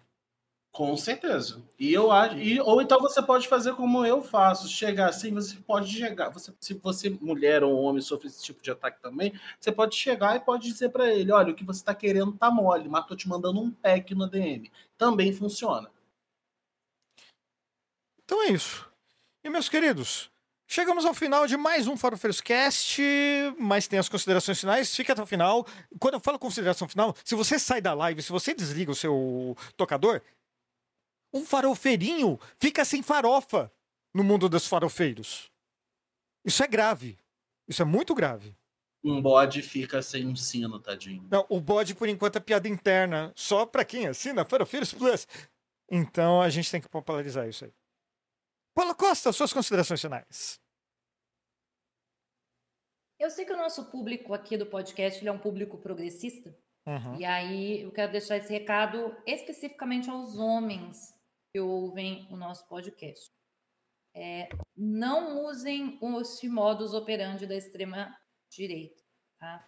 Com 0.72 0.95
certeza. 0.95 1.64
E 1.80 1.91
eu 1.91 2.11
acho. 2.11 2.38
E, 2.38 2.61
ou 2.61 2.81
então 2.81 2.99
você 2.99 3.19
pode 3.22 3.48
fazer 3.48 3.73
como 3.73 4.06
eu 4.06 4.22
faço, 4.22 4.68
chegar 4.68 5.10
assim, 5.10 5.34
você 5.34 5.56
pode 5.56 5.91
chegar. 5.91 6.30
Você, 6.30 6.53
se 6.60 6.76
você, 6.76 7.10
mulher 7.10 7.64
ou 7.64 7.76
homem, 7.81 7.99
sofre 7.99 8.27
esse 8.27 8.44
tipo 8.44 8.61
de 8.61 8.69
ataque 8.69 9.02
também, 9.02 9.34
você 9.60 9.72
pode 9.72 9.95
chegar 9.95 10.35
e 10.35 10.39
pode 10.39 10.68
dizer 10.69 10.89
para 10.89 11.11
ele: 11.11 11.31
olha, 11.31 11.52
o 11.52 11.56
que 11.56 11.64
você 11.64 11.80
está 11.80 11.95
querendo 11.95 12.31
tá 12.34 12.52
mole, 12.52 12.88
mas 12.88 13.07
tô 13.07 13.15
te 13.15 13.27
mandando 13.27 13.60
um 13.60 13.72
pack 13.72 14.14
no 14.14 14.30
DM. 14.30 14.72
Também 14.98 15.34
funciona. 15.34 15.89
Então 18.23 18.44
é 18.44 18.52
isso. 18.52 18.86
E 19.47 19.49
meus 19.49 19.69
queridos, 19.69 20.29
chegamos 20.67 21.05
ao 21.05 21.13
final 21.13 21.47
de 21.47 21.55
mais 21.55 21.87
um 21.87 21.95
Farofeiros 21.95 22.41
Cast, 22.41 23.01
mas 23.57 23.87
tem 23.87 23.97
as 23.97 24.09
considerações 24.09 24.59
finais. 24.59 24.93
Fique 24.93 25.09
até 25.09 25.23
o 25.23 25.25
final. 25.25 25.65
Quando 26.01 26.15
eu 26.15 26.19
falo 26.19 26.37
consideração 26.37 26.85
final, 26.85 27.15
se 27.23 27.33
você 27.33 27.57
sai 27.57 27.79
da 27.79 27.93
live, 27.93 28.21
se 28.21 28.29
você 28.29 28.53
desliga 28.53 28.91
o 28.91 28.95
seu 28.95 29.55
tocador, 29.77 30.21
um 31.33 31.45
farofeirinho 31.45 32.37
fica 32.59 32.83
sem 32.83 33.01
farofa 33.01 33.71
no 34.13 34.21
mundo 34.21 34.49
dos 34.49 34.67
farofeiros. 34.67 35.49
Isso 36.43 36.61
é 36.61 36.67
grave. 36.67 37.17
Isso 37.69 37.81
é 37.81 37.85
muito 37.85 38.13
grave. 38.13 38.53
Um 39.01 39.21
bode 39.21 39.61
fica 39.61 40.01
sem 40.01 40.27
um 40.27 40.35
sino, 40.35 40.77
tadinho. 40.77 41.25
Não, 41.31 41.45
o 41.47 41.61
bode, 41.61 41.95
por 41.95 42.09
enquanto, 42.09 42.35
é 42.35 42.41
piada 42.41 42.67
interna. 42.67 43.31
Só 43.33 43.65
pra 43.65 43.85
quem 43.85 44.07
assina 44.07 44.43
Farofeiros 44.43 44.91
Plus. 44.91 45.25
Então 45.89 46.41
a 46.41 46.49
gente 46.49 46.69
tem 46.69 46.81
que 46.81 46.89
popularizar 46.89 47.47
isso 47.47 47.63
aí. 47.63 47.71
Paula 48.77 48.93
Costa, 48.93 49.33
suas 49.33 49.51
considerações 49.51 49.99
finais. 49.99 50.61
Eu 53.17 53.31
sei 53.31 53.43
que 53.43 53.51
o 53.51 53.57
nosso 53.57 53.89
público 53.89 54.35
aqui 54.35 54.55
do 54.55 54.67
podcast 54.67 55.27
é 55.27 55.31
um 55.31 55.39
público 55.39 55.79
progressista. 55.79 56.55
Uhum. 56.85 57.15
E 57.15 57.25
aí 57.25 57.81
eu 57.81 57.91
quero 57.91 58.11
deixar 58.11 58.37
esse 58.37 58.53
recado 58.53 59.17
especificamente 59.25 60.11
aos 60.11 60.37
homens 60.37 61.11
que 61.51 61.59
ouvem 61.59 62.31
o 62.31 62.37
nosso 62.37 62.67
podcast. 62.67 63.31
É, 64.15 64.47
não 64.75 65.43
usem 65.45 65.97
os 65.99 66.39
modus 66.43 66.93
operandi 66.93 67.47
da 67.47 67.55
extrema 67.55 68.15
direita. 68.47 69.01
Tá? 69.39 69.67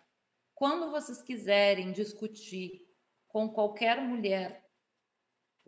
Quando 0.53 0.91
vocês 0.91 1.19
quiserem 1.23 1.91
discutir 1.91 2.88
com 3.27 3.49
qualquer 3.49 3.99
mulher 3.99 4.69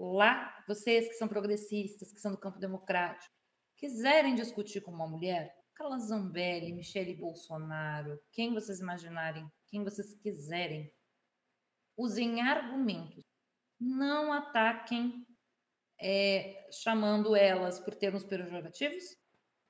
lá, 0.01 0.63
vocês 0.67 1.07
que 1.07 1.13
são 1.13 1.27
progressistas, 1.27 2.11
que 2.11 2.19
são 2.19 2.31
do 2.31 2.37
campo 2.39 2.59
democrático, 2.59 3.33
quiserem 3.77 4.35
discutir 4.35 4.81
com 4.81 4.91
uma 4.91 5.07
mulher, 5.07 5.53
Carla 5.75 5.97
Zambelli, 5.99 6.73
Michele 6.73 7.15
Bolsonaro, 7.15 8.19
quem 8.31 8.53
vocês 8.53 8.79
imaginarem, 8.79 9.47
quem 9.67 9.83
vocês 9.83 10.13
quiserem, 10.15 10.91
usem 11.97 12.41
argumentos. 12.41 13.23
Não 13.79 14.31
ataquem 14.31 15.25
é, 15.99 16.67
chamando 16.71 17.35
elas 17.35 17.79
por 17.79 17.95
termos 17.95 18.23
pejorativos, 18.23 19.03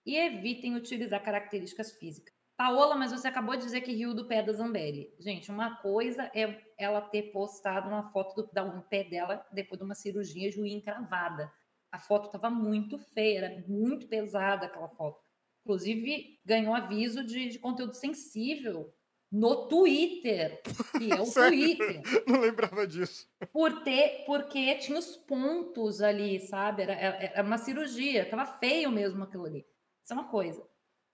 e 0.05 0.17
evitem 0.17 0.75
utilizar 0.75 1.23
características 1.23 1.93
físicas. 1.93 2.33
Paola, 2.61 2.93
mas 2.95 3.11
você 3.11 3.27
acabou 3.27 3.57
de 3.57 3.63
dizer 3.63 3.81
que 3.81 3.91
riu 3.91 4.13
do 4.13 4.27
pé 4.27 4.43
da 4.43 4.53
Zambelli. 4.53 5.11
Gente, 5.17 5.49
uma 5.49 5.77
coisa 5.77 6.29
é 6.31 6.61
ela 6.77 7.01
ter 7.01 7.31
postado 7.31 7.87
uma 7.87 8.11
foto 8.11 8.35
do, 8.35 8.43
do 8.43 8.81
pé 8.83 9.03
dela 9.03 9.43
depois 9.51 9.79
de 9.79 9.83
uma 9.83 9.95
cirurgia 9.95 10.47
de 10.47 10.61
unha 10.61 10.75
encravada. 10.75 11.51
A 11.91 11.97
foto 11.97 12.27
estava 12.27 12.51
muito 12.51 12.99
feia, 12.99 13.39
era 13.39 13.63
muito 13.67 14.07
pesada 14.07 14.67
aquela 14.67 14.89
foto. 14.89 15.19
Inclusive, 15.65 16.39
ganhou 16.45 16.75
aviso 16.75 17.23
de, 17.23 17.49
de 17.49 17.57
conteúdo 17.57 17.93
sensível 17.93 18.93
no 19.31 19.67
Twitter, 19.67 20.61
que 20.99 21.11
é 21.11 21.19
o 21.19 21.25
Twitter. 21.33 22.03
Não 22.27 22.41
lembrava 22.41 22.85
disso. 22.85 23.27
Por 23.51 23.81
ter, 23.81 24.23
porque 24.27 24.75
tinha 24.75 24.99
os 24.99 25.17
pontos 25.17 25.99
ali, 25.99 26.39
sabe? 26.41 26.83
Era, 26.83 26.93
era, 26.93 27.41
uma 27.41 27.57
cirurgia, 27.57 28.29
tava 28.29 28.45
feio 28.45 28.91
mesmo 28.91 29.23
aquilo 29.23 29.47
ali. 29.47 29.65
Isso 30.03 30.13
é 30.13 30.15
uma 30.15 30.29
coisa. 30.29 30.63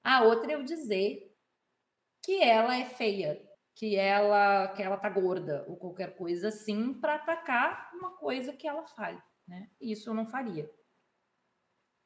A 0.04 0.24
outra 0.24 0.52
é 0.52 0.56
eu 0.56 0.64
dizer 0.64 1.27
que 2.28 2.44
ela 2.44 2.76
é 2.76 2.84
feia, 2.84 3.42
que 3.74 3.96
ela 3.96 4.68
que 4.76 4.84
ela 4.84 4.98
tá 4.98 5.10
gorda 5.10 5.64
ou 5.66 5.78
qualquer 5.78 6.18
coisa 6.18 6.50
assim 6.50 6.94
para 6.94 7.16
atacar 7.16 7.90
uma 7.94 8.18
coisa 8.18 8.52
que 8.52 8.68
ela 8.68 8.84
fale, 8.84 9.24
né? 9.48 9.72
Isso 9.80 10.10
eu 10.10 10.14
não 10.14 10.28
faria. 10.28 10.70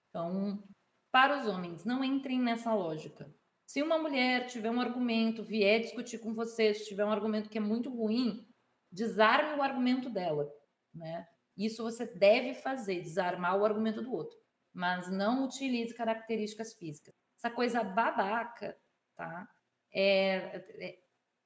Então, 0.08 0.64
para 1.12 1.40
os 1.40 1.48
homens, 1.48 1.84
não 1.84 2.04
entrem 2.04 2.40
nessa 2.40 2.72
lógica. 2.72 3.34
Se 3.66 3.82
uma 3.82 3.98
mulher 3.98 4.46
tiver 4.46 4.70
um 4.70 4.80
argumento, 4.80 5.44
vier 5.44 5.80
discutir 5.80 6.20
com 6.20 6.36
você, 6.36 6.72
se 6.72 6.86
tiver 6.86 7.04
um 7.04 7.12
argumento 7.12 7.50
que 7.50 7.58
é 7.58 7.62
muito 7.62 7.90
ruim, 7.90 8.48
desarme 8.92 9.58
o 9.58 9.64
argumento 9.64 10.08
dela, 10.08 10.48
né? 10.94 11.28
Isso 11.58 11.82
você 11.82 12.06
deve 12.06 12.54
fazer, 12.54 13.02
desarmar 13.02 13.58
o 13.58 13.66
argumento 13.66 14.04
do 14.04 14.14
outro, 14.14 14.38
mas 14.72 15.10
não 15.10 15.46
utilize 15.46 15.96
características 15.96 16.76
físicas. 16.76 17.16
Essa 17.40 17.50
coisa 17.50 17.84
babaca, 17.84 18.78
tá? 19.16 19.48
É, 19.92 20.58
é, 20.80 21.00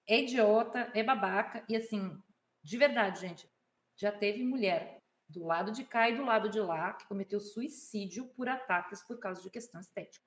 é 0.08 0.20
idiota, 0.22 0.92
é 0.94 1.04
babaca, 1.04 1.64
e 1.68 1.76
assim, 1.76 2.22
de 2.64 2.78
verdade, 2.78 3.22
gente, 3.22 3.50
já 3.96 4.12
teve 4.12 4.44
mulher 4.44 5.02
do 5.28 5.44
lado 5.44 5.72
de 5.72 5.84
cá 5.84 6.10
e 6.10 6.16
do 6.16 6.24
lado 6.24 6.50
de 6.50 6.60
lá 6.60 6.94
que 6.94 7.08
cometeu 7.08 7.40
suicídio 7.40 8.28
por 8.36 8.48
ataques 8.48 9.02
por 9.04 9.20
causa 9.20 9.42
de 9.42 9.50
questão 9.50 9.82
estética. 9.82 10.26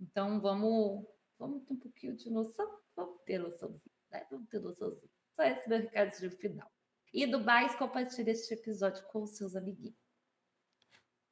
Então 0.00 0.40
vamos, 0.40 1.04
vamos 1.38 1.64
ter 1.64 1.72
um 1.72 1.78
pouquinho 1.78 2.16
de 2.16 2.30
noção, 2.30 2.68
vamos 2.94 3.20
ter 3.24 3.38
noçãozinha, 3.38 3.94
né? 4.10 4.26
Vamos 4.30 4.48
ter 4.48 4.60
noçãozinha. 4.60 5.10
Só 5.32 5.42
esse 5.42 5.68
meu 5.68 5.80
recado 5.80 6.18
de 6.18 6.30
final. 6.30 6.70
E 7.12 7.26
do 7.26 7.40
mais, 7.40 7.74
compartilhe 7.74 8.30
este 8.30 8.54
episódio 8.54 9.04
com 9.08 9.22
os 9.22 9.36
seus 9.36 9.56
amiguinhos. 9.56 9.98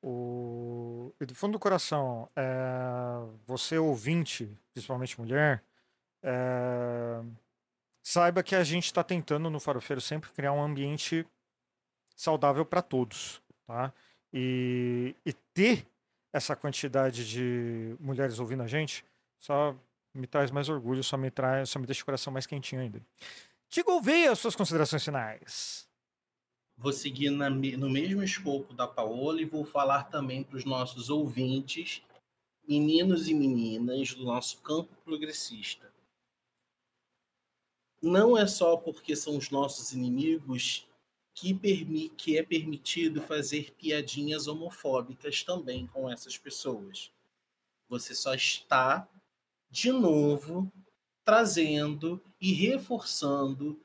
O... 0.02 1.14
E 1.20 1.26
do 1.26 1.34
fundo 1.34 1.52
do 1.52 1.58
coração, 1.58 2.28
é... 2.36 2.44
você 3.46 3.78
ouvinte, 3.78 4.58
principalmente 4.72 5.18
mulher, 5.20 5.64
é... 6.22 7.22
Saiba 8.02 8.42
que 8.42 8.54
a 8.54 8.64
gente 8.64 8.86
está 8.86 9.04
tentando 9.04 9.50
no 9.50 9.60
Farofeiro 9.60 10.00
sempre 10.00 10.30
criar 10.30 10.52
um 10.52 10.62
ambiente 10.62 11.26
saudável 12.16 12.64
para 12.64 12.80
todos, 12.80 13.42
tá? 13.66 13.92
E, 14.32 15.14
e 15.26 15.32
ter 15.52 15.86
essa 16.32 16.56
quantidade 16.56 17.28
de 17.28 17.94
mulheres 18.00 18.38
ouvindo 18.38 18.62
a 18.62 18.66
gente 18.66 19.04
só 19.38 19.76
me 20.14 20.26
traz 20.26 20.50
mais 20.50 20.70
orgulho, 20.70 21.04
só 21.04 21.18
me 21.18 21.30
traz, 21.30 21.68
só 21.68 21.78
me 21.78 21.86
deixa 21.86 22.02
o 22.02 22.04
coração 22.06 22.32
mais 22.32 22.46
quentinho 22.46 22.80
ainda. 22.80 23.00
Diga 23.68 23.84
Gouveia, 23.84 24.32
as 24.32 24.38
suas 24.38 24.56
considerações 24.56 25.04
finais. 25.04 25.86
Vou 26.78 26.92
seguir 26.92 27.28
na, 27.28 27.50
no 27.50 27.90
mesmo 27.90 28.22
escopo 28.22 28.72
da 28.72 28.86
Paola 28.86 29.42
e 29.42 29.44
vou 29.44 29.66
falar 29.66 30.04
também 30.04 30.42
para 30.42 30.56
os 30.56 30.64
nossos 30.64 31.10
ouvintes, 31.10 32.02
meninos 32.66 33.28
e 33.28 33.34
meninas 33.34 34.14
do 34.14 34.24
nosso 34.24 34.62
campo 34.62 34.94
progressista 35.04 35.97
não 38.00 38.36
é 38.36 38.46
só 38.46 38.76
porque 38.76 39.16
são 39.16 39.36
os 39.36 39.50
nossos 39.50 39.92
inimigos 39.92 40.86
que, 41.34 41.54
permi 41.54 42.08
que 42.10 42.36
é 42.36 42.42
permitido 42.42 43.22
fazer 43.22 43.72
piadinhas 43.78 44.48
homofóbicas 44.48 45.42
também 45.42 45.86
com 45.86 46.10
essas 46.10 46.36
pessoas. 46.36 47.12
Você 47.88 48.14
só 48.14 48.34
está, 48.34 49.08
de 49.70 49.92
novo, 49.92 50.70
trazendo 51.24 52.20
e 52.40 52.52
reforçando 52.52 53.80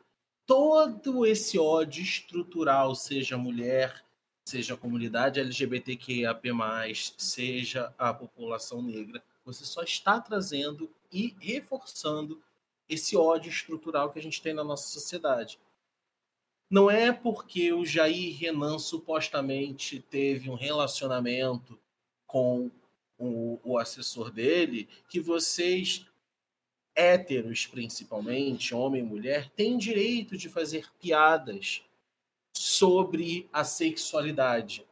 todo 0.45 1.26
esse 1.26 1.57
ódio 1.57 2.03
estrutural, 2.03 2.95
seja 2.95 3.38
mulher, 3.38 4.03
seja 4.45 4.73
a 4.73 4.77
comunidade 4.77 5.40
LGBTQIAP+, 5.40 6.49
seja 7.18 7.94
a 7.98 8.14
população 8.14 8.81
negra. 8.81 9.23
Você 9.45 9.65
só 9.65 9.84
está 9.84 10.19
trazendo 10.19 10.90
e 11.11 11.35
reforçando 11.40 12.41
esse 12.88 13.16
ódio 13.16 13.50
estrutural 13.50 14.12
que 14.12 14.20
a 14.20 14.22
gente 14.22 14.42
tem 14.42 14.54
na 14.54 14.64
nossa 14.64 14.88
sociedade. 14.88 15.60
Não 16.70 16.90
é 16.90 17.12
porque 17.12 17.72
o 17.72 17.86
Jair 17.86 18.36
Renan 18.38 18.80
supostamente 18.80 20.00
teve 20.00 20.50
um 20.50 20.56
relacionamento 20.56 21.80
com 22.26 22.72
o, 23.18 23.60
o 23.64 23.78
assessor 23.78 24.32
dele 24.32 24.90
que 25.08 25.20
vocês, 25.20 26.06
héteros 26.96 27.68
principalmente, 27.68 28.74
homem 28.74 29.02
e 29.02 29.06
mulher, 29.06 29.50
têm 29.52 29.78
direito 29.78 30.36
de 30.36 30.50
fazer 30.50 30.92
piadas 31.00 31.84
sobre 32.56 33.48
a 33.54 33.64
sexualidade. 33.64 34.86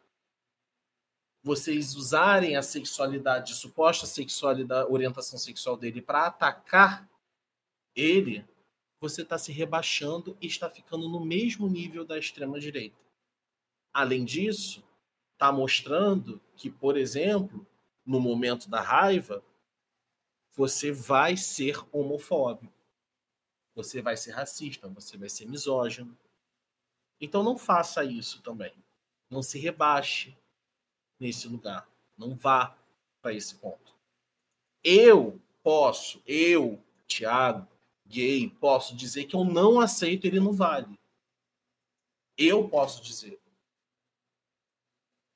Vocês 1.44 1.96
usarem 1.96 2.56
a 2.56 2.62
sexualidade, 2.62 3.54
a 3.54 3.56
suposta 3.56 4.06
sexualidade, 4.06 4.92
orientação 4.92 5.40
sexual 5.40 5.76
dele 5.76 6.02
para 6.02 6.28
atacar 6.28 7.10
ele, 7.96 8.46
você 9.00 9.24
está 9.24 9.38
se 9.38 9.52
rebaixando 9.52 10.38
e 10.40 10.48
está 10.48 10.70
ficando 10.70 11.10
no 11.10 11.24
mesmo 11.24 11.68
nível 11.68 12.06
da 12.06 12.18
extrema-direita. 12.18 12.98
Além 13.94 14.24
disso, 14.24 14.84
está 15.34 15.52
mostrando 15.52 16.40
que, 16.56 16.70
por 16.70 16.96
exemplo, 16.96 17.66
no 18.06 18.20
momento 18.20 18.70
da 18.70 18.82
raiva, 18.82 19.44
você 20.54 20.92
vai 20.92 21.36
ser 21.36 21.84
homofóbico, 21.92 22.74
você 23.74 24.02
vai 24.02 24.16
ser 24.18 24.32
racista, 24.32 24.88
você 24.88 25.18
vai 25.18 25.30
ser 25.30 25.48
misógino. 25.48 26.18
Então 27.20 27.42
não 27.44 27.58
faça 27.58 28.04
isso 28.04 28.42
também. 28.42 28.74
Não 29.30 29.42
se 29.42 29.58
rebaixe 29.58 30.38
nesse 31.20 31.48
lugar. 31.48 31.90
Não 32.18 32.36
vá 32.36 32.78
para 33.22 33.34
esse 33.34 33.56
ponto. 33.56 33.96
Eu 34.84 35.40
posso, 35.64 36.22
eu, 36.26 36.84
Tiago, 37.08 37.68
gay, 38.12 38.50
posso 38.50 38.96
dizer 38.96 39.26
que 39.26 39.36
eu 39.36 39.44
não 39.46 39.80
aceito 39.80 40.26
ele 40.26 40.40
no 40.40 40.52
Vale. 40.52 41.00
Eu 42.38 42.68
posso 42.68 43.02
dizer. 43.02 43.40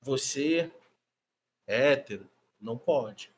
Você, 0.02 0.72
hétero, 1.66 2.30
não 2.60 2.78
pode. 2.78 3.34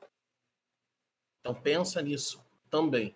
Então 1.39 1.53
pensa 1.53 2.01
nisso 2.01 2.43
também. 2.69 3.15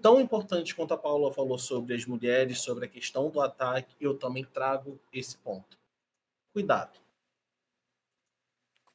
Tão 0.00 0.20
importante 0.20 0.74
quanto 0.74 0.94
a 0.94 0.98
Paula 0.98 1.32
falou 1.32 1.58
sobre 1.58 1.94
as 1.94 2.04
mulheres, 2.04 2.60
sobre 2.60 2.86
a 2.86 2.88
questão 2.88 3.30
do 3.30 3.40
ataque, 3.40 3.94
eu 4.00 4.18
também 4.18 4.44
trago 4.44 4.98
esse 5.12 5.36
ponto. 5.38 5.78
Cuidado. 6.52 7.00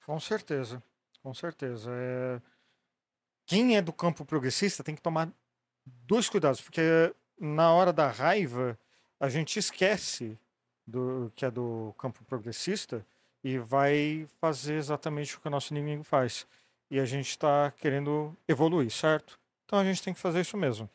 Com 0.06 0.20
certeza, 0.20 0.84
com 1.22 1.34
certeza. 1.34 1.92
É... 1.94 2.42
Quem 3.46 3.78
é 3.78 3.82
do 3.82 3.94
campo 3.94 4.26
progressista 4.26 4.84
tem 4.84 4.96
que 4.96 5.02
tomar 5.02 5.32
dois 6.06 6.30
cuidados, 6.30 6.62
porque 6.62 6.82
na 7.40 7.72
hora 7.72 7.94
da 7.94 8.10
raiva 8.10 8.78
a 9.20 9.30
gente 9.30 9.58
esquece 9.60 10.38
do 10.86 11.32
que 11.36 11.46
é 11.46 11.52
do 11.52 11.94
campo 11.98 12.24
progressista 12.26 13.06
e 13.44 13.58
vai 13.58 14.28
fazer 14.40 14.76
exatamente 14.76 15.36
o 15.36 15.40
que 15.40 15.48
o 15.48 15.52
nosso 15.52 15.74
inimigo 15.74 16.04
faz. 16.04 16.46
E 16.90 17.00
a 17.00 17.06
gente 17.06 17.30
está 17.30 17.72
querendo 17.78 18.36
evoluir, 18.48 18.90
certo? 18.90 19.38
Então 19.66 19.80
a 19.80 19.84
gente 19.84 20.02
tem 20.02 20.14
que 20.14 20.20
fazer 20.20 20.42
isso 20.42 20.56
mesmo. 20.56 20.90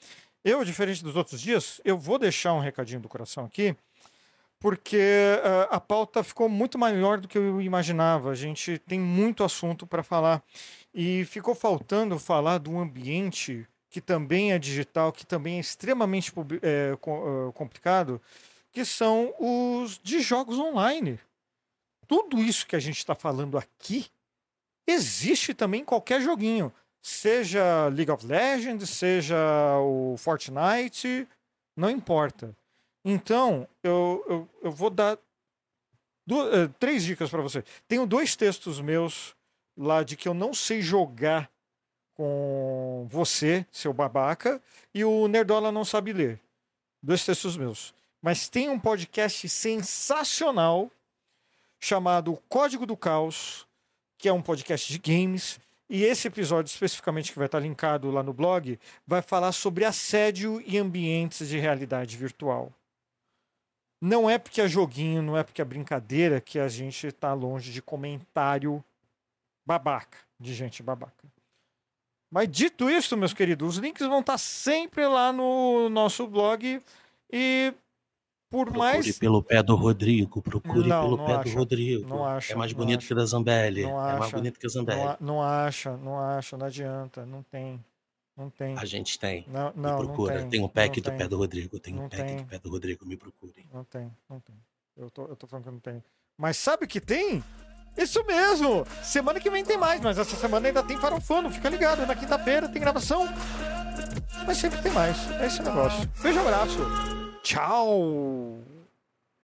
Eu, 0.45 0.65
diferente 0.65 1.05
dos 1.05 1.15
outros 1.15 1.41
dias, 1.41 1.81
eu 1.85 1.99
vou 1.99 2.19
deixar 2.19 2.55
um 2.55 2.61
recadinho 2.61 3.01
do 3.01 3.09
coração 3.09 3.45
aqui, 3.45 3.77
porque 4.59 4.97
uh, 4.97 5.75
a 5.75 5.81
pauta 5.81 6.25
ficou 6.25 6.49
muito 6.49 6.79
maior 6.79 7.21
do 7.21 7.29
que 7.29 7.37
eu 7.37 7.61
imaginava. 7.61 8.31
A 8.31 8.35
gente 8.35 8.79
tem 8.79 8.99
muito 8.99 9.45
assunto 9.45 9.87
para 9.87 10.03
falar. 10.03 10.43
E 10.95 11.25
ficou 11.27 11.55
faltando 11.55 12.19
falar 12.19 12.59
do 12.59 12.79
ambiente 12.79 13.67
que 13.93 14.01
também 14.01 14.53
é 14.53 14.59
digital, 14.59 15.13
que 15.13 15.27
também 15.27 15.59
é 15.59 15.61
extremamente 15.61 16.33
é, 16.63 16.97
complicado, 17.53 18.19
que 18.73 18.87
são 18.87 19.35
os 19.39 20.01
de 20.03 20.21
jogos 20.21 20.59
online. 20.59 21.21
Tudo 22.09 22.41
isso 22.41 22.67
que 22.67 22.75
a 22.75 22.81
gente 22.81 22.97
está 22.97 23.15
falando 23.15 23.59
aqui 23.59 24.07
existe 24.87 25.53
também 25.53 25.83
em 25.83 25.85
qualquer 25.85 26.23
joguinho, 26.23 26.73
seja 27.03 27.89
League 27.89 28.11
of 28.11 28.25
Legends, 28.27 28.89
seja 28.89 29.37
o 29.81 30.17
Fortnite, 30.17 31.29
não 31.77 31.91
importa. 31.91 32.57
Então, 33.05 33.69
eu, 33.83 34.25
eu, 34.27 34.49
eu 34.63 34.73
vou 34.73 34.89
dar 34.89 35.19
duas, 36.27 36.71
três 36.79 37.05
dicas 37.05 37.29
para 37.29 37.43
você. 37.43 37.63
Tenho 37.87 38.07
dois 38.07 38.35
textos 38.37 38.81
meus 38.81 39.37
lá 39.77 40.03
de 40.03 40.17
que 40.17 40.27
eu 40.27 40.33
não 40.33 40.55
sei 40.55 40.81
jogar 40.81 41.53
com 42.15 43.07
você, 43.11 43.67
seu 43.71 43.93
babaca, 43.93 44.61
e 44.95 45.05
o 45.05 45.27
Nerdola 45.29 45.73
não 45.73 45.85
sabe 45.85 46.13
ler. 46.13 46.41
Dois 47.03 47.25
textos 47.25 47.57
meus. 47.57 47.95
Mas 48.21 48.49
tem 48.49 48.69
um 48.69 48.79
podcast 48.79 49.49
sensacional 49.49 50.91
chamado 51.81 52.41
Código 52.49 52.87
do 52.87 52.97
Caos, 52.97 53.67
que 54.17 54.29
é 54.29 54.33
um 54.33 54.41
podcast 54.41 54.93
de 54.93 54.99
games. 54.99 55.59
E 55.91 56.05
esse 56.05 56.29
episódio, 56.29 56.71
especificamente, 56.71 57.33
que 57.33 57.39
vai 57.39 57.47
estar 57.47 57.59
linkado 57.59 58.11
lá 58.11 58.23
no 58.23 58.33
blog, 58.33 58.79
vai 59.05 59.21
falar 59.21 59.51
sobre 59.51 59.85
assédio 59.85 60.63
e 60.65 60.79
ambientes 60.79 61.49
de 61.49 61.59
realidade 61.59 62.17
virtual. 62.17 62.73
Não 64.01 64.31
é 64.31 64.39
porque 64.39 64.61
é 64.61 64.69
joguinho, 64.69 65.23
não 65.23 65.37
é 65.37 65.43
porque 65.43 65.61
é 65.61 65.65
brincadeira 65.65 66.41
que 66.41 66.59
a 66.59 66.69
gente 66.69 67.09
está 67.09 67.35
longe 67.35 67.73
de 67.73 67.83
comentário 67.83 68.83
babaca, 69.67 70.19
de 70.39 70.55
gente 70.55 70.83
babaca. 70.83 71.29
Mas 72.33 72.49
dito 72.51 72.89
isso, 72.89 73.15
meus 73.15 73.35
queridos, 73.35 73.77
os 73.77 73.77
links 73.77 74.07
vão 74.07 74.21
estar 74.21 74.39
sempre 74.39 75.07
lá 75.07 75.31
no 75.33 75.91
nosso 75.91 76.27
blog 76.27 76.81
e 77.31 77.75
por 78.51 78.65
Procure 78.67 78.79
mais 78.79 79.19
pelo 79.19 79.43
pé 79.43 79.63
do 79.63 79.75
Rodrigo, 79.75 80.41
procure 80.41 80.89
Não, 80.89 81.03
pelo 81.05 81.17
não 81.19 81.27
pé 81.27 81.35
acha. 81.35 81.51
do 81.51 81.57
Rodrigo. 81.59 82.09
Não 82.09 82.25
acha, 82.25 82.53
é 82.55 82.57
mais 82.57 82.73
bonito 82.73 82.99
acha. 83.01 83.07
que 83.09 83.13
o 83.13 83.17
da 83.17 83.25
Zambelli. 83.27 83.83
Não 83.83 83.91
é 84.01 84.13
mais 84.13 84.23
acha. 84.25 84.37
bonito 84.37 84.59
que 84.59 84.67
o 84.67 84.71
Zambelli. 84.71 84.99
não, 85.01 85.09
a- 85.11 85.17
não 85.21 85.43
acha, 85.43 85.97
não 85.99 86.19
acha, 86.19 86.57
não 86.57 86.67
adianta, 86.67 87.27
não 87.27 87.43
tem, 87.43 87.85
não 88.35 88.49
tem. 88.49 88.79
A 88.79 88.85
gente 88.87 89.19
tem. 89.19 89.45
Não, 89.49 89.67
Me 89.67 89.73
não, 89.77 89.91
não 89.91 89.99
procura. 89.99 90.47
tem. 90.47 90.61
um 90.65 90.69
pack 90.69 90.97
não 90.99 91.03
do 91.03 91.09
tem, 91.11 91.19
pé 91.19 91.29
do 91.29 91.37
Rodrigo. 91.37 91.79
Tem 91.79 91.95
Não 91.95 92.05
um 92.05 92.09
pack 92.09 92.25
tem. 92.25 92.37
do 92.37 92.45
pé 92.47 92.59
do 92.59 92.71
Rodrigo. 92.71 93.05
Me 93.07 93.17
procurem. 93.17 93.67
Não 93.73 93.85
tem, 93.85 94.11
não 94.29 94.41
tem. 94.41 94.57
Eu 94.97 95.11
tô, 95.11 95.27
eu 95.27 95.37
tô 95.37 95.47
falando 95.47 95.65
que 95.65 95.71
não 95.71 95.81
tem. 95.81 96.03
Mas 96.39 96.57
sabe 96.57 96.85
o 96.87 96.89
que 96.89 97.01
tem? 97.01 97.43
Isso 97.97 98.25
mesmo! 98.27 98.87
Semana 99.03 99.39
que 99.39 99.51
vem 99.51 99.65
tem 99.65 99.77
mais, 99.77 100.01
mas 100.01 100.19
essa 100.19 100.37
semana 100.37 100.67
ainda 100.67 100.83
tem 100.83 100.97
farofano. 100.97 101.51
Fica 101.51 101.69
ligado, 101.69 102.07
na 102.07 102.15
quinta-feira 102.15 102.69
tem 102.69 102.81
gravação. 102.81 103.29
Mas 104.47 104.59
sempre 104.59 104.81
tem 104.81 104.93
mais. 104.93 105.17
É 105.41 105.47
esse 105.47 105.63
negócio. 105.63 106.09
Beijo, 106.23 106.41
abraço. 106.41 106.79
Tchau! 107.43 108.82